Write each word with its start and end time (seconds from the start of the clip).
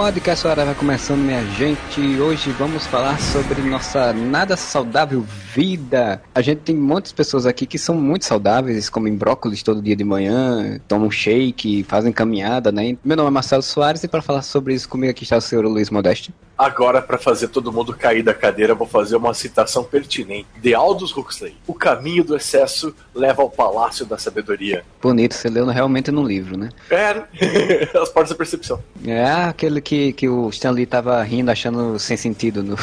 Podcast 0.00 0.46
Hora 0.46 0.64
vai 0.64 0.74
começando, 0.74 1.20
minha 1.20 1.44
gente. 1.44 2.00
Hoje 2.18 2.50
vamos 2.52 2.86
falar 2.86 3.20
sobre 3.20 3.60
nossa 3.60 4.14
nada 4.14 4.56
saudável 4.56 5.20
vida. 5.54 6.22
A 6.34 6.40
gente 6.40 6.60
tem 6.60 6.74
muitas 6.74 7.12
pessoas 7.12 7.44
aqui 7.44 7.66
que 7.66 7.76
são 7.76 7.94
muito 7.96 8.24
saudáveis, 8.24 8.88
comem 8.88 9.14
brócolis 9.14 9.62
todo 9.62 9.82
dia 9.82 9.94
de 9.94 10.02
manhã, 10.02 10.80
tomam 10.88 11.10
shake, 11.10 11.84
fazem 11.84 12.14
caminhada, 12.14 12.72
né? 12.72 12.96
Meu 13.04 13.14
nome 13.14 13.28
é 13.28 13.30
Marcelo 13.30 13.62
Soares 13.62 14.02
e 14.02 14.08
para 14.08 14.22
falar 14.22 14.40
sobre 14.40 14.72
isso 14.72 14.88
comigo 14.88 15.10
aqui 15.10 15.22
está 15.22 15.36
o 15.36 15.40
senhor 15.42 15.66
Luiz 15.66 15.90
Modeste. 15.90 16.32
Agora, 16.60 17.00
para 17.00 17.16
fazer 17.16 17.48
todo 17.48 17.72
mundo 17.72 17.94
cair 17.94 18.22
da 18.22 18.34
cadeira, 18.34 18.74
vou 18.74 18.86
fazer 18.86 19.16
uma 19.16 19.32
citação 19.32 19.82
pertinente 19.82 20.46
de 20.60 20.74
Aldous 20.74 21.16
Huxley. 21.16 21.56
O 21.66 21.72
caminho 21.72 22.22
do 22.22 22.36
excesso 22.36 22.94
leva 23.14 23.40
ao 23.40 23.48
palácio 23.48 24.04
da 24.04 24.18
sabedoria. 24.18 24.84
Bonito, 25.00 25.34
você 25.34 25.48
leu 25.48 25.64
realmente 25.64 26.10
num 26.10 26.22
livro, 26.22 26.58
né? 26.58 26.68
É, 26.90 27.24
as 27.98 28.10
portas 28.10 28.28
da 28.28 28.34
percepção. 28.34 28.78
É 29.06 29.24
aquele 29.24 29.80
que, 29.80 30.12
que 30.12 30.28
o 30.28 30.50
Stanley 30.50 30.84
tava 30.84 31.22
rindo, 31.22 31.50
achando 31.50 31.98
sem 31.98 32.18
sentido 32.18 32.62
no, 32.62 32.76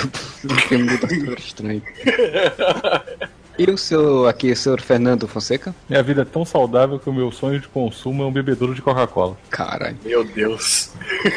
no 0.44 0.56
filme 0.68 0.98
do 0.98 1.06
Doutor 1.06 1.38
Estranho. 1.38 1.84
E 3.58 3.72
o 3.72 3.76
seu, 3.78 4.28
aqui, 4.28 4.52
o 4.52 4.56
senhor 4.56 4.80
Fernando 4.80 5.28
Fonseca? 5.28 5.74
Minha 5.90 6.04
vida 6.04 6.22
é 6.22 6.26
tão 6.26 6.46
saudável 6.46 7.00
que 7.00 7.10
o 7.10 7.14
meu 7.14 7.32
sonho 7.32 7.60
de 7.60 7.68
consumo 7.68 8.22
é 8.22 8.26
um 8.28 8.32
bebedouro 8.32 8.76
de 8.76 8.84
Coca-Cola. 8.84 9.36
Caralho. 9.50 9.98
Meu 10.06 10.24
Deus. 10.24 10.92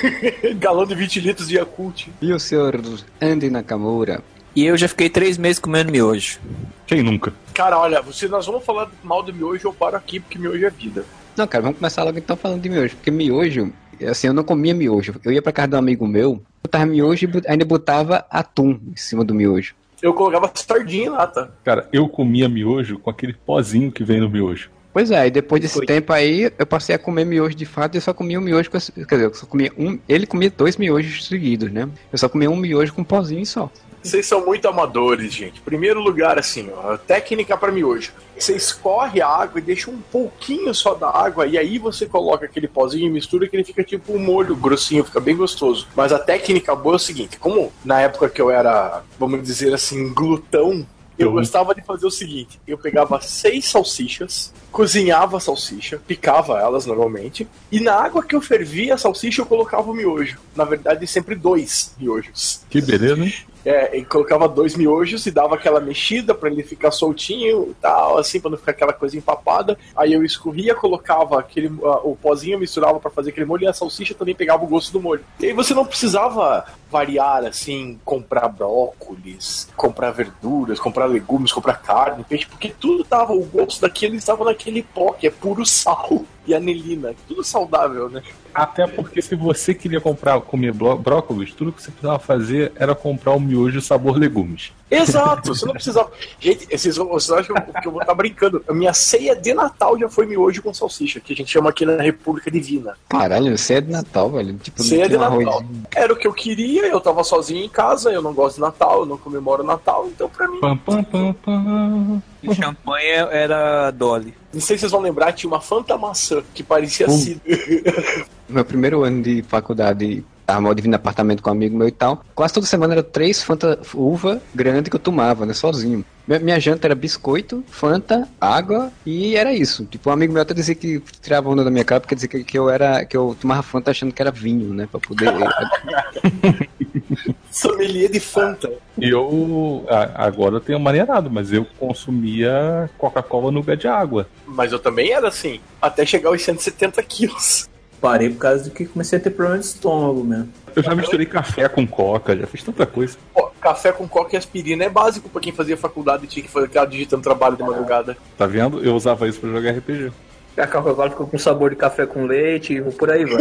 Galão 0.58 0.84
de 0.84 0.94
20 0.94 1.18
litros 1.20 1.48
de 1.48 1.56
Yakult. 1.56 2.08
E 2.20 2.30
o 2.30 2.38
senhor 2.38 2.78
Andy 3.22 3.48
Nakamura? 3.48 4.22
E 4.54 4.66
eu 4.66 4.76
já 4.76 4.86
fiquei 4.86 5.08
três 5.08 5.38
meses 5.38 5.58
comendo 5.58 5.91
miojo. 5.91 6.38
Quem 6.86 7.02
nunca? 7.02 7.32
Cara, 7.54 7.78
olha, 7.78 8.02
se 8.12 8.28
nós 8.28 8.44
vamos 8.44 8.66
falar 8.66 8.91
mal 9.02 9.22
do 9.22 9.32
miojo, 9.32 9.68
eu 9.68 9.72
paro 9.72 9.96
aqui, 9.96 10.20
porque 10.20 10.38
miojo 10.38 10.66
é 10.66 10.70
vida. 10.70 11.06
Não, 11.34 11.46
cara, 11.46 11.62
vamos 11.62 11.78
começar 11.78 12.04
logo 12.04 12.18
então 12.18 12.36
falando 12.36 12.60
de 12.60 12.68
miojo. 12.68 12.96
Porque 12.96 13.10
miojo, 13.10 13.72
assim, 14.06 14.26
eu 14.26 14.34
não 14.34 14.44
comia 14.44 14.74
miojo. 14.74 15.14
Eu 15.24 15.32
ia 15.32 15.41
pra 15.41 15.52
casa 15.52 15.68
de 15.68 15.74
um 15.76 15.78
amigo 15.78 16.06
meu, 16.06 16.42
botava 16.62 16.84
miojo 16.84 17.26
e 17.26 17.50
ainda 17.50 17.64
botava 17.64 18.26
atum 18.28 18.78
em 18.86 18.96
cima 18.96 19.24
do 19.24 19.34
miojo. 19.34 19.74
Eu 20.02 20.14
colocava 20.14 20.50
sardinha 20.54 21.10
lá, 21.10 21.26
tá? 21.26 21.50
Cara, 21.64 21.88
eu 21.92 22.08
comia 22.08 22.48
miojo 22.48 22.98
com 22.98 23.10
aquele 23.10 23.34
pozinho 23.34 23.92
que 23.92 24.02
vem 24.02 24.20
no 24.20 24.28
miojo. 24.28 24.70
Pois 24.92 25.10
é, 25.10 25.26
e 25.26 25.30
depois 25.30 25.62
desse 25.62 25.74
Foi. 25.74 25.86
tempo 25.86 26.12
aí, 26.12 26.50
eu 26.58 26.66
passei 26.66 26.94
a 26.94 26.98
comer 26.98 27.24
miojo 27.24 27.54
de 27.54 27.64
fato 27.64 27.94
e 27.94 27.98
eu 27.98 28.02
só 28.02 28.12
comia 28.12 28.38
um 28.38 28.42
miojo 28.42 28.70
com 28.70 28.76
esse, 28.76 28.90
Quer 28.90 29.14
dizer, 29.14 29.24
eu 29.26 29.34
só 29.34 29.46
comia 29.46 29.72
um. 29.78 29.98
Ele 30.08 30.26
comia 30.26 30.50
dois 30.50 30.76
miojos 30.76 31.26
seguidos, 31.26 31.70
né? 31.70 31.88
Eu 32.12 32.18
só 32.18 32.28
comia 32.28 32.50
um 32.50 32.56
miojo 32.56 32.92
com 32.92 33.04
pozinho 33.04 33.46
só. 33.46 33.70
Vocês 34.02 34.26
são 34.26 34.44
muito 34.44 34.66
amadores, 34.66 35.32
gente. 35.32 35.60
Primeiro 35.60 36.00
lugar, 36.00 36.38
assim, 36.38 36.70
ó, 36.74 36.96
técnica 36.96 37.56
para 37.56 37.70
miojo. 37.70 38.12
Você 38.36 38.56
escorre 38.56 39.20
a 39.20 39.28
água 39.28 39.58
e 39.58 39.62
deixa 39.62 39.90
um 39.90 40.00
pouquinho 40.00 40.74
só 40.74 40.94
da 40.94 41.10
água, 41.10 41.46
e 41.46 41.58
aí 41.58 41.78
você 41.78 42.06
coloca 42.06 42.46
aquele 42.46 42.66
pozinho 42.66 43.06
e 43.06 43.10
mistura 43.10 43.46
que 43.46 43.54
ele 43.54 43.64
fica 43.64 43.84
tipo 43.84 44.14
um 44.14 44.18
molho 44.18 44.56
grossinho, 44.56 45.04
fica 45.04 45.20
bem 45.20 45.36
gostoso. 45.36 45.86
Mas 45.94 46.12
a 46.12 46.18
técnica 46.18 46.74
boa 46.74 46.94
é 46.94 46.96
o 46.96 46.98
seguinte: 46.98 47.38
como 47.38 47.70
na 47.84 48.00
época 48.00 48.30
que 48.30 48.40
eu 48.40 48.50
era, 48.50 49.02
vamos 49.18 49.42
dizer 49.42 49.74
assim, 49.74 50.14
glutão, 50.14 50.86
eu 51.18 51.32
gostava 51.32 51.74
de 51.74 51.82
fazer 51.82 52.06
o 52.06 52.10
seguinte: 52.10 52.58
eu 52.66 52.78
pegava 52.78 53.20
seis 53.20 53.66
salsichas, 53.66 54.54
cozinhava 54.72 55.36
a 55.36 55.41
salsicha, 55.41 56.00
picava 56.06 56.58
elas 56.58 56.86
normalmente, 56.86 57.46
e 57.70 57.78
na 57.78 57.94
água 57.94 58.22
que 58.22 58.34
eu 58.34 58.41
fervia 58.41 58.94
a 58.94 58.98
salsicha 58.98 59.42
eu 59.42 59.46
colocava 59.46 59.91
o 59.91 59.94
miojo. 59.94 60.38
Na 60.56 60.64
verdade, 60.64 61.06
sempre 61.06 61.34
dois 61.34 61.94
miojos. 61.98 62.62
Que 62.70 62.80
beleza, 62.80 63.22
hein? 63.22 63.34
É, 63.65 63.98
e 63.98 64.04
colocava 64.04 64.48
dois 64.48 64.75
miojos 64.75 65.26
e 65.26 65.31
dava 65.31 65.54
aquela 65.54 65.81
mexida 65.81 66.34
para 66.34 66.50
ele 66.50 66.62
ficar 66.62 66.91
soltinho 66.91 67.69
e 67.71 67.75
tal, 67.75 68.19
assim, 68.19 68.41
para 68.41 68.50
não 68.50 68.59
ficar 68.59 68.72
aquela 68.72 68.93
coisa 68.93 69.16
empapada. 69.16 69.78
Aí 69.94 70.12
eu 70.12 70.25
escorria, 70.25 70.75
colocava 70.75 71.38
aquele, 71.38 71.69
uh, 71.69 72.00
o 72.04 72.16
pozinho, 72.16 72.59
misturava 72.59 72.99
para 72.99 73.10
fazer 73.10 73.31
aquele 73.31 73.47
molho 73.47 73.65
e 73.65 73.69
a 73.69 73.72
salsicha 73.72 74.15
também 74.15 74.34
pegava 74.34 74.65
o 74.65 74.69
gosto 74.69 74.93
do 74.93 75.00
molho. 75.00 75.25
E 75.38 75.47
aí 75.47 75.53
você 75.53 75.75
não 75.75 75.84
precisava 75.84 76.65
variar, 76.91 77.44
assim, 77.44 78.00
comprar 78.04 78.49
brócolis, 78.49 79.69
comprar 79.76 80.10
verduras, 80.10 80.81
comprar 80.81 81.06
legumes, 81.06 81.53
comprar 81.53 81.81
carne, 81.81 82.25
peixe, 82.25 82.47
porque 82.47 82.75
tudo 82.81 83.04
tava, 83.04 83.32
o 83.32 83.44
gosto 83.44 83.81
daquilo 83.81 84.15
estava 84.15 84.44
naquele 84.44 84.82
pó, 84.82 85.12
que 85.12 85.26
é 85.26 85.31
puro 85.31 85.65
sal 85.65 86.25
e 86.46 86.54
anelina. 86.54 87.14
Tudo 87.28 87.44
saudável, 87.44 88.08
né? 88.08 88.22
Até 88.54 88.86
porque 88.86 89.22
se 89.22 89.34
você 89.34 89.74
queria 89.74 90.00
comprar, 90.00 90.40
comer 90.40 90.72
brócolis, 90.72 91.52
tudo 91.52 91.72
que 91.72 91.82
você 91.82 91.90
precisava 91.90 92.18
fazer 92.18 92.72
era 92.76 92.94
comprar 92.94 93.32
o 93.32 93.40
miojo 93.40 93.80
sabor 93.80 94.16
legumes. 94.16 94.72
Exato, 94.90 95.54
você 95.54 95.64
não 95.64 95.72
precisava. 95.72 96.10
Gente, 96.40 96.66
vocês, 96.66 96.96
vocês 96.96 97.30
acham 97.30 97.54
que 97.54 97.88
eu 97.88 97.92
vou 97.92 98.00
estar 98.00 98.14
brincando? 98.14 98.64
A 98.68 98.74
minha 98.74 98.92
ceia 98.92 99.36
de 99.36 99.54
Natal 99.54 99.98
já 99.98 100.08
foi 100.08 100.26
miojo 100.26 100.62
com 100.62 100.74
salsicha, 100.74 101.20
que 101.20 101.32
a 101.32 101.36
gente 101.36 101.50
chama 101.50 101.70
aqui 101.70 101.86
na 101.86 102.02
República 102.02 102.50
Divina. 102.50 102.96
Caralho, 103.08 103.56
ceia 103.56 103.80
de 103.80 103.90
Natal, 103.90 104.30
velho. 104.30 104.54
Tipo, 104.58 104.82
ceia 104.82 105.08
de 105.08 105.16
Natal. 105.16 105.62
Era 105.94 106.12
o 106.12 106.16
que 106.16 106.26
eu 106.26 106.32
queria, 106.32 106.86
eu 106.86 107.00
tava 107.00 107.22
sozinho 107.22 107.64
em 107.64 107.68
casa, 107.68 108.10
eu 108.10 108.20
não 108.20 108.34
gosto 108.34 108.56
de 108.56 108.62
Natal, 108.62 109.00
eu 109.00 109.06
não 109.06 109.16
comemoro 109.16 109.62
Natal, 109.62 110.08
então 110.08 110.28
pra 110.28 110.48
mim. 110.48 110.60
Pam, 110.60 110.76
pam, 110.76 111.04
pam, 111.04 111.32
pam. 111.34 112.22
O 112.42 112.54
champanhe 112.54 113.12
era 113.30 113.90
Dolly. 113.90 114.34
Não 114.52 114.60
sei 114.60 114.76
se 114.76 114.80
vocês 114.80 114.92
vão 114.92 115.00
lembrar, 115.00 115.32
tinha 115.32 115.50
uma 115.50 115.60
Fanta 115.60 115.96
maçã 115.96 116.42
que 116.54 116.62
parecia 116.62 117.06
uh. 117.06 117.10
assim. 117.10 117.40
Meu 118.48 118.64
primeiro 118.64 119.04
ano 119.04 119.22
de 119.22 119.42
faculdade 119.42 120.24
tava 120.50 120.75
dividindo 120.75 120.97
apartamento 120.97 121.43
com 121.43 121.50
um 121.50 121.53
amigo 121.53 121.77
meu 121.77 121.88
e 121.88 121.93
tal. 121.93 122.25
Quase 122.34 122.55
toda 122.55 122.66
semana 122.66 122.94
era 122.94 123.03
três 123.03 123.43
Fanta 123.43 123.78
uva 123.94 124.41
grande 124.55 124.91
que 124.91 124.97
eu 124.97 125.00
tomava, 125.00 125.47
né? 125.47 125.53
Sozinho. 125.55 126.05
Minha 126.27 126.61
janta 126.61 126.87
era 126.87 126.94
biscoito, 126.94 127.65
Fanta, 127.69 128.28
água 128.41 128.93
e 129.05 129.34
era 129.34 129.53
isso. 129.53 129.84
Tipo, 129.84 130.11
um 130.11 130.12
amigo 130.12 130.33
meu 130.33 130.43
até 130.43 130.55
dizia 130.55 130.75
que 130.75 131.03
tirava 131.21 131.49
onda 131.49 131.65
da 131.65 131.71
minha 131.71 131.84
cara 131.84 132.00
porque 132.00 132.15
dizia 132.15 132.28
que, 132.28 132.44
que 132.44 132.59
eu 132.59 132.71
era 132.71 133.05
que 133.05 133.16
eu 133.16 133.37
tomava 133.41 133.62
Fanta 133.62 133.91
achando 133.91 134.12
que 134.12 134.22
era 134.22 134.31
vinho, 134.31 134.72
né? 134.72 134.88
Pra 134.91 135.00
poder. 135.00 135.31
Sommelier 137.50 138.11
de 138.11 138.21
Fanta. 138.21 138.71
E 138.99 139.09
eu 139.09 139.84
agora 140.15 140.61
tenho 140.61 140.78
maneirado, 140.78 141.31
mas 141.31 141.53
eu 141.53 141.67
consumia 141.78 142.91
Coca-Cola 142.99 143.50
no 143.50 143.61
lugar 143.61 143.77
de 143.77 143.88
água. 143.88 144.28
Mas 144.47 144.72
eu 144.72 144.78
também 144.78 145.12
era 145.12 145.28
assim, 145.28 145.61
até 145.81 146.05
chegar 146.05 146.28
aos 146.28 146.43
170 146.43 147.03
quilos. 147.03 147.69
Parei 148.00 148.31
por 148.31 148.38
causa 148.38 148.65
de 148.65 148.71
que 148.71 148.87
comecei 148.87 149.19
a 149.19 149.22
ter 149.22 149.31
problema 149.31 149.59
de 149.59 149.66
estômago 149.66 150.25
mesmo. 150.25 150.49
Eu 150.75 150.83
já 150.83 150.94
misturei 150.94 151.27
café 151.27 151.69
com 151.69 151.87
coca, 151.87 152.37
já 152.37 152.47
fiz 152.47 152.62
tanta 152.62 152.87
coisa. 152.87 153.19
Pô, 153.34 153.50
café 153.61 153.93
com 153.93 154.09
coca 154.09 154.34
e 154.34 154.38
aspirina 154.38 154.84
é 154.84 154.88
básico 154.88 155.28
pra 155.28 155.41
quem 155.41 155.53
fazia 155.53 155.77
faculdade 155.77 156.25
e 156.25 156.28
tinha 156.28 156.43
que 156.43 156.50
fazer 156.50 156.66
aquela 156.66 156.87
digitando 156.87 157.22
trabalho 157.22 157.56
de 157.56 157.62
madrugada. 157.62 158.16
Tá 158.38 158.47
vendo? 158.47 158.83
Eu 158.83 158.94
usava 158.94 159.28
isso 159.28 159.41
pra 159.41 159.50
jogar 159.50 159.72
RPG. 159.72 160.12
A 160.56 160.66
Coca-Cola 160.66 161.11
ficou 161.11 161.27
com 161.27 161.38
sabor 161.38 161.71
de 161.71 161.77
café 161.77 162.06
com 162.06 162.25
leite 162.25 162.75
e 162.75 162.83
por 162.83 163.11
aí 163.11 163.25
vai. 163.25 163.41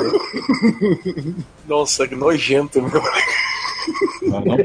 Nossa, 1.68 2.08
que 2.08 2.16
nojento, 2.16 2.81
meu. 2.81 3.02
Não, 4.22 4.41
não, 4.41 4.58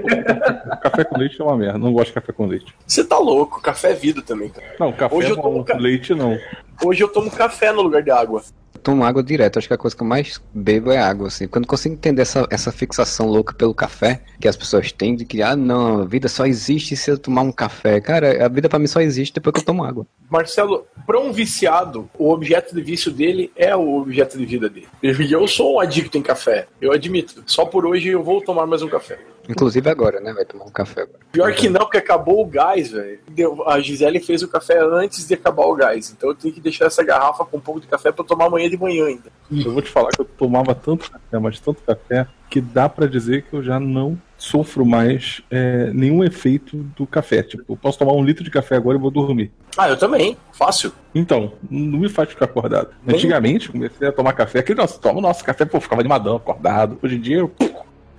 café 0.82 1.04
com 1.04 1.18
leite 1.18 1.40
é 1.40 1.44
uma 1.44 1.56
merda. 1.56 1.78
Não 1.78 1.92
gosto 1.92 2.08
de 2.08 2.14
café 2.14 2.32
com 2.32 2.46
leite. 2.46 2.74
Você 2.86 3.02
tá 3.04 3.18
louco, 3.18 3.62
café 3.62 3.92
é 3.92 3.94
vida 3.94 4.22
também, 4.22 4.50
cara. 4.50 4.66
Não, 4.78 4.92
café 4.92 5.14
Hoje 5.14 5.30
eu 5.30 5.36
tomo 5.36 5.64
ca... 5.64 5.76
leite 5.76 6.14
não. 6.14 6.38
Hoje 6.84 7.02
eu 7.02 7.08
tomo 7.08 7.30
café 7.30 7.72
no 7.72 7.82
lugar 7.82 8.02
de 8.02 8.10
água 8.10 8.42
tomo 8.84 9.02
água 9.02 9.22
direto. 9.22 9.58
Acho 9.58 9.66
que 9.66 9.74
a 9.74 9.78
coisa 9.78 9.96
que 9.96 10.02
eu 10.02 10.06
mais 10.06 10.40
bebo 10.52 10.92
é 10.92 10.98
água, 10.98 11.28
assim. 11.28 11.48
Quando 11.48 11.66
consigo 11.66 11.94
entender 11.94 12.22
essa, 12.22 12.46
essa 12.50 12.70
fixação 12.70 13.26
louca 13.26 13.54
pelo 13.54 13.74
café 13.74 14.20
que 14.38 14.46
as 14.46 14.56
pessoas 14.56 14.92
têm, 14.92 15.16
de 15.16 15.24
que, 15.24 15.42
ah, 15.42 15.56
não, 15.56 16.02
a 16.02 16.04
vida 16.04 16.28
só 16.28 16.46
existe 16.46 16.94
se 16.94 17.10
eu 17.10 17.18
tomar 17.18 17.42
um 17.42 17.50
café. 17.50 18.00
Cara, 18.00 18.44
a 18.44 18.48
vida 18.48 18.68
para 18.68 18.78
mim 18.78 18.86
só 18.86 19.00
existe 19.00 19.34
depois 19.34 19.54
que 19.54 19.60
eu 19.60 19.64
tomo 19.64 19.82
água. 19.82 20.06
Marcelo, 20.30 20.86
para 21.06 21.18
um 21.18 21.32
viciado, 21.32 22.08
o 22.18 22.30
objeto 22.30 22.74
de 22.74 22.82
vício 22.82 23.10
dele 23.10 23.50
é 23.56 23.74
o 23.74 24.00
objeto 24.00 24.36
de 24.36 24.44
vida 24.44 24.68
dele. 24.68 24.86
Eu 25.02 25.48
sou 25.48 25.76
um 25.76 25.80
adicto 25.80 26.18
em 26.18 26.22
café, 26.22 26.66
eu 26.80 26.92
admito. 26.92 27.42
Só 27.46 27.64
por 27.64 27.86
hoje 27.86 28.08
eu 28.08 28.22
vou 28.22 28.40
tomar 28.42 28.66
mais 28.66 28.82
um 28.82 28.88
café. 28.88 29.18
Inclusive 29.48 29.88
agora, 29.90 30.20
né? 30.20 30.32
Vai 30.32 30.44
tomar 30.44 30.64
um 30.64 30.70
café 30.70 31.02
agora. 31.02 31.18
Pior 31.32 31.52
que 31.54 31.68
não, 31.68 31.80
porque 31.80 31.98
acabou 31.98 32.42
o 32.42 32.46
gás, 32.46 32.90
velho. 32.90 33.18
A 33.66 33.80
Gisele 33.80 34.20
fez 34.20 34.42
o 34.42 34.48
café 34.48 34.78
antes 34.82 35.26
de 35.26 35.34
acabar 35.34 35.64
o 35.66 35.74
gás. 35.74 36.14
Então 36.16 36.30
eu 36.30 36.34
tenho 36.34 36.54
que 36.54 36.60
deixar 36.60 36.86
essa 36.86 37.02
garrafa 37.02 37.44
com 37.44 37.56
um 37.58 37.60
pouco 37.60 37.80
de 37.80 37.86
café 37.86 38.10
para 38.10 38.24
tomar 38.24 38.46
amanhã 38.46 38.68
de 38.68 38.76
manhã 38.76 39.06
ainda. 39.06 39.30
Eu 39.50 39.72
vou 39.72 39.82
te 39.82 39.90
falar 39.90 40.10
que 40.10 40.20
eu 40.20 40.24
tomava 40.24 40.74
tanto 40.74 41.10
café, 41.10 41.38
mas 41.38 41.60
tanto 41.60 41.82
café, 41.82 42.26
que 42.48 42.60
dá 42.60 42.88
para 42.88 43.06
dizer 43.06 43.42
que 43.42 43.54
eu 43.54 43.62
já 43.62 43.78
não 43.78 44.18
sofro 44.38 44.84
mais 44.84 45.42
é, 45.50 45.90
nenhum 45.92 46.22
efeito 46.22 46.76
do 46.76 47.06
café. 47.06 47.42
Tipo, 47.42 47.72
eu 47.72 47.76
posso 47.76 47.98
tomar 47.98 48.12
um 48.12 48.24
litro 48.24 48.44
de 48.44 48.50
café 48.50 48.76
agora 48.76 48.96
e 48.96 49.00
vou 49.00 49.10
dormir. 49.10 49.50
Ah, 49.76 49.88
eu 49.88 49.96
também. 49.96 50.36
Fácil. 50.52 50.92
Então, 51.14 51.52
não 51.70 51.98
me 51.98 52.08
faz 52.08 52.28
ficar 52.28 52.44
acordado. 52.44 52.90
Bem... 53.02 53.16
Antigamente, 53.16 53.70
comecei 53.70 54.06
a 54.06 54.12
tomar 54.12 54.32
café. 54.34 54.60
Aquele 54.60 54.78
nosso, 54.78 55.00
toma 55.00 55.18
o 55.18 55.22
nosso 55.22 55.44
café, 55.44 55.64
pô, 55.64 55.80
ficava 55.80 56.00
animadão, 56.00 56.36
acordado. 56.36 56.98
Hoje 57.02 57.16
em 57.16 57.20
dia 57.20 57.38
eu 57.38 57.52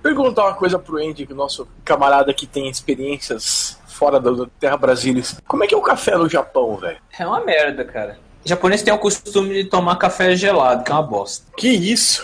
Perguntar 0.06 0.44
uma 0.44 0.54
coisa 0.54 0.78
pro 0.78 0.98
Andy, 0.98 1.26
que 1.26 1.32
o 1.32 1.36
nosso 1.36 1.66
camarada 1.84 2.32
que 2.32 2.46
tem 2.46 2.68
experiências 2.68 3.76
fora 3.88 4.20
da 4.20 4.46
Terra 4.60 4.76
Brasília. 4.76 5.20
Como 5.48 5.64
é 5.64 5.66
que 5.66 5.74
é 5.74 5.76
o 5.76 5.82
café 5.82 6.16
no 6.16 6.28
Japão, 6.28 6.76
velho? 6.76 6.98
É 7.18 7.26
uma 7.26 7.44
merda, 7.44 7.84
cara. 7.84 8.16
O 8.44 8.48
japonês 8.48 8.82
tem 8.82 8.94
o 8.94 8.98
costume 8.98 9.52
de 9.52 9.64
tomar 9.64 9.96
café 9.96 10.36
gelado, 10.36 10.84
que 10.84 10.92
é 10.92 10.94
uma 10.94 11.02
bosta. 11.02 11.46
Que 11.56 11.68
isso? 11.68 12.22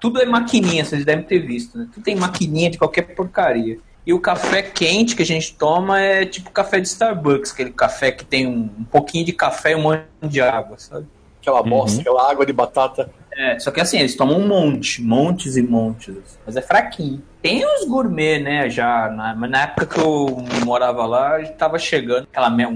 Tudo 0.00 0.22
é 0.22 0.26
maquininha, 0.26 0.84
vocês 0.84 1.04
devem 1.04 1.24
ter 1.24 1.40
visto, 1.40 1.76
né? 1.76 1.88
Tudo 1.92 2.04
tem 2.04 2.14
maquininha 2.14 2.70
de 2.70 2.78
qualquer 2.78 3.02
porcaria. 3.16 3.80
E 4.06 4.14
o 4.14 4.20
café 4.20 4.62
quente 4.62 5.16
que 5.16 5.22
a 5.24 5.26
gente 5.26 5.56
toma 5.56 6.00
é 6.00 6.24
tipo 6.24 6.52
café 6.52 6.78
de 6.78 6.86
Starbucks, 6.86 7.50
aquele 7.50 7.70
café 7.70 8.12
que 8.12 8.24
tem 8.24 8.46
um, 8.46 8.70
um 8.78 8.84
pouquinho 8.84 9.24
de 9.24 9.32
café 9.32 9.72
e 9.72 9.74
um 9.74 9.82
monte 9.82 10.04
de 10.22 10.40
água, 10.40 10.78
sabe? 10.78 11.08
Aquela 11.40 11.64
bosta, 11.64 12.00
aquela 12.00 12.30
água 12.30 12.46
de 12.46 12.52
batata. 12.52 13.10
É, 13.40 13.56
só 13.60 13.70
que 13.70 13.80
assim, 13.80 13.98
eles 14.00 14.16
tomam 14.16 14.36
um 14.40 14.48
monte, 14.48 15.00
montes 15.00 15.56
e 15.56 15.62
montes. 15.62 16.16
Mas 16.44 16.56
é 16.56 16.60
fraquinho. 16.60 17.22
Tem 17.40 17.64
uns 17.64 17.86
gourmet, 17.86 18.40
né, 18.40 18.68
já. 18.68 19.08
Na, 19.08 19.32
mas 19.36 19.48
na 19.48 19.62
época 19.62 19.86
que 19.86 20.00
eu 20.00 20.44
morava 20.66 21.06
lá, 21.06 21.40
tava 21.56 21.78
chegando 21.78 22.24
aquela 22.24 22.50
me- 22.50 22.66
um 22.66 22.74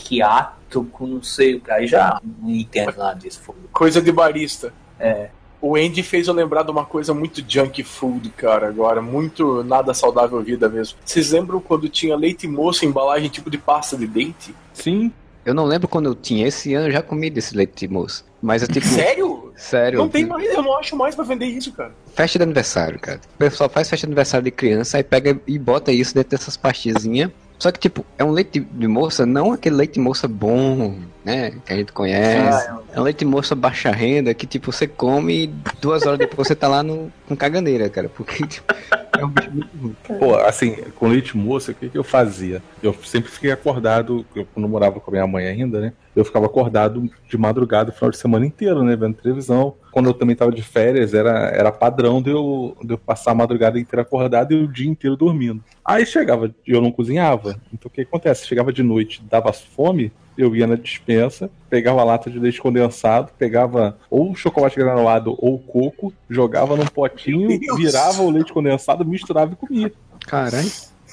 maquiato 0.00 0.84
com 0.92 1.06
não 1.06 1.22
sei 1.22 1.54
o 1.56 1.60
que. 1.60 1.70
Aí 1.70 1.86
já 1.86 2.20
não 2.40 2.50
entendo 2.50 2.94
nada 2.96 3.14
disso. 3.18 3.40
foda. 3.40 3.58
Coisa 3.72 4.00
de 4.00 4.12
barista. 4.12 4.72
É. 5.00 5.30
O 5.60 5.74
Andy 5.74 6.02
fez 6.02 6.28
eu 6.28 6.34
lembrar 6.34 6.62
de 6.62 6.70
uma 6.70 6.84
coisa 6.84 7.12
muito 7.12 7.42
junk 7.46 7.82
food, 7.82 8.28
cara, 8.30 8.68
agora. 8.68 9.02
Muito 9.02 9.64
nada 9.64 9.92
saudável 9.92 10.40
vida 10.42 10.68
mesmo. 10.68 10.98
Vocês 11.04 11.32
lembram 11.32 11.58
quando 11.60 11.88
tinha 11.88 12.14
leite 12.14 12.46
moço 12.46 12.84
em 12.84 12.88
embalagem 12.88 13.28
tipo 13.28 13.50
de 13.50 13.58
pasta 13.58 13.96
de 13.96 14.06
dente? 14.06 14.54
Sim, 14.72 15.10
Eu 15.44 15.54
não 15.54 15.64
lembro 15.64 15.88
quando 15.88 16.06
eu 16.06 16.14
tinha 16.14 16.46
esse 16.46 16.74
ano, 16.74 16.88
eu 16.88 16.92
já 16.92 17.00
comi 17.02 17.30
desse 17.30 17.56
leite 17.56 17.86
moço. 17.88 18.24
Mas 18.42 18.62
é 18.62 18.66
tipo. 18.66 18.84
Sério? 18.86 19.45
Sério. 19.56 19.98
Não 19.98 20.08
tem 20.08 20.26
mais, 20.26 20.46
eu 20.46 20.62
não 20.62 20.78
acho 20.78 20.94
mais 20.94 21.14
pra 21.14 21.24
vender 21.24 21.46
isso, 21.46 21.72
cara. 21.72 21.92
Festa 22.14 22.38
de 22.38 22.42
aniversário, 22.42 22.98
cara. 23.00 23.20
O 23.34 23.38
pessoal 23.38 23.70
faz 23.70 23.88
festa 23.88 24.06
de 24.06 24.10
aniversário 24.10 24.44
de 24.44 24.50
criança, 24.50 24.98
aí 24.98 25.02
pega 25.02 25.40
e 25.46 25.58
bota 25.58 25.90
isso 25.90 26.14
dentro 26.14 26.36
dessas 26.36 26.56
pastinhas. 26.56 27.30
Só 27.58 27.72
que, 27.72 27.78
tipo, 27.78 28.04
é 28.18 28.24
um 28.24 28.30
leite 28.30 28.60
de 28.60 28.86
moça, 28.86 29.24
não 29.24 29.52
aquele 29.52 29.76
leite 29.76 29.94
de 29.94 30.00
moça 30.00 30.28
bom, 30.28 30.94
né? 31.24 31.52
Que 31.64 31.72
a 31.72 31.76
gente 31.76 31.90
conhece. 31.90 32.68
é 32.92 33.00
um 33.00 33.02
leite 33.02 33.20
de 33.20 33.24
moça 33.24 33.54
baixa 33.54 33.90
renda 33.90 34.34
que, 34.34 34.46
tipo, 34.46 34.70
você 34.70 34.86
come 34.86 35.44
e 35.44 35.46
duas 35.80 36.04
horas 36.04 36.18
depois 36.18 36.46
você 36.46 36.54
tá 36.54 36.68
lá 36.68 36.82
no, 36.82 37.10
com 37.26 37.34
caganeira, 37.34 37.88
cara. 37.88 38.10
Porque, 38.10 38.46
tipo, 38.46 38.74
é 39.20 39.24
um 39.24 39.28
bicho 39.28 39.50
muito 39.50 39.76
ruim. 39.80 39.96
Pô, 40.18 40.36
assim, 40.36 40.76
com 40.94 41.08
leite 41.08 41.36
moça, 41.36 41.72
o 41.72 41.74
que, 41.74 41.88
que 41.88 41.98
eu 41.98 42.04
fazia? 42.04 42.62
Eu 42.82 42.94
sempre 43.04 43.30
fiquei 43.30 43.50
acordado, 43.50 44.24
eu, 44.34 44.46
eu 44.56 44.68
morava 44.68 45.00
com 45.00 45.10
a 45.10 45.12
minha 45.12 45.26
mãe 45.26 45.46
ainda, 45.46 45.80
né? 45.80 45.92
Eu 46.14 46.24
ficava 46.24 46.46
acordado 46.46 47.10
de 47.28 47.36
madrugada 47.36 47.90
o 47.90 47.94
final 47.94 48.10
de 48.10 48.16
semana 48.16 48.46
inteiro, 48.46 48.82
né? 48.82 48.96
Vendo 48.96 49.14
televisão. 49.14 49.74
Quando 49.92 50.08
eu 50.08 50.14
também 50.14 50.36
tava 50.36 50.52
de 50.52 50.62
férias, 50.62 51.14
era, 51.14 51.50
era 51.50 51.72
padrão 51.72 52.22
de 52.22 52.30
eu, 52.30 52.76
de 52.82 52.94
eu 52.94 52.98
passar 52.98 53.32
a 53.32 53.34
madrugada 53.34 53.78
inteira 53.78 54.02
acordado 54.02 54.52
e 54.52 54.62
o 54.62 54.68
dia 54.68 54.88
inteiro 54.88 55.16
dormindo. 55.16 55.62
Aí 55.84 56.06
chegava, 56.06 56.54
eu 56.66 56.80
não 56.80 56.92
cozinhava. 56.92 57.60
Então 57.72 57.88
o 57.88 57.90
que 57.90 58.02
acontece? 58.02 58.46
Chegava 58.46 58.72
de 58.72 58.82
noite, 58.82 59.22
dava 59.28 59.52
fome, 59.52 60.12
eu 60.36 60.54
ia 60.54 60.66
na 60.66 60.74
dispensa, 60.74 61.50
pegava 61.68 62.00
a 62.00 62.04
lata 62.04 62.30
de 62.30 62.38
leite 62.38 62.60
condensado, 62.60 63.32
pegava 63.38 63.98
ou 64.10 64.34
chocolate 64.34 64.76
granulado 64.76 65.36
ou 65.38 65.58
coco, 65.58 66.12
jogava 66.28 66.76
num 66.76 66.86
potinho, 66.86 67.48
virava 67.76 68.22
o 68.22 68.30
leite 68.30 68.52
condensado, 68.52 69.04
misturava 69.04 69.52
e 69.52 69.56
comia. 69.56 69.92
Caralho. 70.26 70.70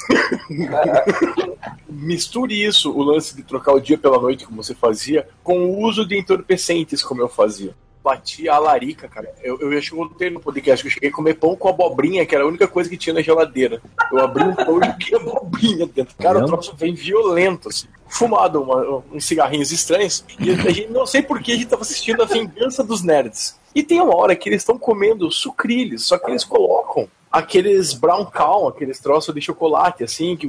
Misture 1.87 2.65
isso, 2.65 2.91
o 2.91 3.03
lance 3.03 3.35
de 3.35 3.43
trocar 3.43 3.73
o 3.73 3.79
dia 3.79 3.97
pela 3.97 4.19
noite, 4.19 4.45
como 4.45 4.61
você 4.61 4.75
fazia, 4.75 5.27
com 5.43 5.65
o 5.65 5.79
uso 5.81 6.05
de 6.05 6.17
entorpecentes, 6.17 7.01
como 7.01 7.21
eu 7.21 7.29
fazia. 7.29 7.73
Batia 8.03 8.53
a 8.53 8.59
larica, 8.59 9.07
cara. 9.07 9.33
Eu, 9.41 9.57
eu 9.61 9.79
já 9.81 9.95
contei 9.95 10.29
no 10.29 10.39
podcast 10.41 10.83
que 10.83 10.87
eu 10.89 10.91
cheguei 10.91 11.09
a 11.09 11.13
comer 11.13 11.35
pão 11.35 11.55
com 11.55 11.69
abobrinha, 11.69 12.25
que 12.25 12.35
era 12.35 12.43
a 12.43 12.47
única 12.47 12.67
coisa 12.67 12.89
que 12.89 12.97
tinha 12.97 13.13
na 13.13 13.21
geladeira. 13.21 13.81
Eu 14.11 14.19
abri 14.19 14.43
um 14.43 14.53
pão 14.53 14.79
e 14.81 14.85
joguei 14.85 15.15
abobrinha 15.15 15.85
dentro. 15.87 16.13
Cara, 16.17 16.37
o 16.37 16.41
Vendo? 16.41 16.49
troço 16.51 16.75
vem 16.75 16.93
violento, 16.93 17.69
assim. 17.69 17.87
Fumado 18.07 18.61
uma- 18.61 19.01
uns 19.11 19.25
cigarrinhos 19.25 19.71
estranhos. 19.71 20.25
E 20.39 20.51
a 20.51 20.55
gente, 20.69 20.87
não 20.91 21.05
sei 21.05 21.21
por 21.21 21.41
que 21.41 21.53
a 21.53 21.55
gente 21.55 21.67
tava 21.67 21.83
assistindo 21.83 22.21
a 22.21 22.25
vingança 22.25 22.83
dos 22.83 23.01
nerds. 23.01 23.57
E 23.73 23.81
tem 23.81 24.01
uma 24.01 24.15
hora 24.15 24.35
que 24.35 24.49
eles 24.49 24.61
estão 24.61 24.77
comendo 24.77 25.31
sucrilhos, 25.31 26.05
só 26.05 26.17
que 26.19 26.29
eles 26.29 26.43
colocam 26.43 27.07
aqueles 27.31 27.93
brown 27.93 28.25
cow, 28.25 28.67
aqueles 28.67 28.99
troços 28.99 29.33
de 29.33 29.41
chocolate, 29.41 30.03
assim, 30.03 30.35
que 30.35 30.45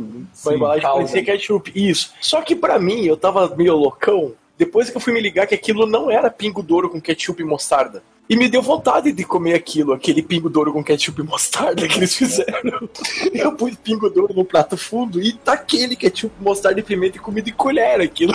a 0.46 0.52
embalagem 0.52 0.82
parecia 0.82 1.24
ketchup. 1.24 1.72
Isso. 1.74 2.12
Só 2.20 2.42
que 2.42 2.54
pra 2.54 2.78
mim, 2.78 3.04
eu 3.06 3.16
tava 3.16 3.48
meio 3.56 3.74
loucão, 3.76 4.32
depois 4.56 4.90
que 4.90 4.96
eu 4.96 5.00
fui 5.00 5.12
me 5.12 5.20
ligar 5.20 5.46
que 5.46 5.54
aquilo 5.54 5.86
não 5.86 6.10
era 6.10 6.30
pingo 6.30 6.62
douro 6.62 6.88
com 6.88 7.00
ketchup 7.00 7.42
e 7.42 7.44
mostarda. 7.44 8.02
E 8.28 8.36
me 8.36 8.48
deu 8.48 8.62
vontade 8.62 9.12
de 9.12 9.22
comer 9.22 9.54
aquilo, 9.54 9.92
aquele 9.92 10.22
pingo 10.22 10.48
douro 10.48 10.72
com 10.72 10.82
ketchup 10.82 11.20
e 11.20 11.24
mostarda 11.24 11.86
que 11.86 11.98
eles 11.98 12.14
fizeram. 12.14 12.88
Eu 13.34 13.52
pus 13.52 13.74
pingo 13.76 14.08
douro 14.08 14.32
no 14.32 14.44
prato 14.44 14.78
fundo 14.78 15.20
e 15.20 15.32
taquei 15.32 15.82
ele 15.82 15.94
ketchup, 15.94 16.34
mostarda 16.40 16.80
e 16.80 16.82
pimenta 16.82 17.18
e 17.18 17.20
comi 17.20 17.42
de 17.42 17.52
colher 17.52 18.00
aquilo. 18.00 18.32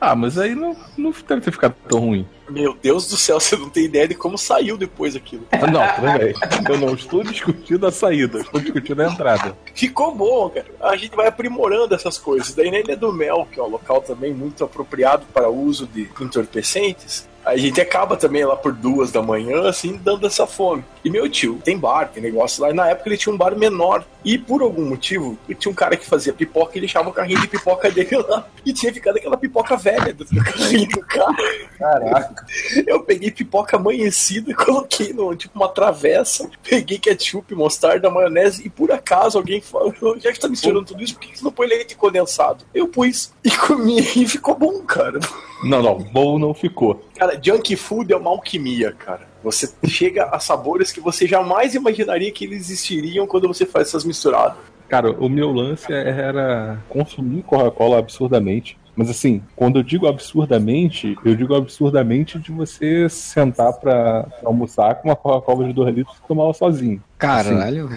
Ah, 0.00 0.14
mas 0.14 0.38
aí 0.38 0.54
não, 0.54 0.76
não 0.96 1.10
deve 1.10 1.40
ter 1.40 1.50
ficado 1.50 1.74
tão 1.88 2.00
ruim. 2.00 2.26
Meu 2.48 2.76
Deus 2.80 3.08
do 3.08 3.16
céu, 3.16 3.40
você 3.40 3.56
não 3.56 3.68
tem 3.68 3.84
ideia 3.84 4.06
de 4.06 4.14
como 4.14 4.38
saiu 4.38 4.76
depois 4.76 5.16
aquilo. 5.16 5.46
Não, 5.72 6.18
bem. 6.18 6.32
Eu 6.68 6.78
não 6.78 6.94
estou 6.94 7.24
discutindo 7.24 7.86
a 7.86 7.90
saída, 7.90 8.38
estou 8.38 8.60
discutindo 8.60 9.02
a 9.02 9.10
entrada. 9.10 9.56
Ficou 9.74 10.14
bom, 10.14 10.48
cara. 10.50 10.66
A 10.80 10.96
gente 10.96 11.16
vai 11.16 11.26
aprimorando 11.26 11.92
essas 11.92 12.18
coisas. 12.18 12.54
Daí 12.54 12.70
na 12.70 12.78
Ilha 12.78 12.96
do 12.96 13.12
Mel, 13.12 13.48
que 13.50 13.58
é 13.58 13.62
um 13.62 13.68
local 13.68 14.00
também 14.00 14.32
muito 14.32 14.62
apropriado 14.62 15.26
para 15.34 15.48
o 15.48 15.60
uso 15.60 15.86
de 15.86 16.08
entorpecentes, 16.20 17.28
a 17.46 17.56
gente 17.56 17.80
acaba 17.80 18.16
também 18.16 18.44
lá 18.44 18.56
por 18.56 18.72
duas 18.72 19.12
da 19.12 19.22
manhã, 19.22 19.68
assim, 19.68 20.00
dando 20.02 20.26
essa 20.26 20.48
fome. 20.48 20.84
E 21.04 21.08
meu 21.08 21.28
tio 21.28 21.60
tem 21.62 21.78
bar, 21.78 22.08
tem 22.08 22.20
negócio 22.20 22.60
lá. 22.60 22.70
E 22.70 22.74
na 22.74 22.88
época 22.88 23.08
ele 23.08 23.16
tinha 23.16 23.32
um 23.32 23.38
bar 23.38 23.56
menor. 23.56 24.04
E 24.24 24.36
por 24.36 24.62
algum 24.62 24.84
motivo, 24.84 25.38
tinha 25.56 25.70
um 25.70 25.74
cara 25.74 25.96
que 25.96 26.04
fazia 26.04 26.32
pipoca 26.32 26.72
e 26.74 26.78
ele 26.78 26.86
deixava 26.86 27.08
o 27.08 27.12
carrinho 27.12 27.40
de 27.40 27.46
pipoca 27.46 27.88
dele 27.88 28.16
lá. 28.28 28.48
E 28.64 28.72
tinha 28.72 28.92
ficado 28.92 29.18
aquela 29.18 29.36
pipoca 29.36 29.76
velha 29.76 30.12
do 30.12 30.26
carrinho 30.26 30.88
do 30.88 31.00
carro. 31.02 31.36
Caraca. 31.78 32.44
Eu 32.84 33.04
peguei 33.04 33.30
pipoca 33.30 33.76
amanhecida 33.76 34.50
e 34.50 34.54
coloquei 34.54 35.12
no, 35.12 35.36
tipo 35.36 35.56
uma 35.56 35.68
travessa, 35.68 36.50
peguei 36.68 36.98
ketchup, 36.98 37.54
mostarda, 37.54 38.10
maionese 38.10 38.66
e 38.66 38.68
por 38.68 38.90
acaso 38.90 39.38
alguém 39.38 39.60
falou, 39.60 40.18
já 40.18 40.32
que 40.32 40.40
tá 40.40 40.48
misturando 40.48 40.86
tudo 40.86 41.00
isso, 41.00 41.14
por 41.14 41.20
que 41.20 41.38
você 41.38 41.44
não 41.44 41.52
põe 41.52 41.68
leite 41.68 41.94
condensado? 41.94 42.64
Eu 42.74 42.88
pus 42.88 43.32
e 43.44 43.50
comi 43.56 44.00
e 44.00 44.26
ficou 44.26 44.56
bom, 44.56 44.82
cara. 44.82 45.20
Não, 45.62 45.82
não, 45.82 45.98
bom 45.98 46.38
não 46.38 46.52
ficou. 46.52 47.02
Cara, 47.16 47.38
junk 47.42 47.74
food 47.76 48.12
é 48.12 48.16
uma 48.16 48.30
alquimia, 48.30 48.92
cara. 48.92 49.26
Você 49.42 49.72
chega 49.86 50.24
a 50.24 50.38
sabores 50.38 50.92
que 50.92 51.00
você 51.00 51.26
jamais 51.26 51.74
imaginaria 51.74 52.30
que 52.30 52.44
eles 52.44 52.62
existiriam 52.70 53.26
quando 53.26 53.48
você 53.48 53.64
faz 53.64 53.88
essas 53.88 54.04
misturadas. 54.04 54.56
Cara, 54.88 55.10
o 55.10 55.28
meu 55.28 55.50
lance 55.50 55.92
era 55.92 56.78
consumir 56.88 57.42
Coca-Cola 57.42 57.98
absurdamente. 57.98 58.78
Mas 58.94 59.10
assim, 59.10 59.42
quando 59.54 59.78
eu 59.78 59.82
digo 59.82 60.06
absurdamente, 60.06 61.16
eu 61.24 61.34
digo 61.34 61.54
absurdamente 61.54 62.38
de 62.38 62.50
você 62.50 63.08
sentar 63.10 63.74
pra, 63.74 64.22
pra 64.22 64.48
almoçar 64.48 64.94
com 64.96 65.08
uma 65.08 65.16
Coca-Cola 65.16 65.66
de 65.66 65.72
2 65.74 65.94
litros 65.94 66.16
e 66.16 66.26
tomar 66.26 66.44
ela 66.44 66.54
sozinho. 66.54 67.02
Caralho. 67.18 67.88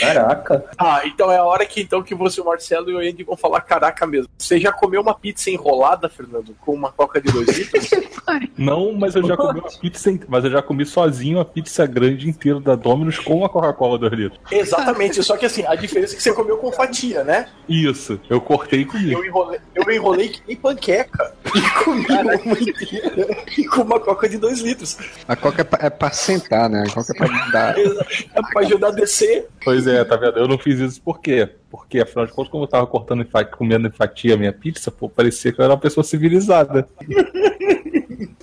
Caraca. 0.00 0.64
Ah, 0.76 1.02
então 1.04 1.30
é 1.30 1.36
a 1.36 1.44
hora 1.44 1.64
que 1.64 1.80
então 1.80 2.02
que 2.02 2.14
você, 2.14 2.40
o 2.40 2.44
Marcelo 2.44 2.90
e 2.90 2.94
o 2.94 2.98
Andy 2.98 3.22
vão 3.22 3.36
falar 3.36 3.60
caraca 3.60 4.06
mesmo. 4.06 4.28
Você 4.36 4.58
já 4.58 4.72
comeu 4.72 5.00
uma 5.00 5.14
pizza 5.14 5.50
enrolada, 5.50 6.08
Fernando, 6.08 6.56
com 6.60 6.72
uma 6.72 6.90
coca 6.90 7.20
de 7.20 7.32
2 7.32 7.48
litros? 7.58 7.90
Não, 8.58 8.92
mas 8.92 9.14
eu 9.14 9.26
já 9.26 9.36
comi 9.36 9.60
uma 9.60 9.70
pizza, 9.70 10.18
mas 10.28 10.44
eu 10.44 10.50
já 10.50 10.62
comi 10.62 10.84
sozinho 10.84 11.38
a 11.38 11.44
pizza 11.44 11.86
grande 11.86 12.28
inteira 12.28 12.58
da 12.60 12.74
Domino's 12.74 13.18
com 13.18 13.44
a 13.44 13.48
Coca-Cola 13.48 13.98
2 13.98 14.12
litros. 14.12 14.40
Exatamente, 14.50 15.22
só 15.22 15.36
que 15.36 15.46
assim, 15.46 15.64
a 15.66 15.74
diferença 15.74 16.14
é 16.14 16.16
que 16.16 16.22
você 16.22 16.32
comeu 16.32 16.56
com 16.58 16.72
fatia, 16.72 17.22
né? 17.22 17.48
Isso, 17.68 18.20
eu 18.28 18.40
cortei 18.40 18.80
e 18.80 18.84
comi. 18.84 19.12
Eu 19.12 19.24
enrolei, 19.24 19.60
eu 19.74 19.92
enrolei 19.92 20.28
que 20.30 20.42
nem 20.48 20.56
panqueca 20.56 21.32
e 21.54 21.84
comi 21.84 22.06
uma 22.06 22.34
inteira 22.34 23.44
e 23.56 23.64
com 23.66 23.82
uma 23.82 24.00
coca 24.00 24.28
de 24.28 24.38
2 24.38 24.60
litros. 24.60 24.98
A 25.28 25.36
coca 25.36 25.60
é 25.60 25.64
pra, 25.64 25.86
é 25.86 25.90
pra 25.90 26.10
sentar, 26.10 26.68
né? 26.68 26.84
A 26.88 26.92
coca 26.92 27.12
é 27.12 27.16
pra 27.16 27.46
dar. 27.50 27.78
É 27.78 28.42
pra 28.52 28.63
ajudar 28.64 28.88
a 28.88 28.92
descer. 28.92 29.48
Pois 29.64 29.86
é, 29.86 30.04
tá 30.04 30.16
vendo? 30.16 30.38
Eu 30.38 30.48
não 30.48 30.58
fiz 30.58 30.78
isso 30.78 31.00
por 31.00 31.20
quê? 31.20 31.48
Porque, 31.70 32.00
afinal 32.00 32.26
de 32.26 32.32
contas, 32.32 32.50
como 32.50 32.64
eu 32.64 32.68
tava 32.68 32.86
cortando 32.86 33.22
e 33.22 33.44
comendo 33.46 33.88
em 33.88 33.90
fatia 33.90 34.34
a 34.34 34.36
minha 34.36 34.52
pizza, 34.52 34.90
pô, 34.90 35.08
parecia 35.08 35.52
que 35.52 35.60
eu 35.60 35.64
era 35.64 35.74
uma 35.74 35.80
pessoa 35.80 36.04
civilizada. 36.04 36.88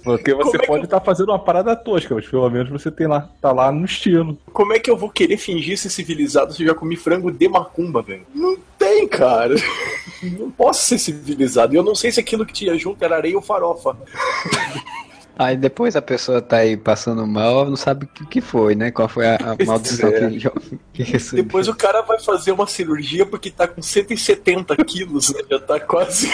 Porque 0.03 0.33
você 0.33 0.57
é 0.57 0.59
que 0.59 0.67
pode 0.67 0.85
estar 0.85 0.99
fazendo 0.99 1.29
uma 1.29 1.39
parada 1.39 1.75
tosca, 1.75 2.15
mas 2.15 2.27
pelo 2.27 2.49
menos 2.49 2.69
você 2.69 2.89
tem 2.89 3.07
lá, 3.07 3.29
tá 3.39 3.51
lá 3.51 3.71
no 3.71 3.85
estilo. 3.85 4.37
Como 4.51 4.73
é 4.73 4.79
que 4.79 4.89
eu 4.89 4.97
vou 4.97 5.09
querer 5.09 5.37
fingir 5.37 5.77
ser 5.77 5.89
civilizado 5.89 6.53
se 6.53 6.63
eu 6.63 6.67
já 6.67 6.75
comi 6.75 6.95
frango 6.95 7.31
de 7.31 7.47
macumba, 7.47 8.01
velho? 8.01 8.25
Não 8.33 8.57
tem, 8.77 9.07
cara. 9.07 9.55
Não 10.39 10.49
posso 10.51 10.85
ser 10.85 10.97
civilizado. 10.97 11.73
E 11.73 11.77
eu 11.77 11.83
não 11.83 11.95
sei 11.95 12.11
se 12.11 12.19
aquilo 12.19 12.45
que 12.45 12.53
tinha 12.53 12.77
junto 12.77 13.03
era 13.03 13.15
areia 13.15 13.35
ou 13.35 13.41
farofa. 13.41 13.97
Aí 15.37 15.57
depois 15.57 15.95
a 15.95 16.01
pessoa 16.01 16.41
tá 16.41 16.57
aí 16.57 16.77
passando 16.77 17.25
mal, 17.25 17.65
não 17.65 17.75
sabe 17.75 18.05
o 18.05 18.07
que, 18.07 18.25
que 18.25 18.41
foi, 18.41 18.75
né? 18.75 18.91
Qual 18.91 19.07
foi 19.07 19.27
a, 19.27 19.37
a 19.37 19.65
maldição 19.65 20.09
é. 20.09 20.29
que, 20.29 20.51
que 20.93 21.03
recebeu. 21.03 21.43
Depois 21.43 21.67
o 21.67 21.75
cara 21.75 22.01
vai 22.01 22.19
fazer 22.19 22.51
uma 22.51 22.67
cirurgia 22.67 23.25
porque 23.25 23.49
tá 23.49 23.67
com 23.67 23.81
170 23.81 24.75
quilos, 24.85 25.33
né? 25.33 25.41
Já 25.49 25.59
tá 25.59 25.79
quase. 25.79 26.29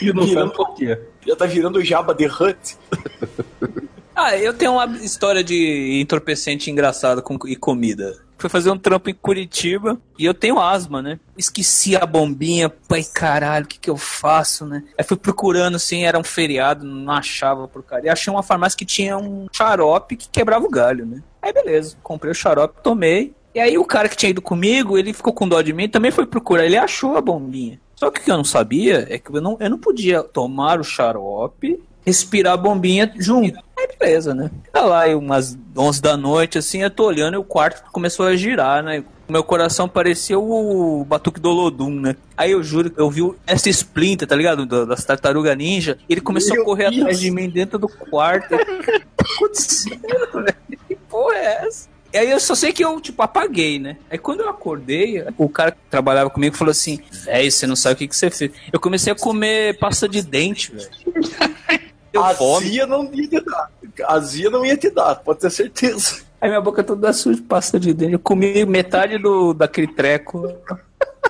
E 0.00 0.12
não 0.12 0.24
Virando- 0.24 0.50
sabe 0.50 0.56
por 0.56 0.74
quê. 0.74 0.98
Já 1.26 1.36
tá 1.36 1.46
virando 1.46 1.78
o 1.78 1.84
Jabba 1.84 2.14
the 2.14 2.26
Hutt. 2.26 2.76
Ah, 4.14 4.36
eu 4.36 4.54
tenho 4.54 4.72
uma 4.72 4.86
história 4.98 5.42
de 5.42 5.98
entorpecente 6.00 6.70
engraçado 6.70 7.20
com, 7.20 7.36
e 7.46 7.56
comida. 7.56 8.16
Fui 8.44 8.50
fazer 8.50 8.70
um 8.70 8.76
trampo 8.76 9.08
em 9.08 9.14
Curitiba 9.14 9.98
e 10.18 10.26
eu 10.26 10.34
tenho 10.34 10.60
asma, 10.60 11.00
né? 11.00 11.18
Esqueci 11.34 11.96
a 11.96 12.04
bombinha, 12.04 12.68
pai, 12.68 13.02
caralho, 13.02 13.64
o 13.64 13.68
que 13.68 13.78
que 13.78 13.88
eu 13.88 13.96
faço, 13.96 14.66
né? 14.66 14.84
Aí 14.98 15.02
fui 15.02 15.16
procurando, 15.16 15.76
assim, 15.76 16.04
era 16.04 16.18
um 16.18 16.22
feriado, 16.22 16.84
não 16.84 17.10
achava 17.10 17.66
porcaria. 17.66 18.12
Achei 18.12 18.30
uma 18.30 18.42
farmácia 18.42 18.76
que 18.76 18.84
tinha 18.84 19.16
um 19.16 19.46
xarope 19.50 20.14
que 20.14 20.28
quebrava 20.28 20.62
o 20.62 20.68
galho, 20.68 21.06
né? 21.06 21.22
Aí 21.40 21.54
beleza, 21.54 21.96
comprei 22.02 22.32
o 22.32 22.34
xarope, 22.34 22.82
tomei. 22.82 23.32
E 23.54 23.60
aí 23.60 23.78
o 23.78 23.84
cara 23.86 24.10
que 24.10 24.16
tinha 24.16 24.28
ido 24.28 24.42
comigo, 24.42 24.98
ele 24.98 25.14
ficou 25.14 25.32
com 25.32 25.48
dó 25.48 25.62
de 25.62 25.72
mim, 25.72 25.88
também 25.88 26.10
foi 26.10 26.26
procurar, 26.26 26.66
ele 26.66 26.76
achou 26.76 27.16
a 27.16 27.22
bombinha. 27.22 27.80
Só 27.96 28.10
que 28.10 28.20
o 28.20 28.24
que 28.24 28.30
eu 28.30 28.36
não 28.36 28.44
sabia 28.44 29.06
é 29.08 29.18
que 29.18 29.34
eu 29.34 29.40
não, 29.40 29.56
eu 29.58 29.70
não 29.70 29.78
podia 29.78 30.22
tomar 30.22 30.78
o 30.78 30.84
xarope, 30.84 31.82
respirar 32.04 32.52
a 32.52 32.58
bombinha 32.58 33.10
junto. 33.16 33.58
Beleza, 34.04 34.34
né? 34.34 34.50
Tá 34.72 34.82
lá, 34.82 35.00
aí 35.02 35.14
umas 35.14 35.56
11 35.76 36.00
da 36.02 36.16
noite, 36.16 36.58
assim, 36.58 36.82
eu 36.82 36.90
tô 36.90 37.04
olhando 37.06 37.34
e 37.34 37.38
o 37.38 37.44
quarto 37.44 37.82
começou 37.90 38.26
a 38.26 38.36
girar, 38.36 38.82
né? 38.82 39.02
Meu 39.28 39.42
coração 39.42 39.88
parecia 39.88 40.38
o 40.38 41.02
Batuque 41.08 41.40
do 41.40 41.48
Olodum, 41.48 41.98
né? 41.98 42.14
Aí 42.36 42.50
eu 42.50 42.62
juro 42.62 42.90
que 42.90 43.00
eu 43.00 43.10
vi 43.10 43.22
essa 43.46 43.70
Splinter, 43.70 44.28
tá 44.28 44.36
ligado? 44.36 44.66
Da- 44.66 44.84
Das 44.84 45.02
tartaruga 45.04 45.54
ninja. 45.54 45.96
Ele 46.08 46.20
começou 46.20 46.52
Meu 46.52 46.62
a 46.62 46.64
correr 46.66 46.90
Deus. 46.90 46.98
atrás 47.00 47.20
de 47.20 47.30
mim 47.30 47.48
dentro 47.48 47.78
do 47.78 47.88
quarto. 47.88 48.50
Tá 48.50 49.24
acontecendo, 49.36 49.98
velho? 50.34 50.56
Que 50.86 50.94
porra 50.96 51.34
é 51.36 51.66
essa? 51.66 51.88
E 52.12 52.18
aí 52.18 52.30
eu 52.30 52.38
só 52.38 52.54
sei 52.54 52.72
que 52.72 52.84
eu, 52.84 53.00
tipo, 53.00 53.20
apaguei, 53.22 53.78
né? 53.78 53.96
Aí 54.10 54.18
quando 54.18 54.40
eu 54.40 54.48
acordei, 54.48 55.24
o 55.38 55.48
cara 55.48 55.72
que 55.72 55.78
trabalhava 55.90 56.28
comigo 56.30 56.54
falou 56.54 56.70
assim, 56.70 57.00
velho, 57.10 57.50
você 57.50 57.66
não 57.66 57.74
sabe 57.74 57.94
o 57.94 57.96
que, 57.96 58.06
que 58.08 58.14
você 58.14 58.30
fez. 58.30 58.52
Eu 58.72 58.78
comecei 58.78 59.12
a 59.12 59.16
comer 59.16 59.78
pasta 59.78 60.06
de 60.08 60.20
dente, 60.22 60.70
velho. 60.70 60.90
Eu 62.14 62.24
fome. 62.36 62.66
Azia 62.66 62.86
não 62.86 63.10
ia 63.12 63.28
te 63.28 63.40
dar. 63.40 63.70
Azia 64.06 64.50
não 64.50 64.64
ia 64.64 64.76
te 64.76 64.90
dar, 64.90 65.16
pode 65.16 65.40
ter 65.40 65.50
certeza. 65.50 66.22
Aí 66.40 66.48
minha 66.48 66.60
boca 66.60 66.84
toda 66.84 67.12
suja 67.12 67.36
de 67.36 67.42
pasta 67.42 67.80
de 67.80 67.92
dente. 67.92 68.12
Eu 68.12 68.18
comi 68.18 68.64
metade 68.64 69.18
do, 69.18 69.52
daquele 69.52 69.88
treco. 69.88 70.52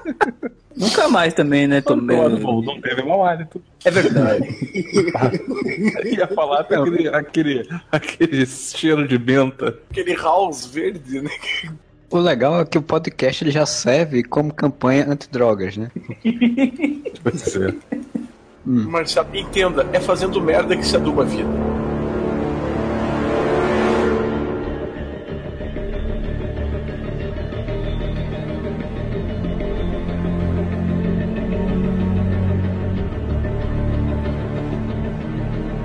Nunca 0.76 1.08
mais 1.08 1.32
também, 1.32 1.68
né? 1.68 1.80
Tomei. 1.80 2.16
Não, 2.16 2.28
não, 2.28 2.62
não 2.62 2.80
teve 2.80 3.02
mau 3.04 3.24
hálito. 3.24 3.62
É 3.84 3.90
verdade. 3.90 4.48
Eu 4.74 6.04
ia 6.12 6.26
falar 6.26 6.60
até 6.60 6.76
aquele, 6.76 7.08
aquele, 7.08 7.68
aquele 7.92 8.44
cheiro 8.44 9.06
de 9.06 9.16
menta. 9.16 9.78
Aquele 9.90 10.14
house 10.16 10.66
verde, 10.66 11.20
né? 11.20 11.30
O 12.10 12.18
legal 12.18 12.60
é 12.60 12.64
que 12.64 12.76
o 12.76 12.82
podcast 12.82 13.44
ele 13.44 13.52
já 13.52 13.64
serve 13.66 14.24
como 14.24 14.52
campanha 14.52 15.08
antidrogas, 15.08 15.76
né? 15.76 15.90
Pois 17.22 17.56
é. 17.56 17.74
Mas 18.66 19.10
sabe, 19.10 19.40
entenda, 19.40 19.86
é 19.92 20.00
fazendo 20.00 20.40
merda 20.40 20.76
que 20.76 20.86
se 20.86 20.96
aduba 20.96 21.22
a 21.22 21.26
vida. 21.26 21.48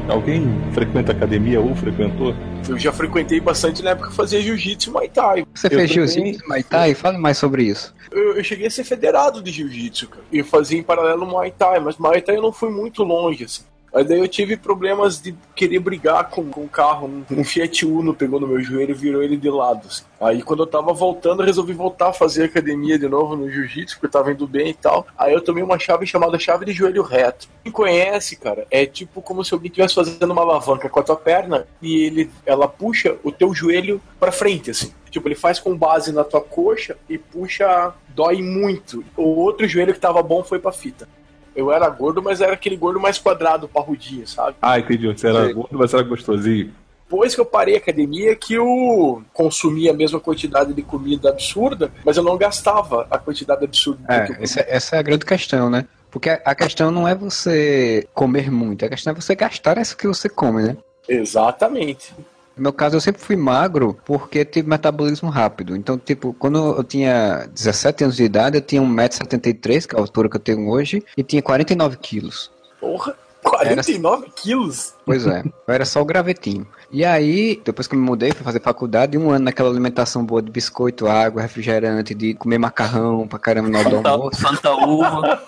Alguém 0.07 0.58
frequenta 0.71 1.11
academia 1.11 1.59
ou 1.59 1.75
frequentou? 1.75 2.33
Eu 2.67 2.77
já 2.77 2.91
frequentei 2.91 3.39
bastante 3.39 3.81
na 3.83 3.91
época 3.91 4.07
que 4.07 4.13
eu 4.13 4.15
fazia 4.17 4.41
jiu-jitsu 4.41 4.89
e 4.89 4.93
muay 4.93 5.09
thai. 5.09 5.45
Você 5.53 5.67
Eu 5.67 5.71
fez 5.71 5.91
também. 5.91 6.07
jiu-jitsu, 6.07 6.47
Muay 6.47 6.63
Thai? 6.63 6.93
Fale 6.93 7.17
mais 7.17 7.38
sobre 7.38 7.63
isso. 7.63 7.93
Eu, 8.11 8.35
eu 8.38 8.43
cheguei 8.43 8.67
a 8.67 8.71
ser 8.71 8.83
federado 8.83 9.41
de 9.41 9.51
jiu-jitsu, 9.51 10.07
cara. 10.09 10.23
E 10.31 10.43
fazia 10.43 10.77
em 10.79 10.83
paralelo 10.83 11.25
muay 11.25 11.51
thai, 11.51 11.79
mas 11.79 11.97
muay 11.97 12.21
thai 12.21 12.38
eu 12.38 12.41
não 12.41 12.51
fui 12.51 12.69
muito 12.69 13.03
longe, 13.03 13.43
assim. 13.45 13.63
Aí 13.93 14.03
daí 14.03 14.19
eu 14.19 14.27
tive 14.27 14.55
problemas 14.55 15.22
de 15.22 15.36
querer 15.55 15.79
brigar 15.79 16.29
com, 16.29 16.41
o 16.41 16.69
carro. 16.69 17.08
Um, 17.08 17.39
um 17.39 17.43
Fiat 17.43 17.86
Uno 17.86 18.13
pegou 18.13 18.39
no 18.39 18.48
meu 18.48 18.62
joelho 18.62 18.91
e 18.91 18.93
virou 18.93 19.24
ele 19.24 19.38
de 19.38 19.50
lado. 19.50 19.88
assim. 19.88 20.03
Aí 20.19 20.41
quando 20.41 20.63
eu 20.63 20.67
tava 20.67 20.93
voltando, 20.93 21.43
resolvi 21.43 21.74
voltar 21.74 22.10
a 22.10 22.13
fazer 22.13 22.46
academia 22.46 23.00
de 23.00 23.08
novo 23.08 23.36
no 23.36 23.50
jiu-jitsu, 23.50 23.96
porque 23.96 24.08
eu 24.08 24.12
tava 24.12 24.31
indo 24.31 24.48
bem 24.48 24.69
e 24.69 24.74
tal. 24.74 25.08
Aí 25.17 25.34
eu 25.34 25.41
tomei 25.41 25.63
uma 25.63 25.79
chave 25.79 26.05
chamada 26.05 26.38
chave 26.38 26.65
de 26.65 26.72
joelho 26.72 27.01
reto. 27.03 27.48
Quem 27.63 27.72
conhece, 27.72 28.36
cara, 28.36 28.67
é 28.69 28.86
tipo 28.86 29.22
como 29.22 29.43
se 29.43 29.53
alguém 29.53 29.69
estivesse 29.69 29.96
fazendo 29.96 30.31
uma 30.31 30.41
alavanca 30.41 30.89
com 30.89 31.00
a 31.00 31.03
tua 31.03 31.15
perna 31.15 31.67
e 31.81 32.03
ele, 32.05 32.29
ela 32.46 32.67
puxa 32.67 33.15
o 33.24 33.31
teu 33.31 33.53
joelho 33.53 34.01
pra 34.19 34.31
frente, 34.31 34.72
assim. 34.72 34.91
Tipo, 35.10 35.27
ele 35.27 35.36
faz 35.36 35.60
com 35.60 35.75
base 35.75 36.12
na 36.12 36.24
tua 36.24 36.41
coxa 36.41 36.96
e 37.10 37.17
puxa, 37.17 37.93
dói 38.10 38.41
muito. 38.41 39.03
O 39.17 39.24
outro 39.24 39.67
joelho 39.67 39.93
que 39.93 40.00
tava 40.00 40.22
bom 40.22 40.43
foi 40.43 40.60
pra 40.60 40.72
fita. 40.72 41.08
Eu 41.55 41.71
era 41.71 41.89
gordo, 41.89 42.21
mas 42.21 42.41
era 42.41 42.53
aquele 42.53 42.77
gordo 42.77 42.99
mais 42.99 43.17
quadrado, 43.17 43.67
parrudinho, 43.67 44.27
sabe? 44.27 44.55
Ah, 44.61 44.79
entendi. 44.79 45.07
Você 45.07 45.27
era 45.27 45.47
Sim. 45.47 45.53
gordo, 45.53 45.77
mas 45.77 45.93
era 45.93 46.03
gostosinho. 46.03 46.73
Depois 47.09 47.33
que 47.33 47.41
eu 47.41 47.45
parei 47.45 47.73
a 47.73 47.79
academia, 47.79 48.35
que 48.35 48.53
eu 48.53 49.23
consumia 49.33 49.89
a 49.89 49.95
mesma 49.95 50.19
quantidade 50.19 50.73
de 50.73 50.81
comida 50.83 51.29
absurda, 51.29 51.91
mas 52.05 52.17
eu 52.17 52.23
não 52.23 52.37
gastava 52.37 53.07
a 53.09 53.17
quantidade 53.17 53.65
absurda 53.65 54.03
que 54.05 54.31
eu 54.31 54.35
É, 54.35 54.43
essa, 54.43 54.65
essa 54.67 54.95
é 54.95 54.99
a 54.99 55.01
grande 55.01 55.25
questão, 55.25 55.71
né? 55.71 55.85
Porque 56.11 56.29
a 56.29 56.39
a 56.45 56.55
questão 56.55 56.91
não 56.91 57.07
é 57.07 57.15
você 57.15 58.07
comer 58.13 58.51
muito, 58.51 58.85
a 58.85 58.89
questão 58.89 59.11
é 59.11 59.15
você 59.15 59.33
gastar 59.33 59.79
isso 59.79 59.97
que 59.97 60.07
você 60.07 60.29
come, 60.29 60.61
né? 60.61 60.77
Exatamente. 61.07 62.13
No 62.59 62.63
meu 62.63 62.73
caso, 62.73 62.97
eu 62.97 63.01
sempre 63.01 63.21
fui 63.21 63.37
magro 63.37 63.97
porque 64.05 64.43
tive 64.43 64.69
metabolismo 64.69 65.29
rápido. 65.29 65.75
Então, 65.75 65.97
tipo, 65.97 66.33
quando 66.33 66.77
eu 66.77 66.83
tinha 66.83 67.47
17 67.53 68.03
anos 68.03 68.17
de 68.17 68.23
idade, 68.23 68.57
eu 68.57 68.61
tinha 68.61 68.81
1,73m, 68.81 69.87
que 69.87 69.95
é 69.95 69.97
a 69.97 70.01
altura 70.01 70.29
que 70.29 70.35
eu 70.35 70.41
tenho 70.41 70.69
hoje, 70.69 71.01
e 71.15 71.23
tinha 71.23 71.41
49 71.41 71.95
quilos. 71.97 72.51
Porra, 72.81 73.15
49 73.41 74.27
quilos? 74.35 74.93
Pois 75.05 75.25
é, 75.25 75.41
eu 75.67 75.73
era 75.73 75.85
só 75.85 76.01
o 76.01 76.05
gravetinho. 76.05 76.67
E 76.91 77.05
aí, 77.05 77.61
depois 77.63 77.87
que 77.87 77.95
eu 77.95 77.99
me 77.99 78.05
mudei, 78.05 78.31
fui 78.31 78.43
fazer 78.43 78.59
faculdade, 78.61 79.17
um 79.17 79.29
ano 79.29 79.45
naquela 79.45 79.69
alimentação 79.69 80.25
boa 80.25 80.41
de 80.41 80.51
biscoito, 80.51 81.07
água, 81.07 81.41
refrigerante, 81.41 82.13
de 82.13 82.33
comer 82.33 82.57
macarrão 82.57 83.25
pra 83.25 83.39
caramba 83.39 83.69
do 83.83 83.95
Fanta, 83.95 84.09
almoço. 84.09 84.41
Fanta 84.41 84.75
uva. 84.75 85.43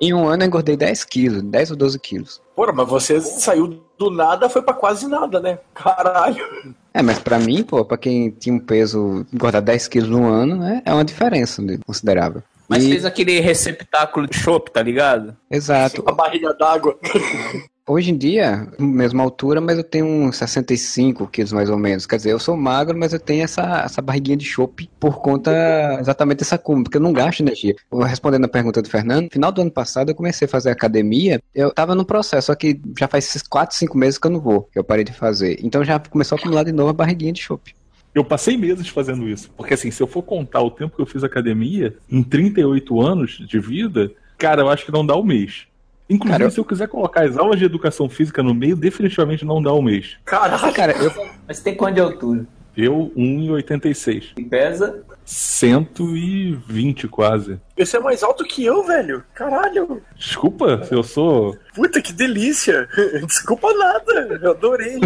Em 0.00 0.14
um 0.14 0.26
ano 0.26 0.42
eu 0.42 0.46
engordei 0.46 0.76
10 0.76 1.04
quilos, 1.04 1.42
10 1.42 1.72
ou 1.72 1.76
12 1.76 1.98
quilos. 1.98 2.40
Porra, 2.56 2.72
mas 2.72 2.88
você 2.88 3.20
saiu 3.20 3.82
do 3.98 4.10
nada, 4.10 4.48
foi 4.48 4.62
pra 4.62 4.72
quase 4.72 5.06
nada, 5.06 5.40
né? 5.40 5.58
Caralho. 5.74 6.74
É, 6.94 7.02
mas 7.02 7.18
pra 7.18 7.38
mim, 7.38 7.62
pô, 7.62 7.84
pra 7.84 7.98
quem 7.98 8.30
tinha 8.30 8.54
um 8.54 8.58
peso, 8.58 9.26
engordar 9.32 9.60
10 9.62 9.88
quilos 9.88 10.08
no 10.08 10.26
ano, 10.26 10.56
né, 10.56 10.82
é 10.86 10.92
uma 10.92 11.04
diferença 11.04 11.60
né, 11.62 11.78
considerável. 11.86 12.42
Mas 12.68 12.84
E- 12.84 12.88
fez 12.90 13.04
aquele 13.04 13.40
receptáculo 13.40 14.26
de 14.26 14.36
chopp, 14.36 14.70
tá 14.70 14.80
ligado? 14.82 15.36
Exato. 15.50 16.02
A 16.06 16.12
barriga 16.12 16.54
d'água. 16.54 16.96
Hoje 17.90 18.12
em 18.12 18.16
dia, 18.16 18.68
mesma 18.78 19.20
altura, 19.20 19.60
mas 19.60 19.76
eu 19.76 19.82
tenho 19.82 20.06
uns 20.06 20.36
65 20.36 21.26
quilos 21.26 21.52
mais 21.52 21.68
ou 21.68 21.76
menos. 21.76 22.06
Quer 22.06 22.18
dizer, 22.18 22.30
eu 22.30 22.38
sou 22.38 22.56
magro, 22.56 22.96
mas 22.96 23.12
eu 23.12 23.18
tenho 23.18 23.42
essa, 23.42 23.82
essa 23.84 24.00
barriguinha 24.00 24.36
de 24.36 24.44
chope 24.44 24.88
por 25.00 25.18
conta 25.20 25.50
exatamente 25.98 26.38
dessa 26.38 26.56
cúmulo, 26.56 26.84
porque 26.84 26.98
eu 26.98 27.00
não 27.00 27.12
gasto 27.12 27.40
energia. 27.40 27.74
Respondendo 28.06 28.44
a 28.44 28.48
pergunta 28.48 28.80
do 28.80 28.88
Fernando, 28.88 29.28
final 29.32 29.50
do 29.50 29.62
ano 29.62 29.72
passado 29.72 30.08
eu 30.08 30.14
comecei 30.14 30.46
a 30.46 30.48
fazer 30.48 30.70
academia, 30.70 31.42
eu 31.52 31.72
tava 31.72 31.96
no 31.96 32.04
processo, 32.04 32.46
só 32.46 32.54
que 32.54 32.80
já 32.96 33.08
faz 33.08 33.24
esses 33.24 33.42
4, 33.42 33.76
5 33.76 33.98
meses 33.98 34.20
que 34.20 34.26
eu 34.28 34.30
não 34.30 34.40
vou, 34.40 34.68
que 34.72 34.78
eu 34.78 34.84
parei 34.84 35.02
de 35.02 35.12
fazer. 35.12 35.58
Então 35.60 35.82
já 35.82 35.98
começou 35.98 36.36
a 36.36 36.38
acumular 36.38 36.62
de 36.62 36.70
novo 36.70 36.90
a 36.90 36.92
barriguinha 36.92 37.32
de 37.32 37.40
chope. 37.40 37.74
Eu 38.14 38.24
passei 38.24 38.56
meses 38.56 38.86
fazendo 38.86 39.28
isso. 39.28 39.50
Porque 39.56 39.74
assim, 39.74 39.90
se 39.90 40.00
eu 40.00 40.06
for 40.06 40.22
contar 40.22 40.62
o 40.62 40.70
tempo 40.70 40.94
que 40.94 41.02
eu 41.02 41.06
fiz 41.06 41.24
academia, 41.24 41.96
em 42.08 42.22
38 42.22 43.00
anos 43.00 43.42
de 43.48 43.58
vida, 43.58 44.12
cara, 44.38 44.62
eu 44.62 44.68
acho 44.68 44.86
que 44.86 44.92
não 44.92 45.04
dá 45.04 45.16
um 45.16 45.24
mês. 45.24 45.68
Inclusive, 46.10 46.28
Cara, 46.32 46.44
eu- 46.44 46.50
se 46.50 46.58
eu 46.58 46.64
quiser 46.64 46.88
colocar 46.88 47.24
as 47.24 47.38
aulas 47.38 47.58
de 47.58 47.64
educação 47.64 48.08
física 48.08 48.42
no 48.42 48.52
meio, 48.52 48.74
definitivamente 48.76 49.44
não 49.44 49.62
dá 49.62 49.72
um 49.72 49.80
mês. 49.80 50.16
Caralho. 50.24 50.72
Cara, 50.74 50.92
eu, 50.92 51.12
Mas 51.46 51.60
tem 51.60 51.74
quanto 51.76 51.94
de 51.94 52.00
altura? 52.00 52.44
Eu, 52.76 53.12
1,86. 53.16 54.32
E 54.36 54.44
pesa? 54.44 55.02
120 55.24 57.06
quase. 57.08 57.60
Esse 57.76 57.96
é 57.96 58.00
mais 58.00 58.22
alto 58.22 58.44
que 58.44 58.64
eu, 58.64 58.82
velho. 58.84 59.22
Caralho. 59.34 60.02
Desculpa, 60.16 60.82
se 60.84 60.92
eu 60.94 61.02
sou. 61.04 61.56
Puta, 61.74 62.00
que 62.02 62.12
delícia. 62.12 62.88
Desculpa 63.26 63.72
nada. 63.72 64.38
Eu 64.42 64.50
adorei. 64.52 64.98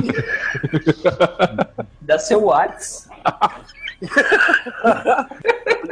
Dá 2.01 2.19
seu 2.19 2.45
Whats. 2.45 3.09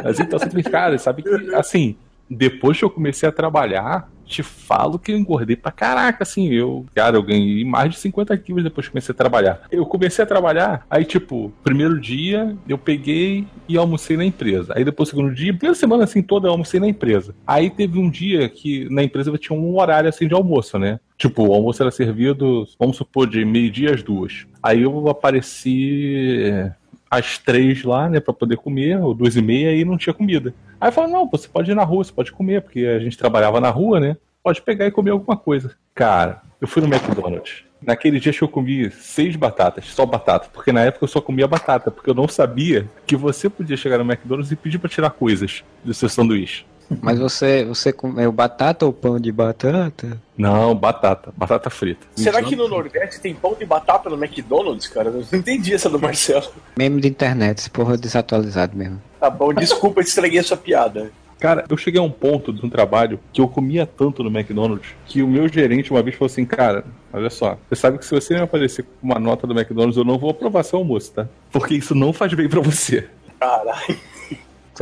Mas 0.03 0.19
então, 0.21 0.39
você 0.39 0.63
cara, 0.63 0.99
sabe 0.99 1.23
que, 1.23 1.55
assim, 1.55 1.97
depois 2.29 2.79
que 2.79 2.85
eu 2.85 2.91
comecei 2.91 3.29
a 3.29 3.33
trabalhar, 3.33 4.09
te 4.33 4.43
falo 4.43 4.99
que 4.99 5.13
eu 5.13 5.19
engordei 5.19 5.55
pra 5.57 5.71
caraca, 5.71 6.23
assim, 6.23 6.49
eu, 6.49 6.87
cara, 6.95 7.17
eu 7.17 7.23
ganhei 7.23 7.65
mais 7.65 7.91
de 7.91 7.99
50 7.99 8.37
quilos 8.39 8.65
depois 8.65 8.87
que 8.87 8.93
comecei 8.93 9.13
a 9.13 9.17
trabalhar. 9.17 9.63
Eu 9.71 9.87
comecei 9.87 10.23
a 10.23 10.27
trabalhar, 10.27 10.87
aí, 10.91 11.05
tipo, 11.05 11.53
primeiro 11.63 12.01
dia, 12.01 12.57
eu 12.69 12.79
peguei 12.79 13.47
e 13.69 13.77
almocei 13.77 14.17
na 14.17 14.25
empresa. 14.25 14.73
Aí 14.77 14.85
depois, 14.85 15.09
segundo 15.09 15.35
dia, 15.35 15.53
primeira 15.53 15.75
semana, 15.75 16.05
assim, 16.05 16.23
toda, 16.23 16.49
eu 16.49 16.53
almocei 16.53 16.81
na 16.81 16.89
empresa. 16.89 17.35
Aí 17.47 17.71
teve 17.71 17.99
um 17.99 18.11
dia 18.11 18.49
que 18.49 18.89
na 18.91 19.03
empresa 19.03 19.37
tinha 19.37 19.59
um 19.59 19.79
horário, 19.79 20.09
assim, 20.09 20.27
de 20.27 20.35
almoço, 20.35 20.79
né? 20.79 20.99
Tipo, 21.17 21.47
o 21.47 21.53
almoço 21.53 21.83
era 21.83 21.91
servido, 21.91 22.67
vamos 22.79 22.97
supor, 22.97 23.29
de 23.29 23.45
meio-dia 23.45 23.95
às 23.95 24.03
duas. 24.03 24.47
Aí 24.63 24.83
eu 24.83 25.09
apareci 25.09 26.73
às 27.13 27.37
três 27.37 27.85
lá, 27.85 28.09
né, 28.09 28.21
pra 28.21 28.33
poder 28.33 28.57
comer, 28.57 28.99
ou 28.99 29.13
duas 29.13 29.37
e 29.37 29.43
meia, 29.43 29.77
e 29.77 29.85
não 29.85 29.99
tinha 29.99 30.15
comida. 30.15 30.55
Aí 30.81 30.91
falei, 30.91 31.13
não, 31.13 31.29
você 31.29 31.47
pode 31.47 31.71
ir 31.71 31.75
na 31.75 31.85
rua, 31.85 32.03
você 32.03 32.11
pode 32.11 32.33
comer, 32.33 32.63
porque 32.63 32.87
a 32.87 32.99
gente 32.99 33.19
trabalhava 33.19 33.61
na 33.61 33.69
rua, 33.69 34.01
né? 34.01 34.17
Pode 34.43 34.63
pegar 34.63 34.87
e 34.87 34.91
comer 34.91 35.11
alguma 35.11 35.37
coisa. 35.37 35.77
Cara, 35.95 36.41
eu 36.59 36.67
fui 36.67 36.81
no 36.81 36.89
McDonald's. 36.89 37.65
Naquele 37.83 38.19
dia 38.19 38.33
que 38.33 38.41
eu 38.41 38.49
comi 38.49 38.91
seis 38.91 39.37
batatas, 39.37 39.85
só 39.89 40.07
batata, 40.07 40.49
porque 40.51 40.73
na 40.73 40.81
época 40.81 41.05
eu 41.05 41.09
só 41.09 41.21
comia 41.21 41.47
batata, 41.47 41.91
porque 41.91 42.09
eu 42.09 42.15
não 42.15 42.27
sabia 42.27 42.89
que 43.07 43.15
você 43.15 43.51
podia 43.51 43.77
chegar 43.77 43.99
no 43.99 44.11
McDonald's 44.11 44.51
e 44.51 44.57
pedir 44.57 44.79
pra 44.79 44.89
tirar 44.89 45.11
coisas 45.11 45.63
do 45.85 45.93
seu 45.93 46.09
sanduíche. 46.09 46.65
Mas 47.01 47.19
você, 47.19 47.65
você 47.65 47.93
comeu 47.93 48.31
batata 48.33 48.85
ou 48.85 48.93
pão 48.93 49.19
de 49.19 49.31
batata? 49.31 50.21
Não, 50.37 50.75
batata, 50.75 51.33
batata 51.37 51.71
frita. 51.71 52.07
Será 52.17 52.43
que 52.43 52.57
no 52.57 52.69
Nordeste 52.69 53.21
tem 53.21 53.35
pão 53.35 53.55
de 53.55 53.65
batata 53.65 54.11
no 54.11 54.23
McDonald's, 54.23 54.89
cara? 54.89 55.09
Eu 55.09 55.25
não 55.31 55.39
entendi 55.39 55.75
essa 55.75 55.89
do 55.89 55.99
Marcelo. 55.99 56.51
Meme 56.77 57.01
de 57.01 57.09
internet, 57.09 57.59
esse 57.59 57.71
porra 57.71 57.95
é 57.95 57.97
desatualizado 57.97 58.77
mesmo. 58.77 59.01
Tá 59.21 59.31
bom, 59.31 59.53
desculpa, 59.53 60.01
estraguei 60.01 60.41
a 60.41 60.43
sua 60.43 60.57
piada. 60.57 61.11
Cara, 61.43 61.65
eu 61.69 61.77
cheguei 61.77 61.99
a 61.99 62.05
um 62.05 62.11
ponto 62.11 62.53
de 62.53 62.65
um 62.65 62.71
trabalho 62.71 63.19
que 63.33 63.41
eu 63.41 63.49
comia 63.49 63.85
tanto 63.85 64.23
no 64.23 64.31
McDonald's 64.31 64.95
que 65.05 65.25
o 65.25 65.27
meu 65.27 65.49
gerente 65.49 65.91
uma 65.91 66.01
vez 66.01 66.15
falou 66.15 66.31
assim: 66.31 66.45
Cara, 66.45 66.85
olha 67.13 67.29
só, 67.31 67.59
você 67.69 67.75
sabe 67.75 67.99
que 67.99 68.05
se 68.05 68.15
você 68.15 68.35
me 68.35 68.43
aparecer 68.43 68.85
com 68.85 68.91
uma 69.03 69.19
nota 69.19 69.45
do 69.45 69.53
McDonald's, 69.53 69.97
eu 69.97 70.05
não 70.05 70.19
vou 70.19 70.31
aprovar 70.31 70.63
seu 70.63 70.79
almoço, 70.79 71.13
tá? 71.13 71.27
Porque 71.51 71.75
isso 71.75 71.97
não 71.97 72.13
faz 72.13 72.33
bem 72.33 72.49
pra 72.49 72.61
você. 72.61 73.09
Caralho. 73.41 73.99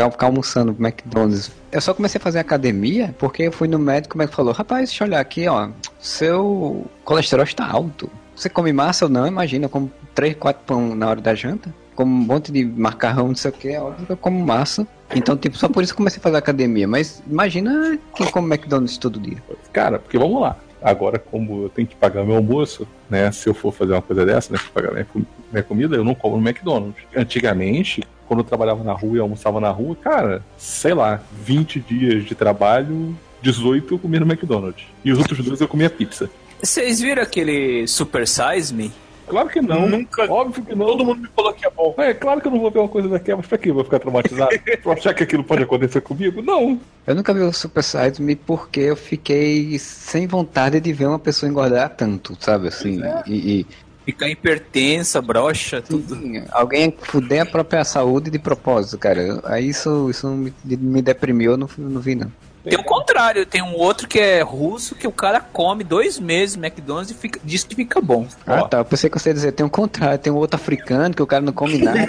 Ficar 0.09 0.27
almoçando 0.27 0.77
McDonald's. 0.79 1.51
Eu 1.73 1.81
só 1.81 1.93
comecei 1.93 2.19
a 2.19 2.23
fazer 2.23 2.39
academia 2.39 3.15
porque 3.19 3.45
eu 3.45 3.53
fui 3.53 3.67
no 3.67 3.79
médico, 3.79 4.15
o 4.15 4.19
médico 4.19 4.37
falou: 4.37 4.53
Rapaz, 4.53 4.91
deixa 4.91 5.05
eu 5.05 5.09
olhar 5.09 5.21
aqui, 5.21 5.49
ó. 5.49 5.69
Seu 5.99 6.87
colesterol 7.05 7.45
está 7.45 7.67
alto. 7.67 8.11
Você 8.35 8.49
come 8.49 8.73
massa 8.73 9.05
ou 9.05 9.11
não? 9.11 9.27
Imagina, 9.27 9.67
eu 9.67 9.69
como 9.69 9.91
3, 10.15 10.35
4 10.37 10.63
pão 10.65 10.95
na 10.95 11.09
hora 11.09 11.21
da 11.21 11.35
janta. 11.35 11.75
Como 11.95 12.11
um 12.11 12.25
monte 12.25 12.51
de 12.51 12.65
macarrão, 12.65 13.29
não 13.29 13.35
sei 13.35 13.51
o 13.51 13.55
que. 13.55 13.69
É 13.69 13.81
óbvio 13.81 14.07
que 14.07 14.13
eu 14.13 14.17
como 14.17 14.43
massa. 14.45 14.87
Então, 15.15 15.37
tipo, 15.37 15.59
só 15.59 15.69
por 15.69 15.83
isso 15.83 15.93
que 15.93 15.99
comecei 15.99 16.19
a 16.19 16.23
fazer 16.23 16.37
academia. 16.37 16.89
Mas 16.89 17.23
imagina 17.29 17.99
quem 18.15 18.31
come 18.31 18.49
McDonald's 18.55 18.97
todo 18.97 19.21
dia. 19.21 19.37
Cara, 19.73 19.99
porque 19.99 20.17
vamos 20.17 20.41
lá. 20.41 20.57
Agora, 20.83 21.19
como 21.19 21.65
eu 21.65 21.69
tenho 21.69 21.87
que 21.87 21.95
pagar 21.95 22.25
meu 22.25 22.37
almoço, 22.37 22.89
né? 23.09 23.31
Se 23.33 23.49
eu 23.49 23.53
for 23.53 23.73
fazer 23.73 23.93
uma 23.93 24.03
coisa 24.03 24.25
dessa, 24.25 24.53
né? 24.53 24.59
Pagar 24.73 24.93
minha, 24.93 25.07
minha 25.53 25.63
comida, 25.63 25.97
eu 25.97 26.05
não 26.05 26.15
como 26.15 26.39
no 26.39 26.49
McDonald's. 26.49 27.03
Antigamente, 27.15 28.03
quando 28.31 28.41
eu 28.41 28.45
trabalhava 28.45 28.85
na 28.85 28.93
rua 28.93 29.17
e 29.17 29.21
almoçava 29.21 29.59
na 29.59 29.71
rua, 29.71 29.97
cara, 29.97 30.41
sei 30.57 30.95
lá, 30.95 31.21
20 31.43 31.81
dias 31.81 32.25
de 32.25 32.33
trabalho, 32.33 33.13
18 33.43 33.93
eu 33.93 33.99
comia 33.99 34.21
no 34.21 34.27
McDonald's. 34.27 34.85
E 35.05 35.11
os 35.11 35.19
outros 35.19 35.45
dois 35.45 35.61
eu 35.61 35.67
comia 35.67 35.91
pizza. 35.91 36.31
Vocês 36.63 37.01
viram 37.01 37.25
aquele 37.25 37.89
Super 37.89 38.29
Size 38.29 38.73
Me? 38.73 38.93
Claro 39.27 39.49
que 39.49 39.61
não. 39.61 39.89
Nunca. 39.89 40.31
Óbvio 40.31 40.65
que 40.65 40.77
não. 40.77 40.87
Todo 40.87 41.05
mundo 41.05 41.23
me 41.23 41.29
falou 41.35 41.53
que 41.53 41.67
é 41.67 41.71
bom. 41.71 41.93
É 41.99 42.15
claro 42.15 42.41
que 42.41 42.47
eu 42.47 42.53
não 42.53 42.61
vou 42.61 42.71
ver 42.71 42.79
uma 42.79 42.89
coisa 42.89 43.09
daquela, 43.09 43.39
mas 43.39 43.49
pra 43.49 43.59
que 43.59 43.71
eu 43.71 43.75
vou 43.75 43.83
ficar 43.83 43.99
traumatizado? 43.99 44.51
pra 44.81 44.93
achar 44.93 45.13
que 45.13 45.25
aquilo 45.25 45.43
pode 45.43 45.65
acontecer 45.65 46.01
comigo? 46.01 46.41
Não. 46.41 46.81
Eu 47.05 47.15
nunca 47.17 47.35
vi 47.35 47.41
o 47.41 47.53
Super 47.53 47.83
Size 47.83 48.23
Me 48.23 48.37
porque 48.37 48.79
eu 48.79 48.95
fiquei 48.97 49.77
sem 49.81 50.29
vontade 50.29 50.79
de 50.79 50.93
ver 50.93 51.07
uma 51.07 51.19
pessoa 51.19 51.51
engordar 51.51 51.91
tanto, 51.97 52.37
sabe? 52.39 52.69
Assim, 52.69 53.01
e, 53.27 53.61
e- 53.61 53.67
Ficar 54.05 54.29
hipertensa, 54.29 55.21
brocha, 55.21 55.83
tudo. 55.83 56.17
Sim, 56.17 56.43
alguém 56.51 56.95
fuder 57.01 57.43
a 57.43 57.47
própria 57.47 57.85
saúde 57.85 58.31
de 58.31 58.39
propósito, 58.39 58.99
cara. 58.99 59.41
Aí 59.45 59.69
isso, 59.69 60.09
isso 60.11 60.27
me, 60.29 60.53
me 60.65 61.03
deprimiu, 61.03 61.53
eu 61.53 61.57
não, 61.57 61.69
não 61.79 62.01
vi, 62.01 62.15
não. 62.15 62.31
Tem 62.63 62.79
o 62.79 62.85
contrário, 62.85 63.47
tem 63.47 63.63
um 63.63 63.75
outro 63.75 64.07
que 64.07 64.19
é 64.19 64.43
russo 64.43 64.95
que 64.95 65.07
o 65.07 65.13
cara 65.13 65.41
come 65.41 65.83
dois 65.83 66.19
meses 66.19 66.57
McDonald's 66.57 67.11
e 67.11 67.15
fica, 67.15 67.41
diz 67.43 67.65
que 67.65 67.75
fica 67.75 68.03
bom. 68.03 68.27
Ah, 68.47 68.61
Ó. 68.63 68.69
tá. 68.69 68.79
Eu 68.79 68.85
pensei 68.85 69.09
que 69.09 69.19
você 69.19 69.31
ia 69.31 69.35
dizer, 69.35 69.53
tem 69.53 69.65
um 69.65 69.71
contrário, 69.71 70.19
tem 70.19 70.31
um 70.31 70.37
outro 70.37 70.57
africano 70.57 71.15
que 71.15 71.23
o 71.23 71.27
cara 71.27 71.43
não 71.43 71.55
come 71.55 71.79
nada. 71.79 72.01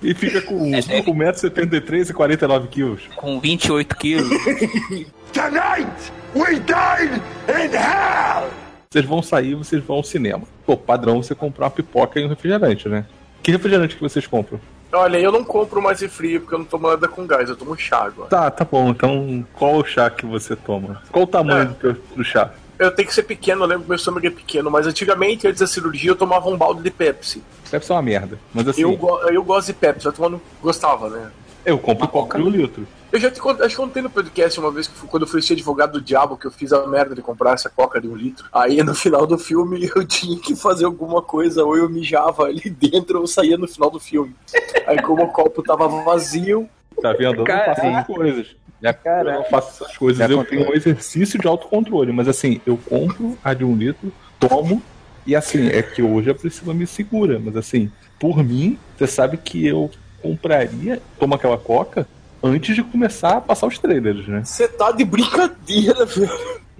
E 0.00 0.14
fica 0.14 0.42
com 0.42 0.74
É, 0.74 0.80
1,73m 0.80 2.10
e 2.10 2.12
49 2.12 2.68
quilos. 2.68 3.02
Com 3.16 3.40
28 3.40 3.96
quilos. 3.96 4.28
Vocês 8.94 9.04
vão 9.04 9.20
sair, 9.20 9.56
vocês 9.56 9.82
vão 9.82 9.96
ao 9.96 10.04
cinema. 10.04 10.44
Pô, 10.64 10.76
padrão 10.76 11.20
você 11.20 11.34
comprar 11.34 11.64
uma 11.64 11.70
pipoca 11.72 12.20
e 12.20 12.24
um 12.24 12.28
refrigerante, 12.28 12.88
né? 12.88 13.04
Que 13.42 13.50
refrigerante 13.50 13.96
que 13.96 14.00
vocês 14.00 14.24
compram? 14.24 14.60
Olha, 14.92 15.18
eu 15.18 15.32
não 15.32 15.42
compro 15.42 15.82
mais 15.82 16.00
refri 16.00 16.38
porque 16.38 16.54
eu 16.54 16.60
não 16.60 16.64
tomo 16.64 16.86
nada 16.88 17.08
com 17.08 17.26
gás, 17.26 17.48
eu 17.48 17.56
tomo 17.56 17.76
chá 17.76 18.04
agora. 18.04 18.28
Tá, 18.30 18.48
tá 18.52 18.64
bom. 18.64 18.90
Então, 18.90 19.44
qual 19.54 19.74
o 19.78 19.84
chá 19.84 20.08
que 20.08 20.24
você 20.24 20.54
toma? 20.54 21.02
Qual 21.10 21.24
o 21.24 21.26
tamanho 21.26 21.62
É. 21.62 21.64
do, 21.64 21.74
teu- 21.74 21.96
do 22.14 22.22
chá? 22.22 22.52
Eu 22.78 22.92
tenho 22.92 23.08
que 23.08 23.14
ser 23.14 23.24
pequeno, 23.24 23.64
eu 23.64 23.66
lembro 23.66 23.82
que 23.82 23.88
meu 23.88 23.96
estômago 23.96 24.24
é 24.28 24.30
pequeno, 24.30 24.70
mas 24.70 24.86
antigamente, 24.86 25.48
antes 25.48 25.58
da 25.58 25.66
cirurgia, 25.66 26.12
eu 26.12 26.16
tomava 26.16 26.48
um 26.48 26.56
balde 26.56 26.80
de 26.80 26.90
Pepsi. 26.92 27.42
Deve 27.72 27.84
ser 27.84 27.94
uma 27.94 28.02
merda. 28.02 28.38
Mas 28.54 28.68
assim, 28.68 28.82
Eu, 28.82 28.96
eu 29.28 29.42
gosto 29.42 29.66
de 29.66 29.72
Pepsi, 29.72 30.06
eu 30.06 30.12
tomando, 30.12 30.40
gostava, 30.62 31.08
né? 31.10 31.30
Compro 31.78 32.06
coca 32.08 32.38
de 32.38 32.44
um 32.44 32.48
litro. 32.48 32.86
Eu 33.12 33.20
já 33.20 33.30
te 33.30 33.40
cont- 33.40 33.60
acho 33.60 33.76
que 33.76 33.80
contei 33.80 34.02
no 34.02 34.10
podcast 34.10 34.58
uma 34.58 34.70
vez 34.70 34.86
que 34.88 34.94
fui- 34.96 35.08
quando 35.08 35.22
eu 35.22 35.28
fui 35.28 35.40
ser 35.40 35.52
advogado 35.54 35.92
do 35.92 36.00
diabo, 36.00 36.36
que 36.36 36.46
eu 36.46 36.50
fiz 36.50 36.72
a 36.72 36.86
merda 36.86 37.14
de 37.14 37.22
comprar 37.22 37.52
essa 37.54 37.70
coca 37.70 38.00
de 38.00 38.08
um 38.08 38.14
litro. 38.16 38.44
Aí 38.52 38.82
no 38.82 38.94
final 38.94 39.26
do 39.26 39.38
filme 39.38 39.88
eu 39.94 40.04
tinha 40.06 40.38
que 40.38 40.54
fazer 40.56 40.84
alguma 40.84 41.22
coisa, 41.22 41.64
ou 41.64 41.76
eu 41.76 41.88
mijava 41.88 42.44
ali 42.44 42.68
dentro 42.68 43.20
ou 43.20 43.26
saía 43.26 43.56
no 43.56 43.68
final 43.68 43.90
do 43.90 44.00
filme. 44.00 44.34
Aí 44.86 45.00
como 45.00 45.22
o 45.24 45.28
copo 45.28 45.62
tava 45.62 45.86
vazio, 46.04 46.68
Tá 47.02 47.12
vendo? 47.12 47.42
Eu 47.42 47.44
não 47.44 47.64
faço 47.66 47.80
essas 47.80 48.06
coisas. 48.06 48.46
Eu 48.82 49.24
não 49.24 49.44
faço 49.44 49.82
essas 49.84 49.96
coisas. 49.96 50.30
Eu 50.30 50.38
contei. 50.38 50.58
tenho 50.58 50.70
um 50.70 50.74
exercício 50.74 51.38
de 51.40 51.46
autocontrole. 51.48 52.12
Mas 52.12 52.28
assim, 52.28 52.60
eu 52.64 52.76
compro 52.88 53.36
a 53.42 53.52
de 53.54 53.64
um 53.64 53.74
litro, 53.76 54.12
tomo. 54.38 54.80
E 55.26 55.34
assim, 55.34 55.66
é 55.68 55.82
que 55.82 56.02
hoje 56.02 56.30
a 56.30 56.34
Priscila 56.34 56.72
me 56.74 56.86
segura. 56.86 57.40
Mas 57.42 57.56
assim, 57.56 57.90
por 58.20 58.44
mim, 58.44 58.78
você 58.96 59.06
sabe 59.08 59.36
que 59.38 59.66
eu 59.66 59.90
compraria, 60.24 61.02
tomo 61.18 61.34
aquela 61.34 61.58
coca, 61.58 62.08
antes 62.42 62.74
de 62.74 62.82
começar 62.82 63.36
a 63.36 63.40
passar 63.42 63.66
os 63.66 63.78
trailers, 63.78 64.26
né? 64.26 64.42
você 64.42 64.66
tá 64.66 64.90
de 64.90 65.04
brincadeira, 65.04 66.06
velho. 66.06 66.30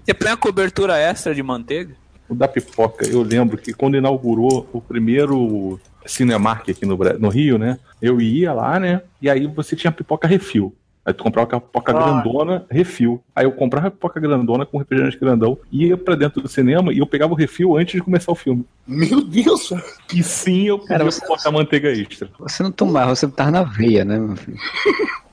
Você 0.02 0.14
põe 0.14 0.30
a 0.30 0.36
cobertura 0.36 0.98
extra 0.98 1.34
de 1.34 1.42
manteiga? 1.42 1.94
O 2.26 2.34
da 2.34 2.48
pipoca, 2.48 3.06
eu 3.06 3.22
lembro 3.22 3.58
que 3.58 3.74
quando 3.74 3.98
inaugurou 3.98 4.66
o 4.72 4.80
primeiro 4.80 5.78
Cinemark 6.06 6.70
aqui 6.70 6.86
no, 6.86 6.96
no 6.96 7.28
Rio, 7.28 7.58
né? 7.58 7.78
Eu 8.00 8.18
ia 8.18 8.52
lá, 8.52 8.80
né? 8.80 9.02
E 9.20 9.28
aí 9.28 9.46
você 9.46 9.76
tinha 9.76 9.92
pipoca 9.92 10.26
refil. 10.26 10.74
Aí 11.06 11.12
tu 11.12 11.22
comprava 11.22 11.46
aquela 11.46 11.60
pipoca 11.60 11.92
Ah. 11.92 11.94
grandona, 12.22 12.64
refil. 12.70 13.22
Aí 13.36 13.44
eu 13.44 13.52
comprava 13.52 13.88
a 13.88 13.90
pipoca 13.90 14.18
grandona 14.18 14.64
com 14.64 14.78
refrigerante 14.78 15.18
grandão, 15.18 15.58
ia 15.70 15.96
pra 15.96 16.14
dentro 16.14 16.40
do 16.40 16.48
cinema 16.48 16.92
e 16.92 16.98
eu 16.98 17.06
pegava 17.06 17.32
o 17.32 17.36
refil 17.36 17.76
antes 17.76 17.94
de 17.94 18.00
começar 18.02 18.32
o 18.32 18.34
filme. 18.34 18.64
Meu 18.86 19.20
Deus. 19.22 19.70
E 20.14 20.22
sim, 20.22 20.64
eu 20.68 20.78
podia 20.78 20.96
Cara, 20.98 21.04
você- 21.04 21.26
botar 21.26 21.50
manteiga 21.50 21.90
extra. 21.90 22.28
Você 22.38 22.62
não 22.62 22.70
tomava, 22.72 23.14
você 23.14 23.28
tava 23.28 23.50
na 23.50 23.62
veia, 23.62 24.04
né, 24.04 24.18
meu 24.18 24.36
filho? 24.36 24.56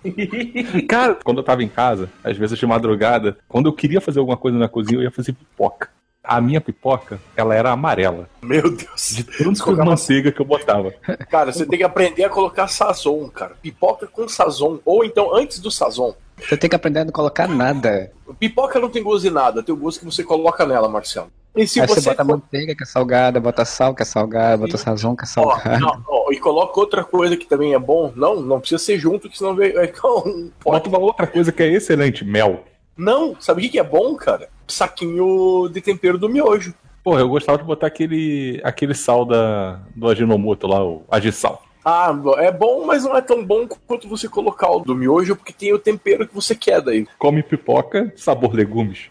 Cara, 0.87 1.15
quando 1.23 1.37
eu 1.37 1.43
tava 1.43 1.63
em 1.63 1.67
casa, 1.67 2.09
às 2.23 2.35
vezes 2.37 2.57
de 2.57 2.65
madrugada, 2.65 3.37
quando 3.47 3.67
eu 3.67 3.73
queria 3.73 4.01
fazer 4.01 4.19
alguma 4.19 4.37
coisa 4.37 4.57
na 4.57 4.67
cozinha, 4.67 4.99
eu 4.99 5.03
ia 5.03 5.11
fazer 5.11 5.33
pipoca. 5.33 5.89
A 6.23 6.39
minha 6.39 6.61
pipoca, 6.61 7.19
ela 7.35 7.55
era 7.55 7.71
amarela. 7.71 8.29
Meu 8.43 8.69
Deus. 8.69 9.09
De 9.15 9.23
tanta 9.23 9.63
colocava- 9.63 9.89
manteiga 9.89 10.31
que 10.31 10.39
eu 10.39 10.45
botava. 10.45 10.93
Cara, 11.29 11.51
você 11.51 11.65
tem 11.65 11.79
que 11.79 11.83
aprender 11.83 12.23
a 12.23 12.29
colocar 12.29 12.67
sazon, 12.67 13.27
cara. 13.29 13.55
Pipoca 13.61 14.05
com 14.05 14.27
sazon. 14.27 14.77
Ou 14.85 15.03
então 15.03 15.35
antes 15.35 15.59
do 15.59 15.71
sazon. 15.71 16.13
Você 16.37 16.55
tem 16.55 16.69
que 16.69 16.75
aprender 16.75 16.99
a 16.99 17.05
não 17.05 17.11
colocar 17.11 17.47
nada. 17.47 18.11
Pipoca 18.39 18.79
não 18.79 18.89
tem 18.89 19.01
gosto 19.03 19.23
de 19.23 19.29
nada, 19.31 19.63
tem 19.63 19.73
o 19.73 19.77
gosto 19.77 19.99
que 19.99 20.05
você 20.05 20.23
coloca 20.23 20.65
nela, 20.65 20.87
Marcelo. 20.87 21.31
E 21.55 21.67
se 21.67 21.81
Aí 21.81 21.87
você, 21.87 21.95
você, 22.01 22.09
bota 22.11 22.23
for- 22.23 22.31
manteiga 22.31 22.75
que 22.75 22.83
é 22.83 22.85
salgada, 22.85 23.39
bota 23.39 23.65
sal 23.65 23.93
que 23.93 24.01
é 24.03 24.05
salgada, 24.05 24.57
bota 24.57 24.77
sazon 24.77 25.15
que 25.15 25.23
é 25.23 25.25
Ó, 25.25 25.27
salgada. 25.27 25.79
não, 25.79 26.03
ó, 26.07 26.31
e 26.31 26.39
coloca 26.39 26.79
outra 26.79 27.03
coisa 27.03 27.35
que 27.35 27.45
também 27.45 27.73
é 27.73 27.79
bom. 27.79 28.13
Não, 28.15 28.39
não 28.41 28.59
precisa 28.59 28.81
ser 28.81 28.97
junto, 28.97 29.27
que 29.29 29.37
senão 29.37 29.55
vai 29.55 29.73
um 29.73 30.49
Bota 30.63 30.87
uma 30.87 30.99
outra 30.99 31.27
coisa 31.27 31.51
que 31.51 31.61
é 31.63 31.67
excelente, 31.73 32.23
mel. 32.23 32.63
Não, 32.95 33.35
sabe 33.39 33.59
o 33.59 33.63
que 33.63 33.69
que 33.71 33.79
é 33.79 33.83
bom, 33.83 34.15
cara? 34.15 34.47
Saquinho 34.71 35.69
de 35.69 35.81
tempero 35.81 36.17
do 36.17 36.29
miojo. 36.29 36.73
Porra, 37.03 37.21
eu 37.21 37.29
gostava 37.29 37.57
de 37.57 37.63
botar 37.63 37.87
aquele, 37.87 38.61
aquele 38.63 38.93
sal 38.93 39.25
da, 39.25 39.79
do 39.95 40.07
Aginomoto 40.07 40.67
lá, 40.67 40.83
o 40.83 41.03
Agisal. 41.09 41.63
Ah, 41.83 42.15
é 42.37 42.51
bom, 42.51 42.85
mas 42.85 43.03
não 43.03 43.17
é 43.17 43.21
tão 43.21 43.43
bom 43.43 43.67
quanto 43.87 44.07
você 44.07 44.27
colocar 44.27 44.69
o 44.69 44.81
do 44.81 44.95
miojo, 44.95 45.35
porque 45.35 45.51
tem 45.51 45.73
o 45.73 45.79
tempero 45.79 46.27
que 46.27 46.35
você 46.35 46.53
quer 46.53 46.79
daí. 46.79 47.07
Come 47.17 47.41
pipoca, 47.41 48.13
sabor 48.15 48.53
legumes. 48.53 49.09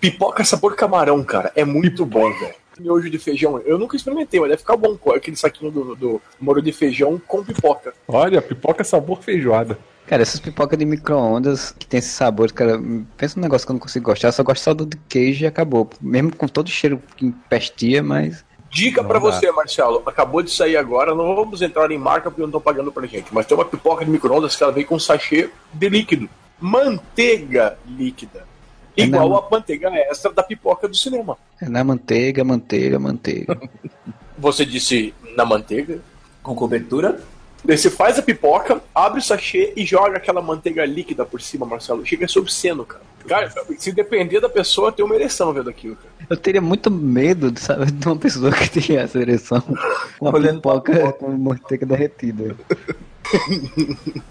Pipoca 0.00 0.44
sabor 0.44 0.74
camarão, 0.74 1.22
cara, 1.22 1.52
é 1.54 1.64
muito 1.64 2.06
bom, 2.06 2.30
velho. 2.32 2.54
Miojo 2.78 3.10
de 3.10 3.18
feijão, 3.18 3.58
eu 3.64 3.78
nunca 3.78 3.96
experimentei, 3.96 4.38
mas 4.40 4.50
deve 4.50 4.60
ficar 4.60 4.76
bom 4.76 4.96
com 4.96 5.10
aquele 5.10 5.36
saquinho 5.36 5.70
do, 5.70 5.94
do 5.94 6.22
molho 6.40 6.62
de 6.62 6.72
feijão 6.72 7.20
com 7.26 7.44
pipoca. 7.44 7.92
Olha, 8.08 8.40
pipoca 8.40 8.84
sabor 8.84 9.22
feijoada. 9.22 9.78
Cara, 10.06 10.22
essas 10.22 10.38
pipocas 10.38 10.78
de 10.78 10.84
micro-ondas 10.84 11.72
que 11.72 11.84
tem 11.84 11.98
esse 11.98 12.10
sabor, 12.10 12.52
cara, 12.52 12.80
pensa 13.16 13.36
num 13.36 13.42
negócio 13.42 13.66
que 13.66 13.72
eu 13.72 13.74
não 13.74 13.80
consigo 13.80 14.04
gostar, 14.04 14.28
eu 14.28 14.32
só 14.32 14.42
gosto 14.44 14.62
só 14.62 14.72
do 14.72 14.88
queijo 15.08 15.44
e 15.44 15.46
acabou. 15.46 15.90
Mesmo 16.00 16.34
com 16.34 16.46
todo 16.46 16.68
o 16.68 16.70
cheiro 16.70 17.02
que 17.16 17.26
empestia, 17.26 18.02
mas. 18.02 18.44
Dica 18.70 19.02
dá. 19.02 19.18
você, 19.18 19.50
Marcelo, 19.50 20.02
acabou 20.06 20.42
de 20.42 20.50
sair 20.50 20.76
agora, 20.76 21.14
não 21.14 21.34
vamos 21.34 21.60
entrar 21.60 21.90
em 21.90 21.98
marca 21.98 22.30
porque 22.30 22.40
não 22.40 22.48
estão 22.48 22.60
pagando 22.60 22.92
pra 22.92 23.06
gente, 23.06 23.34
mas 23.34 23.46
tem 23.46 23.56
uma 23.56 23.64
pipoca 23.64 24.04
de 24.04 24.10
micro-ondas 24.10 24.54
que 24.54 24.62
ela 24.62 24.72
vem 24.72 24.84
com 24.84 24.98
sachê 24.98 25.50
de 25.72 25.88
líquido. 25.88 26.28
Manteiga 26.60 27.76
líquida. 27.86 28.46
É 28.96 29.02
Igual 29.02 29.28
mesmo? 29.28 29.44
a 29.44 29.50
manteiga 29.50 29.90
extra 29.94 30.32
da 30.32 30.42
pipoca 30.42 30.88
do 30.88 30.96
cinema. 30.96 31.36
É 31.60 31.68
na 31.68 31.82
manteiga, 31.82 32.44
manteiga, 32.44 32.98
manteiga. 32.98 33.58
Você 34.38 34.64
disse 34.64 35.14
na 35.36 35.44
manteiga? 35.44 36.00
Com 36.42 36.54
cobertura? 36.54 37.20
Daí 37.64 37.76
você 37.76 37.90
faz 37.90 38.18
a 38.18 38.22
pipoca, 38.22 38.80
abre 38.94 39.18
o 39.18 39.22
sachê 39.22 39.72
e 39.76 39.84
joga 39.84 40.16
aquela 40.16 40.40
manteiga 40.40 40.84
líquida 40.84 41.24
por 41.24 41.40
cima, 41.40 41.66
Marcelo. 41.66 42.06
Chega 42.06 42.24
a 42.24 42.28
ser 42.28 42.38
obsceno, 42.38 42.84
cara. 42.84 43.02
Cara, 43.26 43.52
se 43.76 43.90
depender 43.92 44.40
da 44.40 44.48
pessoa, 44.48 44.92
tem 44.92 45.04
uma 45.04 45.14
ereção 45.14 45.52
vendo 45.52 45.68
aquilo, 45.68 45.96
cara. 45.96 46.14
Eu 46.30 46.36
teria 46.36 46.60
muito 46.60 46.90
medo 46.90 47.50
de, 47.50 47.58
saber, 47.60 47.90
de 47.90 48.06
uma 48.06 48.16
pessoa 48.16 48.52
que 48.52 48.80
tinha 48.80 49.00
essa 49.00 49.18
ereção 49.18 49.60
com 50.18 50.28
a 50.28 50.32
Olhando 50.32 50.56
pipoca 50.56 51.12
com 51.14 51.28
manteiga 51.32 51.84
derretida. 51.84 52.56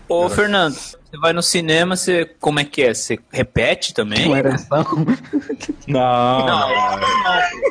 Ô, 0.07 0.29
Fernando, 0.29 0.73
você 0.75 1.17
vai 1.21 1.33
no 1.33 1.43
cinema, 1.43 1.95
você. 1.97 2.25
Como 2.39 2.59
é 2.59 2.63
que 2.63 2.81
é? 2.81 2.93
Você 2.93 3.19
repete 3.31 3.93
também? 3.93 4.27
Com 4.27 4.35
ereção. 4.37 4.85
Não, 5.87 6.45
Não, 6.45 6.69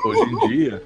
hoje 0.05 0.23
em 0.23 0.49
dia, 0.49 0.83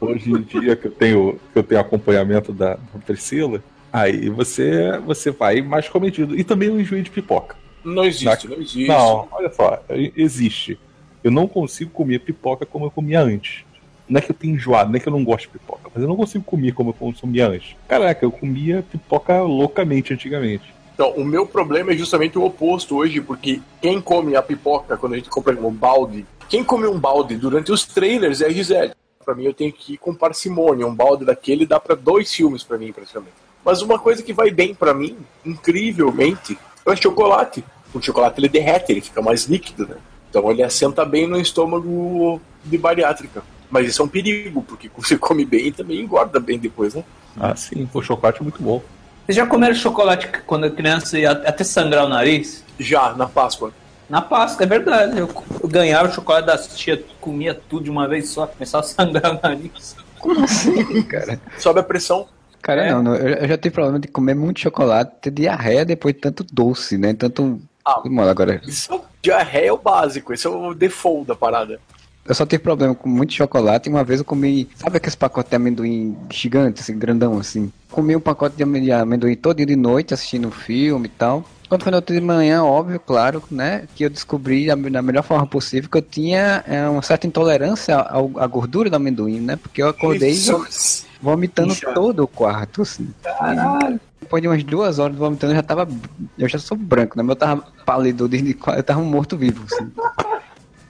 hoje 0.00 0.30
em 0.30 0.42
dia 0.42 0.76
que 0.76 0.86
eu 0.86 0.90
tenho, 0.90 1.40
que 1.52 1.58
eu 1.58 1.62
tenho 1.62 1.80
acompanhamento 1.80 2.52
da, 2.52 2.74
da 2.74 3.00
Priscila, 3.04 3.62
aí 3.92 4.28
você, 4.28 4.98
você 5.04 5.30
vai 5.30 5.60
mais 5.60 5.88
comedido. 5.88 6.38
E 6.38 6.42
também 6.42 6.70
o 6.70 6.80
enjoo 6.80 7.02
de 7.02 7.10
pipoca. 7.10 7.56
Não 7.84 8.04
existe, 8.04 8.48
não 8.48 8.56
existe. 8.56 8.86
Não, 8.86 9.28
olha 9.30 9.52
só, 9.52 9.82
existe. 10.16 10.78
Eu 11.22 11.30
não 11.30 11.46
consigo 11.46 11.90
comer 11.90 12.20
pipoca 12.20 12.64
como 12.64 12.86
eu 12.86 12.90
comia 12.90 13.20
antes. 13.20 13.64
Não 14.08 14.18
é 14.18 14.20
que 14.20 14.30
eu 14.30 14.36
tenho 14.36 14.54
enjoado, 14.54 14.90
não 14.90 14.96
é 14.96 15.00
que 15.00 15.08
eu 15.08 15.12
não 15.12 15.24
gosto 15.24 15.46
de 15.46 15.58
pipoca, 15.58 15.90
mas 15.92 16.02
eu 16.02 16.08
não 16.08 16.16
consigo 16.16 16.44
comer 16.44 16.72
como 16.72 16.90
eu 16.90 16.94
consumia 16.94 17.48
antes. 17.48 17.76
Caraca, 17.88 18.24
eu 18.24 18.30
comia 18.30 18.84
pipoca 18.90 19.40
loucamente 19.42 20.12
antigamente. 20.12 20.72
Então, 20.94 21.10
o 21.12 21.24
meu 21.24 21.46
problema 21.46 21.92
é 21.92 21.96
justamente 21.96 22.38
o 22.38 22.44
oposto 22.44 22.96
hoje, 22.96 23.20
porque 23.20 23.60
quem 23.80 24.00
come 24.00 24.36
a 24.36 24.42
pipoca 24.42 24.96
quando 24.96 25.14
a 25.14 25.16
gente 25.16 25.30
compra 25.30 25.54
um 25.54 25.70
balde, 25.70 26.26
quem 26.48 26.62
come 26.62 26.86
um 26.86 26.98
balde 26.98 27.36
durante 27.36 27.72
os 27.72 27.86
trailers 27.86 28.40
é 28.40 28.46
a 28.46 28.50
Gisele. 28.50 28.92
Pra 29.24 29.34
mim, 29.34 29.44
eu 29.44 29.54
tenho 29.54 29.72
que 29.72 29.94
ir 29.94 29.98
com 29.98 30.14
parcimônia. 30.14 30.86
Um 30.86 30.94
balde 30.94 31.24
daquele 31.24 31.64
dá 31.64 31.80
pra 31.80 31.94
dois 31.94 32.32
filmes 32.34 32.62
pra 32.62 32.76
mim, 32.76 32.92
praticamente. 32.92 33.41
Mas 33.64 33.82
uma 33.82 33.98
coisa 33.98 34.22
que 34.22 34.32
vai 34.32 34.50
bem 34.50 34.74
pra 34.74 34.92
mim, 34.92 35.16
incrivelmente, 35.44 36.58
é 36.84 36.90
o 36.90 36.96
chocolate. 36.96 37.64
O 37.94 38.00
chocolate 38.00 38.40
ele 38.40 38.48
derrete, 38.48 38.92
ele 38.92 39.00
fica 39.00 39.22
mais 39.22 39.44
líquido, 39.44 39.86
né? 39.86 39.96
Então 40.28 40.50
ele 40.50 40.62
assenta 40.62 41.04
bem 41.04 41.26
no 41.26 41.38
estômago 41.38 42.40
de 42.64 42.78
bariátrica. 42.78 43.42
Mas 43.70 43.88
isso 43.88 44.02
é 44.02 44.04
um 44.04 44.08
perigo, 44.08 44.62
porque 44.62 44.90
você 44.96 45.16
come 45.16 45.44
bem 45.44 45.68
e 45.68 45.72
também 45.72 46.00
engorda 46.00 46.40
bem 46.40 46.58
depois, 46.58 46.94
né? 46.94 47.04
Ah, 47.38 47.54
sim, 47.54 47.88
o 47.92 48.02
chocolate 48.02 48.40
é 48.40 48.42
muito 48.42 48.62
bom. 48.62 48.82
Vocês 49.24 49.36
já 49.36 49.46
comeram 49.46 49.74
chocolate 49.74 50.28
quando 50.46 50.70
criança 50.70 51.18
ia 51.18 51.30
até 51.30 51.62
sangrar 51.62 52.04
o 52.04 52.08
nariz? 52.08 52.64
Já, 52.78 53.14
na 53.14 53.26
Páscoa. 53.28 53.72
Na 54.08 54.20
Páscoa, 54.20 54.64
é 54.64 54.66
verdade. 54.66 55.18
Eu, 55.18 55.28
ganhava 55.64 56.08
o 56.08 56.12
chocolate 56.12 56.46
das 56.46 56.76
tia, 56.76 57.02
comia 57.20 57.54
tudo 57.54 57.84
de 57.84 57.90
uma 57.90 58.08
vez 58.08 58.28
só, 58.28 58.46
começava 58.46 58.84
a 58.84 58.88
sangrar 58.88 59.36
o 59.36 59.40
nariz. 59.40 59.96
Como 60.18 60.44
assim, 60.44 61.02
cara? 61.04 61.40
Sobe 61.58 61.80
a 61.80 61.82
pressão. 61.82 62.26
Cara, 62.62 62.86
É. 62.86 62.94
não, 62.94 63.14
eu 63.14 63.48
já 63.48 63.58
tive 63.58 63.74
problema 63.74 63.98
de 63.98 64.06
comer 64.06 64.34
muito 64.34 64.60
chocolate, 64.60 65.16
ter 65.20 65.30
diarreia 65.32 65.84
depois 65.84 66.14
de 66.14 66.20
tanto 66.20 66.46
doce, 66.50 66.96
né? 66.96 67.12
Tanto. 67.12 67.60
Ah. 67.84 68.00
Mano, 68.04 68.30
agora. 68.30 68.60
Isso 68.64 68.94
é 68.94 69.00
diarreia 69.20 69.68
é 69.68 69.72
o 69.72 69.78
básico, 69.78 70.32
esse 70.32 70.46
é 70.46 70.50
o 70.50 70.72
default 70.72 71.26
da 71.26 71.34
parada. 71.34 71.80
Eu 72.24 72.34
só 72.36 72.46
tive 72.46 72.62
problema 72.62 72.94
com 72.94 73.08
muito 73.08 73.32
chocolate 73.32 73.88
e 73.88 73.92
uma 73.92 74.04
vez 74.04 74.20
eu 74.20 74.24
comi. 74.24 74.68
Sabe 74.76 74.96
aqueles 74.96 75.16
pacotes 75.16 75.50
de 75.50 75.56
amendoim 75.56 76.16
gigante, 76.30 76.80
assim, 76.80 76.96
grandão 76.96 77.36
assim? 77.38 77.72
Comi 77.90 78.14
um 78.14 78.20
pacote 78.20 78.54
de 78.56 78.62
amendoim, 78.62 79.34
todo 79.34 79.66
de 79.66 79.76
noite 79.76 80.14
assistindo 80.14 80.46
um 80.46 80.52
filme 80.52 81.06
e 81.06 81.10
tal. 81.10 81.44
Quando 81.68 81.82
foi 81.82 81.90
no 81.90 81.96
outro 81.96 82.14
de 82.14 82.20
manhã, 82.20 82.62
óbvio, 82.62 83.00
claro, 83.00 83.42
né? 83.50 83.88
Que 83.96 84.04
eu 84.04 84.10
descobri 84.10 84.66
da, 84.66 84.76
melhor 84.76 85.24
forma 85.24 85.46
possível 85.46 85.90
que 85.90 85.98
eu 85.98 86.02
tinha 86.02 86.62
é, 86.68 86.86
uma 86.86 87.02
certa 87.02 87.26
intolerância 87.26 87.96
à 87.96 88.46
gordura 88.46 88.88
do 88.88 88.94
amendoim, 88.94 89.40
né? 89.40 89.56
Porque 89.56 89.82
eu 89.82 89.88
acordei 89.88 90.30
Isso. 90.30 91.06
Vomitando 91.22 91.72
Inchado. 91.72 91.94
todo 91.94 92.24
o 92.24 92.28
quarto, 92.28 92.82
assim. 92.82 93.08
Caralho. 93.22 94.00
Depois 94.20 94.42
de 94.42 94.48
umas 94.48 94.64
duas 94.64 94.98
horas 94.98 95.16
vomitando, 95.16 95.52
eu 95.52 95.56
já 95.56 95.62
tava. 95.62 95.88
Eu 96.36 96.48
já 96.48 96.58
sou 96.58 96.76
branco, 96.76 97.16
né? 97.16 97.22
Mas 97.22 97.30
eu 97.30 97.36
tava 97.36 97.62
pálido, 97.86 98.26
desde, 98.28 98.56
eu 98.76 98.82
tava 98.82 99.00
morto-vivo, 99.00 99.64
assim. 99.70 99.90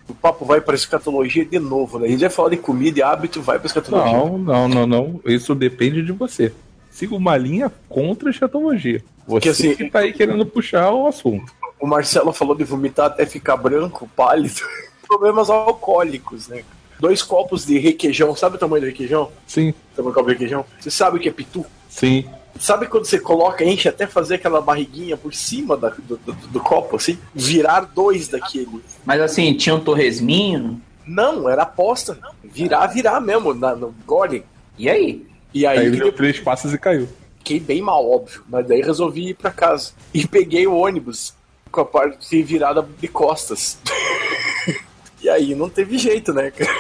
O 0.08 0.14
papo 0.14 0.44
vai 0.44 0.60
pra 0.60 0.74
escatologia 0.74 1.44
de 1.44 1.58
novo, 1.58 1.98
né? 1.98 2.06
A 2.06 2.10
gente 2.10 2.20
vai 2.20 2.28
falar 2.28 2.50
de 2.50 2.56
comida 2.58 2.98
e 2.98 3.02
hábito, 3.02 3.40
vai 3.40 3.58
pra 3.58 3.66
escatologia. 3.66 4.12
Não, 4.12 4.36
não, 4.36 4.68
não, 4.68 4.86
não. 4.86 5.20
Isso 5.24 5.54
depende 5.54 6.02
de 6.02 6.12
você. 6.12 6.52
Siga 6.90 7.14
uma 7.14 7.36
linha 7.36 7.72
contra 7.88 8.28
a 8.28 8.30
escatologia. 8.30 9.02
Você 9.26 9.40
Que 9.40 9.48
assim- 9.48 9.74
que 9.74 9.88
tá 9.88 10.00
aí 10.00 10.12
querendo 10.12 10.44
puxar 10.44 10.90
o 10.90 11.06
assunto. 11.06 11.52
O 11.80 11.86
Marcelo 11.86 12.32
falou 12.32 12.54
de 12.54 12.62
vomitar 12.64 13.06
até 13.06 13.24
ficar 13.24 13.56
branco, 13.56 14.08
pálido. 14.14 14.60
Problemas 15.08 15.48
alcoólicos, 15.48 16.48
né? 16.48 16.62
Dois 17.02 17.20
copos 17.20 17.66
de 17.66 17.80
requeijão, 17.80 18.34
sabe 18.36 18.54
o 18.54 18.58
tamanho 18.60 18.82
do 18.82 18.86
requeijão? 18.86 19.28
Sim, 19.44 19.74
Tamanho 19.96 20.12
do 20.12 20.14
copo 20.14 20.28
de 20.28 20.34
requeijão? 20.34 20.64
Você 20.78 20.88
sabe 20.88 21.16
o 21.16 21.20
que 21.20 21.28
é 21.28 21.32
pitu? 21.32 21.66
sim. 21.90 22.24
Sabe 22.60 22.86
quando 22.86 23.06
você 23.06 23.18
coloca, 23.18 23.64
enche 23.64 23.88
até 23.88 24.06
fazer 24.06 24.34
aquela 24.36 24.60
barriguinha 24.60 25.16
por 25.16 25.34
cima 25.34 25.74
da- 25.76 25.88
do, 25.88 26.16
do- 26.18 26.32
do 26.32 26.60
copo, 26.60 26.96
assim? 26.96 27.18
Virar 27.34 27.80
dois 27.80 28.28
daquele. 28.28 28.68
Mas 29.06 29.20
assim, 29.22 29.52
tinha 29.54 29.74
um 29.74 29.80
torresminho. 29.80 30.80
Não, 31.04 31.48
era 31.48 31.62
aposta. 31.62 32.18
Virar, 32.44 32.86
virar 32.88 33.20
mesmo, 33.22 33.52
na, 33.54 33.74
no 33.74 33.92
gole. 34.06 34.44
E 34.78 34.88
aí? 34.88 35.26
E 35.52 35.66
aí, 35.66 35.78
Aí 35.78 35.90
deu 35.90 36.06
eu 36.08 36.12
três 36.12 36.38
passos 36.38 36.72
e 36.74 36.78
caiu. 36.78 37.08
fiquei 37.38 37.58
bem 37.58 37.80
mal, 37.82 38.08
óbvio. 38.08 38.44
Mas 38.48 38.68
daí 38.68 38.82
resolvi 38.82 39.30
ir 39.30 39.34
pra 39.34 39.50
casa. 39.50 39.92
E 40.14 40.24
peguei 40.28 40.66
o 40.66 40.74
ônibus 40.76 41.34
com 41.70 41.80
a 41.80 41.84
parte 41.86 42.42
virada 42.42 42.86
de 43.00 43.08
costas. 43.08 43.78
e 45.22 45.28
aí 45.28 45.54
não 45.54 45.68
teve 45.68 45.98
jeito, 45.98 46.32
né, 46.32 46.50
cara? 46.50 46.70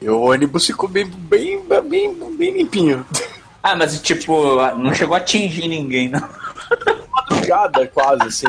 E 0.00 0.08
o 0.08 0.20
ônibus 0.20 0.66
ficou 0.66 0.88
bem, 0.88 1.06
bem, 1.06 1.62
bem, 1.88 2.14
bem 2.36 2.56
limpinho. 2.56 3.06
Ah, 3.62 3.76
mas 3.76 4.00
tipo, 4.00 4.56
não 4.76 4.94
chegou 4.94 5.14
a 5.14 5.18
atingir 5.18 5.68
ninguém, 5.68 6.08
não. 6.08 6.26
madrugada, 7.50 7.86
quase, 7.88 8.22
assim. 8.24 8.46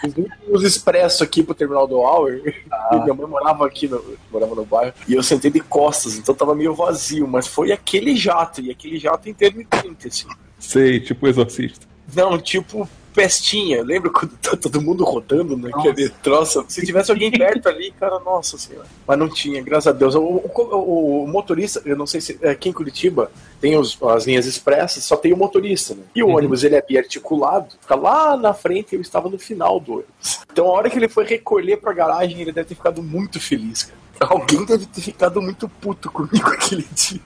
Fiz 0.00 0.14
uns 0.48 0.62
expresso 0.62 1.24
aqui 1.24 1.42
pro 1.42 1.54
terminal 1.54 1.86
do 1.86 1.96
Hour. 1.96 2.40
E 2.44 2.96
minha 2.96 3.14
mãe 3.14 3.26
morava 3.26 3.66
aqui, 3.66 3.88
no, 3.88 4.02
morava 4.30 4.54
no 4.54 4.64
bairro. 4.64 4.94
E 5.08 5.14
eu 5.14 5.22
sentei 5.22 5.50
de 5.50 5.60
costas, 5.60 6.16
então 6.16 6.34
tava 6.34 6.54
meio 6.54 6.74
vazio. 6.74 7.26
Mas 7.26 7.46
foi 7.46 7.72
aquele 7.72 8.16
jato, 8.16 8.60
e 8.60 8.70
aquele 8.70 8.98
jato 8.98 9.28
intermitente, 9.28 10.08
assim. 10.08 10.26
Sei, 10.58 11.00
tipo 11.00 11.26
exorcista. 11.26 11.86
Não, 12.14 12.38
tipo 12.38 12.88
pestinha. 13.14 13.82
Lembra 13.82 14.10
quando 14.10 14.32
tá 14.38 14.56
todo 14.56 14.82
mundo 14.82 15.04
rodando 15.04 15.56
naquele 15.56 16.08
troço? 16.08 16.64
Se 16.68 16.84
tivesse 16.84 17.10
alguém 17.10 17.30
perto 17.32 17.68
ali, 17.68 17.92
cara, 17.92 18.18
nossa 18.20 18.58
senhora. 18.58 18.86
Mas 19.06 19.18
não 19.18 19.28
tinha, 19.28 19.62
graças 19.62 19.86
a 19.86 19.92
Deus. 19.92 20.14
O, 20.14 20.20
o- 20.20 21.24
o 21.24 21.28
motorista, 21.28 21.80
eu 21.84 21.96
não 21.96 22.06
sei 22.06 22.20
se 22.20 22.38
é, 22.42 22.50
aqui 22.50 22.68
em 22.68 22.72
Curitiba 22.72 23.30
tem 23.60 23.76
os- 23.78 23.96
as 24.02 24.26
linhas 24.26 24.44
expressas, 24.46 25.04
só 25.04 25.16
tem 25.16 25.32
o 25.32 25.36
motorista, 25.36 25.94
né? 25.94 26.02
E 26.14 26.22
o 26.22 26.28
ônibus 26.28 26.64
ele 26.64 26.74
é 26.74 26.82
biarticulado, 26.82 27.68
fica 27.80 27.94
lá 27.94 28.36
na 28.36 28.52
frente 28.52 28.92
e 28.92 28.96
eu 28.96 29.00
estava 29.00 29.28
no 29.28 29.38
final 29.38 29.78
do 29.80 29.92
ônibus. 29.94 30.40
Então 30.52 30.66
a 30.66 30.70
hora 30.72 30.90
que 30.90 30.98
ele 30.98 31.08
foi 31.08 31.24
recolher 31.24 31.76
pra 31.78 31.92
garagem, 31.92 32.40
ele 32.40 32.52
deve 32.52 32.68
ter 32.68 32.74
ficado 32.74 33.02
muito 33.02 33.40
feliz, 33.40 33.84
cara. 33.84 34.04
Alguém 34.32 34.64
deve 34.64 34.86
ter 34.86 35.00
ficado 35.00 35.40
muito 35.42 35.68
puto 35.68 36.10
comigo 36.10 36.46
aquele 36.50 36.86
dia. 36.94 37.20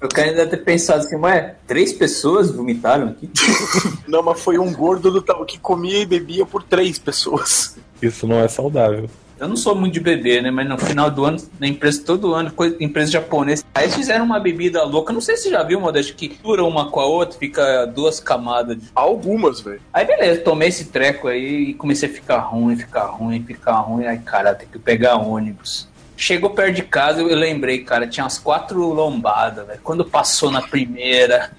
Eu 0.00 0.08
quero 0.08 0.30
ainda 0.30 0.46
ter 0.46 0.58
pensado 0.58 1.00
assim, 1.00 1.16
ué, 1.16 1.56
três 1.66 1.92
pessoas 1.92 2.50
vomitaram 2.50 3.08
aqui? 3.08 3.30
Não, 4.06 4.22
mas 4.22 4.40
foi 4.40 4.58
um 4.58 4.72
gordo 4.72 5.10
do 5.10 5.22
tal 5.22 5.44
que 5.44 5.58
comia 5.58 6.00
e 6.00 6.06
bebia 6.06 6.44
por 6.44 6.62
três 6.62 6.98
pessoas. 6.98 7.76
Isso 8.00 8.26
não 8.26 8.38
é 8.38 8.46
saudável. 8.46 9.08
Eu 9.38 9.48
não 9.48 9.56
sou 9.56 9.74
muito 9.74 9.92
de 9.92 10.00
beber, 10.00 10.42
né? 10.42 10.50
Mas 10.50 10.66
no 10.66 10.78
final 10.78 11.10
do 11.10 11.24
ano, 11.24 11.36
na 11.60 11.66
empresa, 11.66 12.02
todo 12.02 12.34
ano, 12.34 12.52
empresa 12.80 13.12
japonesa. 13.12 13.64
Aí 13.74 13.84
eles 13.84 13.94
fizeram 13.94 14.24
uma 14.24 14.40
bebida 14.40 14.82
louca. 14.82 15.12
Não 15.12 15.20
sei 15.20 15.36
se 15.36 15.44
você 15.44 15.50
já 15.50 15.62
viu, 15.62 15.78
Modeste, 15.78 16.14
que 16.14 16.28
dura 16.42 16.64
uma 16.64 16.90
com 16.90 17.00
a 17.00 17.06
outra, 17.06 17.38
fica 17.38 17.84
duas 17.86 18.18
camadas. 18.18 18.78
De... 18.78 18.88
Algumas, 18.94 19.60
velho. 19.60 19.80
Aí 19.92 20.06
beleza, 20.06 20.40
tomei 20.40 20.68
esse 20.68 20.86
treco 20.86 21.28
aí 21.28 21.70
e 21.70 21.74
comecei 21.74 22.08
a 22.08 22.12
ficar 22.12 22.38
ruim, 22.38 22.76
ficar 22.76 23.06
ruim, 23.06 23.44
ficar 23.44 23.80
ruim. 23.80 24.06
Aí, 24.06 24.18
cara, 24.18 24.54
tem 24.54 24.68
que 24.68 24.78
pegar 24.78 25.16
ônibus. 25.16 25.86
Chegou 26.16 26.50
perto 26.50 26.74
de 26.76 26.82
casa, 26.82 27.20
eu 27.20 27.36
lembrei, 27.36 27.84
cara, 27.84 28.06
tinha 28.06 28.24
umas 28.24 28.38
quatro 28.38 28.80
lombadas, 28.92 29.66
velho. 29.66 29.80
Quando 29.82 30.04
passou 30.04 30.50
na 30.50 30.62
primeira. 30.62 31.50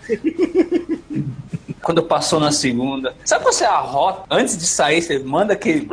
quando 1.81 2.03
passou 2.03 2.39
na 2.39 2.51
segunda. 2.51 3.13
Sabe 3.23 3.43
quando 3.43 3.53
você 3.53 3.65
arrota? 3.65 4.23
Antes 4.29 4.57
de 4.57 4.65
sair, 4.65 5.01
você 5.01 5.19
manda 5.19 5.53
aquele. 5.53 5.87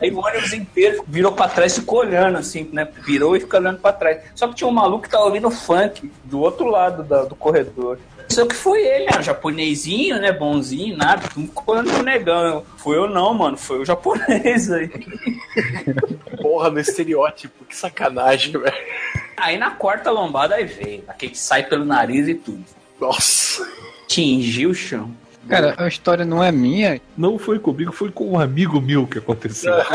Aí 0.00 0.10
o 0.10 0.18
ônibus 0.18 0.52
inteiro 0.52 1.02
virou 1.08 1.32
pra 1.32 1.48
trás, 1.48 1.74
ficou 1.78 2.00
olhando 2.00 2.36
assim, 2.36 2.68
né? 2.72 2.86
Virou 3.06 3.34
e 3.34 3.40
ficou 3.40 3.58
olhando 3.58 3.78
pra 3.80 3.92
trás. 3.92 4.18
Só 4.34 4.46
que 4.46 4.54
tinha 4.54 4.68
um 4.68 4.72
maluco 4.72 5.04
que 5.04 5.08
tava 5.10 5.24
ouvindo 5.24 5.50
funk 5.50 6.12
do 6.24 6.40
outro 6.40 6.66
lado 6.66 7.02
da- 7.02 7.24
do 7.24 7.34
corredor. 7.34 7.98
Só 8.28 8.46
que 8.46 8.54
foi 8.54 8.84
ele, 8.84 9.06
né? 9.06 9.18
O 9.18 9.22
japonesinho, 9.22 10.20
né? 10.20 10.32
Bonzinho, 10.32 10.96
nada. 10.96 11.28
Pro 11.28 12.02
negão. 12.02 12.64
Foi 12.76 12.96
eu 12.96 13.08
não, 13.08 13.32
mano. 13.32 13.56
Foi 13.56 13.80
o 13.80 13.84
japonês 13.84 14.70
aí. 14.70 14.90
Porra, 16.42 16.70
no 16.70 16.80
estereótipo. 16.80 17.64
Que 17.64 17.76
sacanagem, 17.76 18.52
velho. 18.52 18.76
Aí 19.36 19.58
na 19.58 19.70
quarta 19.70 20.10
lombada 20.10 20.54
aí 20.54 20.64
veio. 20.64 21.04
Aquele 21.08 21.32
que 21.32 21.38
sai 21.38 21.62
pelo 21.64 21.84
nariz 21.84 22.26
e 22.28 22.34
tudo. 22.34 22.64
Nossa. 23.00 23.66
Tingiu 24.08 24.70
o 24.70 24.74
chão. 24.74 25.10
Cara, 25.48 25.74
a 25.78 25.86
história 25.88 26.24
não 26.24 26.42
é 26.42 26.50
minha. 26.50 27.00
Não 27.16 27.38
foi 27.38 27.58
comigo, 27.58 27.92
foi 27.92 28.10
com 28.10 28.30
um 28.32 28.38
amigo 28.40 28.80
meu 28.80 29.06
que 29.06 29.18
aconteceu. 29.18 29.72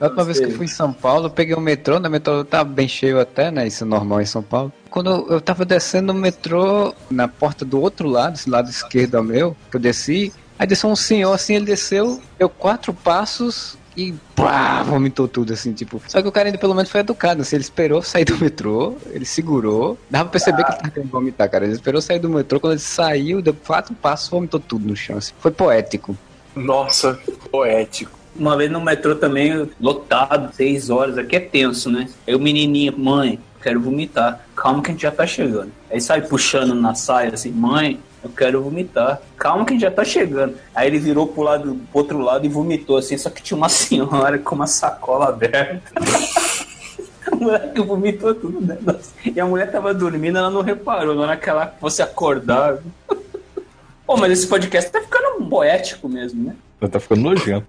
A 0.00 0.04
última 0.04 0.24
vez 0.24 0.38
que 0.38 0.46
eu 0.46 0.50
fui 0.52 0.64
em 0.66 0.68
São 0.68 0.92
Paulo, 0.92 1.26
eu 1.26 1.30
peguei 1.30 1.54
o 1.54 1.60
metrô, 1.60 1.98
né? 1.98 2.08
O 2.08 2.12
metrô 2.12 2.44
tava 2.44 2.64
bem 2.64 2.88
cheio 2.88 3.20
até, 3.20 3.50
né? 3.50 3.66
Isso 3.66 3.84
é 3.84 3.86
normal 3.86 4.20
em 4.20 4.26
São 4.26 4.42
Paulo. 4.42 4.72
Quando 4.90 5.10
eu- 5.10 5.26
eu 5.34 5.40
tava 5.40 5.64
descendo 5.64 6.12
no 6.12 6.18
metrô, 6.20 6.94
na 7.10 7.28
porta 7.28 7.64
do 7.64 7.80
outro 7.80 8.08
lado, 8.08 8.34
esse 8.36 8.48
lado 8.48 8.70
esquerdo 8.70 9.16
ao 9.16 9.22
meu, 9.24 9.56
que 9.70 9.76
eu 9.76 9.80
desci, 9.80 10.32
aí 10.58 10.66
desceu 10.66 10.88
um 10.90 10.96
senhor 10.96 11.32
assim, 11.32 11.56
ele 11.56 11.66
desceu, 11.66 12.20
deu 12.38 12.48
quatro 12.48 12.92
passos 12.94 13.76
e 13.98 14.14
pá, 14.36 14.84
vomitou 14.84 15.26
tudo, 15.26 15.52
assim, 15.52 15.72
tipo. 15.72 16.00
Só 16.06 16.22
que 16.22 16.28
o 16.28 16.30
cara 16.30 16.46
ainda 16.46 16.58
pelo 16.58 16.72
menos 16.72 16.88
foi 16.88 17.00
educado, 17.00 17.42
assim, 17.42 17.56
ele 17.56 17.64
esperou 17.64 18.00
sair 18.00 18.24
do 18.24 18.38
metrô, 18.38 18.96
ele 19.10 19.24
segurou, 19.24 19.98
dava 20.08 20.26
pra 20.26 20.32
perceber 20.32 20.62
que 20.62 20.70
ele 20.70 20.78
tava 20.78 20.90
querendo 20.90 21.10
vomitar, 21.10 21.50
cara. 21.50 21.64
Ele 21.64 21.74
esperou 21.74 22.00
sair 22.00 22.20
do 22.20 22.28
metrô, 22.28 22.60
quando 22.60 22.74
ele 22.74 22.80
saiu, 22.80 23.42
deu 23.42 23.52
quatro 23.52 23.92
passos, 23.96 24.28
vomitou 24.28 24.60
tudo 24.60 24.86
no 24.86 24.94
chão, 24.94 25.18
assim. 25.18 25.32
Foi 25.40 25.50
poético. 25.50 26.16
Nossa, 26.54 27.18
poético. 27.50 28.16
Uma 28.36 28.56
vez 28.56 28.70
no 28.70 28.80
metrô 28.80 29.16
também, 29.16 29.68
lotado, 29.80 30.54
seis 30.54 30.90
horas, 30.90 31.18
aqui 31.18 31.34
é 31.34 31.40
tenso, 31.40 31.90
né? 31.90 32.08
Aí 32.24 32.36
o 32.36 32.38
menininho, 32.38 32.96
mãe, 32.96 33.40
quero 33.60 33.80
vomitar. 33.80 34.46
Calma 34.54 34.80
que 34.80 34.90
a 34.90 34.92
gente 34.92 35.02
já 35.02 35.10
tá 35.10 35.26
chegando. 35.26 35.72
Aí 35.90 36.00
sai 36.00 36.22
puxando 36.22 36.72
na 36.72 36.94
saia 36.94 37.34
assim, 37.34 37.50
mãe, 37.50 37.98
eu 38.22 38.30
quero 38.30 38.62
vomitar. 38.62 39.20
Calma 39.36 39.64
que 39.64 39.78
já 39.78 39.90
tá 39.90 40.04
chegando. 40.04 40.56
Aí 40.74 40.88
ele 40.88 40.98
virou 40.98 41.26
pro, 41.26 41.42
lado, 41.42 41.80
pro 41.90 42.00
outro 42.00 42.18
lado 42.18 42.44
e 42.44 42.48
vomitou 42.48 42.96
assim, 42.96 43.16
só 43.16 43.30
que 43.30 43.42
tinha 43.42 43.56
uma 43.56 43.68
senhora 43.70 44.38
com 44.38 44.54
uma 44.54 44.66
sacola 44.66 45.28
aberta. 45.28 45.92
A 47.30 47.36
moleque 47.36 47.80
vomitou 47.82 48.34
tudo 48.34 48.58
dentro. 48.60 48.98
E 49.22 49.38
a 49.38 49.44
mulher 49.44 49.70
tava 49.70 49.92
dormindo, 49.92 50.38
ela 50.38 50.50
não 50.50 50.62
reparou. 50.62 51.14
Na 51.14 51.22
hora 51.22 51.36
que 51.36 51.48
ela 51.48 51.66
fosse 51.78 52.00
acordar. 52.00 52.78
Pô, 54.06 54.16
mas 54.16 54.32
esse 54.32 54.46
podcast 54.46 54.90
tá 54.90 55.02
ficando 55.02 55.46
poético 55.46 56.08
mesmo, 56.08 56.42
né? 56.42 56.56
Tá 56.88 56.98
ficando 56.98 57.20
nojento. 57.20 57.66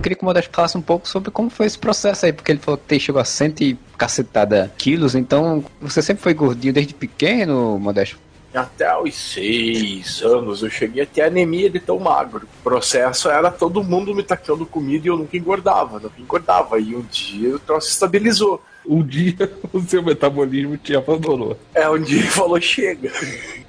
Eu 0.00 0.02
queria 0.02 0.16
que 0.16 0.22
o 0.22 0.24
Modesto 0.24 0.50
falasse 0.50 0.78
um 0.78 0.80
pouco 0.80 1.06
sobre 1.06 1.30
como 1.30 1.50
foi 1.50 1.66
esse 1.66 1.78
processo 1.78 2.24
aí, 2.24 2.32
porque 2.32 2.50
ele 2.50 2.58
falou 2.58 2.80
que 2.88 2.98
chegou 2.98 3.20
a 3.20 3.24
cento 3.24 3.60
e 3.60 3.78
cacetada 3.98 4.72
quilos, 4.78 5.14
então 5.14 5.62
você 5.78 6.00
sempre 6.00 6.22
foi 6.22 6.32
gordinho 6.32 6.72
desde 6.72 6.94
pequeno, 6.94 7.78
Modesto? 7.78 8.18
Até 8.54 8.96
os 8.96 9.14
seis 9.14 10.22
anos 10.22 10.62
eu 10.62 10.70
cheguei 10.70 11.02
até 11.02 11.26
anemia 11.26 11.68
de 11.68 11.78
tão 11.78 11.98
magro. 11.98 12.48
O 12.60 12.62
processo 12.62 13.28
era 13.28 13.50
todo 13.50 13.84
mundo 13.84 14.14
me 14.14 14.22
tacando 14.22 14.64
comida 14.64 15.06
e 15.06 15.10
eu 15.10 15.18
nunca 15.18 15.36
engordava, 15.36 16.00
nunca 16.00 16.18
engordava. 16.18 16.80
E 16.80 16.96
um 16.96 17.02
dia 17.02 17.56
o 17.56 17.58
troço 17.58 17.90
estabilizou. 17.90 18.62
Um 18.86 19.02
dia 19.02 19.52
o 19.70 19.82
seu 19.82 20.02
metabolismo 20.02 20.78
te 20.78 20.96
abandonou. 20.96 21.58
É, 21.74 21.86
um 21.90 22.00
dia 22.00 22.20
ele 22.20 22.28
falou 22.28 22.58
chega. 22.58 23.12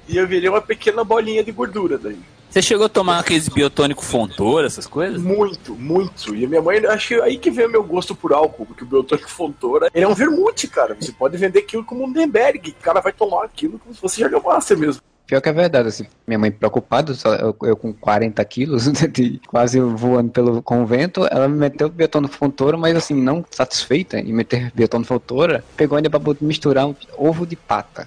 E 0.08 0.16
eu 0.16 0.26
virei 0.26 0.48
uma 0.48 0.62
pequena 0.62 1.04
bolinha 1.04 1.44
de 1.44 1.52
gordura 1.52 1.98
daí. 1.98 2.18
Você 2.52 2.60
chegou 2.60 2.84
a 2.84 2.88
tomar 2.90 3.18
aqueles 3.18 3.48
biotônico 3.48 4.04
Fontoura, 4.04 4.66
essas 4.66 4.86
coisas? 4.86 5.22
Muito, 5.22 5.74
muito. 5.74 6.34
E 6.34 6.44
a 6.44 6.48
minha 6.48 6.60
mãe, 6.60 6.84
acho 6.84 7.08
que 7.08 7.14
aí 7.22 7.38
que 7.38 7.50
vem 7.50 7.64
o 7.64 7.70
meu 7.70 7.82
gosto 7.82 8.14
por 8.14 8.30
álcool, 8.30 8.66
porque 8.66 8.84
o 8.84 8.86
biotônico 8.86 9.30
Fontoura, 9.30 9.88
ele 9.94 10.04
é 10.04 10.08
um 10.08 10.14
vermute, 10.14 10.68
cara. 10.68 10.94
Você 11.00 11.12
pode 11.12 11.38
vender 11.38 11.60
aquilo 11.60 11.82
como 11.82 12.04
um 12.04 12.12
Denberg. 12.12 12.72
O 12.78 12.82
cara 12.82 13.00
vai 13.00 13.10
tomar 13.10 13.46
aquilo 13.46 13.78
como 13.78 13.94
se 13.94 14.00
fosse 14.02 14.20
Jager 14.20 14.42
Master 14.42 14.76
mesmo. 14.76 15.00
Pior 15.32 15.40
que 15.40 15.48
é 15.48 15.52
verdade, 15.54 15.88
assim, 15.88 16.04
minha 16.26 16.38
mãe 16.38 16.50
preocupada, 16.50 17.14
eu, 17.40 17.56
eu 17.62 17.74
com 17.74 17.90
40 17.90 18.44
quilos, 18.44 18.84
de- 19.10 19.40
quase 19.46 19.80
voando 19.80 20.30
pelo 20.30 20.62
convento, 20.62 21.26
ela 21.30 21.48
me 21.48 21.56
meteu 21.56 21.88
biotônico 21.88 22.34
fontoura, 22.34 22.76
mas 22.76 22.94
assim, 22.94 23.14
não 23.14 23.42
satisfeita 23.50 24.18
em 24.20 24.30
meter 24.30 24.70
biotônico 24.74 25.08
fontoura, 25.08 25.64
pegou 25.74 25.96
ainda 25.96 26.10
pra 26.10 26.20
misturar 26.38 26.86
um 26.86 26.94
ovo 27.16 27.46
de 27.46 27.56
pata? 27.56 28.06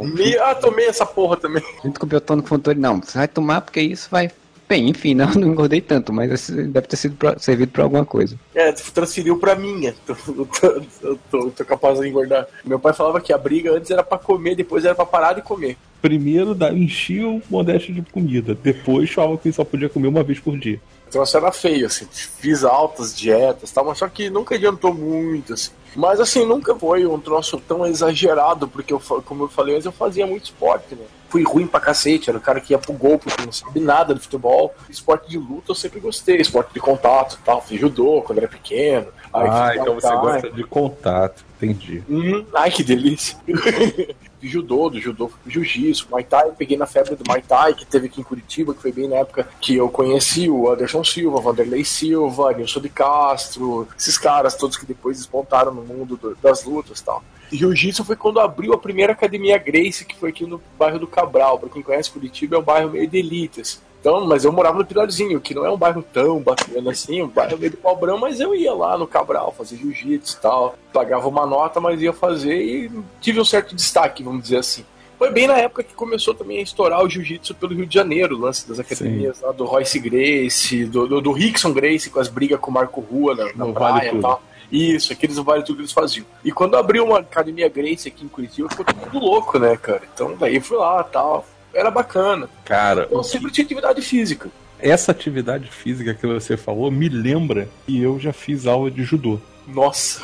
Me, 0.00 0.34
ah, 0.38 0.54
tomei 0.54 0.86
essa 0.86 1.04
porra 1.04 1.36
também. 1.36 1.62
Junto 1.84 2.00
com 2.00 2.42
fontoura, 2.42 2.78
não, 2.78 3.02
você 3.02 3.18
vai 3.18 3.28
tomar 3.28 3.60
porque 3.60 3.82
isso 3.82 4.08
vai... 4.10 4.30
Bem, 4.72 4.88
enfim, 4.88 5.12
não, 5.14 5.30
não 5.34 5.48
engordei 5.48 5.82
tanto, 5.82 6.14
mas 6.14 6.48
deve 6.48 6.86
ter 6.86 6.96
sido 6.96 7.14
pra- 7.14 7.38
servido 7.38 7.70
pra 7.70 7.82
alguma 7.82 8.06
coisa. 8.06 8.38
É, 8.54 8.72
transferiu 8.72 9.38
pra 9.38 9.54
minha. 9.54 9.94
Tô, 10.06 10.14
tô, 10.14 10.46
tô- 10.46 11.18
tô- 11.30 11.50
tô 11.50 11.64
capaz 11.66 12.00
de 12.00 12.08
engordar. 12.08 12.46
Meu 12.64 12.78
pai 12.78 12.94
falava 12.94 13.20
que 13.20 13.34
a 13.34 13.36
briga 13.36 13.70
antes 13.70 13.90
era 13.90 14.02
pra 14.02 14.16
comer, 14.16 14.54
depois 14.54 14.86
era 14.86 14.94
pra 14.94 15.04
parar 15.04 15.34
de 15.34 15.42
comer. 15.42 15.76
Primeiro 16.00 16.56
enchia 16.72 17.28
o 17.28 17.42
modesto 17.50 17.92
de 17.92 18.00
comida. 18.00 18.56
Depois 18.62 19.10
falava 19.10 19.36
que 19.36 19.52
só 19.52 19.62
podia 19.62 19.90
comer 19.90 20.08
uma 20.08 20.22
vez 20.22 20.40
por 20.40 20.56
dia. 20.58 20.80
Então 21.12 21.22
isso 21.22 21.36
era 21.36 21.52
feio, 21.52 21.84
assim. 21.84 22.06
Fiz 22.10 22.64
altas 22.64 23.14
dietas 23.14 23.70
tal, 23.70 23.84
mas 23.84 23.98
só 23.98 24.08
que 24.08 24.30
nunca 24.30 24.54
adiantou 24.54 24.94
muito, 24.94 25.52
assim. 25.52 25.70
Mas 25.94 26.20
assim, 26.20 26.46
nunca 26.46 26.74
foi 26.74 27.04
um 27.04 27.20
troço 27.20 27.60
tão 27.68 27.86
exagerado, 27.86 28.66
porque 28.66 28.94
eu, 28.94 29.00
como 29.26 29.44
eu 29.44 29.48
falei 29.48 29.74
antes, 29.74 29.84
eu 29.84 29.92
fazia 29.92 30.26
muito 30.26 30.44
esporte, 30.44 30.94
né? 30.94 31.04
Fui 31.28 31.42
ruim 31.42 31.66
pra 31.66 31.80
cacete, 31.80 32.30
era 32.30 32.38
o 32.38 32.40
cara 32.40 32.62
que 32.62 32.72
ia 32.72 32.78
pro 32.78 32.94
gol 32.94 33.18
porque 33.18 33.44
não 33.44 33.52
sabe 33.52 33.78
nada 33.78 34.14
de 34.14 34.20
futebol. 34.20 34.74
Esporte 34.88 35.28
de 35.28 35.36
luta 35.36 35.72
eu 35.72 35.74
sempre 35.74 36.00
gostei, 36.00 36.38
esporte 36.38 36.72
de 36.72 36.80
contato 36.80 37.38
tal. 37.44 37.60
Fiz 37.60 37.78
judô 37.78 38.22
quando 38.22 38.38
era 38.38 38.48
pequeno. 38.48 39.08
Aí 39.34 39.48
ah, 39.50 39.72
então 39.76 39.94
você 39.94 40.16
gosta 40.16 40.50
de 40.50 40.64
contato. 40.64 41.44
Entendi. 41.56 42.02
Hum, 42.08 42.46
ai, 42.54 42.70
que 42.70 42.82
delícia. 42.82 43.36
de 44.42 44.48
judô, 44.48 44.90
do 44.90 45.00
judô 45.00 45.28
fui 45.28 45.52
jiu-jitsu, 45.52 46.08
Muay 46.10 46.24
Thai, 46.24 46.50
peguei 46.58 46.76
na 46.76 46.84
febre 46.84 47.14
do 47.14 47.22
Muay 47.28 47.40
Thai, 47.40 47.74
que 47.74 47.86
teve 47.86 48.06
aqui 48.06 48.20
em 48.20 48.24
Curitiba, 48.24 48.74
que 48.74 48.82
foi 48.82 48.90
bem 48.90 49.06
na 49.08 49.16
época 49.16 49.48
que 49.60 49.76
eu 49.76 49.88
conheci 49.88 50.50
o 50.50 50.68
Anderson 50.68 51.04
Silva, 51.04 51.40
Vanderlei 51.40 51.84
Silva, 51.84 52.52
Nilson 52.52 52.80
de 52.80 52.88
Castro, 52.88 53.86
esses 53.96 54.18
caras 54.18 54.56
todos 54.56 54.76
que 54.76 54.84
depois 54.84 55.16
despontaram 55.18 55.72
no 55.72 55.82
mundo 55.82 56.16
do- 56.16 56.36
das 56.42 56.64
lutas 56.64 56.98
e 56.98 57.04
tal. 57.04 57.22
Jiu-Jitsu 57.52 58.04
foi 58.04 58.16
quando 58.16 58.40
abriu 58.40 58.72
a 58.72 58.78
primeira 58.78 59.12
academia 59.12 59.58
Grace, 59.58 60.04
que 60.04 60.16
foi 60.16 60.30
aqui 60.30 60.44
no 60.46 60.60
bairro 60.78 60.98
do 60.98 61.06
Cabral. 61.06 61.58
Pra 61.58 61.68
quem 61.68 61.82
conhece 61.82 62.10
Curitiba, 62.10 62.56
é 62.56 62.58
um 62.58 62.62
bairro 62.62 62.90
meio 62.90 63.06
de 63.06 63.18
elites. 63.18 63.80
Então, 64.02 64.26
mas 64.26 64.44
eu 64.44 64.50
morava 64.50 64.78
no 64.78 64.84
Pilarzinho, 64.84 65.40
que 65.40 65.54
não 65.54 65.64
é 65.64 65.70
um 65.70 65.76
bairro 65.76 66.02
tão 66.02 66.40
bacana 66.40 66.90
assim, 66.90 67.22
um 67.22 67.28
bairro 67.28 67.56
meio 67.56 67.70
do 67.70 67.76
pobrão, 67.76 68.18
mas 68.18 68.40
eu 68.40 68.52
ia 68.52 68.74
lá 68.74 68.98
no 68.98 69.06
Cabral 69.06 69.54
fazer 69.56 69.76
jiu-jitsu 69.76 70.38
e 70.38 70.40
tal. 70.40 70.74
Pagava 70.92 71.28
uma 71.28 71.46
nota, 71.46 71.80
mas 71.80 72.02
ia 72.02 72.12
fazer 72.12 72.60
e 72.60 72.90
tive 73.20 73.40
um 73.40 73.44
certo 73.44 73.76
destaque, 73.76 74.24
vamos 74.24 74.42
dizer 74.42 74.56
assim. 74.56 74.84
Foi 75.16 75.30
bem 75.30 75.46
na 75.46 75.56
época 75.56 75.84
que 75.84 75.94
começou 75.94 76.34
também 76.34 76.58
a 76.58 76.62
estourar 76.62 77.00
o 77.04 77.08
jiu-jitsu 77.08 77.54
pelo 77.54 77.76
Rio 77.76 77.86
de 77.86 77.94
Janeiro, 77.94 78.34
o 78.34 78.40
lance 78.40 78.68
das 78.68 78.80
academias 78.80 79.40
lá 79.40 79.52
do 79.52 79.64
Royce 79.64 80.00
Grace, 80.00 80.84
do, 80.84 81.06
do, 81.06 81.20
do 81.20 81.30
Rickson 81.30 81.72
Grace 81.72 82.10
com 82.10 82.18
as 82.18 82.26
brigas 82.26 82.58
com 82.58 82.72
o 82.72 82.74
Marco 82.74 83.00
Rua 83.00 83.36
na, 83.36 83.44
na 83.44 83.66
No 83.66 83.72
praia 83.72 84.10
Vale 84.10 84.18
e 84.18 84.20
tal. 84.20 84.42
Isso, 84.72 85.12
aqueles 85.12 85.36
Vale 85.36 85.62
Tudo 85.62 85.76
que 85.76 85.82
eles 85.82 85.92
faziam. 85.92 86.26
E 86.44 86.50
quando 86.50 86.76
abriu 86.76 87.04
uma 87.04 87.20
academia 87.20 87.68
Grace 87.68 88.08
aqui 88.08 88.24
em 88.24 88.28
Curitiba, 88.28 88.68
ficou 88.68 88.84
tudo 88.84 89.20
louco, 89.20 89.60
né, 89.60 89.76
cara? 89.76 90.02
Então 90.12 90.34
daí 90.36 90.58
fui 90.58 90.76
lá 90.76 91.04
tal. 91.04 91.46
Era 91.74 91.90
bacana. 91.90 92.48
Cara, 92.64 93.06
Então 93.08 93.22
sempre 93.22 93.50
tinha 93.50 93.64
atividade 93.64 94.00
física. 94.02 94.50
essa 94.78 95.10
atividade 95.12 95.68
física 95.70 96.12
que 96.14 96.26
você 96.26 96.56
falou 96.56 96.90
me 96.90 97.08
lembra 97.08 97.68
que 97.86 98.00
eu 98.00 98.18
já 98.18 98.32
fiz 98.32 98.66
aula 98.66 98.90
de 98.90 99.02
judô. 99.04 99.38
Nossa. 99.66 100.20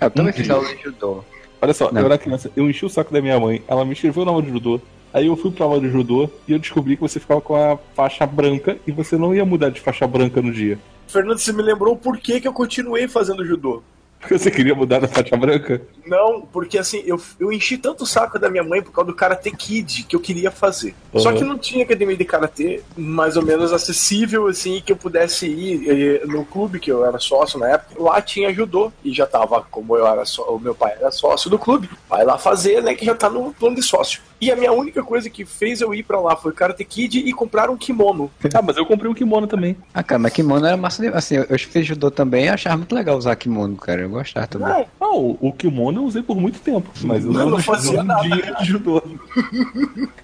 Eu 0.00 0.10
também 0.10 0.32
fiz 0.32 0.48
aula 0.50 0.66
de 0.74 0.82
judô. 0.82 1.24
Olha 1.60 1.72
só, 1.72 1.92
Não. 1.92 2.00
eu 2.00 2.06
era 2.06 2.18
criança, 2.18 2.50
eu 2.56 2.68
enchi 2.68 2.84
o 2.84 2.88
saco 2.88 3.12
da 3.12 3.20
minha 3.22 3.38
mãe, 3.38 3.62
ela 3.68 3.84
me 3.84 3.92
inscreveu 3.92 4.24
na 4.24 4.30
aula 4.32 4.42
de 4.42 4.50
judô. 4.50 4.80
Aí 5.14 5.26
eu 5.26 5.36
fui 5.36 5.50
pra 5.52 5.64
aula 5.66 5.78
de 5.80 5.90
judô 5.90 6.28
e 6.48 6.52
eu 6.52 6.58
descobri 6.58 6.96
que 6.96 7.02
você 7.02 7.20
ficava 7.20 7.40
com 7.40 7.54
a 7.54 7.78
faixa 7.94 8.26
branca 8.26 8.78
e 8.86 8.90
você 8.90 9.16
não 9.16 9.34
ia 9.34 9.44
mudar 9.44 9.70
de 9.70 9.80
faixa 9.80 10.06
branca 10.06 10.40
no 10.42 10.50
dia. 10.50 10.78
Fernando, 11.06 11.38
você 11.38 11.52
me 11.52 11.62
lembrou 11.62 11.94
por 11.96 12.16
que, 12.18 12.40
que 12.40 12.48
eu 12.48 12.52
continuei 12.52 13.06
fazendo 13.06 13.44
judô. 13.44 13.82
Porque 14.22 14.38
você 14.38 14.50
queria 14.52 14.74
mudar 14.74 15.00
da 15.00 15.08
faixa 15.08 15.36
branca? 15.36 15.82
Não, 16.06 16.42
porque 16.42 16.78
assim, 16.78 17.02
eu, 17.04 17.20
eu 17.40 17.52
enchi 17.52 17.76
tanto 17.76 18.04
o 18.04 18.06
saco 18.06 18.38
da 18.38 18.48
minha 18.48 18.62
mãe 18.62 18.80
por 18.80 18.92
causa 18.92 19.10
do 19.10 19.14
Karate 19.16 19.50
Kid 19.50 20.04
que 20.04 20.14
eu 20.16 20.20
queria 20.20 20.50
fazer. 20.50 20.94
Só 21.16 21.30
Uhum. 21.30 21.36
que 21.36 21.44
não 21.44 21.58
tinha 21.58 21.84
academia 21.84 22.16
de 22.16 22.24
Karatê 22.24 22.82
mais 22.96 23.36
ou 23.36 23.42
menos 23.44 23.72
acessível, 23.72 24.46
assim, 24.46 24.80
que 24.84 24.92
eu 24.92 24.96
pudesse 24.96 25.46
ir 25.46 26.22
eh, 26.22 26.26
no 26.26 26.44
clube 26.44 26.78
que 26.78 26.90
eu 26.90 27.04
era 27.04 27.18
sócio 27.18 27.58
na 27.58 27.68
época. 27.68 28.00
Lá 28.02 28.22
tinha 28.22 28.52
judô 28.54 28.92
e 29.04 29.12
já 29.12 29.26
tava, 29.26 29.60
como 29.70 29.96
eu 29.96 30.06
era 30.06 30.24
só, 30.24 30.54
o 30.54 30.58
meu 30.60 30.74
pai 30.74 30.92
era 30.98 31.10
sócio 31.10 31.50
do 31.50 31.58
clube, 31.58 31.90
vai 32.08 32.24
lá 32.24 32.38
fazer, 32.38 32.80
né, 32.82 32.94
que 32.94 33.04
já 33.04 33.14
tá 33.14 33.28
no 33.28 33.52
plano 33.52 33.74
de 33.76 33.82
sócio. 33.82 34.20
E 34.40 34.50
a 34.50 34.56
minha 34.56 34.72
única 34.72 35.02
coisa 35.02 35.28
que 35.30 35.44
fez 35.44 35.80
eu 35.80 35.92
ir 35.94 36.02
pra 36.02 36.20
lá 36.20 36.34
foi 36.36 36.52
Karate 36.52 36.84
Kid 36.84 37.18
e 37.18 37.32
comprar 37.32 37.68
um 37.70 37.76
kimono. 37.76 38.30
Ah, 38.54 38.60
mas 38.60 38.76
eu 38.76 38.84
comprei 38.84 39.10
um 39.10 39.14
kimono 39.14 39.46
também. 39.46 39.76
Ah, 39.94 40.02
cara, 40.02 40.18
mas 40.18 40.32
kimono 40.32 40.66
era 40.66 40.76
massa 40.76 41.00
de... 41.02 41.08
Assim, 41.08 41.36
eu, 41.36 41.46
eu 41.48 41.58
fiz 41.58 41.86
judô 41.86 42.10
também 42.10 42.44
e 42.44 42.48
achava 42.50 42.76
muito 42.76 42.94
legal 42.94 43.16
usar 43.16 43.34
kimono, 43.34 43.76
cara. 43.76 44.02
Eu 44.12 44.18
gostava 44.18 44.46
também. 44.46 44.86
Ah, 45.00 45.08
o, 45.08 45.52
kimono 45.52 46.02
eu 46.02 46.04
usei 46.04 46.22
por 46.22 46.36
muito 46.36 46.60
tempo, 46.60 46.90
mas 47.02 47.24
eu 47.24 47.32
Não, 47.32 47.40
não, 47.40 47.50
não 47.52 47.58
fazia 47.58 48.02
não 48.02 48.04
nada. 48.04 48.28
dia 48.28 48.54
de 48.54 48.64
judô. 48.64 49.02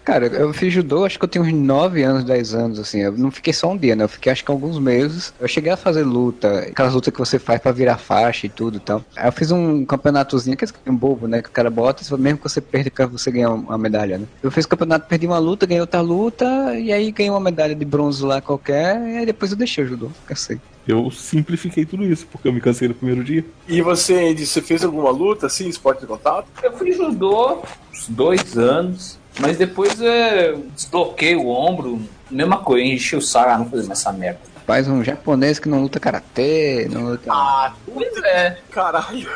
Cara, 0.05 0.27
eu 0.27 0.53
fiz 0.53 0.73
judô, 0.73 1.05
acho 1.05 1.19
que 1.19 1.25
eu 1.25 1.29
tinha 1.29 1.43
uns 1.43 1.53
9 1.53 2.03
anos, 2.03 2.25
10 2.25 2.55
anos, 2.55 2.79
assim. 2.79 3.01
Eu 3.01 3.13
não 3.13 3.31
fiquei 3.31 3.53
só 3.53 3.71
um 3.71 3.77
dia, 3.77 3.97
né? 3.97 4.05
Eu 4.05 4.09
fiquei 4.09 4.31
acho 4.31 4.45
que 4.45 4.51
alguns 4.51 4.79
meses. 4.79 5.33
Eu 5.41 5.49
cheguei 5.49 5.73
a 5.73 5.77
fazer 5.77 6.03
luta, 6.03 6.61
aquelas 6.61 6.95
lutas 6.95 7.13
que 7.13 7.19
você 7.19 7.39
faz 7.39 7.61
pra 7.61 7.73
virar 7.73 7.99
faixa 7.99 8.47
e 8.47 8.49
tudo 8.49 8.77
e 8.77 8.81
tal. 8.81 9.05
Aí 9.17 9.29
eu 9.29 9.33
fiz 9.33 9.51
um 9.51 9.85
campeonatozinho, 9.85 10.57
que 10.57 10.65
é 10.65 10.91
um 10.91 10.97
bobo, 10.97 11.27
né? 11.27 11.43
Que 11.43 11.49
o 11.49 11.53
cara 11.53 11.71
bota, 11.71 12.03
mesmo 12.17 12.39
que 12.39 12.49
você 12.49 12.61
perca, 12.61 13.07
você 13.07 13.31
ganha 13.31 13.51
uma 13.51 13.79
medalha, 13.79 14.19
né? 14.19 14.27
Eu 14.43 14.51
fiz 14.51 14.65
o 14.65 14.69
campeonato, 14.69 15.07
perdi 15.07 15.27
uma 15.27 15.39
luta, 15.39 15.67
ganhei 15.67 15.81
outra 15.81 16.01
luta, 16.01 16.75
e 16.79 16.93
aí 16.93 17.11
ganhei 17.11 17.31
uma 17.31 17.41
medalha 17.41 17.75
de 17.75 17.85
bronze 17.85 18.25
lá 18.25 18.41
qualquer, 18.41 19.01
e 19.01 19.17
aí 19.19 19.27
depois 19.27 19.51
eu 19.51 19.57
deixei 19.57 19.85
o 19.85 19.89
judô, 19.89 20.11
cansei. 20.27 20.59
Eu 20.89 21.11
simplifiquei 21.11 21.85
tudo 21.85 22.03
isso, 22.03 22.27
porque 22.33 22.49
eu 22.49 22.53
me 22.53 22.63
cansei 22.63 22.89
no 22.89 22.95
primeiro 22.95 23.23
dia. 23.23 23.45
E 23.69 23.83
você, 23.83 24.31
Andy, 24.31 24.47
você 24.47 24.63
fez 24.63 24.83
alguma 24.83 25.11
luta, 25.11 25.47
assim, 25.47 25.69
esporte 25.69 26.01
de 26.01 26.07
contato? 26.07 26.47
Eu 26.63 26.73
fui 26.79 26.93
judô 26.93 27.63
uns 27.93 28.09
dois 28.09 28.57
anos, 28.57 29.19
mas 29.39 29.59
depois 29.59 30.01
é, 30.01 30.57
desbloqueei 30.75 31.37
o 31.37 31.47
ombro, 31.49 32.01
mesma 32.31 32.57
coisa, 32.57 32.87
enchi 32.87 33.15
o 33.15 33.21
saco, 33.21 33.51
ah, 33.51 33.59
não 33.59 33.69
fazer 33.69 33.87
mais 33.87 34.01
essa 34.01 34.11
merda. 34.13 34.41
Faz 34.67 34.89
um 34.89 35.05
japonês 35.05 35.59
que 35.59 35.69
não 35.69 35.83
luta 35.83 36.01
karatê, 36.01 36.89
não 36.91 37.03
luta. 37.11 37.31
Ah, 37.31 37.75
Pois 37.93 38.17
é. 38.25 38.57
caralho. 38.71 39.29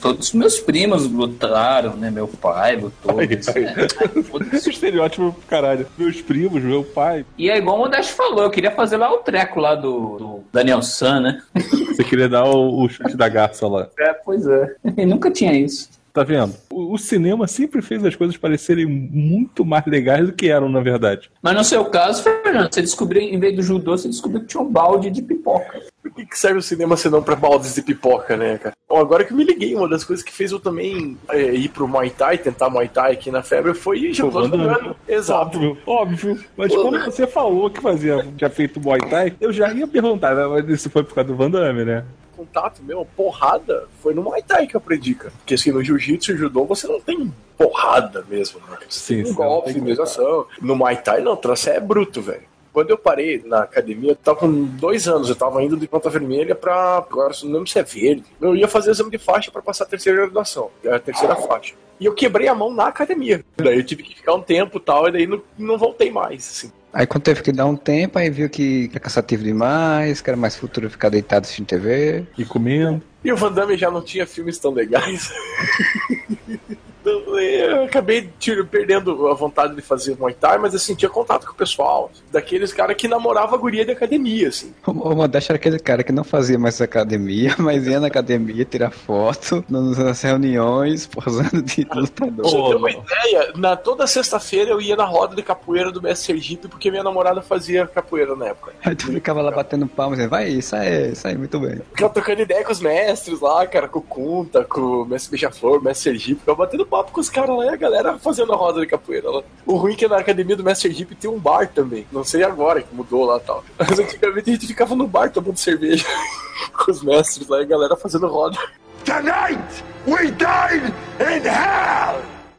Todos 0.00 0.28
os 0.28 0.34
meus 0.34 0.60
primos 0.60 1.10
lutaram, 1.10 1.96
né? 1.96 2.10
Meu 2.10 2.28
pai 2.28 2.76
lutou. 2.76 3.18
Aí, 3.18 3.28
isso 3.34 3.50
aí. 3.56 3.64
é. 3.64 4.22
Foda-se. 4.22 4.56
Esse 4.56 4.70
estereótipo, 4.70 5.34
caralho. 5.48 5.86
Meus 5.96 6.20
primos, 6.20 6.62
meu 6.62 6.84
pai. 6.84 7.24
E 7.36 7.50
é 7.50 7.58
igual 7.58 7.76
o 7.76 7.78
Modesto 7.80 8.14
falou, 8.14 8.42
eu 8.42 8.50
queria 8.50 8.70
fazer 8.70 8.96
lá 8.96 9.12
o 9.12 9.18
treco 9.18 9.60
lá 9.60 9.74
do, 9.74 10.18
do 10.18 10.40
Daniel 10.52 10.82
San, 10.82 11.20
né? 11.20 11.42
Você 11.54 12.04
queria 12.04 12.28
dar 12.28 12.44
o, 12.44 12.84
o 12.84 12.88
chute 12.88 13.16
da 13.16 13.28
garça 13.28 13.66
lá. 13.66 13.88
É, 13.98 14.12
pois 14.12 14.46
é. 14.46 14.74
E 14.96 15.04
nunca 15.04 15.30
tinha 15.30 15.52
isso. 15.52 15.90
Tá 16.12 16.22
vendo? 16.22 16.54
O, 16.70 16.94
o 16.94 16.98
cinema 16.98 17.46
sempre 17.46 17.82
fez 17.82 18.04
as 18.04 18.16
coisas 18.16 18.36
parecerem 18.36 18.86
muito 18.86 19.64
mais 19.64 19.84
legais 19.86 20.26
do 20.26 20.32
que 20.32 20.48
eram, 20.48 20.68
na 20.68 20.80
verdade. 20.80 21.30
Mas 21.42 21.54
no 21.54 21.64
seu 21.64 21.84
caso, 21.86 22.22
Fernando, 22.22 22.72
você 22.72 22.80
descobriu, 22.80 23.22
em 23.22 23.38
vez 23.38 23.54
do 23.54 23.62
judô, 23.62 23.96
você 23.96 24.08
descobriu 24.08 24.40
que 24.40 24.48
tinha 24.48 24.62
um 24.62 24.70
balde 24.70 25.10
de 25.10 25.22
pipoca. 25.22 25.80
Por 26.02 26.12
que, 26.12 26.24
que 26.24 26.38
serve 26.38 26.58
o 26.58 26.62
cinema 26.62 26.96
senão 26.96 27.22
pra 27.22 27.34
baldes 27.34 27.74
de 27.74 27.82
pipoca, 27.82 28.36
né, 28.36 28.58
cara? 28.58 28.74
Bom, 28.88 28.98
agora 28.98 29.24
que 29.24 29.32
eu 29.32 29.36
me 29.36 29.44
liguei, 29.44 29.74
uma 29.74 29.88
das 29.88 30.04
coisas 30.04 30.24
que 30.24 30.32
fez 30.32 30.52
eu 30.52 30.60
também 30.60 31.18
é, 31.28 31.42
ir 31.54 31.68
pro 31.68 31.88
Muay 31.88 32.10
Thai, 32.10 32.38
tentar 32.38 32.70
Muay 32.70 32.88
Thai 32.88 33.12
aqui 33.12 33.30
na 33.30 33.42
febre, 33.42 33.74
foi 33.74 34.12
Van 34.12 34.48
Damme. 34.48 34.94
Exato. 35.06 35.58
Óbvio, 35.58 35.78
óbvio. 35.86 36.44
Mas 36.56 36.74
quando 36.74 37.04
você 37.04 37.26
falou 37.26 37.68
que 37.68 37.80
fazia, 37.80 38.26
tinha 38.36 38.48
feito 38.48 38.80
Muay 38.80 39.00
Thai, 39.00 39.34
eu 39.40 39.52
já 39.52 39.72
ia 39.72 39.86
perguntar, 39.86 40.34
né? 40.34 40.46
mas 40.46 40.68
isso 40.68 40.88
foi 40.88 41.02
por 41.02 41.14
causa 41.14 41.28
do 41.28 41.36
Van 41.36 41.50
Damme, 41.50 41.84
né? 41.84 42.04
Contato 42.36 42.80
mesmo, 42.84 43.04
porrada, 43.16 43.88
foi 44.00 44.14
no 44.14 44.22
Muay 44.22 44.42
Thai 44.42 44.68
que 44.68 44.76
eu 44.76 44.78
aprendi, 44.78 45.14
cara. 45.14 45.32
Porque 45.38 45.54
assim, 45.54 45.72
no 45.72 45.82
Jiu-Jitsu 45.82 46.32
e 46.32 46.36
Judô 46.36 46.64
você 46.64 46.86
não 46.86 47.00
tem 47.00 47.34
porrada 47.56 48.24
mesmo, 48.28 48.60
né? 48.60 48.78
Você 48.88 49.00
Sim, 49.00 49.16
tem 49.16 49.24
sim, 49.26 49.32
um 49.32 49.34
golpe, 49.34 49.64
tem 49.64 49.74
finalização. 49.74 50.46
No 50.62 50.76
Muay 50.76 50.96
Thai 50.96 51.20
não, 51.20 51.34
você 51.34 51.70
é 51.70 51.80
bruto, 51.80 52.22
velho. 52.22 52.42
Quando 52.78 52.90
eu 52.90 52.96
parei 52.96 53.42
na 53.44 53.62
academia, 53.62 54.12
eu 54.12 54.14
tava 54.14 54.38
com 54.38 54.62
dois 54.62 55.08
anos, 55.08 55.28
eu 55.28 55.34
tava 55.34 55.60
indo 55.64 55.76
de 55.76 55.88
ponta 55.88 56.08
vermelha 56.08 56.54
pra. 56.54 56.98
Agora 56.98 57.34
não 57.42 57.54
lembro 57.54 57.66
se 57.66 57.76
é 57.76 57.82
verde. 57.82 58.22
Eu 58.40 58.54
ia 58.54 58.68
fazer 58.68 58.92
exame 58.92 59.10
de 59.10 59.18
faixa 59.18 59.50
pra 59.50 59.60
passar 59.60 59.82
a 59.82 59.88
terceira 59.88 60.20
graduação, 60.20 60.70
a 60.88 60.96
terceira 61.00 61.34
faixa. 61.34 61.74
E 61.98 62.04
eu 62.04 62.14
quebrei 62.14 62.46
a 62.46 62.54
mão 62.54 62.72
na 62.72 62.86
academia. 62.86 63.44
Daí 63.56 63.78
eu 63.78 63.82
tive 63.82 64.04
que 64.04 64.14
ficar 64.14 64.32
um 64.34 64.40
tempo 64.40 64.78
e 64.78 64.80
tal, 64.80 65.08
e 65.08 65.10
daí 65.10 65.26
não, 65.26 65.42
não 65.58 65.76
voltei 65.76 66.08
mais, 66.08 66.48
assim. 66.48 66.72
Aí 66.92 67.04
quando 67.04 67.24
teve 67.24 67.42
que 67.42 67.50
dar 67.50 67.66
um 67.66 67.74
tempo, 67.74 68.16
aí 68.16 68.30
viu 68.30 68.48
que 68.48 68.88
é 68.94 68.98
cansativo 69.00 69.42
demais, 69.42 70.20
que 70.20 70.30
era 70.30 70.36
mais 70.36 70.54
futuro 70.54 70.88
ficar 70.88 71.08
deitado 71.08 71.46
assistindo 71.46 71.66
TV. 71.66 72.26
E 72.38 72.44
comendo. 72.44 73.02
E 73.24 73.32
o 73.32 73.36
Van 73.36 73.50
Damme 73.50 73.76
já 73.76 73.90
não 73.90 74.02
tinha 74.02 74.24
filmes 74.24 74.56
tão 74.56 74.72
legais. 74.72 75.32
Então, 77.08 77.38
eu 77.38 77.84
acabei 77.84 78.28
tiro, 78.38 78.66
perdendo 78.66 79.28
a 79.28 79.34
vontade 79.34 79.74
de 79.74 79.82
fazer 79.82 80.16
Muay 80.18 80.34
Thai, 80.34 80.58
mas 80.58 80.74
assim, 80.74 80.94
tinha 80.94 81.08
contato 81.10 81.46
com 81.46 81.52
o 81.52 81.56
pessoal. 81.56 82.10
Daqueles 82.30 82.72
caras 82.72 82.96
que 82.96 83.08
namorava 83.08 83.54
a 83.54 83.58
guria 83.58 83.84
de 83.84 83.92
academia, 83.92 84.48
assim. 84.48 84.72
O 84.86 85.08
o 85.08 85.16
Modesto 85.16 85.52
era 85.52 85.56
aquele 85.56 85.78
cara 85.78 86.02
que 86.02 86.12
não 86.12 86.22
fazia 86.24 86.58
mais 86.58 86.80
academia, 86.80 87.54
mas 87.58 87.86
ia 87.86 87.98
na 88.00 88.08
academia 88.08 88.64
tirar 88.64 88.90
foto 88.90 89.64
nas 89.68 90.20
reuniões, 90.22 91.06
posando 91.06 91.62
de 91.62 91.84
Pra 91.86 92.00
lutador. 92.00 92.44
você 92.44 92.56
ter 92.56 92.76
uma 92.76 92.90
ideia, 92.90 93.52
na, 93.56 93.76
toda 93.76 94.06
sexta-feira 94.06 94.70
eu 94.70 94.80
ia 94.80 94.96
na 94.96 95.04
roda 95.04 95.34
de 95.34 95.42
capoeira 95.42 95.90
do 95.90 96.02
Mestre 96.02 96.26
Sergipe 96.34 96.68
porque 96.68 96.90
minha 96.90 97.02
namorada 97.02 97.40
fazia 97.40 97.86
capoeira 97.86 98.36
na 98.36 98.48
época. 98.48 98.72
Aí 98.84 98.94
tu 98.94 99.06
ficava 99.06 99.40
lá 99.40 99.50
batendo 99.50 99.86
palmas, 99.86 100.18
vai, 100.28 100.48
isso 100.48 100.76
aí, 100.76 101.12
isso 101.12 101.26
aí, 101.26 101.36
muito 101.36 101.58
bem. 101.58 101.80
Ficava 101.94 102.12
trocando 102.12 102.42
ideia 102.42 102.62
com 102.64 102.72
os 102.72 102.80
mestres 102.80 103.40
lá, 103.40 103.66
cara, 103.66 103.88
com 103.88 103.98
o 104.00 104.02
Kunta, 104.02 104.64
com 104.64 104.80
o 104.80 105.04
Mestre 105.06 105.30
Beija-Flor, 105.30 105.78
o 105.78 105.82
Mestre 105.82 106.10
Sergipe, 106.10 106.40
ficava 106.40 106.58
batendo 106.58 106.84
papo 106.98 107.12
com 107.12 107.20
os 107.20 107.30
caras 107.30 107.56
lá 107.56 107.66
e 107.66 107.68
a 107.68 107.76
galera 107.76 108.18
fazendo 108.18 108.52
a 108.52 108.56
roda 108.56 108.80
de 108.80 108.86
capoeira 108.86 109.30
lá. 109.30 109.42
O 109.64 109.76
ruim 109.76 109.92
é 109.92 109.96
que 109.96 110.08
na 110.08 110.18
academia 110.18 110.56
do 110.56 110.64
Mestre 110.64 110.88
Sergipe 110.88 111.14
tem 111.14 111.30
um 111.30 111.38
bar 111.38 111.68
também. 111.68 112.06
Não 112.10 112.24
sei 112.24 112.42
agora 112.42 112.82
que 112.82 112.92
mudou 112.94 113.24
lá 113.24 113.36
e 113.36 113.40
tal. 113.40 113.64
Mas 113.78 113.98
antigamente 113.98 114.50
a 114.50 114.52
gente 114.54 114.66
ficava 114.66 114.96
no 114.96 115.06
bar 115.06 115.30
tomando 115.30 115.56
cerveja 115.56 116.04
com 116.76 116.90
os 116.90 117.02
mestres 117.02 117.46
lá 117.46 117.60
e 117.60 117.62
a 117.62 117.66
galera 117.66 117.96
fazendo 117.96 118.26
roda. 118.26 118.58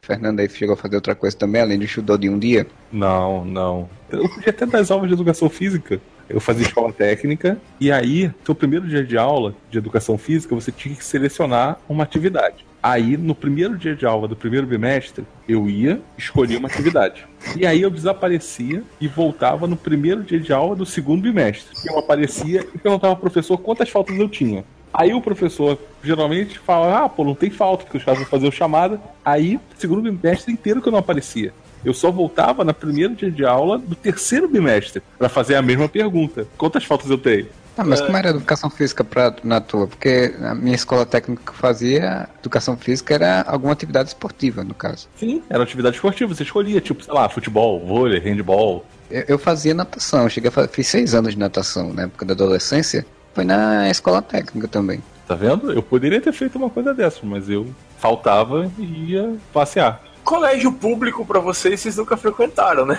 Fernando 0.01 0.39
aí 0.39 0.49
chegou 0.49 0.73
a 0.73 0.77
fazer 0.77 0.95
outra 0.95 1.13
coisa 1.13 1.37
também, 1.37 1.61
além 1.61 1.77
de 1.77 1.85
judô 1.85 2.17
de 2.17 2.29
um 2.29 2.39
dia. 2.39 2.65
Não, 2.91 3.43
não. 3.45 3.89
Eu 4.09 4.27
podia 4.29 4.49
até 4.49 4.65
dar 4.65 4.79
as 4.79 4.89
aulas 4.89 5.07
de 5.07 5.13
educação 5.13 5.49
física. 5.49 6.01
Eu 6.27 6.39
fazia 6.39 6.65
escola 6.65 6.93
técnica, 6.93 7.59
e 7.79 7.91
aí, 7.91 8.31
seu 8.45 8.53
primeiro 8.53 8.87
dia 8.87 9.03
de 9.03 9.17
aula 9.17 9.55
de 9.69 9.79
educação 9.79 10.15
física, 10.17 10.53
você 10.53 10.71
tinha 10.71 10.95
que 10.95 11.03
selecionar 11.03 11.79
uma 11.89 12.03
atividade. 12.03 12.68
Aí, 12.81 13.17
no 13.17 13.35
primeiro 13.35 13.77
dia 13.77 13.93
de 13.93 14.05
aula 14.05 14.27
do 14.27 14.35
primeiro 14.35 14.65
bimestre, 14.65 15.25
eu 15.47 15.69
ia, 15.69 15.99
escolhia 16.17 16.57
uma 16.57 16.69
atividade. 16.69 17.25
E 17.57 17.65
aí 17.65 17.81
eu 17.81 17.89
desaparecia 17.89 18.83
e 19.01 19.07
voltava 19.07 19.67
no 19.67 19.75
primeiro 19.75 20.23
dia 20.23 20.39
de 20.39 20.53
aula 20.53 20.75
do 20.75 20.85
segundo 20.85 21.21
bimestre. 21.21 21.75
Eu 21.85 21.99
aparecia 21.99 22.65
e 22.73 22.77
perguntava 22.77 23.13
ao 23.13 23.17
professor 23.17 23.57
quantas 23.57 23.89
faltas 23.89 24.17
eu 24.17 24.29
tinha. 24.29 24.63
Aí 24.93 25.13
o 25.13 25.21
professor 25.21 25.77
geralmente 26.03 26.57
fala, 26.57 27.03
ah, 27.03 27.09
pô, 27.09 27.23
não 27.23 27.35
tem 27.35 27.49
falta, 27.49 27.83
porque 27.83 27.97
os 27.97 28.03
caras 28.03 28.19
vão 28.19 28.29
fazer 28.29 28.47
o 28.47 28.51
chamada. 28.51 28.99
Aí, 29.23 29.59
segundo 29.77 30.01
bimestre 30.01 30.51
inteiro 30.51 30.81
que 30.81 30.87
eu 30.87 30.91
não 30.91 30.99
aparecia. 30.99 31.53
Eu 31.83 31.93
só 31.93 32.11
voltava 32.11 32.63
na 32.63 32.73
primeiro 32.73 33.15
dia 33.15 33.31
de 33.31 33.45
aula 33.45 33.77
do 33.77 33.95
terceiro 33.95 34.47
bimestre 34.47 35.01
para 35.17 35.29
fazer 35.29 35.55
a 35.55 35.61
mesma 35.61 35.87
pergunta. 35.87 36.47
Quantas 36.57 36.83
faltas 36.83 37.09
eu 37.09 37.17
tenho? 37.17 37.47
Ah, 37.79 37.83
mas 37.85 38.01
como 38.01 38.17
era 38.17 38.29
educação 38.29 38.69
física 38.69 39.03
pra, 39.03 39.33
na 39.43 39.61
tua? 39.61 39.87
Porque 39.87 40.33
a 40.41 40.53
minha 40.53 40.75
escola 40.75 41.05
técnica 41.05 41.41
que 41.45 41.49
eu 41.51 41.55
fazia, 41.55 42.27
educação 42.39 42.75
física 42.75 43.13
era 43.13 43.41
alguma 43.47 43.71
atividade 43.71 44.09
esportiva, 44.09 44.63
no 44.63 44.73
caso. 44.73 45.07
Sim, 45.15 45.41
era 45.49 45.63
atividade 45.63 45.95
esportiva. 45.95 46.33
Você 46.35 46.43
escolhia, 46.43 46.81
tipo, 46.81 47.03
sei 47.03 47.13
lá, 47.13 47.29
futebol, 47.29 47.79
vôlei, 47.85 48.19
handball. 48.19 48.85
Eu, 49.09 49.23
eu 49.29 49.39
fazia 49.39 49.73
natação, 49.73 50.23
eu 50.23 50.29
cheguei 50.29 50.49
a 50.49 50.51
fa- 50.51 50.67
fiz 50.67 50.87
seis 50.87 51.13
anos 51.15 51.33
de 51.33 51.39
natação 51.39 51.93
na 51.93 52.03
época 52.03 52.25
da 52.25 52.33
adolescência. 52.33 53.05
Foi 53.33 53.45
na 53.45 53.89
escola 53.89 54.21
técnica 54.21 54.67
também. 54.67 55.01
Tá 55.27 55.35
vendo? 55.35 55.71
Eu 55.71 55.81
poderia 55.83 56.19
ter 56.19 56.33
feito 56.33 56.57
uma 56.57 56.69
coisa 56.69 56.93
dessa, 56.93 57.19
mas 57.23 57.49
eu 57.49 57.67
faltava 57.97 58.69
e 58.77 59.11
ia 59.13 59.35
passear. 59.53 60.01
Colégio 60.23 60.71
público 60.71 61.25
pra 61.25 61.39
vocês, 61.39 61.79
vocês 61.79 61.95
nunca 61.97 62.17
frequentaram, 62.17 62.85
né? 62.85 62.97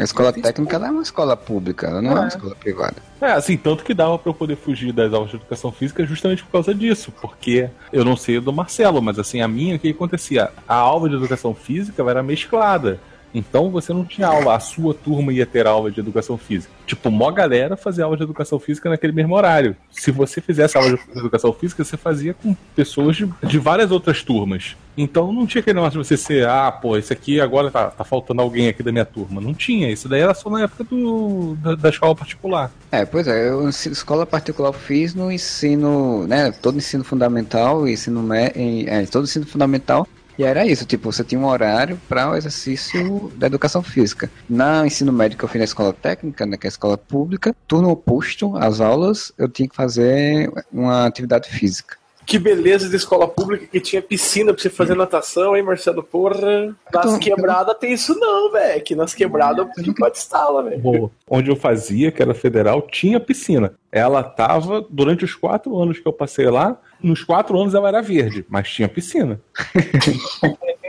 A 0.00 0.04
escola 0.04 0.32
técnica 0.32 0.76
ela 0.76 0.88
é 0.88 0.90
uma 0.90 1.02
escola 1.02 1.36
pública, 1.36 1.86
ela 1.88 2.00
não 2.00 2.10
é, 2.12 2.14
É. 2.14 2.18
uma 2.20 2.28
escola 2.28 2.54
privada. 2.54 2.96
É, 3.20 3.32
assim, 3.32 3.56
tanto 3.56 3.84
que 3.84 3.92
dava 3.92 4.18
pra 4.18 4.30
eu 4.30 4.34
poder 4.34 4.56
fugir 4.56 4.92
das 4.92 5.12
aulas 5.12 5.30
de 5.30 5.36
educação 5.36 5.70
física 5.70 6.04
justamente 6.06 6.42
por 6.42 6.50
causa 6.52 6.74
disso, 6.74 7.12
porque 7.20 7.68
eu 7.92 8.04
não 8.04 8.16
sei 8.16 8.40
do 8.40 8.52
Marcelo, 8.52 9.02
mas 9.02 9.18
assim, 9.18 9.40
a 9.42 9.48
minha, 9.48 9.76
o 9.76 9.78
que 9.78 9.90
acontecia? 9.90 10.50
A 10.66 10.74
aula 10.74 11.08
de 11.08 11.16
educação 11.16 11.54
física 11.54 12.02
era 12.02 12.22
mesclada. 12.22 12.98
Então 13.32 13.70
você 13.70 13.92
não 13.92 14.04
tinha 14.04 14.26
aula, 14.26 14.56
a 14.56 14.58
sua 14.58 14.92
turma 14.92 15.32
ia 15.32 15.46
ter 15.46 15.64
aula 15.66 15.88
de 15.90 16.00
educação 16.00 16.36
física. 16.36 16.72
Tipo, 16.84 17.10
mó 17.12 17.30
galera 17.30 17.76
fazia 17.76 18.02
aula 18.04 18.16
de 18.16 18.24
educação 18.24 18.58
física 18.58 18.90
naquele 18.90 19.12
mesmo 19.12 19.36
horário. 19.36 19.76
Se 19.90 20.10
você 20.10 20.40
fizesse 20.40 20.76
aula 20.76 20.96
de 20.96 21.18
educação 21.18 21.52
física, 21.52 21.84
você 21.84 21.96
fazia 21.96 22.34
com 22.34 22.56
pessoas 22.74 23.16
de, 23.16 23.30
de 23.44 23.58
várias 23.58 23.92
outras 23.92 24.24
turmas. 24.24 24.76
Então 25.02 25.32
não 25.32 25.46
tinha 25.46 25.60
aquele 25.60 25.74
negócio 25.76 26.00
de 26.00 26.06
você 26.06 26.16
ser, 26.16 26.46
ah, 26.46 26.70
pô, 26.70 26.96
esse 26.96 27.12
aqui 27.12 27.40
agora 27.40 27.70
tá, 27.70 27.90
tá 27.90 28.04
faltando 28.04 28.42
alguém 28.42 28.68
aqui 28.68 28.82
da 28.82 28.92
minha 28.92 29.04
turma. 29.04 29.40
Não 29.40 29.54
tinha. 29.54 29.90
Isso 29.90 30.08
daí 30.08 30.20
era 30.20 30.34
só 30.34 30.50
na 30.50 30.62
época 30.62 30.84
do, 30.84 31.56
da, 31.56 31.74
da 31.74 31.88
escola 31.88 32.14
particular. 32.14 32.70
É, 32.92 33.04
pois 33.04 33.26
é, 33.26 33.48
eu 33.48 33.68
escola 33.68 34.26
particular 34.26 34.72
fiz 34.72 35.14
no 35.14 35.30
ensino, 35.32 36.26
né, 36.26 36.50
todo 36.50 36.78
ensino 36.78 37.04
fundamental, 37.04 37.88
ensino 37.88 38.22
mé- 38.22 38.52
em, 38.54 38.86
é, 38.88 39.06
todo 39.06 39.24
ensino 39.24 39.46
fundamental, 39.46 40.06
e 40.38 40.42
era 40.42 40.66
isso, 40.66 40.86
tipo, 40.86 41.12
você 41.12 41.22
tinha 41.22 41.40
um 41.40 41.46
horário 41.46 42.00
para 42.08 42.30
o 42.30 42.34
exercício 42.36 43.30
da 43.36 43.46
educação 43.46 43.82
física. 43.82 44.30
Na 44.48 44.86
ensino 44.86 45.12
médio 45.12 45.36
que 45.36 45.44
eu 45.44 45.48
fiz 45.48 45.58
na 45.58 45.64
escola 45.64 45.92
técnica, 45.92 46.46
né, 46.46 46.56
que 46.56 46.66
é 46.66 46.68
a 46.68 46.70
escola 46.70 46.96
pública, 46.96 47.54
turno 47.68 47.90
oposto 47.90 48.56
às 48.56 48.80
aulas, 48.80 49.32
eu 49.36 49.48
tinha 49.48 49.68
que 49.68 49.76
fazer 49.76 50.50
uma 50.72 51.06
atividade 51.06 51.48
física. 51.50 51.99
Que 52.30 52.38
beleza 52.38 52.88
de 52.88 52.94
escola 52.94 53.26
pública 53.26 53.66
que 53.66 53.80
tinha 53.80 54.00
piscina 54.00 54.52
pra 54.54 54.62
você 54.62 54.70
fazer 54.70 54.94
natação, 54.94 55.56
hein, 55.56 55.64
Marcelo? 55.64 56.00
Porra. 56.00 56.76
Nas 56.94 57.06
Então- 57.06 57.18
quebradas 57.18 57.76
tem 57.80 57.92
isso 57.92 58.16
não, 58.20 58.52
velho. 58.52 58.80
Que 58.84 58.94
nas 58.94 59.12
quebradas 59.12 59.66
não 59.84 59.92
pode 59.92 60.16
estar 60.18 60.48
lá, 60.48 60.62
velho. 60.62 61.10
Onde 61.28 61.50
eu 61.50 61.56
fazia, 61.56 62.12
que 62.12 62.22
era 62.22 62.32
federal, 62.32 62.82
tinha 62.82 63.18
piscina. 63.18 63.72
Ela 63.90 64.22
tava, 64.22 64.86
durante 64.88 65.24
os 65.24 65.34
quatro 65.34 65.76
anos 65.76 65.98
que 65.98 66.06
eu 66.06 66.12
passei 66.12 66.48
lá, 66.48 66.78
nos 67.02 67.24
quatro 67.24 67.58
anos 67.60 67.74
ela 67.74 67.88
era 67.88 68.00
verde, 68.00 68.46
mas 68.48 68.68
tinha 68.70 68.88
piscina. 68.88 69.40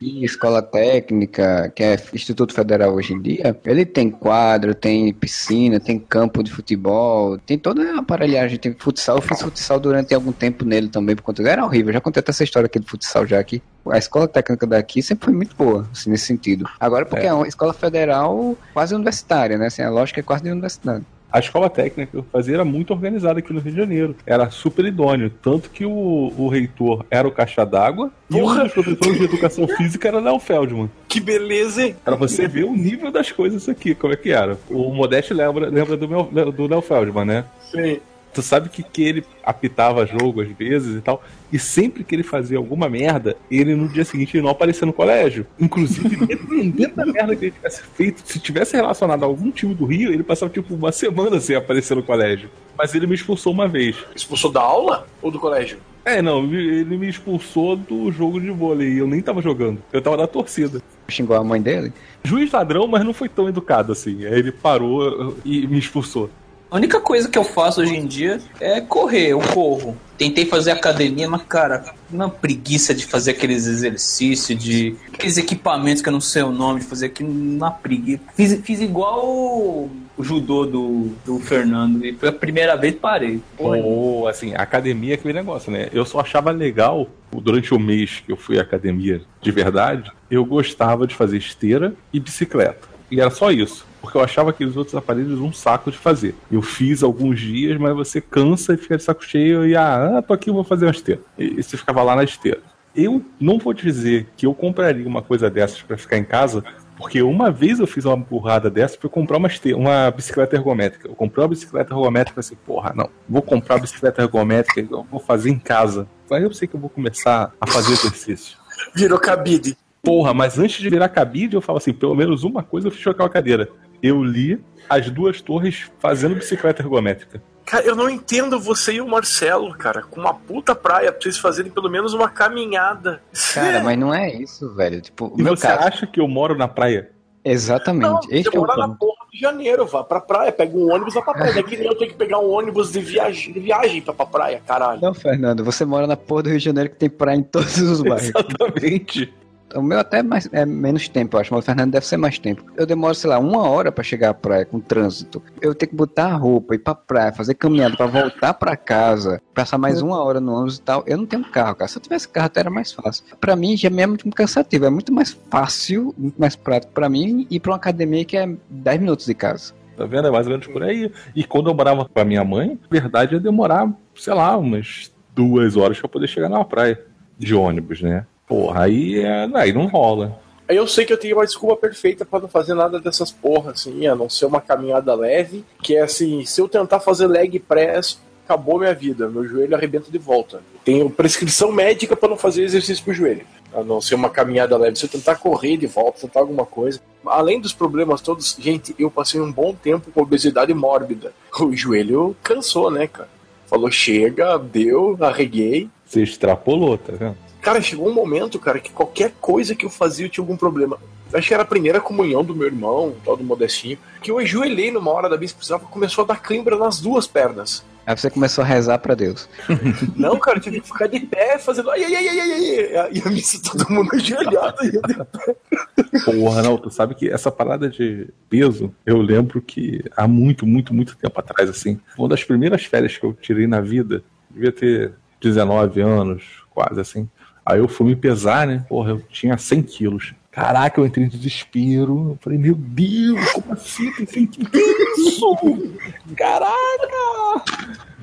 E 0.00 0.24
escola 0.24 0.60
técnica, 0.60 1.70
que 1.76 1.82
é 1.84 1.96
Instituto 2.12 2.52
Federal 2.52 2.92
hoje 2.92 3.12
em 3.12 3.22
dia, 3.22 3.56
ele 3.64 3.86
tem 3.86 4.10
quadro, 4.10 4.74
tem 4.74 5.12
piscina, 5.14 5.78
tem 5.78 5.96
campo 5.96 6.42
de 6.42 6.50
futebol, 6.50 7.38
tem 7.38 7.56
toda 7.56 7.82
a 7.92 8.00
aparelhagem, 8.00 8.58
tem 8.58 8.74
futsal. 8.74 9.16
Eu 9.16 9.22
fiz 9.22 9.40
futsal 9.40 9.78
durante 9.78 10.12
algum 10.12 10.32
tempo 10.32 10.64
nele 10.64 10.88
também, 10.88 11.14
por 11.14 11.22
conta 11.22 11.48
era 11.48 11.64
horrível. 11.64 11.92
Já 11.92 12.00
contei 12.00 12.18
até 12.18 12.30
essa 12.30 12.42
história 12.42 12.66
aqui 12.66 12.80
do 12.80 12.86
futsal 12.86 13.24
já 13.24 13.38
aqui. 13.38 13.62
A 13.88 13.98
escola 13.98 14.26
técnica 14.26 14.66
daqui 14.66 15.00
sempre 15.02 15.26
foi 15.26 15.34
muito 15.34 15.54
boa, 15.54 15.88
assim, 15.92 16.10
nesse 16.10 16.26
sentido. 16.26 16.68
Agora, 16.80 17.06
porque 17.06 17.26
é, 17.26 17.32
uma 17.32 17.46
escola 17.46 17.72
federal 17.72 18.56
quase 18.72 18.94
universitária, 18.94 19.56
né? 19.56 19.66
Assim, 19.66 19.82
a 19.82 19.90
lógica 19.90 20.18
é 20.18 20.22
quase 20.22 20.42
de 20.42 20.50
universidade. 20.50 21.04
A 21.32 21.38
escola 21.38 21.70
técnica 21.70 22.10
que 22.10 22.16
eu 22.18 22.26
fazia 22.30 22.54
era 22.54 22.64
muito 22.64 22.92
organizada 22.92 23.38
aqui 23.38 23.52
no 23.52 23.60
Rio 23.60 23.72
de 23.72 23.78
Janeiro. 23.78 24.16
Era 24.26 24.50
super 24.50 24.84
idôneo. 24.84 25.30
Tanto 25.42 25.70
que 25.70 25.86
o, 25.86 26.32
o 26.36 26.48
reitor 26.48 27.06
era 27.10 27.26
o 27.26 27.30
caixa 27.30 27.64
d'água 27.64 28.10
e 28.30 28.34
um 28.34 28.54
dos 28.54 28.72
professores 28.72 29.18
de 29.18 29.24
educação 29.24 29.66
física 29.76 30.08
era 30.08 30.20
Léo 30.20 30.38
Feldman. 30.38 30.90
Que 31.08 31.20
beleza, 31.20 31.86
hein? 31.86 31.96
Pra 32.04 32.16
você 32.16 32.46
ver 32.46 32.64
o 32.64 32.72
nível 32.72 33.10
das 33.10 33.32
coisas 33.32 33.68
aqui, 33.68 33.94
como 33.94 34.12
é 34.12 34.16
que 34.16 34.30
era. 34.30 34.58
O 34.68 34.92
Modeste 34.92 35.32
lembra, 35.32 35.68
lembra 35.68 35.96
do, 35.96 36.08
meu, 36.08 36.52
do 36.52 36.66
Léo 36.66 36.82
Feldman, 36.82 37.24
né? 37.24 37.44
Sim. 37.70 37.98
Tu 38.32 38.42
sabe 38.42 38.68
que, 38.68 38.82
que 38.82 39.02
ele 39.02 39.24
apitava 39.44 40.06
jogo 40.06 40.40
às 40.40 40.48
vezes 40.48 40.96
e 40.96 41.00
tal. 41.00 41.22
E 41.52 41.58
sempre 41.58 42.02
que 42.02 42.14
ele 42.14 42.22
fazia 42.22 42.56
alguma 42.56 42.88
merda, 42.88 43.36
ele 43.50 43.74
no 43.74 43.88
dia 43.88 44.04
seguinte 44.04 44.40
não 44.40 44.48
aparecia 44.48 44.86
no 44.86 44.92
colégio. 44.92 45.46
Inclusive, 45.60 46.16
dependendo 46.26 46.96
da 46.96 47.04
merda 47.04 47.36
que 47.36 47.46
ele 47.46 47.52
tivesse 47.52 47.82
feito, 47.94 48.22
se 48.24 48.38
tivesse 48.38 48.74
relacionado 48.74 49.22
a 49.22 49.26
algum 49.26 49.50
time 49.50 49.74
do 49.74 49.84
Rio, 49.84 50.12
ele 50.12 50.22
passava 50.22 50.50
tipo 50.50 50.74
uma 50.74 50.92
semana 50.92 51.38
sem 51.40 51.54
aparecer 51.54 51.94
no 51.94 52.02
colégio. 52.02 52.48
Mas 52.76 52.94
ele 52.94 53.06
me 53.06 53.14
expulsou 53.14 53.52
uma 53.52 53.68
vez. 53.68 53.96
Expulsou 54.14 54.50
da 54.50 54.62
aula 54.62 55.06
ou 55.20 55.30
do 55.30 55.38
colégio? 55.38 55.78
É, 56.04 56.20
não, 56.20 56.44
ele 56.44 56.96
me 56.96 57.08
expulsou 57.08 57.76
do 57.76 58.10
jogo 58.10 58.40
de 58.40 58.50
vôlei. 58.50 59.00
Eu 59.00 59.06
nem 59.06 59.20
tava 59.20 59.40
jogando. 59.40 59.78
Eu 59.92 60.02
tava 60.02 60.16
na 60.16 60.26
torcida. 60.26 60.82
Xingou 61.08 61.36
a 61.36 61.44
mãe 61.44 61.62
dele? 61.62 61.92
Juiz 62.24 62.50
ladrão, 62.50 62.88
mas 62.88 63.04
não 63.04 63.12
foi 63.12 63.28
tão 63.28 63.48
educado 63.48 63.92
assim. 63.92 64.24
Aí 64.26 64.38
ele 64.38 64.50
parou 64.50 65.36
e 65.44 65.66
me 65.66 65.78
expulsou. 65.78 66.28
A 66.72 66.76
única 66.76 66.98
coisa 66.98 67.28
que 67.28 67.36
eu 67.36 67.44
faço 67.44 67.82
hoje 67.82 67.94
em 67.94 68.06
dia 68.06 68.40
é 68.58 68.80
correr, 68.80 69.26
eu 69.28 69.40
corro. 69.40 69.94
Tentei 70.16 70.46
fazer 70.46 70.70
academia, 70.70 71.28
mas, 71.28 71.42
cara, 71.42 71.84
uma 72.10 72.30
preguiça 72.30 72.94
de 72.94 73.04
fazer 73.04 73.32
aqueles 73.32 73.66
exercícios, 73.66 74.58
de 74.58 74.96
aqueles 75.12 75.36
equipamentos 75.36 76.00
que 76.00 76.08
eu 76.08 76.12
não 76.14 76.20
sei 76.20 76.42
o 76.42 76.50
nome, 76.50 76.80
de 76.80 76.86
fazer 76.86 77.06
aquilo 77.06 77.30
na 77.30 77.70
preguiça. 77.70 78.22
Fiz, 78.34 78.58
fiz 78.64 78.80
igual 78.80 79.22
o, 79.22 79.90
judô 80.18 80.64
do, 80.64 81.10
do 81.26 81.38
Fernando, 81.40 82.06
e 82.06 82.14
foi 82.14 82.30
a 82.30 82.32
primeira 82.32 82.74
vez 82.74 82.94
que 82.94 83.00
parei. 83.00 83.42
Ou, 83.58 84.26
assim, 84.26 84.54
academia 84.54 85.12
é 85.12 85.14
aquele 85.16 85.34
negócio, 85.34 85.70
né? 85.70 85.90
Eu 85.92 86.06
só 86.06 86.20
achava 86.20 86.50
legal, 86.52 87.06
durante 87.30 87.74
o 87.74 87.78
mês 87.78 88.22
que 88.24 88.32
eu 88.32 88.36
fui 88.38 88.58
à 88.58 88.62
academia 88.62 89.20
de 89.42 89.50
verdade, 89.50 90.10
eu 90.30 90.42
gostava 90.42 91.06
de 91.06 91.14
fazer 91.14 91.36
esteira 91.36 91.94
e 92.14 92.18
bicicleta. 92.18 92.91
E 93.12 93.20
era 93.20 93.28
só 93.28 93.50
isso. 93.50 93.86
Porque 94.00 94.16
eu 94.16 94.22
achava 94.22 94.48
aqueles 94.48 94.74
outros 94.74 94.96
aparelhos 94.96 95.38
um 95.38 95.52
saco 95.52 95.90
de 95.90 95.98
fazer. 95.98 96.34
Eu 96.50 96.62
fiz 96.62 97.02
alguns 97.02 97.38
dias, 97.38 97.78
mas 97.78 97.94
você 97.94 98.22
cansa 98.22 98.72
e 98.72 98.78
fica 98.78 98.96
de 98.96 99.02
saco 99.02 99.22
cheio 99.22 99.66
e, 99.66 99.76
ah, 99.76 100.24
tô 100.26 100.32
aqui, 100.32 100.50
vou 100.50 100.64
fazer 100.64 100.86
uma 100.86 100.92
esteira. 100.92 101.20
E 101.38 101.62
você 101.62 101.76
ficava 101.76 102.02
lá 102.02 102.16
na 102.16 102.24
esteira. 102.24 102.60
Eu 102.96 103.22
não 103.38 103.58
vou 103.58 103.74
te 103.74 103.84
dizer 103.84 104.28
que 104.34 104.46
eu 104.46 104.54
compraria 104.54 105.06
uma 105.06 105.20
coisa 105.20 105.50
dessas 105.50 105.82
para 105.82 105.98
ficar 105.98 106.16
em 106.16 106.24
casa, 106.24 106.64
porque 106.96 107.22
uma 107.22 107.50
vez 107.50 107.80
eu 107.80 107.86
fiz 107.86 108.06
uma 108.06 108.16
burrada 108.16 108.70
dessa 108.70 108.96
pra 108.96 109.10
comprar 109.10 109.36
uma, 109.36 109.48
uma 109.76 110.10
bicicleta 110.10 110.56
ergométrica. 110.56 111.08
Eu 111.08 111.14
comprei 111.14 111.42
uma 111.42 111.48
bicicleta 111.48 111.92
ergométrica 111.92 112.38
e 112.38 112.40
assim, 112.40 112.56
porra, 112.66 112.94
não, 112.96 113.10
vou 113.28 113.42
comprar 113.42 113.74
uma 113.74 113.82
bicicleta 113.82 114.22
ergométrica 114.22 115.04
vou 115.10 115.20
fazer 115.20 115.50
em 115.50 115.58
casa. 115.58 116.06
Aí 116.30 116.42
eu 116.42 116.52
sei 116.54 116.66
que 116.66 116.74
eu 116.74 116.80
vou 116.80 116.88
começar 116.88 117.52
a 117.60 117.66
fazer 117.66 117.92
exercício. 117.92 118.56
Virou 118.94 119.18
cabide. 119.18 119.76
Porra, 120.02 120.34
mas 120.34 120.58
antes 120.58 120.80
de 120.80 120.90
virar 120.90 121.08
cabide, 121.08 121.54
eu 121.54 121.60
falo 121.60 121.78
assim, 121.78 121.92
pelo 121.92 122.14
menos 122.14 122.42
uma 122.42 122.62
coisa 122.62 122.88
eu 122.88 122.90
fiz 122.92 123.04
com 123.04 123.10
aquela 123.10 123.28
cadeira. 123.28 123.68
Eu 124.02 124.22
li 124.22 124.58
as 124.90 125.08
duas 125.08 125.40
torres 125.40 125.90
fazendo 126.00 126.34
bicicleta 126.34 126.82
ergométrica. 126.82 127.40
Cara, 127.64 127.84
eu 127.86 127.94
não 127.94 128.10
entendo 128.10 128.58
você 128.58 128.94
e 128.94 129.00
o 129.00 129.06
Marcelo, 129.06 129.72
cara, 129.74 130.02
com 130.02 130.20
uma 130.20 130.34
puta 130.34 130.74
praia 130.74 131.12
pra 131.12 131.20
vocês 131.22 131.38
fazerem 131.38 131.70
pelo 131.70 131.88
menos 131.88 132.12
uma 132.12 132.28
caminhada. 132.28 133.22
Cara, 133.54 133.78
mas 133.84 133.96
não 133.96 134.12
é 134.12 134.28
isso, 134.34 134.74
velho. 134.74 135.00
Tipo, 135.00 135.26
o 135.26 135.40
E 135.40 135.42
meu 135.44 135.56
você 135.56 135.68
caso. 135.68 135.86
acha 135.86 136.06
que 136.06 136.20
eu 136.20 136.26
moro 136.26 136.56
na 136.58 136.66
praia? 136.66 137.10
Exatamente. 137.44 138.02
Não, 138.08 138.20
Este 138.28 138.50
você 138.50 138.56
é 138.56 138.58
o 138.58 138.62
mora 138.62 138.76
na 138.76 138.88
ponto. 138.88 138.98
porra 138.98 139.26
de 139.32 139.38
janeiro, 139.38 139.86
vá 139.86 140.02
pra 140.02 140.20
praia, 140.20 140.50
pega 140.52 140.76
um 140.76 140.92
ônibus, 140.92 141.14
vai 141.14 141.22
pra 141.22 141.34
praia. 141.34 141.54
Daqui 141.54 141.76
nem 141.76 141.86
eu 141.86 141.94
tenho 141.96 142.10
que 142.10 142.16
pegar 142.16 142.38
um 142.40 142.50
ônibus 142.50 142.90
de 142.92 143.00
viagem, 143.00 143.52
de 143.52 143.60
viagem 143.60 144.02
pra, 144.02 144.12
pra 144.14 144.26
praia, 144.26 144.60
caralho. 144.66 145.00
Não, 145.00 145.14
Fernando, 145.14 145.64
você 145.64 145.84
mora 145.84 146.06
na 146.08 146.16
porra 146.16 146.42
do 146.44 146.48
Rio 146.50 146.58
de 146.58 146.64
Janeiro 146.64 146.90
que 146.90 146.96
tem 146.96 147.08
praia 147.08 147.36
em 147.36 147.42
todos 147.44 147.78
os 147.78 148.00
bairros. 148.02 148.30
Exatamente. 148.34 149.32
O 149.74 149.82
meu 149.82 149.98
até 149.98 150.18
é, 150.18 150.22
mais, 150.22 150.48
é 150.52 150.66
menos 150.66 151.08
tempo, 151.08 151.36
eu 151.36 151.40
acho, 151.40 151.52
mas 151.52 151.62
o 151.62 151.66
Fernando 151.66 151.92
deve 151.92 152.06
ser 152.06 152.16
mais 152.16 152.38
tempo. 152.38 152.64
Eu 152.76 152.86
demoro, 152.86 153.14
sei 153.14 153.30
lá, 153.30 153.38
uma 153.38 153.68
hora 153.68 153.90
pra 153.90 154.04
chegar 154.04 154.30
à 154.30 154.34
praia 154.34 154.64
com 154.64 154.80
trânsito. 154.80 155.42
Eu 155.60 155.74
tenho 155.74 155.90
que 155.90 155.96
botar 155.96 156.26
a 156.26 156.36
roupa, 156.36 156.74
ir 156.74 156.78
pra 156.78 156.94
praia, 156.94 157.32
fazer 157.32 157.54
caminhada 157.54 157.96
pra 157.96 158.06
voltar 158.06 158.54
pra 158.54 158.76
casa, 158.76 159.40
passar 159.54 159.78
mais 159.78 160.02
uma 160.02 160.22
hora 160.22 160.40
no 160.40 160.52
ônibus 160.52 160.76
e 160.76 160.82
tal. 160.82 161.04
Eu 161.06 161.16
não 161.16 161.26
tenho 161.26 161.44
carro, 161.44 161.74
cara. 161.74 161.88
Se 161.88 161.98
eu 161.98 162.02
tivesse 162.02 162.28
carro, 162.28 162.46
até 162.46 162.60
era 162.60 162.70
mais 162.70 162.92
fácil. 162.92 163.24
Pra 163.40 163.56
mim, 163.56 163.76
já 163.76 163.88
é 163.88 164.06
muito 164.06 164.28
cansativo. 164.30 164.84
É 164.84 164.90
muito 164.90 165.12
mais 165.12 165.36
fácil, 165.50 166.14
muito 166.16 166.40
mais 166.40 166.56
prático 166.56 166.92
pra 166.92 167.08
mim 167.08 167.46
ir 167.50 167.60
pra 167.60 167.72
uma 167.72 167.76
academia 167.76 168.24
que 168.24 168.36
é 168.36 168.48
10 168.68 169.00
minutos 169.00 169.26
de 169.26 169.34
casa. 169.34 169.72
Tá 169.96 170.04
vendo? 170.06 170.28
É 170.28 170.30
mais 170.30 170.46
ou 170.46 170.52
menos 170.52 170.66
por 170.66 170.82
aí. 170.82 171.10
E 171.34 171.44
quando 171.44 171.70
eu 171.70 171.74
morava 171.74 172.04
com 172.04 172.20
a 172.20 172.24
minha 172.24 172.44
mãe, 172.44 172.78
na 172.90 173.00
verdade 173.00 173.34
ia 173.34 173.40
demorar, 173.40 173.90
sei 174.14 174.34
lá, 174.34 174.56
umas 174.56 175.12
duas 175.34 175.76
horas 175.76 175.98
pra 175.98 176.08
poder 176.08 176.26
chegar 176.28 176.48
na 176.48 176.64
praia. 176.64 177.00
De 177.38 177.54
ônibus, 177.54 178.00
né? 178.00 178.24
Porra, 178.52 178.82
aí, 178.82 179.18
é, 179.18 179.48
aí 179.54 179.72
não 179.72 179.86
rola. 179.86 180.38
Aí 180.68 180.76
eu 180.76 180.86
sei 180.86 181.06
que 181.06 181.12
eu 181.12 181.16
tenho 181.16 181.36
uma 181.36 181.46
desculpa 181.46 181.74
perfeita 181.74 182.22
pra 182.22 182.38
não 182.38 182.48
fazer 182.48 182.74
nada 182.74 183.00
dessas 183.00 183.30
porras, 183.30 183.80
assim, 183.80 184.06
a 184.06 184.14
não 184.14 184.28
ser 184.28 184.44
uma 184.44 184.60
caminhada 184.60 185.14
leve, 185.14 185.64
que 185.82 185.96
é 185.96 186.02
assim, 186.02 186.44
se 186.44 186.60
eu 186.60 186.68
tentar 186.68 187.00
fazer 187.00 187.26
leg 187.26 187.58
press, 187.58 188.20
acabou 188.44 188.78
minha 188.78 188.92
vida, 188.92 189.26
meu 189.26 189.42
joelho 189.48 189.74
arrebenta 189.74 190.10
de 190.10 190.18
volta. 190.18 190.60
Tenho 190.84 191.08
prescrição 191.08 191.72
médica 191.72 192.14
pra 192.14 192.28
não 192.28 192.36
fazer 192.36 192.62
exercício 192.62 193.02
pro 193.02 193.14
joelho. 193.14 193.46
A 193.72 193.82
não 193.82 194.02
ser 194.02 194.16
uma 194.16 194.28
caminhada 194.28 194.76
leve, 194.76 194.98
se 194.98 195.06
eu 195.06 195.08
tentar 195.08 195.36
correr 195.36 195.78
de 195.78 195.86
volta, 195.86 196.20
tentar 196.20 196.40
alguma 196.40 196.66
coisa. 196.66 197.00
Além 197.24 197.58
dos 197.58 197.72
problemas 197.72 198.20
todos, 198.20 198.54
gente, 198.60 198.94
eu 198.98 199.10
passei 199.10 199.40
um 199.40 199.50
bom 199.50 199.74
tempo 199.74 200.10
com 200.10 200.20
obesidade 200.20 200.74
mórbida. 200.74 201.32
O 201.58 201.74
joelho 201.74 202.36
cansou, 202.42 202.90
né, 202.90 203.06
cara? 203.06 203.30
Falou, 203.66 203.90
chega, 203.90 204.58
deu, 204.58 205.16
arreguei. 205.22 205.88
Você 206.04 206.22
extrapolou, 206.22 206.98
tá 206.98 207.14
vendo? 207.18 207.51
Cara, 207.62 207.80
chegou 207.80 208.08
um 208.08 208.12
momento, 208.12 208.58
cara, 208.58 208.80
que 208.80 208.90
qualquer 208.90 209.32
coisa 209.40 209.74
que 209.76 209.86
eu 209.86 209.90
fazia 209.90 210.26
eu 210.26 210.28
tinha 210.28 210.42
algum 210.42 210.56
problema. 210.56 210.98
Acho 211.32 211.46
que 211.48 211.54
era 211.54 211.62
a 211.62 211.66
primeira 211.66 212.00
comunhão 212.00 212.44
do 212.44 212.54
meu 212.54 212.66
irmão, 212.66 213.14
tal 213.24 213.36
do 213.36 213.44
Modestinho, 213.44 213.96
que 214.20 214.32
eu 214.32 214.38
ajoelhei 214.38 214.90
numa 214.90 215.12
hora 215.12 215.28
da 215.28 215.38
missa, 215.38 215.54
precisava, 215.54 215.86
começou 215.86 216.24
a 216.24 216.26
dar 216.26 216.42
cãibra 216.42 216.76
nas 216.76 217.00
duas 217.00 217.26
pernas. 217.26 217.84
Aí 218.04 218.16
você 218.16 218.28
começou 218.28 218.64
a 218.64 218.66
rezar 218.66 218.98
pra 218.98 219.14
Deus. 219.14 219.48
Não, 220.16 220.36
cara, 220.40 220.58
eu 220.58 220.60
tive 220.60 220.80
que 220.80 220.88
ficar 220.88 221.06
de 221.06 221.20
pé, 221.20 221.56
fazendo 221.56 221.88
ai, 221.90 222.02
ai, 222.02 222.16
ai, 222.16 222.28
ai, 222.28 222.40
ai, 222.40 222.96
ai, 222.96 223.10
e 223.12 223.22
a 223.24 223.30
missa 223.30 223.62
todo 223.62 223.88
mundo 223.88 224.10
ajoelhado. 224.12 224.76
E. 224.84 226.24
Porra, 226.24 226.62
não, 226.62 226.76
tu 226.76 226.90
sabe 226.90 227.14
que 227.14 227.30
essa 227.30 227.50
parada 227.50 227.88
de 227.88 228.28
peso, 228.50 228.92
eu 229.06 229.18
lembro 229.18 229.62
que 229.62 230.04
há 230.16 230.26
muito, 230.26 230.66
muito, 230.66 230.92
muito 230.92 231.16
tempo 231.16 231.38
atrás, 231.38 231.70
assim, 231.70 232.00
uma 232.18 232.28
das 232.28 232.42
primeiras 232.42 232.84
férias 232.84 233.16
que 233.16 233.24
eu 233.24 233.32
tirei 233.32 233.68
na 233.68 233.80
vida, 233.80 234.24
devia 234.50 234.72
ter 234.72 235.12
19 235.40 236.00
anos, 236.00 236.42
quase 236.70 237.00
assim. 237.00 237.28
Aí 237.64 237.78
eu 237.78 237.88
fui 237.88 238.06
me 238.06 238.16
pesar, 238.16 238.66
né? 238.66 238.84
Porra, 238.88 239.10
eu 239.10 239.22
tinha 239.30 239.56
100 239.56 239.82
quilos. 239.82 240.34
Caraca, 240.50 241.00
eu 241.00 241.06
entrei 241.06 241.24
em 241.24 241.28
desespero. 241.28 242.32
Eu 242.32 242.38
falei, 242.40 242.58
meu 242.58 242.74
Deus, 242.74 243.52
como 243.52 243.72
assim? 243.72 244.12
Tem 244.12 244.26
100 244.26 244.46
quilos? 244.46 244.70
Que? 244.70 246.34
Caraca! 246.34 247.62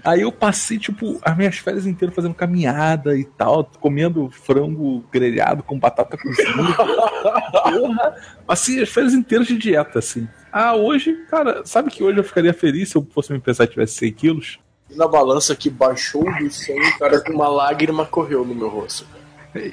Aí 0.03 0.21
eu 0.21 0.31
passei, 0.31 0.77
tipo, 0.77 1.19
as 1.21 1.35
minhas 1.35 1.57
férias 1.57 1.85
inteiras 1.85 2.15
fazendo 2.15 2.33
caminhada 2.33 3.17
e 3.17 3.25
tal, 3.25 3.69
comendo 3.79 4.29
frango 4.29 5.03
grelhado 5.11 5.63
com 5.63 5.79
batata 5.79 6.17
cozida. 6.17 6.51
Porra! 7.63 8.15
Passei 8.45 8.81
as 8.81 8.89
férias 8.89 9.13
inteiras 9.13 9.47
de 9.47 9.57
dieta, 9.57 9.99
assim. 9.99 10.27
Ah, 10.51 10.75
hoje, 10.75 11.13
cara, 11.29 11.65
sabe 11.65 11.89
que 11.89 12.03
hoje 12.03 12.17
eu 12.19 12.23
ficaria 12.23 12.53
feliz 12.53 12.89
se 12.89 12.95
eu 12.95 13.07
fosse 13.11 13.31
me 13.31 13.39
pesar 13.39 13.65
e 13.65 13.67
tivesse 13.67 13.95
100 13.95 14.13
quilos? 14.13 14.59
Na 14.95 15.07
balança 15.07 15.55
que 15.55 15.69
baixou 15.69 16.23
do 16.23 16.49
100, 16.49 16.97
cara, 16.97 17.21
com 17.21 17.33
uma 17.33 17.47
lágrima 17.47 18.05
correu 18.05 18.45
no 18.45 18.55
meu 18.55 18.69
rosto. 18.69 19.05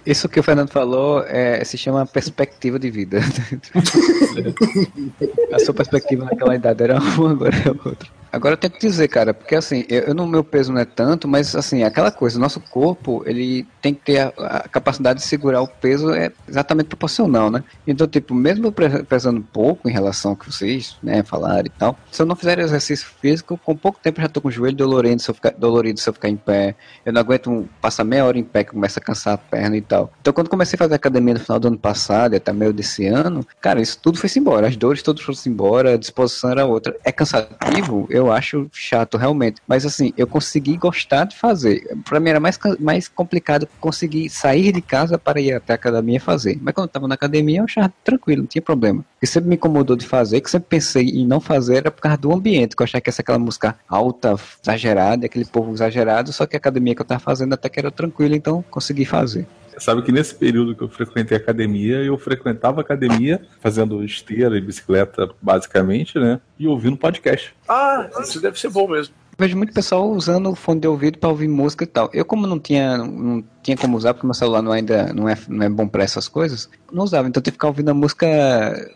Isso 0.07 0.29
que 0.29 0.41
o 0.41 0.43
Fernando 0.43 0.71
falou 0.71 1.23
é, 1.25 1.63
se 1.65 1.77
chama 1.77 2.07
perspectiva 2.07 2.79
de 2.79 2.91
vida. 2.91 3.21
A 5.53 5.59
sua 5.59 5.75
perspectiva 5.75 6.25
naquela 6.25 6.55
idade 6.55 6.85
era 6.85 6.99
uma, 6.99 7.33
agora 7.33 7.55
é 7.57 7.69
outra. 7.69 8.09
Agora 8.37 8.53
eu 8.55 8.59
tenho 8.59 8.73
que 8.73 8.87
dizer, 8.87 9.09
cara, 9.09 9.33
porque 9.33 9.55
assim, 9.55 9.85
eu, 9.89 10.01
eu 10.09 10.15
no 10.15 10.27
meu 10.27 10.45
peso 10.45 10.73
não 10.73 10.81
é 10.81 10.85
tanto, 10.85 11.27
mas 11.27 11.55
assim, 11.55 11.83
aquela 11.83 12.11
coisa, 12.13 12.39
nosso 12.39 12.61
corpo, 12.61 13.23
ele 13.27 13.67
tem 13.81 13.95
que 13.95 14.03
ter 14.03 14.19
a, 14.21 14.29
a 14.39 14.69
capacidade 14.69 15.21
de 15.21 15.25
segurar 15.27 15.63
o 15.63 15.69
peso 15.69 16.13
é 16.13 16.31
exatamente 16.49 16.89
proporcional, 16.89 17.51
né? 17.51 17.63
Então, 17.87 18.07
tipo, 18.07 18.35
mesmo 18.35 18.73
pesando 19.09 19.43
pouco 19.43 19.89
em 19.89 19.93
relação 19.93 20.33
ao 20.33 20.37
que 20.37 20.51
vocês, 20.53 20.99
né, 21.03 21.23
falaram 21.25 21.67
e 21.67 21.71
tal, 21.71 21.99
se 22.13 22.21
eu 22.23 22.27
não 22.27 22.37
fizer 22.37 22.59
exercício 22.59 23.07
físico, 23.21 23.59
com 23.59 23.77
pouco 23.77 24.01
tempo 24.01 24.21
eu 24.21 24.23
já 24.23 24.29
tô 24.29 24.41
com 24.41 24.49
o 24.49 24.51
joelho 24.51 24.77
dolorido 24.77 25.21
se 25.23 25.31
eu 25.31 25.35
ficar, 25.35 25.51
dolorido 25.53 25.99
se 25.99 26.09
eu 26.09 26.13
ficar 26.13 26.29
em 26.29 26.37
pé, 26.37 26.77
eu 27.05 27.13
não 27.13 27.21
aguento 27.21 27.51
um- 27.51 27.69
passar 27.81 28.05
meia 28.05 28.25
hora 28.25 28.39
em 28.39 28.45
pé 28.45 28.65
que 28.65 28.73
começa 28.73 29.01
a 29.01 29.03
cansar 29.03 29.35
a 29.35 29.39
perna 29.39 29.77
e 29.77 29.83
tal. 29.83 30.13
Então, 30.21 30.33
quando 30.33 30.51
comecei 30.51 30.77
a 30.77 30.79
fazer 30.79 30.95
academia 30.95 31.35
no 31.35 31.41
final 31.41 31.59
do 31.59 31.69
ano 31.69 31.79
passado 31.79 32.35
e 32.35 32.37
até 32.37 32.53
meio 32.53 32.73
desse 32.73 33.07
ano, 33.07 33.47
cara, 33.61 33.81
isso 33.81 33.99
tudo 34.03 34.19
foi-se 34.19 34.39
embora. 34.39 34.67
As 34.69 34.77
dores 34.77 35.03
todas 35.03 35.23
foram-se 35.23 35.49
embora, 35.49 35.95
a 35.95 35.97
disposição 35.97 36.51
era 36.51 36.67
outra. 36.67 36.95
É 37.05 37.13
cansativo? 37.13 38.07
Eu 38.11 38.26
eu 38.29 38.33
acho 38.33 38.69
chato 38.73 39.17
realmente. 39.17 39.61
Mas 39.67 39.85
assim, 39.85 40.13
eu 40.17 40.27
consegui 40.27 40.77
gostar 40.77 41.25
de 41.25 41.37
fazer. 41.37 41.83
Pra 42.05 42.21
mim 42.21 42.31
era 42.31 42.41
mais, 42.41 42.59
mais 42.79 43.09
complicado 43.09 43.69
conseguir 43.81 44.29
sair 44.29 44.73
de 44.73 44.81
casa 44.81 45.19
para 45.19 45.41
ir 45.41 45.53
até 45.53 45.73
a 45.73 45.77
academia 45.77 46.21
fazer. 46.21 46.59
Mas 46.61 46.75
quando 46.75 46.87
eu 46.87 46.93
tava 46.93 47.09
na 47.09 47.15
academia, 47.15 47.61
eu 47.61 47.65
achava 47.65 47.93
tranquilo, 48.05 48.43
não 48.43 48.49
tinha 48.49 48.63
problema. 48.63 49.01
O 49.01 49.21
que 49.21 49.27
sempre 49.27 49.49
me 49.49 49.57
incomodou 49.57 49.97
de 49.97 50.07
fazer, 50.07 50.41
que 50.41 50.51
sempre 50.51 50.69
pensei 50.69 51.07
em 51.09 51.27
não 51.27 51.41
fazer, 51.41 51.77
era 51.77 51.91
por 51.91 52.01
causa 52.01 52.19
do 52.19 52.33
ambiente, 52.33 52.77
que 52.77 52.83
eu 52.83 52.85
achava 52.85 53.01
que 53.01 53.13
ser 53.13 53.23
aquela 53.23 53.39
música 53.39 53.77
alta, 53.89 54.37
exagerada, 54.63 55.27
aquele 55.27 55.45
povo 55.45 55.73
exagerado, 55.73 56.33
só 56.33 56.47
que 56.47 56.57
a 56.57 56.59
academia 56.59 56.95
que 56.95 57.03
eu 57.03 57.07
tava 57.07 57.21
fazendo 57.21 57.55
até 57.55 57.69
que 57.69 57.79
era 57.79 57.91
tranquila, 57.91 58.37
então 58.37 58.65
consegui 58.71 59.05
fazer. 59.05 59.47
Sabe 59.79 60.03
que 60.03 60.13
nesse 60.13 60.35
período 60.35 60.75
que 60.75 60.83
eu 60.83 60.89
frequentei 60.89 61.37
a 61.37 61.41
academia, 61.41 61.97
eu 61.97 62.17
frequentava 62.17 62.81
a 62.81 62.83
academia 62.83 63.41
fazendo 63.61 64.03
esteira 64.05 64.57
e 64.57 64.61
bicicleta, 64.61 65.31
basicamente, 65.41 66.19
né? 66.19 66.41
E 66.59 66.67
ouvindo 66.67 66.97
podcast. 66.97 67.55
Ah, 67.69 68.09
isso 68.21 68.41
deve 68.41 68.59
ser 68.59 68.71
bom 68.71 68.89
mesmo. 68.89 69.15
Vejo 69.39 69.57
muito 69.57 69.73
pessoal 69.75 70.11
usando 70.11 70.51
o 70.51 70.55
fone 70.55 70.81
de 70.81 70.89
ouvido 70.89 71.19
para 71.19 71.29
ouvir 71.29 71.47
música 71.47 71.85
e 71.85 71.87
tal. 71.87 72.09
Eu, 72.13 72.25
como 72.25 72.47
não 72.47 72.59
tinha, 72.59 72.97
não 72.97 73.45
tinha 73.63 73.77
como 73.77 73.97
usar, 73.97 74.15
porque 74.15 74.27
meu 74.27 74.33
celular 74.33 74.63
não, 74.63 74.73
ainda 74.73 75.13
não 75.13 75.29
é, 75.29 75.37
não 75.47 75.67
é 75.67 75.69
bom 75.69 75.87
para 75.87 76.05
essas 76.05 76.27
coisas, 76.27 76.71
não 76.91 77.05
usava. 77.05 77.29
Então 77.29 77.41
eu 77.41 77.43
tive 77.43 77.53
que 77.53 77.59
ficar 77.59 77.69
ouvindo 77.69 77.91
a 77.91 77.95
música 77.95 78.27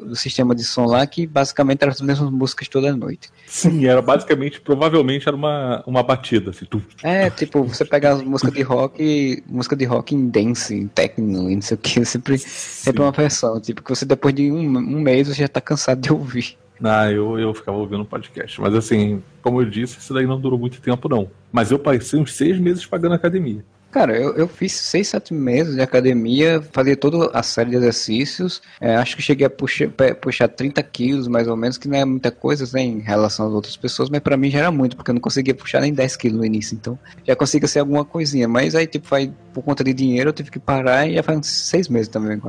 do 0.01 0.17
sistema 0.17 0.55
de 0.55 0.65
som 0.65 0.87
lá, 0.87 1.07
que 1.07 1.27
basicamente 1.27 1.83
eram 1.83 1.93
as 1.93 2.01
mesmas 2.01 2.31
músicas 2.31 2.69
toda 2.69 2.97
noite. 2.97 3.29
Sim, 3.47 3.85
era 3.85 4.01
basicamente, 4.01 4.63
provavelmente 4.63 5.29
era 5.29 5.37
uma, 5.37 5.83
uma 5.87 6.03
batida, 6.03 6.51
assim, 6.51 6.65
tu, 6.65 6.83
É, 7.03 7.29
tipo, 7.29 7.63
você 7.65 7.85
pega 7.85 8.15
as 8.15 8.23
músicas 8.23 8.55
de 8.55 8.63
rock, 8.63 9.43
música 9.47 9.77
de 9.77 9.85
rock 9.85 10.15
em 10.15 10.29
dance, 10.29 10.75
em 10.75 10.87
techno, 10.87 11.51
e 11.51 11.55
não 11.55 11.63
sei 11.63 11.75
o 11.75 11.79
que, 11.79 12.03
sempre, 12.07 12.39
sempre 12.39 13.03
uma 13.03 13.13
versão. 13.13 13.61
Tipo, 13.61 13.83
que 13.83 13.91
você 13.91 14.07
depois 14.07 14.35
de 14.35 14.51
um, 14.51 14.79
um 14.79 15.01
mês 15.01 15.29
você 15.29 15.35
já 15.35 15.49
tá 15.49 15.61
cansado 15.61 16.01
de 16.01 16.11
ouvir. 16.11 16.57
Ah, 16.83 17.11
eu, 17.11 17.39
eu 17.39 17.53
ficava 17.55 17.77
ouvindo 17.77 18.05
podcast. 18.05 18.61
Mas 18.61 18.75
assim, 18.75 19.23
como 19.43 19.61
eu 19.61 19.69
disse, 19.69 19.99
isso 19.99 20.15
daí 20.15 20.27
não 20.27 20.41
durou 20.41 20.59
muito 20.59 20.81
tempo, 20.81 21.09
não. 21.09 21.31
Mas 21.53 21.71
eu 21.71 21.79
passei 21.79 22.19
uns 22.19 22.35
seis 22.35 22.59
meses 22.59 22.87
pagando 22.87 23.15
academia. 23.15 23.65
Cara, 23.91 24.17
eu, 24.17 24.37
eu 24.37 24.47
fiz 24.47 24.73
seis, 24.73 25.09
sete 25.09 25.35
meses 25.35 25.75
de 25.75 25.83
academia, 25.83 26.63
fazia 26.73 26.97
toda 26.97 27.29
a 27.37 27.43
série 27.43 27.71
de 27.71 27.77
exercícios. 27.77 28.63
é, 28.81 28.95
acho 28.95 29.17
que 29.17 29.23
cheguei 29.23 29.45
a 29.45 29.51
puxar, 29.51 29.89
puxar 30.21 30.47
30 30.47 30.81
quilos, 30.85 31.27
mais 31.27 31.49
ou 31.49 31.57
menos, 31.57 31.77
que 31.77 31.89
não 31.89 31.99
é 31.99 32.05
muita 32.05 32.31
coisa 32.31 32.65
né, 32.73 32.83
em 32.83 33.01
relação 33.01 33.49
às 33.49 33.53
outras 33.53 33.77
pessoas, 33.77 34.09
mas 34.09 34.21
pra 34.21 34.37
mim 34.37 34.49
já 34.49 34.61
era 34.61 34.71
muito, 34.71 34.97
porque 34.97 35.11
eu 35.11 35.15
não 35.15 35.21
conseguia 35.21 35.55
puxar 35.55 35.81
nem 35.81 35.93
10 35.93 36.17
quilos 36.17 36.39
no 36.39 36.45
início. 36.45 36.77
Então 36.77 36.97
já 37.27 37.35
conseguia 37.35 37.67
ser 37.67 37.81
alguma 37.81 38.05
coisinha. 38.05 38.47
Mas 38.47 38.77
aí, 38.77 38.87
tipo, 38.87 39.09
vai, 39.09 39.33
por 39.53 39.65
conta 39.65 39.83
de 39.83 39.93
dinheiro, 39.93 40.29
eu 40.29 40.35
tive 40.35 40.53
que 40.53 40.61
parar 40.61 41.09
e 41.09 41.15
já 41.15 41.23
faz 41.25 41.39
uns 41.39 41.49
seis 41.49 41.89
meses 41.89 42.07
também, 42.07 42.41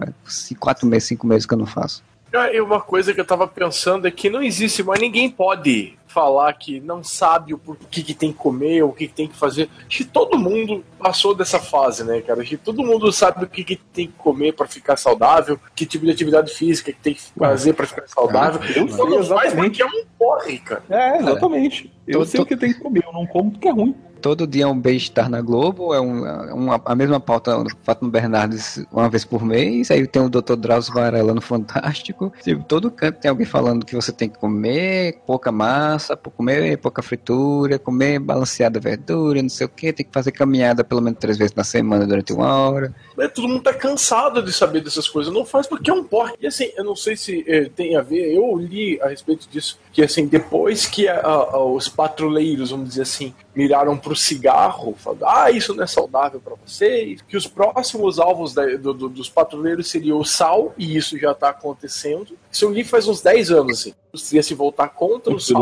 quatro 0.60 0.86
meses, 0.86 1.08
cinco 1.08 1.26
meses 1.26 1.48
que 1.48 1.54
eu 1.56 1.58
não 1.58 1.66
faço. 1.66 2.04
Ah, 2.34 2.52
E 2.54 2.62
uma 2.62 2.80
coisa 2.80 3.14
que 3.14 3.20
eu 3.20 3.26
tava 3.26 3.48
pensando 3.48 4.08
é 4.08 4.12
que 4.12 4.30
não 4.30 4.42
existe, 4.42 4.82
mas 4.84 5.00
ninguém 5.00 5.30
pode 5.30 5.98
falar 6.08 6.52
que 6.54 6.80
não 6.82 7.02
sabe 7.04 7.54
o 7.54 7.58
porquê 7.58 8.02
que 8.04 8.14
tem 8.14 8.32
que 8.34 8.38
comer, 8.38 8.84
ou 8.84 8.90
o 8.90 8.94
que 8.94 9.08
que 9.08 9.14
tem 9.14 9.28
que 9.30 9.36
fazer. 9.38 9.70
Acho 9.88 9.98
que 10.00 10.04
todo 10.06 10.38
mundo 10.38 10.84
passou 11.00 11.34
dessa 11.34 11.58
fase, 11.58 12.04
né, 12.04 12.20
cara? 12.22 12.42
Acho 12.42 12.50
que 12.50 12.58
todo 12.58 12.84
mundo 12.84 13.10
sabe 13.14 13.46
o 13.46 13.48
que, 13.48 13.64
que 13.64 13.76
tem 13.78 14.08
que 14.08 14.14
comer 14.18 14.54
pra 14.54 14.68
ficar 14.68 14.98
saudável, 14.98 15.58
que 15.74 15.86
tipo 15.86 16.04
de 16.06 16.12
atividade 16.12 16.54
física 16.54 16.92
que 16.92 17.00
tem 17.00 17.14
que 17.14 17.22
fazer 17.38 17.74
pra 17.74 17.86
ficar 17.88 18.08
saudável. 18.08 18.60
eu 18.76 18.86
não 18.86 18.90
sei, 18.90 18.98
faz 18.98 19.14
exatamente. 19.54 19.80
porque 19.80 19.84
é 19.84 19.86
um 19.86 20.06
porre, 20.20 20.60
cara. 20.60 20.84
É, 20.90 21.18
exatamente. 21.18 21.94
Eu 22.06 22.20
tô- 22.20 22.26
sei 22.26 22.42
o 22.42 22.46
que 22.46 22.58
tem 22.58 22.74
que 22.74 22.80
comer, 22.80 23.04
eu 23.06 23.14
não 23.14 23.26
como 23.26 23.52
porque 23.52 23.70
é 23.70 23.72
ruim. 23.72 23.96
Todo 24.22 24.46
dia 24.46 24.64
é 24.64 24.68
um 24.68 24.80
bem-estar 24.80 25.30
na 25.30 25.42
Globo, 25.42 25.94
é 25.94 26.00
um, 26.00 26.26
é 26.26 26.54
uma- 26.54 26.82
a 26.86 26.96
mesma 26.96 27.20
pauta 27.20 27.64
Fátima 27.84 28.10
Bernardes 28.10 28.86
uma 28.92 29.10
vez 29.10 29.26
por 29.26 29.44
mês, 29.44 29.90
aí 29.90 30.06
tem 30.06 30.22
o 30.22 30.30
Dr. 30.30 30.56
Drauzio 30.56 30.94
Varela 30.94 31.34
no 31.34 31.42
Fantástico. 31.42 32.32
Tipo, 32.44 32.64
todo 32.66 32.92
canto 32.92 33.20
tem 33.20 33.30
alguém 33.30 33.46
falando 33.46 33.86
que 33.86 33.96
você 33.96 34.12
tem 34.12 34.30
que 34.30 34.38
comer 34.38 35.20
pouca 35.26 35.52
massa, 35.52 36.16
comer 36.16 36.78
pouca 36.78 37.02
fritura, 37.02 37.80
comer 37.80 38.20
balanceada 38.20 38.80
verdura, 38.80 39.42
não 39.42 39.50
sei 39.50 39.66
o 39.66 39.70
que, 39.70 39.92
tem 39.94 40.06
que 40.06 40.12
fazer 40.12 40.32
caminhada 40.32 40.84
pelo 40.84 41.02
menos 41.02 41.20
três 41.20 41.38
vezes 41.38 41.56
na 41.56 41.64
semana 41.64 42.06
durante 42.06 42.32
uma 42.34 42.54
hora. 42.70 42.94
né, 43.18 43.28
todo 43.28 43.48
mundo 43.48 43.62
tá 43.64 43.74
cansado 43.74 44.42
de 44.44 44.52
saber 44.54 44.82
dessas 44.82 45.08
coisas. 45.08 45.34
Não 45.34 45.46
faz 45.46 45.68
porque 45.68 45.90
é 45.90 45.94
um 45.94 46.04
porre. 46.04 46.34
E 46.42 46.48
assim, 46.48 46.70
eu 46.76 46.84
não 46.84 46.96
sei 46.96 47.16
se 47.16 47.44
eh, 47.48 47.70
tem 47.76 47.96
a 47.96 48.02
ver, 48.02 48.34
eu 48.36 48.56
li 48.58 49.00
a 49.02 49.08
respeito 49.10 49.48
disso, 49.50 49.80
que 49.92 50.02
assim, 50.04 50.26
depois 50.28 50.86
que 50.86 51.08
a- 51.08 51.20
a- 51.22 51.64
os 51.64 51.88
patrulheiros, 51.90 52.72
vamos 52.72 52.90
dizer 52.90 53.04
assim, 53.04 53.34
miraram 53.56 53.98
pro 53.98 54.16
cigarro, 54.16 54.96
falando, 54.98 55.26
ah, 55.26 55.52
isso 55.52 55.74
não 55.74 55.84
é 55.84 55.88
saudável 55.88 56.40
pra 56.40 56.56
vocês, 56.66 57.22
que 57.28 57.36
os 57.36 57.46
próximos 57.48 58.20
alvos 58.20 58.54
da- 58.54 58.78
do- 58.78 58.94
do- 58.94 59.10
dos 59.10 59.30
patrulheiros 59.30 59.90
seriam 59.90 60.20
o 60.20 60.26
sal, 60.26 60.74
e 60.78 60.96
isso 60.96 61.18
já 61.18 61.34
tá 61.34 61.50
acontecendo. 61.50 62.38
Isso 62.52 62.66
eu 62.66 62.72
li 62.72 62.84
faz 62.84 63.08
uns 63.08 63.22
10 63.22 63.52
anos, 63.52 63.80
assim. 63.82 63.92
A 63.92 63.96
indústria 64.14 64.44
se 64.44 64.54
voltar 64.54 64.90
contra 64.90 65.32
o 65.34 65.40
sal. 65.54 65.62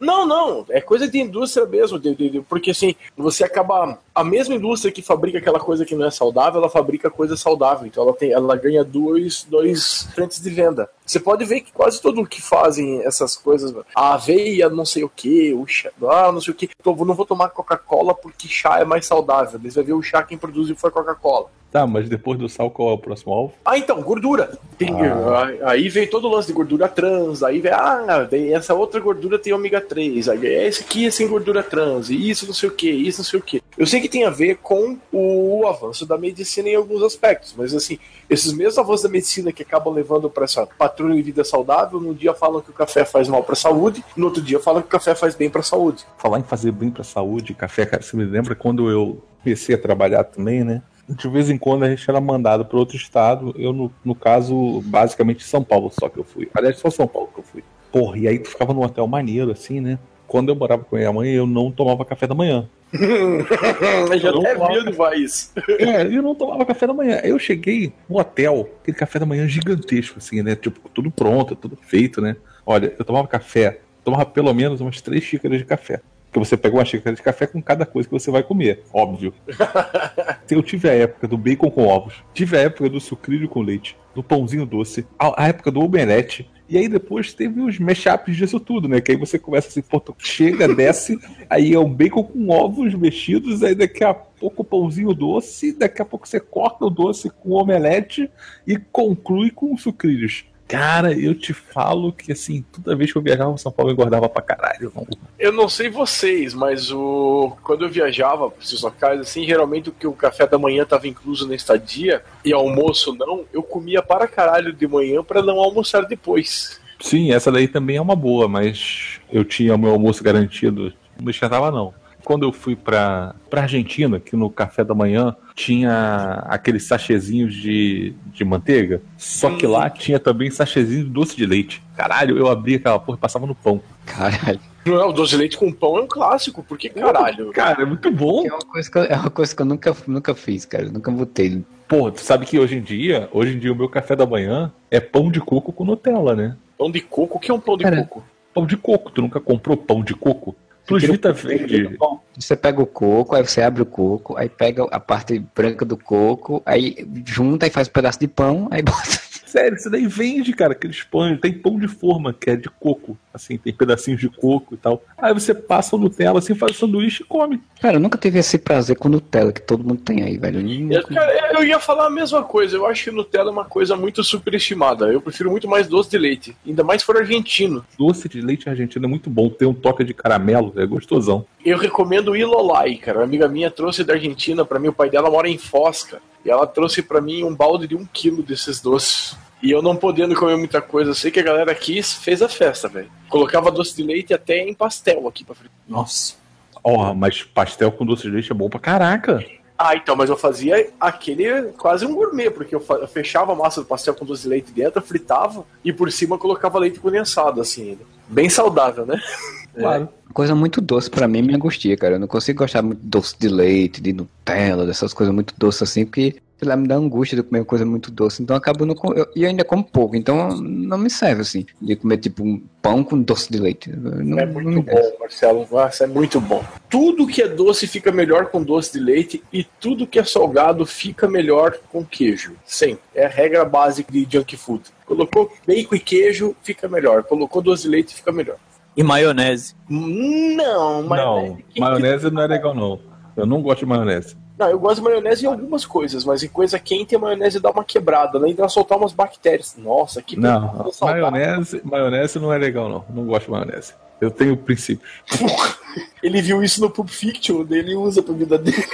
Não, 0.00 0.26
não, 0.26 0.64
é 0.70 0.80
coisa 0.80 1.06
de 1.08 1.18
indústria 1.18 1.66
mesmo, 1.66 1.98
de- 1.98 2.14
de- 2.14 2.30
de- 2.30 2.40
porque 2.42 2.70
assim, 2.70 2.94
você 3.16 3.44
acaba. 3.44 3.98
A 4.14 4.24
mesma 4.24 4.54
indústria 4.54 4.90
que 4.92 5.02
fabrica 5.02 5.38
aquela 5.38 5.60
coisa 5.60 5.84
que 5.84 5.94
não 5.94 6.06
é 6.06 6.10
saudável, 6.10 6.60
ela 6.60 6.70
fabrica 6.70 7.10
coisa 7.10 7.36
saudável, 7.36 7.86
então 7.86 8.02
ela, 8.02 8.14
tem, 8.14 8.32
ela 8.32 8.56
ganha 8.56 8.82
dois, 8.82 9.44
dois 9.48 10.08
frentes 10.14 10.40
de 10.40 10.48
venda. 10.50 10.88
Você 11.06 11.20
pode 11.20 11.44
ver 11.44 11.60
que 11.60 11.72
quase 11.72 12.02
tudo 12.02 12.26
que 12.26 12.42
fazem 12.42 13.00
essas 13.04 13.36
coisas, 13.36 13.72
a 13.94 14.14
aveia, 14.14 14.68
não 14.68 14.84
sei 14.84 15.04
o 15.04 15.08
que, 15.08 15.54
o 15.54 15.64
chá, 15.66 15.90
ah, 16.08 16.32
não 16.32 16.40
sei 16.40 16.52
o 16.52 16.56
que, 16.56 16.68
não 16.84 16.94
vou 17.14 17.24
tomar 17.24 17.50
Coca-Cola 17.50 18.12
porque 18.14 18.48
chá 18.48 18.80
é 18.80 18.84
mais 18.84 19.06
saudável. 19.06 19.60
Você 19.62 19.70
vai 19.76 19.84
ver 19.84 19.92
o 19.92 20.02
chá 20.02 20.22
quem 20.24 20.36
produziu 20.36 20.74
foi 20.74 20.90
Coca-Cola. 20.90 21.46
Tá, 21.70 21.86
mas 21.86 22.08
depois 22.08 22.38
do 22.38 22.48
sal, 22.48 22.70
qual 22.70 22.90
é 22.90 22.92
o 22.94 22.98
próximo 22.98 23.34
alvo? 23.34 23.52
Ah, 23.64 23.76
então, 23.76 24.00
gordura. 24.00 24.56
Tem- 24.78 24.94
Ah. 24.98 25.70
Aí 25.70 25.88
vem 25.88 26.06
todo 26.08 26.26
o 26.26 26.30
lance 26.30 26.46
de 26.46 26.54
gordura 26.54 26.88
trans, 26.88 27.42
aí 27.42 27.60
vem, 27.60 27.72
ah, 27.72 28.26
daí 28.30 28.52
essa 28.52 28.72
outra 28.72 28.98
gordura 29.00 29.38
tem 29.38 29.52
ômega 29.52 29.80
3, 29.80 30.28
aí 30.28 30.46
esse 30.46 30.82
aqui 30.82 31.06
é 31.06 31.10
sem 31.10 31.26
gordura 31.28 31.62
trans, 31.62 32.08
e 32.08 32.30
isso 32.30 32.46
não 32.46 32.54
sei 32.54 32.68
o 32.68 32.72
que, 32.72 32.88
isso 32.90 33.18
não 33.18 33.24
sei 33.26 33.38
o 33.40 33.42
que. 33.42 33.62
Eu 33.76 33.84
sei 33.86 34.00
que 34.00 34.08
tem 34.08 34.24
a 34.24 34.30
ver 34.30 34.56
com 34.62 34.96
o 35.12 35.66
avanço 35.66 36.06
da 36.06 36.16
medicina 36.16 36.68
em 36.68 36.76
alguns 36.76 37.02
aspectos, 37.02 37.52
mas 37.58 37.74
assim, 37.74 37.98
esses 38.30 38.52
mesmos 38.54 38.78
avanços 38.78 39.02
da 39.02 39.08
medicina 39.10 39.52
que 39.52 39.62
acabam 39.62 39.92
levando 39.92 40.30
para 40.30 40.44
essa 40.44 40.64
patrulha 40.96 41.14
de 41.14 41.22
vida 41.22 41.44
saudável, 41.44 42.00
num 42.00 42.14
dia 42.14 42.32
falam 42.32 42.62
que 42.62 42.70
o 42.70 42.72
café 42.72 43.04
faz 43.04 43.28
mal 43.28 43.42
para 43.44 43.52
a 43.52 43.56
saúde, 43.56 44.02
no 44.16 44.26
outro 44.26 44.42
dia 44.42 44.58
falam 44.58 44.80
que 44.80 44.88
o 44.88 44.90
café 44.90 45.14
faz 45.14 45.34
bem 45.34 45.50
para 45.50 45.60
a 45.60 45.64
saúde. 45.64 46.06
Falar 46.16 46.38
em 46.38 46.42
fazer 46.42 46.72
bem 46.72 46.90
pra 46.90 47.04
saúde, 47.04 47.52
café, 47.52 47.84
cara, 47.84 48.02
você 48.02 48.16
me 48.16 48.24
lembra 48.24 48.54
quando 48.54 48.90
eu 48.90 49.22
comecei 49.42 49.74
a 49.74 49.78
trabalhar 49.78 50.24
também, 50.24 50.64
né? 50.64 50.82
De 51.08 51.28
vez 51.28 51.50
em 51.50 51.58
quando 51.58 51.84
a 51.84 51.90
gente 51.90 52.08
era 52.08 52.20
mandado 52.20 52.64
para 52.64 52.78
outro 52.78 52.96
estado, 52.96 53.54
eu 53.56 53.72
no, 53.72 53.92
no 54.04 54.14
caso, 54.14 54.80
basicamente 54.86 55.44
São 55.44 55.62
Paulo 55.62 55.92
só 55.92 56.08
que 56.08 56.18
eu 56.18 56.24
fui. 56.24 56.48
Aliás, 56.54 56.78
só 56.78 56.90
São 56.90 57.06
Paulo 57.06 57.28
que 57.32 57.40
eu 57.40 57.44
fui. 57.44 57.62
Porra, 57.92 58.18
e 58.18 58.26
aí 58.26 58.38
tu 58.38 58.48
ficava 58.48 58.72
num 58.72 58.82
hotel 58.82 59.06
maneiro, 59.06 59.52
assim, 59.52 59.80
né? 59.80 59.98
Quando 60.26 60.48
eu 60.48 60.56
morava 60.56 60.82
com 60.82 60.96
a 60.96 60.98
minha 60.98 61.12
mãe, 61.12 61.30
eu 61.30 61.46
não 61.46 61.70
tomava 61.70 62.04
café 62.04 62.26
da 62.26 62.34
manhã. 62.34 62.68
Eu 64.10 64.18
já 64.18 64.32
Não 64.32 64.40
até 64.40 64.54
vi 64.54 64.78
onde 64.78 64.92
vai 64.92 65.16
isso. 65.18 65.52
É, 65.78 66.02
eu 66.02 66.22
não 66.22 66.34
tomava 66.34 66.64
café 66.64 66.86
da 66.86 66.94
manhã. 66.94 67.20
Eu 67.22 67.38
cheguei 67.38 67.92
no 68.08 68.18
hotel, 68.18 68.68
aquele 68.82 68.96
café 68.96 69.18
da 69.18 69.26
manhã 69.26 69.46
gigantesco, 69.48 70.18
assim, 70.18 70.42
né? 70.42 70.54
Tipo, 70.54 70.88
tudo 70.88 71.10
pronto, 71.10 71.54
tudo 71.54 71.76
feito, 71.76 72.20
né? 72.20 72.36
Olha, 72.64 72.94
eu 72.98 73.04
tomava 73.04 73.28
café, 73.28 73.80
tomava 74.04 74.26
pelo 74.26 74.52
menos 74.52 74.80
umas 74.80 75.00
três 75.00 75.22
xícaras 75.22 75.58
de 75.58 75.64
café. 75.64 76.00
Porque 76.36 76.46
você 76.46 76.56
pega 76.56 76.76
uma 76.76 76.84
xícara 76.84 77.16
de 77.16 77.22
café 77.22 77.46
com 77.46 77.62
cada 77.62 77.86
coisa 77.86 78.06
que 78.06 78.12
você 78.12 78.30
vai 78.30 78.42
comer, 78.42 78.82
óbvio. 78.92 79.32
Eu 80.50 80.62
tive 80.62 80.88
a 80.88 80.92
época 80.92 81.26
do 81.26 81.38
bacon 81.38 81.70
com 81.70 81.86
ovos, 81.86 82.22
tive 82.34 82.56
a 82.56 82.60
época 82.60 82.88
do 82.90 83.00
sucrilho 83.00 83.48
com 83.48 83.62
leite, 83.62 83.96
do 84.14 84.22
pãozinho 84.22 84.66
doce, 84.66 85.06
a, 85.18 85.44
a 85.44 85.48
época 85.48 85.70
do 85.70 85.80
omelete. 85.80 86.48
E 86.68 86.76
aí 86.76 86.88
depois 86.88 87.32
teve 87.32 87.60
os 87.60 87.78
mashups 87.78 88.36
disso 88.36 88.58
tudo, 88.58 88.88
né? 88.88 89.00
Que 89.00 89.12
aí 89.12 89.18
você 89.18 89.38
começa 89.38 89.68
assim, 89.68 89.82
pô, 89.82 90.02
chega, 90.18 90.66
desce, 90.74 91.18
aí 91.48 91.72
é 91.72 91.78
um 91.78 91.92
bacon 91.92 92.24
com 92.24 92.48
ovos 92.50 92.94
mexidos, 92.94 93.62
aí 93.62 93.74
daqui 93.74 94.02
a 94.02 94.12
pouco 94.12 94.64
pãozinho 94.64 95.14
doce, 95.14 95.72
daqui 95.72 96.02
a 96.02 96.04
pouco 96.04 96.26
você 96.26 96.40
corta 96.40 96.84
o 96.84 96.90
doce 96.90 97.30
com 97.30 97.52
omelete 97.52 98.28
e 98.66 98.76
conclui 98.76 99.50
com 99.50 99.76
sucrilhos. 99.76 100.44
Cara, 100.68 101.12
eu 101.12 101.32
te 101.32 101.52
falo 101.52 102.12
que 102.12 102.32
assim, 102.32 102.64
toda 102.72 102.96
vez 102.96 103.12
que 103.12 103.18
eu 103.18 103.22
viajava 103.22 103.52
em 103.52 103.56
São 103.56 103.70
Paulo 103.70 103.90
eu 103.90 103.94
engordava 103.94 104.28
pra 104.28 104.42
caralho. 104.42 104.92
Não. 104.94 105.06
Eu 105.38 105.52
não 105.52 105.68
sei 105.68 105.88
vocês, 105.88 106.54
mas 106.54 106.90
o 106.90 107.56
quando 107.62 107.84
eu 107.84 107.88
viajava 107.88 108.50
para 108.50 108.62
esses 108.62 108.82
locais, 108.82 109.20
assim, 109.20 109.44
geralmente 109.44 109.90
o 109.90 109.92
que 109.92 110.06
o 110.06 110.12
café 110.12 110.46
da 110.46 110.58
manhã 110.58 110.82
estava 110.82 111.06
incluso 111.06 111.46
na 111.46 111.54
estadia 111.54 112.22
e 112.44 112.52
almoço 112.52 113.14
não, 113.14 113.44
eu 113.52 113.62
comia 113.62 114.02
para 114.02 114.26
caralho 114.26 114.72
de 114.72 114.88
manhã 114.88 115.22
para 115.22 115.40
não 115.40 115.58
almoçar 115.58 116.02
depois. 116.02 116.80
Sim, 117.00 117.32
essa 117.32 117.52
daí 117.52 117.68
também 117.68 117.96
é 117.96 118.00
uma 118.00 118.16
boa, 118.16 118.48
mas 118.48 119.20
eu 119.30 119.44
tinha 119.44 119.74
o 119.74 119.78
meu 119.78 119.92
almoço 119.92 120.24
garantido, 120.24 120.92
não 121.16 121.24
me 121.24 121.30
esquentava 121.30 121.70
não. 121.70 121.94
Quando 122.26 122.42
eu 122.42 122.50
fui 122.50 122.74
pra, 122.74 123.36
pra 123.48 123.62
Argentina, 123.62 124.18
que 124.18 124.34
no 124.34 124.50
café 124.50 124.82
da 124.82 124.96
manhã 124.96 125.36
tinha 125.54 126.44
aqueles 126.48 126.82
sachezinhos 126.82 127.54
de, 127.54 128.14
de 128.32 128.44
manteiga, 128.44 129.00
só 129.16 129.56
que 129.56 129.64
lá 129.64 129.88
tinha 129.88 130.18
também 130.18 130.50
sachezinho 130.50 131.04
de 131.04 131.10
doce 131.10 131.36
de 131.36 131.46
leite. 131.46 131.80
Caralho, 131.96 132.36
eu 132.36 132.48
abria 132.48 132.78
aquela 132.78 132.98
porra 132.98 133.16
e 133.16 133.20
passava 133.20 133.46
no 133.46 133.54
pão. 133.54 133.80
Caralho. 134.04 134.58
Não 134.84 135.00
é 135.00 135.04
o 135.04 135.12
doce 135.12 135.30
de 135.30 135.36
leite 135.36 135.56
com 135.56 135.70
pão 135.70 135.98
é 135.98 136.02
um 136.02 136.08
clássico, 136.08 136.64
porque 136.64 136.88
caralho. 136.88 137.52
Cara, 137.52 137.82
é 137.82 137.86
muito 137.86 138.10
bom. 138.10 138.44
É 138.44 138.50
uma 138.50 138.58
coisa 138.58 138.90
que 138.90 138.98
eu, 138.98 139.04
é 139.04 139.14
uma 139.14 139.30
coisa 139.30 139.54
que 139.54 139.62
eu 139.62 139.66
nunca, 139.66 139.96
nunca 140.08 140.34
fiz, 140.34 140.64
cara. 140.64 140.86
Eu 140.86 140.92
nunca 140.92 141.12
botei. 141.12 141.64
Pô, 141.86 142.10
tu 142.10 142.22
sabe 142.22 142.44
que 142.44 142.58
hoje 142.58 142.74
em 142.74 142.82
dia, 142.82 143.28
hoje 143.30 143.54
em 143.54 143.58
dia 143.60 143.72
o 143.72 143.76
meu 143.76 143.88
café 143.88 144.16
da 144.16 144.26
manhã 144.26 144.72
é 144.90 144.98
pão 144.98 145.30
de 145.30 145.38
coco 145.38 145.72
com 145.72 145.84
Nutella, 145.84 146.34
né? 146.34 146.56
Pão 146.76 146.90
de 146.90 147.00
coco, 147.02 147.38
o 147.38 147.40
que 147.40 147.52
é 147.52 147.54
um 147.54 147.60
pão 147.60 147.76
de 147.76 147.84
Cara, 147.84 147.98
coco? 147.98 148.24
Pão 148.52 148.66
de 148.66 148.76
coco. 148.76 149.12
Tu 149.12 149.22
nunca 149.22 149.38
comprou 149.38 149.76
pão 149.76 150.02
de 150.02 150.12
coco? 150.12 150.56
Plus 150.86 151.02
Vita 151.02 151.32
verde. 151.32 151.96
Você 152.38 152.54
pega 152.54 152.80
o 152.80 152.86
coco, 152.86 153.34
aí 153.34 153.42
você 153.42 153.60
abre 153.60 153.82
o 153.82 153.86
coco, 153.86 154.36
aí 154.36 154.48
pega 154.48 154.84
a 154.84 155.00
parte 155.00 155.38
branca 155.54 155.84
do 155.84 155.96
coco, 155.96 156.62
aí 156.64 157.06
junta 157.26 157.66
e 157.66 157.70
faz 157.70 157.88
um 157.88 157.92
pedaço 157.92 158.20
de 158.20 158.28
pão, 158.28 158.68
aí 158.70 158.82
bota. 158.82 159.25
Sério, 159.56 159.76
isso 159.78 159.88
daí 159.88 160.06
vende, 160.06 160.52
cara, 160.52 160.72
aqueles 160.72 161.02
pães. 161.02 161.40
Tem 161.40 161.50
pão 161.50 161.78
de 161.78 161.88
forma, 161.88 162.30
que 162.30 162.50
é 162.50 162.56
de 162.56 162.68
coco. 162.68 163.16
Assim, 163.32 163.56
tem 163.56 163.72
pedacinhos 163.72 164.20
de 164.20 164.28
coco 164.28 164.74
e 164.74 164.76
tal. 164.76 165.02
Aí 165.16 165.32
você 165.32 165.54
passa 165.54 165.96
o 165.96 165.98
Nutella, 165.98 166.38
assim, 166.38 166.54
faz 166.54 166.72
o 166.72 166.78
sanduíche 166.78 167.22
e 167.22 167.26
come. 167.26 167.62
Cara, 167.80 167.96
eu 167.96 168.00
nunca 168.00 168.18
tive 168.18 168.38
esse 168.38 168.58
prazer 168.58 168.96
com 168.96 169.08
Nutella 169.08 169.52
que 169.52 169.62
todo 169.62 169.82
mundo 169.82 170.02
tem 170.02 170.22
aí, 170.22 170.36
velho. 170.36 170.60
Eu, 170.92 171.02
cara, 171.04 171.54
eu 171.54 171.64
ia 171.64 171.80
falar 171.80 172.06
a 172.06 172.10
mesma 172.10 172.42
coisa. 172.42 172.76
Eu 172.76 172.86
acho 172.86 173.04
que 173.04 173.10
Nutella 173.10 173.48
é 173.48 173.52
uma 173.52 173.64
coisa 173.64 173.96
muito 173.96 174.22
superestimada. 174.22 175.06
Eu 175.06 175.22
prefiro 175.22 175.50
muito 175.50 175.66
mais 175.66 175.88
doce 175.88 176.10
de 176.10 176.18
leite. 176.18 176.56
Ainda 176.66 176.84
mais 176.84 177.00
se 177.00 177.06
for 177.06 177.16
argentino. 177.16 177.82
Doce 177.98 178.28
de 178.28 178.42
leite 178.42 178.68
argentino 178.68 179.06
é 179.06 179.08
muito 179.08 179.30
bom. 179.30 179.48
Tem 179.48 179.66
um 179.66 179.74
toque 179.74 180.04
de 180.04 180.12
caramelo, 180.12 180.74
é 180.76 180.84
gostosão. 180.84 181.46
Eu 181.66 181.76
recomendo 181.76 182.28
o 182.28 182.36
Ilolai, 182.36 182.94
cara. 182.94 183.18
Uma 183.18 183.24
amiga 183.24 183.48
minha 183.48 183.72
trouxe 183.72 184.04
da 184.04 184.14
Argentina 184.14 184.64
pra 184.64 184.78
mim. 184.78 184.86
O 184.86 184.92
pai 184.92 185.10
dela 185.10 185.28
mora 185.28 185.48
em 185.48 185.58
Foz, 185.58 186.04
cara. 186.04 186.22
E 186.44 186.48
ela 186.48 186.64
trouxe 186.64 187.02
pra 187.02 187.20
mim 187.20 187.42
um 187.42 187.52
balde 187.52 187.88
de 187.88 187.96
um 187.96 188.06
quilo 188.06 188.40
desses 188.40 188.80
doces. 188.80 189.36
E 189.60 189.72
eu 189.72 189.82
não 189.82 189.96
podendo 189.96 190.36
comer 190.36 190.56
muita 190.56 190.80
coisa, 190.80 191.10
eu 191.10 191.14
sei 191.14 191.28
que 191.32 191.40
a 191.40 191.42
galera 191.42 191.72
aqui 191.72 192.00
fez 192.00 192.40
a 192.40 192.48
festa, 192.48 192.86
velho. 192.86 193.10
Colocava 193.28 193.72
doce 193.72 193.96
de 193.96 194.04
leite 194.04 194.32
até 194.32 194.58
em 194.58 194.72
pastel 194.72 195.26
aqui 195.26 195.42
pra 195.42 195.56
frente. 195.56 195.72
Nossa. 195.88 196.36
Ó, 196.84 197.12
mas 197.12 197.42
pastel 197.42 197.90
com 197.90 198.06
doce 198.06 198.22
de 198.22 198.30
leite 198.30 198.52
é 198.52 198.54
bom 198.54 198.68
pra 198.68 198.78
caraca. 198.78 199.44
Ah, 199.78 199.94
então, 199.94 200.16
mas 200.16 200.30
eu 200.30 200.36
fazia 200.36 200.90
aquele 200.98 201.72
quase 201.76 202.06
um 202.06 202.14
gourmet, 202.14 202.50
porque 202.50 202.74
eu, 202.74 202.80
fechava 203.12 203.52
a 203.52 203.56
massa 203.56 203.82
do 203.82 203.86
pastel 203.86 204.14
com 204.14 204.24
doce 204.24 204.42
de 204.42 204.48
leite 204.48 204.72
dentro, 204.72 205.02
fritava 205.02 205.64
e 205.84 205.92
por 205.92 206.10
cima 206.10 206.38
colocava 206.38 206.78
leite 206.78 206.98
condensado, 206.98 207.60
assim. 207.60 207.90
ainda. 207.90 208.04
Bem 208.28 208.48
saudável, 208.48 209.06
né? 209.06 209.20
Claro. 209.76 210.08
Coisa 210.32 210.54
muito 210.54 210.80
doce 210.80 211.10
pra 211.10 211.28
mim 211.28 211.42
me 211.42 211.54
angustia, 211.54 211.94
cara. 211.98 212.14
Eu 212.14 212.18
não 212.18 212.26
consigo 212.26 212.60
gostar 212.60 212.80
muito 212.80 212.98
de 212.98 213.06
doce 213.08 213.36
de 213.38 213.46
leite, 213.46 214.00
de 214.00 214.14
Nutella, 214.14 214.86
dessas 214.86 215.12
coisas 215.12 215.34
muito 215.34 215.52
doces 215.58 215.82
assim, 215.82 216.06
porque 216.06 216.36
sei 216.58 216.68
lá, 216.68 216.76
me 216.76 216.88
dá 216.88 216.94
angústia 216.96 217.36
de 217.36 217.42
comer 217.42 217.64
coisa 217.64 217.84
muito 217.84 218.10
doce. 218.10 218.42
Então 218.42 218.54
eu 218.54 218.58
acabo 218.58 218.86
não 218.86 218.94
com... 218.94 219.12
eu, 219.12 219.26
E 219.36 219.42
eu 219.42 219.48
ainda 219.48 219.64
como 219.64 219.84
pouco, 219.84 220.16
então 220.16 220.48
não 220.56 220.96
me 220.96 221.10
serve 221.10 221.42
assim, 221.42 221.66
de 221.80 221.96
comer 221.96 222.16
tipo 222.18 222.42
um 222.42 222.62
pão 222.80 223.04
com 223.04 223.20
doce 223.20 223.50
de 223.52 223.58
leite. 223.58 223.90
Não, 223.90 224.38
É 224.38 224.46
não 224.46 224.52
muito 224.54 224.82
desce. 224.82 225.12
bom, 225.12 225.18
Marcelo. 225.20 225.68
Nossa, 225.70 226.04
é 226.04 226.06
muito 226.06 226.40
bom. 226.40 226.64
Tudo 226.88 227.26
que 227.26 227.42
é 227.42 227.48
doce 227.48 227.86
fica 227.86 228.10
melhor 228.10 228.46
com 228.46 228.62
doce 228.62 228.92
de 228.94 229.00
leite 229.00 229.42
e 229.52 229.64
tudo 229.80 230.06
que 230.06 230.18
é 230.18 230.24
salgado 230.24 230.86
fica 230.86 231.28
melhor 231.28 231.76
com 231.90 232.04
queijo. 232.04 232.54
Sempre. 232.64 233.00
É 233.14 233.26
a 233.26 233.28
regra 233.28 233.64
básica 233.64 234.10
de 234.10 234.26
junk 234.30 234.56
food. 234.56 234.82
Colocou 235.04 235.52
bacon 235.66 235.94
e 235.94 236.00
queijo, 236.00 236.56
fica 236.62 236.88
melhor. 236.88 237.22
Colocou 237.24 237.60
doce 237.62 237.82
de 237.84 237.88
leite, 237.90 238.14
fica 238.14 238.32
melhor. 238.32 238.56
E 238.96 239.02
maionese. 239.02 239.74
Não, 239.90 241.02
mas 241.02 241.20
Não, 241.20 241.58
maionese 241.78 242.30
não 242.30 242.42
é 242.42 242.46
legal, 242.46 242.74
não. 242.74 242.98
Eu 243.36 243.44
não 243.44 243.60
gosto 243.60 243.80
de 243.80 243.86
maionese. 243.86 244.34
Não, 244.58 244.70
eu 244.70 244.78
gosto 244.78 244.96
de 244.96 245.02
maionese 245.02 245.44
em 245.44 245.48
algumas 245.48 245.84
coisas, 245.84 246.24
mas 246.24 246.42
em 246.42 246.48
coisa 246.48 246.78
quente 246.78 247.14
a 247.14 247.18
maionese 247.18 247.60
dá 247.60 247.70
uma 247.70 247.84
quebrada, 247.84 248.38
além 248.38 248.54
de 248.54 248.60
ela 248.60 248.68
soltar 248.68 248.96
umas 248.96 249.12
bactérias. 249.12 249.76
Nossa, 249.76 250.22
que 250.22 250.38
Não, 250.38 250.90
maionese, 251.00 251.80
maionese 251.84 252.38
não 252.38 252.52
é 252.52 252.58
legal, 252.58 252.88
não. 252.88 253.04
Não 253.10 253.26
gosto 253.26 253.46
de 253.46 253.50
maionese. 253.50 253.94
Eu 254.20 254.30
tenho 254.30 254.56
princípios. 254.56 255.08
Ele 256.22 256.42
viu 256.42 256.62
isso 256.62 256.80
no 256.80 256.90
Pulp 256.90 257.08
Fiction, 257.08 257.64
daí 257.64 257.78
ele 257.78 257.94
usa 257.94 258.20
pra 258.22 258.34
vida 258.34 258.58
dele. 258.58 258.84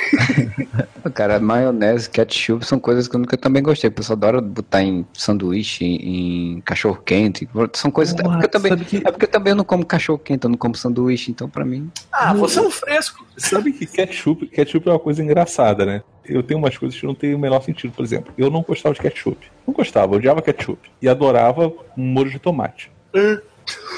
Cara, 1.14 1.40
maionese, 1.40 2.08
ketchup 2.10 2.64
são 2.64 2.78
coisas 2.78 3.08
que 3.08 3.16
eu 3.16 3.20
nunca 3.20 3.36
também 3.36 3.62
gostei. 3.62 3.88
O 3.88 3.92
pessoal 3.92 4.16
adora 4.16 4.40
botar 4.40 4.82
em 4.82 5.06
sanduíche, 5.12 5.84
em 5.84 6.60
cachorro 6.60 7.00
quente. 7.04 7.48
São 7.72 7.90
coisas. 7.90 8.14
é, 8.18 8.22
porque 8.22 8.44
eu 8.44 8.48
também, 8.50 8.76
que- 8.78 8.96
é 8.98 9.10
porque 9.10 9.24
eu 9.24 9.30
também 9.30 9.54
não 9.54 9.64
como 9.64 9.84
cachorro 9.84 10.18
quente, 10.18 10.44
eu 10.44 10.50
não 10.50 10.56
como 10.58 10.76
sanduíche, 10.76 11.30
então 11.30 11.48
pra 11.48 11.64
mim. 11.64 11.90
Ah, 12.12 12.34
você 12.34 12.58
é 12.58 12.62
um 12.62 12.70
fresco. 12.70 13.24
Sabe 13.36 13.72
que 13.72 13.86
ketchup, 13.86 14.46
ketchup 14.48 14.88
é 14.88 14.92
uma 14.92 14.98
coisa 14.98 15.22
engraçada, 15.22 15.84
né? 15.86 16.02
Eu 16.24 16.42
tenho 16.42 16.58
umas 16.60 16.76
coisas 16.76 16.98
que 16.98 17.06
não 17.06 17.14
tem 17.14 17.34
o 17.34 17.38
menor 17.38 17.62
sentido. 17.62 17.92
Por 17.94 18.04
exemplo, 18.04 18.32
eu 18.38 18.50
não 18.50 18.62
gostava 18.62 18.94
de 18.94 19.00
ketchup. 19.00 19.38
Não 19.66 19.72
gostava, 19.74 20.12
eu 20.14 20.18
odiava 20.18 20.42
ketchup. 20.42 20.78
E 21.00 21.08
adorava 21.08 21.68
um 21.96 22.04
molho 22.04 22.30
de 22.30 22.38
tomate. 22.38 22.90
Hum. 23.14 23.38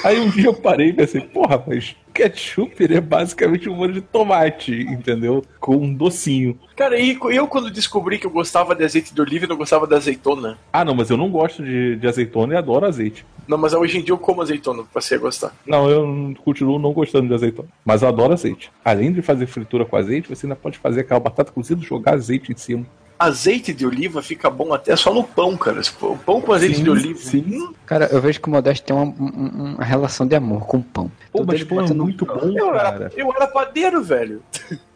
Aí 0.03 0.19
um 0.19 0.29
dia 0.29 0.45
eu 0.45 0.53
parei 0.53 0.89
e 0.89 0.93
pensei, 0.93 1.21
porra, 1.21 1.63
mas 1.65 1.95
ketchup 2.13 2.81
ele 2.81 2.95
é 2.95 3.01
basicamente 3.01 3.67
um 3.67 3.75
molho 3.75 3.93
de 3.93 4.01
tomate, 4.01 4.71
entendeu? 4.71 5.43
Com 5.59 5.75
um 5.75 5.93
docinho. 5.93 6.57
Cara, 6.75 6.97
e 6.97 7.17
eu 7.31 7.47
quando 7.47 7.69
descobri 7.69 8.17
que 8.17 8.25
eu 8.25 8.31
gostava 8.31 8.73
de 8.73 8.83
azeite 8.83 9.13
de 9.13 9.21
oliva 9.21 9.45
e 9.45 9.47
não 9.47 9.57
gostava 9.57 9.85
de 9.85 9.95
azeitona. 9.95 10.57
Ah, 10.71 10.85
não, 10.85 10.95
mas 10.95 11.09
eu 11.09 11.17
não 11.17 11.29
gosto 11.29 11.63
de, 11.63 11.95
de 11.97 12.07
azeitona 12.07 12.53
e 12.53 12.57
adoro 12.57 12.85
azeite. 12.85 13.25
Não, 13.47 13.57
mas 13.57 13.73
hoje 13.73 13.99
em 13.99 14.01
dia 14.01 14.13
eu 14.13 14.17
como 14.17 14.41
azeitona, 14.41 14.83
passei 14.93 15.17
a 15.17 15.21
gostar. 15.21 15.53
Não, 15.67 15.89
eu 15.89 16.33
continuo 16.43 16.79
não 16.79 16.93
gostando 16.93 17.27
de 17.27 17.33
azeitona. 17.33 17.67
Mas 17.83 18.01
eu 18.01 18.07
adoro 18.07 18.33
azeite. 18.33 18.71
Além 18.83 19.11
de 19.11 19.21
fazer 19.21 19.45
fritura 19.47 19.85
com 19.85 19.95
azeite, 19.95 20.29
você 20.29 20.45
ainda 20.45 20.55
pode 20.55 20.79
fazer 20.79 21.01
aquela 21.01 21.19
batata 21.19 21.51
cozida 21.51 21.81
e 21.81 21.85
jogar 21.85 22.13
azeite 22.13 22.51
em 22.51 22.57
cima. 22.57 22.85
Azeite 23.17 23.73
de 23.73 23.85
oliva 23.85 24.21
fica 24.21 24.49
bom 24.49 24.73
até 24.73 24.95
só 24.95 25.13
no 25.13 25.23
pão, 25.23 25.55
cara. 25.55 25.81
O 26.01 26.17
pão 26.17 26.41
com 26.41 26.51
azeite 26.51 26.77
Sim, 26.77 26.83
de 26.83 26.89
oliva. 26.89 27.19
sim. 27.19 27.43
hum, 27.47 27.73
Cara, 27.85 28.09
eu 28.11 28.19
vejo 28.19 28.41
que 28.41 28.47
o 28.47 28.51
Modesto 28.51 28.85
tem 28.85 28.95
uma, 28.95 29.05
um- 29.05 29.73
uma 29.75 29.83
relação 29.83 30.27
de 30.27 30.35
amor 30.35 30.65
com 30.65 30.77
o 30.77 30.83
pão. 30.83 31.09
Pô, 31.31 31.39
Tudo 31.39 31.47
mas 31.53 31.63
pão 31.63 31.79
é 31.85 31.93
muito 31.93 32.25
bom, 32.25 32.51
Eu 32.57 32.69
era, 32.75 32.91
cara. 32.91 33.11
eu 33.15 33.31
era 33.33 33.47
padeiro, 33.47 34.03
velho. 34.03 34.43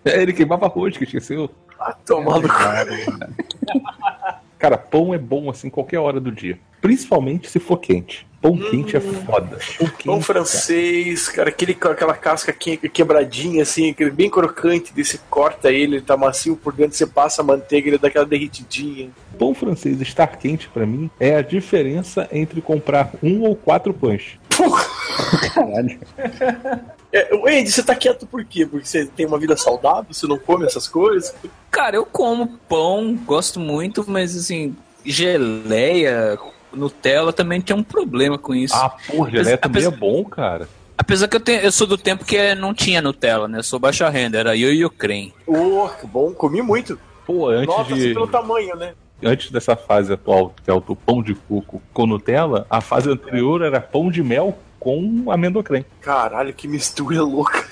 É, 0.04 0.22
ele 0.22 0.34
queimava 0.34 0.66
arroz, 0.66 0.98
que 0.98 1.04
esqueceu. 1.06 1.50
Ah, 1.80 1.96
tomando 2.06 2.48
Cara, 2.50 2.90
pão 4.78 5.14
é 5.14 5.18
bom 5.18 5.50
assim 5.50 5.70
qualquer 5.70 6.00
hora 6.00 6.20
do 6.20 6.32
dia. 6.32 6.60
Principalmente 6.82 7.50
se 7.50 7.60
for 7.60 7.78
quente. 7.78 8.28
Pão 8.42 8.58
quente 8.58 8.96
é 8.96 9.02
foda. 9.02 9.58
Pão, 9.78 9.88
quente, 9.88 10.04
Pão 10.06 10.22
francês, 10.22 11.28
cara, 11.28 11.50
aquele 11.50 11.74
com 11.74 11.90
aquela 11.90 12.14
casca 12.14 12.54
que- 12.54 12.78
quebradinha, 12.78 13.64
assim, 13.64 13.90
aquele 13.92 14.12
bem 14.12 14.30
crocante, 14.30 14.94
você 14.96 15.20
corta 15.30 15.70
ele, 15.72 15.98
ele 15.98 16.02
tá 16.06 16.16
macio 16.16 16.56
por 16.56 16.72
dentro, 16.74 16.96
você 16.96 17.06
passa 17.06 17.42
a 17.42 17.46
manteiga, 17.46 17.90
ele 17.90 17.98
dá 17.98 18.08
aquela 18.08 18.26
derretidinha. 18.26 19.10
cara. 19.10 19.38
Pão 19.38 19.54
francês 19.54 20.00
estar 20.00 20.28
quente 20.28 20.70
pra 20.70 20.86
mim 20.86 21.10
é 21.20 21.36
a 21.36 21.42
diferença 21.42 22.30
entre 22.32 22.62
comprar 22.62 23.12
um 23.22 23.42
ou 23.42 23.56
quatro 23.58 23.94
pães. 23.94 24.40
Caralho. 25.54 26.00
É, 27.12 27.34
o 27.36 27.48
Andy, 27.48 27.72
você 27.72 27.82
tá 27.84 27.96
quieto 27.96 28.28
por 28.28 28.44
quê? 28.46 28.66
Porque 28.66 28.86
você 28.86 29.06
tem 29.06 29.26
uma 29.26 29.40
vida 29.40 29.58
saudável, 29.58 30.14
você 30.14 30.28
não 30.28 30.38
come 30.38 30.66
essas 30.66 30.88
coisas? 30.88 31.34
Cara, 31.72 31.96
eu 31.96 32.06
como 32.06 32.60
pão, 32.70 33.16
gosto 33.26 33.60
muito, 33.60 34.06
mas 34.08 34.36
assim, 34.38 34.76
geleia, 35.04 36.38
Nutella 36.72 37.34
também 37.34 37.62
tem 37.62 37.76
um 37.76 37.84
problema 37.84 38.38
com 38.38 38.54
isso. 38.54 38.76
Ah, 38.76 38.90
porra, 39.08 39.32
geleia 39.32 39.58
também 39.58 39.84
é 39.84 39.88
Apesar- 39.88 40.00
bom, 40.00 40.24
cara. 40.26 40.68
Apesar 40.98 41.28
que 41.30 41.36
eu, 41.38 41.40
tenho, 41.40 41.62
eu 41.62 41.72
sou 41.72 41.88
do 41.88 41.98
tempo 41.98 42.26
que 42.26 42.54
não 42.56 42.74
tinha 42.74 43.02
Nutella, 43.02 43.48
né? 43.48 43.60
Eu 43.60 43.64
sou 43.64 43.80
baixa 43.80 44.10
renda, 44.10 44.38
era 44.38 44.56
eu 44.58 44.72
e 44.74 44.84
o 44.86 44.90
Crem. 44.90 45.34
Ô, 45.48 45.88
que 46.00 46.06
bom, 46.06 46.34
comi 46.34 46.62
muito. 46.62 47.00
Pô, 47.26 47.48
antes 47.50 47.68
Nota-se 47.76 48.08
de. 48.10 48.14
pelo 48.14 48.28
tamanho, 48.28 48.76
né? 48.76 48.94
Antes 49.24 49.50
dessa 49.50 49.76
fase 49.76 50.12
atual, 50.14 50.54
que 50.64 50.70
é 50.70 50.74
o 50.74 50.80
do 50.80 50.96
pão 50.96 51.24
de 51.24 51.34
coco 51.36 51.82
com 51.94 52.06
Nutella, 52.06 52.68
a 52.70 52.82
fase 52.82 53.10
anterior 53.10 53.62
era 53.62 53.80
pão 53.80 54.12
de 54.12 54.22
mel 54.22 54.58
com 54.80 55.32
amendocrem. 55.32 55.86
Caralho, 56.02 56.54
que 56.54 56.68
mistura 56.68 57.22
louca. 57.22 57.66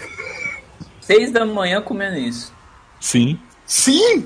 Seis 1.01 1.31
da 1.31 1.45
manhã 1.45 1.81
comendo 1.81 2.17
isso. 2.17 2.53
Sim. 2.99 3.39
Sim! 3.65 4.25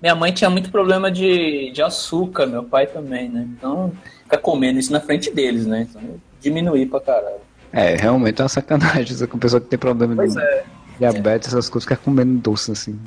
Minha 0.00 0.14
mãe 0.14 0.32
tinha 0.32 0.48
muito 0.48 0.70
problema 0.70 1.10
de, 1.10 1.70
de 1.72 1.82
açúcar, 1.82 2.46
meu 2.46 2.62
pai 2.62 2.86
também, 2.86 3.28
né? 3.28 3.46
Então, 3.56 3.92
ficar 4.22 4.38
comendo 4.38 4.78
isso 4.78 4.92
na 4.92 5.00
frente 5.00 5.30
deles, 5.30 5.66
né? 5.66 5.86
Então, 5.88 6.00
eu 6.02 6.20
diminuí 6.40 6.86
pra 6.86 7.00
caralho. 7.00 7.40
É, 7.72 7.96
realmente 7.96 8.40
é 8.40 8.44
uma 8.44 8.48
sacanagem. 8.48 9.12
Isso 9.14 9.26
com 9.28 9.38
pessoa 9.38 9.60
que 9.60 9.66
tem 9.66 9.78
problema 9.78 10.14
Pois 10.14 10.34
de 10.34 10.40
é. 10.40 10.64
diabetes, 10.98 11.48
essas 11.48 11.68
coisas, 11.68 11.84
ficar 11.84 12.02
comendo 12.02 12.38
doce 12.38 12.70
assim. 12.72 12.98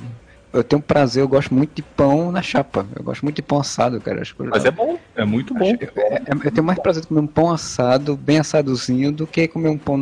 Eu 0.52 0.62
tenho 0.62 0.82
prazer, 0.82 1.22
eu 1.22 1.28
gosto 1.28 1.54
muito 1.54 1.74
de 1.74 1.82
pão 1.82 2.30
na 2.30 2.42
chapa. 2.42 2.86
Eu 2.94 3.02
gosto 3.02 3.22
muito 3.22 3.36
de 3.36 3.42
pão 3.42 3.60
assado, 3.60 3.98
cara. 4.00 4.20
Acho 4.20 4.34
que 4.36 4.42
eu- 4.42 4.46
Mas 4.50 4.64
é 4.64 4.70
bom, 4.70 4.98
é 5.16 5.24
muito 5.24 5.54
bom. 5.54 5.64
É, 5.96 6.14
é- 6.16 6.22
eu 6.44 6.50
tenho 6.50 6.66
mais 6.66 6.78
prazer 6.78 7.00
de 7.02 7.08
comer 7.08 7.20
um 7.20 7.26
pão 7.26 7.50
assado, 7.50 8.16
bem 8.16 8.38
assadozinho, 8.38 9.10
do 9.10 9.26
que 9.26 9.48
comer 9.48 9.70
um 9.70 9.78
pão 9.78 9.96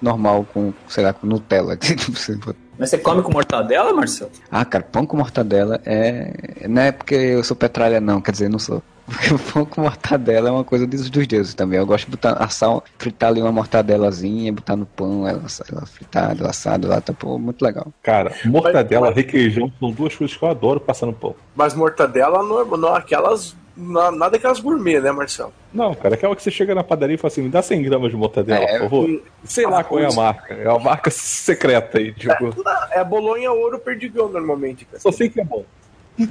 normal 0.00 0.44
com, 0.44 0.72
sei 0.88 1.04
lá, 1.04 1.12
com 1.12 1.26
Nutella. 1.26 1.76
Mas 2.78 2.88
você 2.88 2.96
come 2.96 3.22
com 3.22 3.30
mortadela, 3.30 3.92
Marcelo? 3.92 4.30
ah, 4.50 4.64
cara, 4.64 4.82
pão 4.84 5.04
com 5.04 5.16
mortadela 5.18 5.78
é. 5.84 6.66
Não 6.66 6.80
é 6.80 6.92
porque 6.92 7.14
eu 7.14 7.44
sou 7.44 7.54
petralha, 7.54 8.00
não, 8.00 8.22
quer 8.22 8.32
dizer, 8.32 8.48
não 8.48 8.58
sou. 8.58 8.82
Porque 9.10 9.34
o 9.34 9.38
pão 9.38 9.64
com 9.64 9.80
mortadela 9.82 10.48
é 10.48 10.52
uma 10.52 10.64
coisa 10.64 10.86
dos, 10.86 11.10
dos 11.10 11.26
deuses 11.26 11.52
também. 11.54 11.78
Eu 11.78 11.86
gosto 11.86 12.04
de 12.06 12.12
botar, 12.12 12.32
assar, 12.34 12.80
fritar 12.98 13.30
ali 13.30 13.42
uma 13.42 13.50
mortadelazinha, 13.52 14.52
botar 14.52 14.76
no 14.76 14.86
pão, 14.86 15.26
ela, 15.26 15.42
ela 15.70 15.86
fritada, 15.86 16.48
assado 16.48 16.88
lá, 16.88 17.00
tá 17.00 17.12
pô, 17.12 17.38
muito 17.38 17.62
legal. 17.64 17.88
Cara, 18.02 18.32
mortadela, 18.44 19.10
requeijão 19.12 19.70
são 19.80 19.90
duas 19.90 20.14
coisas 20.14 20.36
que 20.36 20.44
eu 20.44 20.48
adoro 20.48 20.80
passar 20.80 21.06
no 21.06 21.12
pão. 21.12 21.34
Mas 21.54 21.74
mortadela 21.74 22.42
não 22.42 22.60
é, 22.60 22.78
não 22.78 22.94
é 22.94 22.98
aquelas. 22.98 23.56
não- 23.76 24.12
nada 24.12 24.36
aquelas 24.36 24.60
gourmet, 24.60 25.00
né, 25.00 25.10
Marcelo? 25.10 25.52
Não, 25.72 25.94
cara, 25.94 26.14
aquela 26.14 26.34
que 26.36 26.42
você 26.42 26.50
chega 26.50 26.74
na 26.74 26.82
padaria 26.84 27.14
e 27.14 27.18
fala 27.18 27.32
assim, 27.32 27.42
me 27.42 27.48
dá 27.48 27.62
100 27.62 27.82
gramas 27.82 28.10
de 28.10 28.16
mortadela, 28.16 28.64
É, 28.64 28.78
por 28.78 28.90
favor. 28.90 29.22
Sei 29.44 29.66
lá 29.66 29.82
qual 29.84 30.00
é 30.00 30.06
a 30.06 30.12
marca. 30.12 30.54
É 30.54 30.68
uma 30.68 30.78
marca 30.80 31.10
secreta 31.10 31.98
aí, 31.98 32.12
tipo. 32.12 32.54
É 32.92 33.02
bolonha 33.04 33.50
ouro 33.52 33.78
perdigão 33.78 34.28
normalmente, 34.28 34.84
cara. 34.84 35.00
Só 35.00 35.10
sei 35.12 35.28
que 35.28 35.40
é 35.40 35.44
bom. 35.44 35.64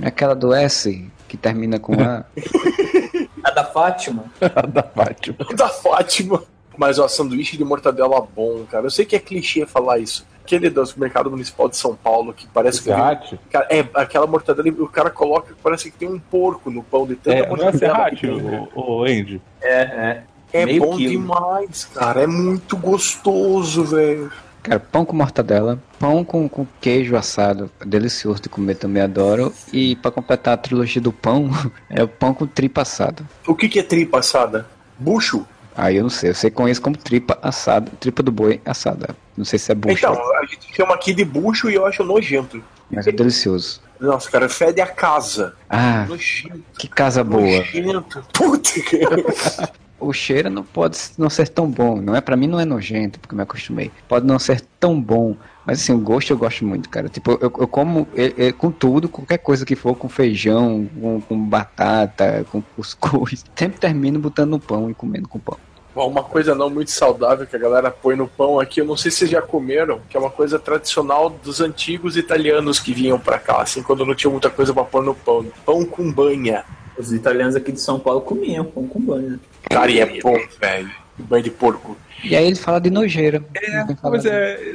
É 0.02 0.08
aquela 0.08 0.36
do 0.36 0.54
S, 0.54 1.10
que 1.28 1.38
termina 1.38 1.80
com 1.80 1.94
A. 1.94 2.26
A 3.44 3.52
da 3.52 3.64
Fátima? 3.64 4.26
da 4.72 4.84
Fátima. 4.84 5.38
Da 5.56 5.70
Fátima. 5.70 6.44
Mas, 6.78 6.98
ó, 6.98 7.08
sanduíche 7.08 7.58
de 7.58 7.64
mortadela 7.66 8.22
bom, 8.22 8.64
cara. 8.70 8.86
Eu 8.86 8.90
sei 8.90 9.06
que 9.06 9.16
é 9.16 9.20
clichê 9.20 9.66
falar 9.66 10.00
isso. 10.00 10.26
Aquele 10.44 10.70
do 10.70 10.84
mercado 10.98 11.30
municipal 11.30 11.68
de 11.70 11.78
São 11.78 11.96
Paulo, 11.96 12.34
que 12.34 12.48
parece 12.48 12.80
que. 12.80 12.86
Serrate? 12.86 13.40
Cara, 13.50 13.68
é, 13.70 13.86
aquela 13.94 14.26
mortadela, 14.26 14.70
o 14.80 14.88
cara 14.88 15.10
coloca, 15.10 15.54
parece 15.62 15.92
que 15.92 15.98
tem 15.98 16.08
um 16.08 16.18
porco 16.20 16.72
no 16.72 16.82
pão 16.82 17.06
de 17.06 17.16
tanta 17.16 17.38
É, 17.38 17.42
não 17.42 17.46
é 17.46 17.50
mortadela. 17.50 17.96
Serrate, 17.96 18.16
que 18.16 18.28
tem, 18.28 18.42
né? 18.42 18.68
o, 18.74 18.82
o 18.82 19.04
Andy. 19.04 19.42
É, 19.62 19.82
é. 19.82 20.24
É 20.52 20.66
Meio 20.66 20.82
bom 20.82 20.98
quilo. 20.98 21.12
demais, 21.12 21.86
cara. 21.94 22.24
É 22.24 22.28
muito 22.28 22.76
gostoso, 22.76 23.84
velho. 23.84 24.32
Cara, 24.62 24.80
pão 24.80 25.06
com 25.06 25.16
mortadela, 25.16 25.82
pão 25.98 26.24
com, 26.24 26.48
com 26.50 26.68
queijo 26.82 27.16
assado, 27.16 27.72
delicioso 27.86 28.42
de 28.42 28.50
comer 28.50 28.76
também, 28.76 29.02
adoro. 29.02 29.54
E 29.72 29.96
pra 29.96 30.12
completar 30.12 30.54
a 30.54 30.58
trilogia 30.58 31.02
do 31.02 31.12
pão, 31.14 31.50
é 31.90 32.04
o 32.04 32.08
pão 32.08 32.34
com 32.34 32.46
tripa 32.46 32.82
assada. 32.82 33.24
O 33.48 33.56
que, 33.56 33.70
que 33.70 33.80
é 33.80 33.84
tripa 33.84 34.20
assada? 34.20 34.68
Bucho? 34.98 35.46
Aí 35.76 35.96
eu 35.96 36.04
não 36.04 36.10
sei, 36.10 36.32
eu 36.32 36.36
sei 36.36 36.52
conheço 36.52 36.82
como 36.82 36.98
tripa 36.98 37.40
assada, 37.42 37.90
tripa 38.00 38.22
do 38.22 38.32
boi 38.34 38.60
assada. 38.66 39.16
Não 39.38 39.46
sei 39.46 39.58
se 39.58 39.72
é 39.72 39.76
bucho, 39.76 39.98
Então, 39.98 40.14
a 40.36 40.46
gente 40.46 40.76
chama 40.76 40.94
aqui 40.94 41.14
de 41.14 41.24
bucho 41.24 41.70
e 41.70 41.76
eu 41.76 41.86
acho 41.86 42.04
nojento. 42.04 42.62
mas 42.92 43.08
é 43.08 43.12
delicioso. 43.14 43.82
Nossa, 43.98 44.30
cara, 44.30 44.48
fede 44.50 44.82
a 44.82 44.88
casa. 44.88 45.54
Ah, 45.70 46.06
Nojento. 46.08 46.64
que 46.78 46.88
casa 46.88 47.24
boa. 47.24 47.42
Nojento. 47.42 48.26
Puta 48.34 48.72
que. 48.82 49.00
O 50.00 50.14
cheiro 50.14 50.50
não 50.50 50.64
pode 50.64 50.98
não 51.18 51.30
ser 51.30 51.50
tão 51.50 51.70
bom, 51.70 52.02
não 52.02 52.16
é 52.16 52.22
para 52.22 52.38
mim 52.38 52.48
não 52.48 52.60
é 52.60 52.66
nojento, 52.66 53.20
porque 53.20 53.34
eu 53.34 53.38
me 53.38 53.44
acostumei. 53.44 53.92
Pode 54.08 54.26
não 54.26 54.40
ser 54.40 54.62
tão 54.80 55.00
bom, 55.00 55.36
mas 55.66 55.82
assim, 55.82 55.94
o 55.94 56.00
gosto 56.00 56.32
eu 56.32 56.38
gosto 56.38 56.66
muito, 56.66 56.90
cara. 56.90 57.10
Tipo, 57.10 57.32
eu, 57.34 57.52
eu 57.60 57.68
como 57.68 58.08
é- 58.16 58.48
é 58.48 58.52
com 58.52 58.72
tudo, 58.72 59.10
qualquer 59.10 59.40
coisa 59.40 59.66
que 59.66 59.76
for, 59.76 59.96
com 59.96 60.08
feijão, 60.08 60.90
com, 61.00 61.22
com 61.22 61.38
batata, 61.40 62.46
com 62.52 62.62
cuscuz, 62.62 63.44
sempre 63.56 63.80
termino 63.80 64.20
botando 64.20 64.52
no 64.52 64.60
pão 64.60 64.90
e 64.90 64.94
comendo 64.94 65.28
com 65.28 65.40
pão. 65.40 65.58
Bom, 65.94 66.08
uma 66.08 66.24
coisa 66.24 66.54
não 66.56 66.70
muito 66.70 66.92
saudável 66.92 67.46
que 67.48 67.56
a 67.56 67.60
galera 67.60 67.92
põe 67.92 68.16
no 68.16 68.28
pão 68.28 68.60
aqui, 68.60 68.80
eu 68.80 68.86
não 68.86 68.96
sei 68.96 69.12
se 69.12 69.18
vocês 69.18 69.32
já 69.32 69.42
comeram, 69.42 70.00
que 70.10 70.16
é 70.16 70.20
uma 70.20 70.30
coisa 70.30 70.58
tradicional 70.60 71.30
dos 71.30 71.60
antigos 71.60 72.16
italianos 72.16 72.80
que 72.80 72.94
vinham 72.94 73.20
pra 73.20 73.38
cá, 73.40 73.62
assim, 73.64 73.82
quando 73.84 74.06
não 74.06 74.16
tinha 74.16 74.32
muita 74.32 74.50
coisa 74.50 74.74
pra 74.74 74.84
pôr 74.86 75.04
no 75.04 75.16
pão. 75.16 75.46
Pão 75.66 75.84
com 75.84 76.10
banha. 76.12 76.64
Os 76.98 77.12
italianos 77.12 77.56
aqui 77.56 77.72
de 77.72 77.80
São 77.82 78.00
Paulo 78.00 78.22
comiam 78.22 78.64
pão 78.66 78.88
com 78.88 79.00
banho. 79.00 79.40
Cara, 79.70 79.92
e 79.92 80.00
é 80.00 80.22
bom, 80.22 80.38
velho. 80.60 80.92
Banho 81.18 81.44
de 81.44 81.52
porco. 81.52 81.98
E 82.24 82.36
aí 82.36 82.46
ele 82.48 82.56
fala 82.56 82.80
de 82.80 82.90
nojeira. 82.90 83.44
É, 83.56 83.84
de- 83.84 84.30
é. 84.30 84.74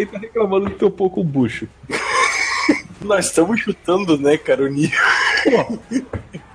E 0.00 0.06
tá 0.06 0.18
reclamando 0.18 0.66
do 0.70 0.74
teu 0.76 0.90
pouco 0.90 1.22
bucho. 1.22 1.68
Nós 3.00 3.26
estamos 3.26 3.60
chutando, 3.60 4.18
né, 4.18 4.36
cara, 4.36 4.64
o 4.64 4.68
nível. 4.68 4.98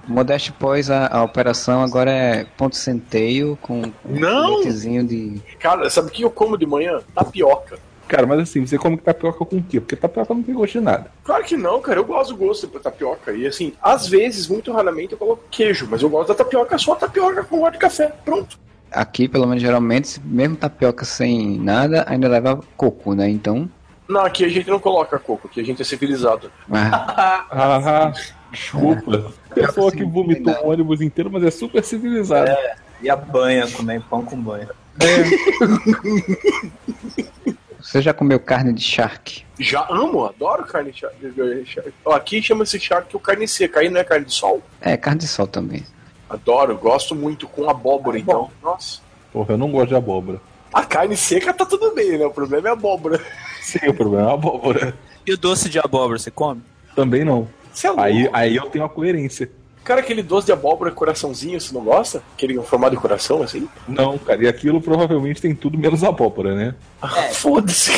Modeste 0.08 0.52
pós 0.52 0.90
a, 0.90 1.08
a 1.08 1.24
operação 1.24 1.82
agora 1.82 2.12
é 2.12 2.46
ponto 2.58 2.76
centeio 2.76 3.58
com 3.62 3.82
um 3.82 3.92
Não! 4.06 4.62
de. 4.62 5.42
Cara, 5.60 5.90
sabe 5.90 6.10
o 6.10 6.12
que 6.12 6.24
eu 6.24 6.30
como 6.30 6.58
de 6.58 6.66
manhã? 6.66 7.00
Tapioca. 7.16 7.80
Cara, 8.08 8.28
mas 8.28 8.40
assim, 8.40 8.66
você 8.66 8.78
come 8.78 8.98
tapioca 8.98 9.44
com 9.46 9.58
o 9.58 9.64
quê? 9.64 9.80
Porque 9.80 9.96
tapioca 9.96 10.34
não 10.34 10.44
tem 10.44 10.54
gosto 10.54 10.74
de 10.74 10.82
nada. 10.82 11.12
Claro 11.24 11.44
que 11.44 11.58
não, 11.58 11.82
cara. 11.82 12.00
Eu 12.00 12.06
gosto 12.06 12.34
do 12.34 12.38
gosto 12.38 12.68
da 12.68 12.80
tapioca. 12.80 13.32
E 13.32 13.48
assim, 13.48 13.74
às 13.82 14.08
vezes, 14.08 14.48
muito 14.48 14.72
raramente, 14.72 15.14
eu 15.14 15.18
coloco 15.18 15.44
queijo, 15.50 15.88
mas 15.90 16.02
eu 16.02 16.10
gosto 16.10 16.30
da 16.30 16.36
tapioca 16.36 16.78
só 16.78 16.96
tapioca 16.96 17.44
com 17.44 17.62
óleo 17.62 17.74
de 17.74 17.80
café. 17.80 18.14
Pronto. 18.24 18.60
Aqui, 18.92 19.28
pelo 19.28 19.48
menos 19.48 19.62
geralmente, 19.62 20.22
mesmo 20.24 20.56
tapioca 20.56 21.04
sem 21.04 21.58
nada, 21.58 22.06
ainda 22.08 22.28
leva 22.28 22.60
coco, 22.78 23.16
né? 23.16 23.28
Então. 23.30 23.68
Não, 24.08 24.22
aqui 24.22 24.46
a 24.46 24.50
gente 24.50 24.70
não 24.70 24.80
coloca 24.80 25.18
coco, 25.18 25.48
aqui 25.48 25.62
a 25.62 25.64
gente 25.64 25.82
é 25.82 25.86
civilizado. 25.86 26.52
ah, 26.72 27.46
Ah, 27.50 28.14
desculpa. 28.52 29.34
Pessoa 29.56 29.92
que 29.92 30.04
vomitou 30.04 30.54
um 30.64 30.70
ônibus 30.70 31.02
inteiro, 31.02 31.32
mas 31.32 31.44
é 31.44 31.50
super 31.50 31.84
civilizada. 31.84 32.56
E 33.02 33.10
a 33.10 33.16
banha 33.16 33.68
também, 33.68 34.00
pão 34.00 34.24
com 34.24 34.40
banha. 34.40 34.70
você 37.94 38.02
já 38.02 38.12
comeu 38.12 38.40
carne 38.40 38.74
de 38.74 38.82
shark? 38.82 39.46
Já 39.60 39.86
amo, 39.88 40.26
adoro 40.26 40.66
carne 40.66 40.92
de 40.92 40.98
charque. 40.98 41.94
Ó, 42.04 42.12
Aqui 42.16 42.42
chama-se 42.42 42.80
charque 42.80 43.16
o 43.16 43.20
carne 43.20 43.48
seca, 43.48 43.82
aí 43.82 43.88
não 43.88 44.02
é 44.02 44.04
carne 44.04 44.26
de 44.26 44.34
sol? 44.34 44.64
É, 44.82 44.98
carne 44.98 45.20
de 45.20 45.28
sol 45.28 45.46
também. 45.46 45.84
Adoro, 46.28 46.76
gosto 46.76 47.14
muito 47.14 47.48
com 47.48 47.70
abóbora, 47.70 48.18
então. 48.18 48.50
Nossa. 48.64 49.00
Porra, 49.32 49.54
eu 49.54 49.60
não 49.60 49.70
gosto 49.72 49.90
de 49.90 49.96
abóbora. 49.96 50.42
A 50.74 50.84
carne 50.84 51.16
seca 51.16 51.54
tá 51.54 51.68
tudo 51.68 51.94
bem, 51.94 52.18
né? 52.18 52.26
O 52.26 52.32
problema 52.32 52.70
é 52.70 52.72
a 52.72 52.74
abóbora. 52.74 53.22
Sim, 53.62 53.88
o 53.88 53.94
problema 53.94 54.28
é 54.28 54.32
a 54.32 54.34
abóbora. 54.34 54.98
E 55.28 55.32
o 55.32 55.38
doce 55.38 55.70
de 55.70 55.78
abóbora, 55.78 56.18
você 56.18 56.32
come? 56.32 56.64
Também 56.96 57.24
não. 57.24 57.48
Você 57.72 57.86
é 57.86 57.90
louco. 57.92 58.04
Aí, 58.04 58.28
aí 58.34 58.56
eu 58.56 58.72
tenho 58.72 58.86
a 58.86 58.90
coerência. 58.90 59.52
Cara, 59.84 60.00
aquele 60.00 60.24
doce 60.24 60.46
de 60.46 60.54
abóbora 60.54 60.92
coraçãozinho, 60.92 61.60
você 61.60 61.74
não 61.74 61.84
gosta? 61.84 62.24
Aquele 62.36 62.58
formado 62.62 62.92
de 62.96 63.02
coração, 63.02 63.44
assim? 63.44 63.68
Não, 63.88 64.18
cara, 64.18 64.44
e 64.44 64.48
aquilo 64.48 64.80
provavelmente 64.82 65.42
tem 65.42 65.54
tudo 65.54 65.78
menos 65.78 66.04
abóbora, 66.04 66.56
né? 66.56 66.76
Ah, 67.02 67.10
Foda-se. 67.34 67.92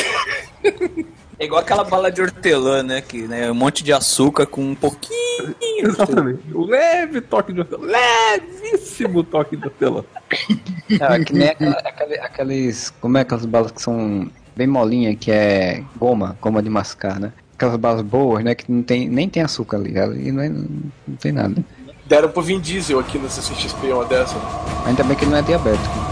É 1.38 1.44
igual 1.44 1.60
aquela 1.60 1.84
bala 1.84 2.10
de 2.10 2.20
hortelã, 2.22 2.82
né? 2.82 3.00
Que 3.02 3.22
né, 3.28 3.50
um 3.50 3.54
monte 3.54 3.84
de 3.84 3.92
açúcar 3.92 4.46
com 4.46 4.62
um 4.62 4.74
pouquinho. 4.74 5.54
Exatamente. 5.78 6.40
O 6.52 6.64
leve 6.64 7.20
toque 7.20 7.52
de 7.52 7.60
hortelã. 7.60 7.86
Levíssimo 7.86 9.22
toque 9.22 9.56
de 9.56 9.64
hortelã. 9.66 10.02
É, 10.90 11.24
que 11.24 11.32
nem 11.34 11.48
aqueles. 12.22 12.90
Como 13.00 13.18
é 13.18 13.20
aquelas 13.20 13.44
balas 13.44 13.70
que 13.70 13.82
são 13.82 14.30
bem 14.56 14.66
molinha, 14.66 15.14
que 15.14 15.30
é 15.30 15.84
goma, 15.96 16.36
goma 16.40 16.62
de 16.62 16.70
mascar, 16.70 17.20
né? 17.20 17.32
Aquelas 17.54 17.76
balas 17.76 18.02
boas, 18.02 18.42
né? 18.42 18.54
Que 18.54 18.70
não 18.72 18.82
tem, 18.82 19.08
nem 19.08 19.28
tem 19.28 19.42
açúcar 19.42 19.76
ali. 19.76 19.98
Ali 19.98 20.32
não, 20.32 20.42
é- 20.42 20.48
não 20.48 21.16
tem 21.20 21.32
nada. 21.32 21.62
Deram 22.06 22.28
pro 22.28 22.40
Vin 22.40 22.60
Diesel 22.60 23.00
aqui 23.00 23.18
no 23.18 23.28
CCXP 23.28 23.92
uma 23.92 24.04
dessa. 24.04 24.36
Ainda 24.86 25.02
bem 25.02 25.16
que 25.16 25.24
ele 25.24 25.32
não 25.32 25.38
é 25.38 25.42
diabético. 25.42 26.05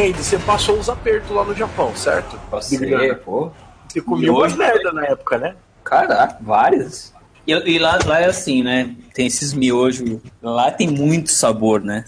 Andy, 0.00 0.22
você 0.24 0.38
passou 0.38 0.78
uns 0.78 0.88
apertos 0.88 1.30
lá 1.30 1.44
no 1.44 1.54
Japão, 1.54 1.94
certo? 1.94 2.38
Diga, 2.68 3.14
pô. 3.16 3.50
Você 3.88 4.00
comeu 4.00 4.34
umas 4.34 4.54
merda 4.56 4.92
na 4.92 5.04
época, 5.04 5.38
né? 5.38 5.54
Caraca, 5.84 6.38
várias. 6.40 7.12
E, 7.46 7.52
e 7.52 7.78
lá, 7.78 7.98
lá 8.06 8.20
é 8.20 8.26
assim, 8.26 8.62
né? 8.62 8.94
Tem 9.14 9.26
esses 9.26 9.52
miojos. 9.52 10.20
Lá 10.42 10.70
tem 10.70 10.88
muito 10.88 11.30
sabor, 11.32 11.80
né? 11.82 12.04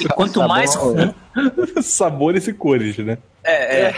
E 0.00 0.08
quanto 0.14 0.40
mais 0.48 0.74
ruim. 0.74 1.14
Sabores 1.82 2.48
e 2.48 2.52
cores, 2.52 2.98
né? 2.98 3.18
É, 3.44 3.92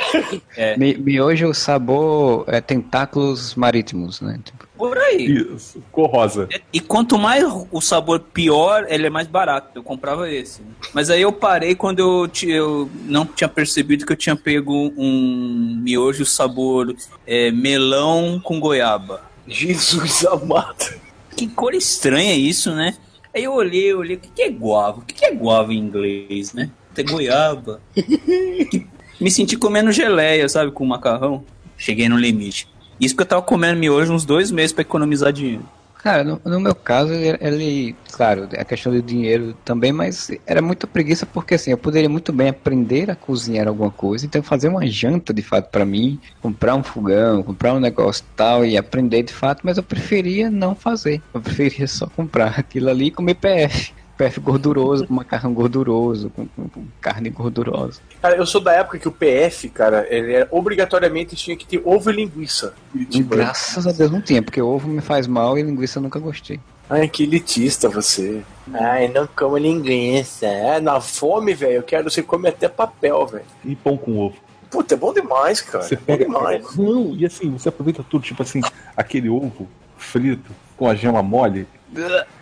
é. 0.56 0.76
Mi- 0.76 0.94
Miojo, 0.96 1.52
sabor, 1.54 2.44
é, 2.46 2.60
tentáculos 2.60 3.54
marítimos, 3.54 4.20
né? 4.20 4.38
Tipo, 4.44 4.66
Por 4.82 4.98
aí. 4.98 5.26
Isso. 5.54 5.80
Cor 5.92 6.10
rosa. 6.10 6.48
E 6.72 6.80
quanto 6.80 7.16
mais 7.16 7.44
o 7.70 7.80
sabor 7.80 8.18
pior, 8.18 8.84
ele 8.88 9.06
é 9.06 9.10
mais 9.10 9.28
barato. 9.28 9.70
Eu 9.76 9.82
comprava 9.84 10.28
esse. 10.28 10.60
Mas 10.92 11.08
aí 11.08 11.22
eu 11.22 11.32
parei 11.32 11.76
quando 11.76 12.00
eu, 12.00 12.28
eu 12.48 12.90
não 13.04 13.24
tinha 13.24 13.46
percebido 13.46 14.04
que 14.04 14.12
eu 14.12 14.16
tinha 14.16 14.34
pego 14.34 14.92
um 14.96 15.78
miojo 15.80 16.26
sabor 16.26 16.96
é, 17.24 17.52
melão 17.52 18.40
com 18.42 18.58
goiaba. 18.58 19.22
Jesus 19.46 20.26
amado. 20.26 21.00
Que 21.36 21.46
cor 21.46 21.74
estranha 21.74 22.34
isso, 22.34 22.72
né? 22.74 22.96
Aí 23.32 23.44
eu 23.44 23.52
olhei, 23.52 23.92
eu 23.92 24.00
olhei, 24.00 24.16
o 24.16 24.18
que, 24.18 24.30
que 24.30 24.42
é 24.42 24.50
guava? 24.50 24.98
O 24.98 25.02
que, 25.02 25.14
que 25.14 25.24
é 25.24 25.32
guava 25.32 25.72
em 25.72 25.78
inglês, 25.78 26.52
né? 26.52 26.72
Tem 26.92 27.04
goiaba. 27.04 27.80
Me 29.20 29.30
senti 29.30 29.56
comendo 29.56 29.92
geleia, 29.92 30.48
sabe, 30.48 30.72
com 30.72 30.84
macarrão. 30.84 31.44
Cheguei 31.76 32.08
no 32.08 32.18
limite. 32.18 32.71
Isso 33.00 33.14
porque 33.14 33.22
eu 33.22 33.28
tava 33.28 33.42
comendo 33.42 33.78
miojo 33.78 34.12
uns 34.12 34.24
dois 34.24 34.50
meses 34.50 34.72
pra 34.72 34.82
economizar 34.82 35.32
dinheiro. 35.32 35.64
Cara, 36.02 36.24
no, 36.24 36.40
no 36.44 36.58
meu 36.58 36.74
caso, 36.74 37.12
ele, 37.12 37.94
claro, 38.10 38.48
é 38.52 38.64
questão 38.64 38.90
de 38.90 39.00
dinheiro 39.00 39.54
também, 39.64 39.92
mas 39.92 40.32
era 40.44 40.60
muita 40.60 40.84
preguiça 40.84 41.24
porque 41.24 41.54
assim, 41.54 41.70
eu 41.70 41.78
poderia 41.78 42.08
muito 42.08 42.32
bem 42.32 42.48
aprender 42.48 43.08
a 43.08 43.14
cozinhar 43.14 43.68
alguma 43.68 43.90
coisa, 43.90 44.26
então 44.26 44.42
fazer 44.42 44.66
uma 44.66 44.84
janta 44.84 45.32
de 45.32 45.42
fato 45.42 45.70
pra 45.70 45.84
mim, 45.84 46.20
comprar 46.40 46.74
um 46.74 46.82
fogão, 46.82 47.44
comprar 47.44 47.72
um 47.72 47.78
negócio 47.78 48.24
tal 48.34 48.64
e 48.64 48.76
aprender 48.76 49.22
de 49.22 49.32
fato, 49.32 49.60
mas 49.62 49.76
eu 49.76 49.82
preferia 49.84 50.50
não 50.50 50.74
fazer. 50.74 51.22
Eu 51.32 51.40
preferia 51.40 51.86
só 51.86 52.08
comprar 52.08 52.54
aquilo 52.58 52.90
ali 52.90 53.06
e 53.06 53.10
comer 53.12 53.34
PF. 53.34 53.94
PF 54.24 54.40
gorduroso, 54.40 55.06
com 55.06 55.14
macarrão 55.14 55.52
gorduroso, 55.52 56.30
com, 56.30 56.46
com- 56.46 56.68
com 56.68 56.84
carne 57.00 57.30
gordurosa. 57.30 58.00
Cara, 58.20 58.36
eu 58.36 58.46
sou 58.46 58.60
da 58.60 58.72
época 58.72 58.98
que 58.98 59.08
o 59.08 59.12
PF, 59.12 59.68
cara, 59.68 60.06
ele 60.08 60.32
era, 60.32 60.48
obrigatoriamente 60.50 61.34
tinha 61.36 61.56
que 61.56 61.66
ter 61.66 61.80
ovo 61.84 62.10
e 62.10 62.14
linguiça. 62.14 62.74
Curitiba. 62.90 63.36
graças 63.36 63.86
a 63.86 63.92
Deus 63.92 64.10
não 64.10 64.20
tinha, 64.20 64.42
porque 64.42 64.60
ovo 64.62 64.88
me 64.88 65.00
faz 65.00 65.26
mal 65.26 65.58
e 65.58 65.62
linguiça 65.62 65.98
eu 65.98 66.02
nunca 66.02 66.18
gostei. 66.18 66.60
Ai, 66.88 67.08
que 67.08 67.22
elitista 67.22 67.88
você. 67.88 68.42
Ai, 68.74 69.08
não 69.08 69.26
como 69.34 69.56
linguiça. 69.56 70.46
É, 70.46 70.80
na 70.80 71.00
fome, 71.00 71.54
velho, 71.54 71.74
eu 71.74 71.82
quero 71.82 72.10
você 72.10 72.22
come 72.22 72.48
até 72.48 72.68
papel, 72.68 73.26
velho. 73.26 73.44
E 73.64 73.74
pão 73.74 73.96
com 73.96 74.18
ovo. 74.18 74.36
Puta, 74.70 74.94
é 74.94 74.96
bom 74.96 75.12
demais, 75.12 75.60
cara. 75.60 75.84
Você 75.84 75.94
é 75.94 75.98
bom 75.98 76.04
pega. 76.04 76.24
demais. 76.24 76.76
Não, 76.76 77.14
e 77.16 77.24
assim, 77.26 77.50
você 77.50 77.68
aproveita 77.68 78.04
tudo, 78.08 78.22
tipo 78.24 78.42
assim, 78.42 78.60
aquele 78.96 79.28
ovo 79.28 79.68
frito 79.96 80.50
com 80.82 80.88
a 80.88 80.96
gema 80.96 81.22
mole. 81.22 81.64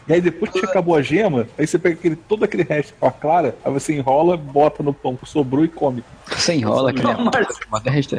E 0.08 0.12
aí 0.14 0.20
depois 0.20 0.50
que 0.50 0.64
acabou 0.64 0.94
a 0.94 1.02
gema, 1.02 1.46
aí 1.58 1.66
você 1.66 1.78
pega 1.78 1.94
aquele, 1.94 2.16
todo 2.16 2.42
aquele 2.42 2.62
resto 2.62 2.94
com 2.98 3.06
a 3.06 3.12
clara, 3.12 3.54
aí 3.62 3.70
você 3.70 3.94
enrola, 3.94 4.34
bota 4.34 4.82
no 4.82 4.94
pão 4.94 5.14
que 5.14 5.28
sobrou 5.28 5.62
e 5.62 5.68
come. 5.68 6.02
Você 6.26 6.54
enrola, 6.54 6.90
que 6.90 7.04
nem 7.04 7.12
a 7.12 7.30
Bota 7.68 7.90
resto. 7.90 8.16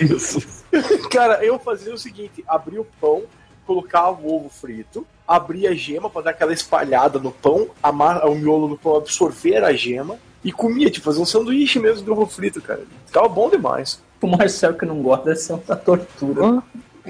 Isso. 0.00 0.64
Cara, 1.10 1.44
eu 1.44 1.58
fazia 1.58 1.92
o 1.92 1.98
seguinte: 1.98 2.44
abria 2.46 2.80
o 2.80 2.86
pão, 3.00 3.24
colocava 3.66 4.20
o 4.22 4.32
ovo 4.32 4.48
frito, 4.48 5.04
abria 5.26 5.70
a 5.70 5.74
gema 5.74 6.08
pra 6.08 6.22
dar 6.22 6.30
aquela 6.30 6.52
espalhada 6.52 7.18
no 7.18 7.32
pão, 7.32 7.68
amar 7.82 8.24
o 8.24 8.36
miolo 8.36 8.68
do 8.68 8.78
pão 8.78 8.94
absorver 8.94 9.64
a 9.64 9.72
gema 9.72 10.18
e 10.44 10.52
comia, 10.52 10.88
tipo, 10.88 11.04
fazer 11.04 11.20
um 11.20 11.26
sanduíche 11.26 11.80
mesmo 11.80 12.04
de 12.04 12.10
ovo 12.12 12.26
frito, 12.26 12.62
cara. 12.62 12.82
Ficava 13.06 13.28
bom 13.28 13.50
demais. 13.50 14.00
O 14.20 14.28
Marcel 14.28 14.74
que 14.74 14.86
não 14.86 15.02
gosta 15.02 15.24
deve 15.24 15.40
ser 15.40 15.54
uma 15.54 15.76
tortura. 15.76 16.62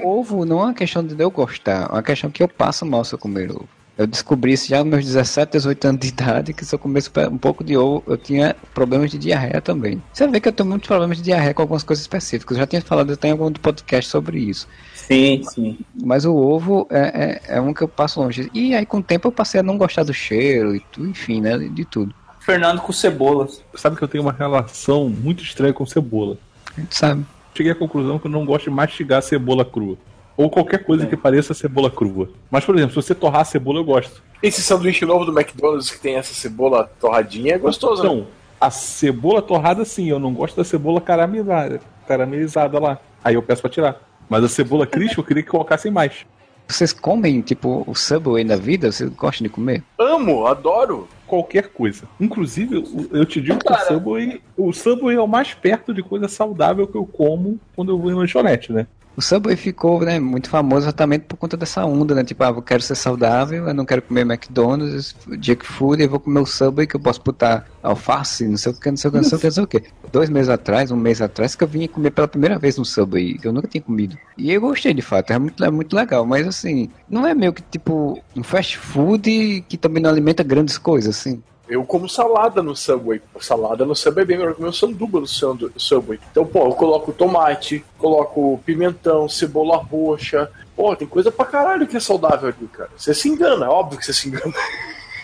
Ovo 0.02 0.44
não 0.44 0.60
é 0.60 0.64
uma 0.64 0.74
questão 0.74 1.04
de 1.04 1.20
eu 1.20 1.30
gostar, 1.30 1.88
é 1.90 1.92
uma 1.92 2.02
questão 2.02 2.30
que 2.30 2.42
eu 2.42 2.48
passo 2.48 2.86
mal 2.86 3.04
se 3.04 3.14
eu 3.14 3.18
comer 3.18 3.50
ovo. 3.50 3.68
Eu 3.96 4.06
descobri 4.06 4.54
isso 4.54 4.68
já 4.68 4.78
nos 4.78 4.88
meus 4.88 5.04
17, 5.04 5.52
18 5.52 5.84
anos 5.88 6.00
de 6.00 6.08
idade, 6.08 6.52
que 6.54 6.64
se 6.64 6.74
eu 6.74 6.78
comesse 6.78 7.10
um 7.30 7.36
pouco 7.36 7.62
de 7.62 7.76
ovo, 7.76 8.02
eu 8.06 8.16
tinha 8.16 8.56
problemas 8.72 9.10
de 9.10 9.18
diarreia 9.18 9.60
também. 9.60 10.02
Você 10.12 10.26
vê 10.26 10.40
que 10.40 10.48
eu 10.48 10.52
tenho 10.52 10.68
muitos 10.68 10.88
problemas 10.88 11.18
de 11.18 11.22
diarreia 11.22 11.52
com 11.52 11.60
algumas 11.60 11.82
coisas 11.82 12.02
específicas. 12.02 12.56
Eu 12.56 12.62
já 12.62 12.66
tinha 12.66 12.80
falado 12.80 13.12
até 13.12 13.28
em 13.28 13.32
algum 13.32 13.52
podcast 13.52 14.10
sobre 14.10 14.38
isso. 14.38 14.66
Sim, 14.94 15.42
sim. 15.44 15.78
Mas 15.94 16.24
o 16.24 16.34
ovo 16.34 16.86
é, 16.90 17.40
é, 17.48 17.56
é 17.56 17.60
um 17.60 17.74
que 17.74 17.82
eu 17.82 17.88
passo 17.88 18.18
longe. 18.20 18.50
E 18.54 18.74
aí, 18.74 18.86
com 18.86 18.98
o 18.98 19.02
tempo, 19.02 19.28
eu 19.28 19.32
passei 19.32 19.60
a 19.60 19.62
não 19.62 19.76
gostar 19.76 20.04
do 20.04 20.14
cheiro 20.14 20.74
e 20.74 20.80
tudo, 20.90 21.08
enfim, 21.08 21.42
né? 21.42 21.58
De 21.58 21.84
tudo. 21.84 22.14
Fernando 22.40 22.80
com 22.80 22.92
cebolas. 22.92 23.62
Sabe 23.74 23.96
que 23.96 24.02
eu 24.02 24.08
tenho 24.08 24.24
uma 24.24 24.32
relação 24.32 25.08
muito 25.08 25.42
estranha 25.42 25.72
com 25.72 25.84
cebola. 25.84 26.38
A 26.76 26.80
gente 26.80 26.96
sabe. 26.96 27.26
Cheguei 27.54 27.72
à 27.72 27.74
conclusão 27.74 28.18
que 28.18 28.26
eu 28.26 28.30
não 28.30 28.44
gosto 28.46 28.64
de 28.64 28.70
mastigar 28.70 29.22
cebola 29.22 29.64
crua. 29.64 29.96
Ou 30.36 30.48
qualquer 30.48 30.84
coisa 30.84 31.04
É. 31.04 31.06
que 31.06 31.16
pareça 31.16 31.52
cebola 31.52 31.90
crua. 31.90 32.30
Mas, 32.50 32.64
por 32.64 32.74
exemplo, 32.74 32.90
se 32.90 33.06
você 33.06 33.14
torrar 33.14 33.42
a 33.42 33.44
cebola, 33.44 33.80
eu 33.80 33.84
gosto. 33.84 34.22
Esse 34.42 34.62
sanduíche 34.62 35.04
novo 35.04 35.24
do 35.26 35.38
McDonald's 35.38 35.90
que 35.90 35.98
tem 36.00 36.16
essa 36.16 36.32
cebola 36.34 36.90
torradinha 37.00 37.54
é 37.54 37.58
gostoso, 37.58 38.02
né? 38.02 38.08
Então, 38.08 38.26
a 38.60 38.70
cebola 38.70 39.42
torrada, 39.42 39.84
sim, 39.84 40.08
eu 40.08 40.18
não 40.18 40.32
gosto 40.32 40.56
da 40.56 40.64
cebola 40.64 41.00
caramelizada, 41.00 41.80
caramelizada 42.08 42.78
lá. 42.78 42.98
Aí 43.22 43.34
eu 43.34 43.42
peço 43.42 43.60
pra 43.60 43.70
tirar. 43.70 44.00
Mas 44.28 44.42
a 44.44 44.48
cebola 44.48 44.86
crisp 44.86 45.18
eu 45.18 45.24
queria 45.24 45.42
que 45.42 45.50
colocassem 45.50 45.92
mais. 45.92 46.24
Vocês 46.66 46.92
comem, 46.92 47.42
tipo, 47.42 47.84
o 47.86 47.94
Subway 47.94 48.44
da 48.44 48.56
vida? 48.56 48.90
Vocês 48.90 49.10
gostam 49.10 49.44
de 49.44 49.50
comer? 49.50 49.82
Amo, 49.98 50.46
adoro. 50.46 51.06
Qualquer 51.32 51.68
coisa. 51.68 52.04
Inclusive, 52.20 52.84
eu- 53.10 53.24
te 53.24 53.40
digo 53.40 53.58
que 53.58 53.64
Cara. 53.64 53.80
o 53.82 53.86
Subway, 53.86 54.42
o 54.54 54.70
Subway 54.70 55.16
é 55.16 55.20
o 55.22 55.26
mais 55.26 55.54
perto 55.54 55.94
de 55.94 56.02
coisa 56.02 56.28
saudável 56.28 56.86
que 56.86 56.94
eu 56.94 57.06
como 57.06 57.58
quando 57.74 57.90
eu 57.90 57.98
vou 57.98 58.10
em 58.10 58.14
lanchonete, 58.14 58.70
né? 58.70 58.86
O 59.16 59.20
Subway 59.20 59.56
ficou, 59.56 60.00
né, 60.00 60.18
muito 60.18 60.48
famoso 60.48 60.84
exatamente 60.84 61.26
por 61.26 61.36
conta 61.36 61.56
dessa 61.56 61.84
onda, 61.84 62.14
né? 62.14 62.24
Tipo, 62.24 62.44
ah, 62.44 62.48
eu 62.48 62.62
quero 62.62 62.82
ser 62.82 62.94
saudável, 62.94 63.68
eu 63.68 63.74
não 63.74 63.84
quero 63.84 64.00
comer 64.00 64.22
McDonald's, 64.22 65.14
junk 65.40 65.66
food, 65.66 66.02
eu 66.02 66.08
vou 66.08 66.18
comer 66.18 66.40
o 66.40 66.46
Subway 66.46 66.86
que 66.86 66.96
eu 66.96 67.00
posso 67.00 67.22
botar 67.22 67.66
alface, 67.82 68.48
não 68.48 68.56
sei 68.56 68.72
o 68.72 68.74
que, 68.74 68.90
não 68.90 68.96
sei 68.96 69.08
o 69.08 69.12
que, 69.12 69.18
não 69.18 69.24
sei 69.24 69.36
o 69.36 69.40
que, 69.40 69.46
não 69.46 69.52
sei 69.52 69.64
o 69.64 69.66
que. 69.66 69.82
Dois 70.10 70.30
meses 70.30 70.48
atrás, 70.48 70.90
um 70.90 70.96
mês 70.96 71.20
atrás, 71.20 71.54
que 71.54 71.62
eu 71.62 71.68
vim 71.68 71.86
comer 71.86 72.10
pela 72.10 72.26
primeira 72.26 72.58
vez 72.58 72.78
no 72.78 72.84
Subway, 72.84 73.38
que 73.38 73.46
eu 73.46 73.52
nunca 73.52 73.68
tinha 73.68 73.82
comido. 73.82 74.16
E 74.38 74.50
eu 74.50 74.60
gostei, 74.60 74.94
de 74.94 75.02
fato, 75.02 75.32
é 75.32 75.38
muito, 75.38 75.62
é 75.62 75.70
muito 75.70 75.94
legal, 75.94 76.24
mas 76.24 76.46
assim, 76.46 76.90
não 77.08 77.26
é 77.26 77.34
meio 77.34 77.52
que 77.52 77.62
tipo 77.62 78.22
um 78.34 78.42
fast 78.42 78.78
food 78.78 79.64
que 79.68 79.76
também 79.76 80.02
não 80.02 80.10
alimenta 80.10 80.42
grandes 80.42 80.78
coisas, 80.78 81.16
assim. 81.16 81.42
Eu 81.72 81.84
como 81.84 82.06
salada 82.06 82.62
no 82.62 82.76
Subway. 82.76 83.22
Salada 83.40 83.86
no 83.86 83.96
Subway 83.96 84.24
é 84.24 84.26
bem 84.26 84.36
melhor 84.36 84.52
que 84.52 84.60
o 84.60 84.62
meu 84.62 84.74
sanduba 84.74 85.20
no 85.20 85.26
Subway. 85.26 86.20
Então, 86.30 86.44
pô, 86.44 86.66
eu 86.66 86.72
coloco 86.72 87.14
tomate, 87.14 87.82
coloco 87.96 88.60
pimentão, 88.66 89.26
cebola 89.26 89.78
roxa. 89.78 90.50
Pô, 90.76 90.94
tem 90.94 91.08
coisa 91.08 91.32
pra 91.32 91.46
caralho 91.46 91.86
que 91.86 91.96
é 91.96 92.00
saudável 92.00 92.48
ali, 92.48 92.68
cara. 92.68 92.90
Você 92.94 93.14
se 93.14 93.26
engana, 93.26 93.64
é 93.64 93.68
óbvio 93.70 93.98
que 93.98 94.04
você 94.04 94.12
se 94.12 94.28
engana. 94.28 94.52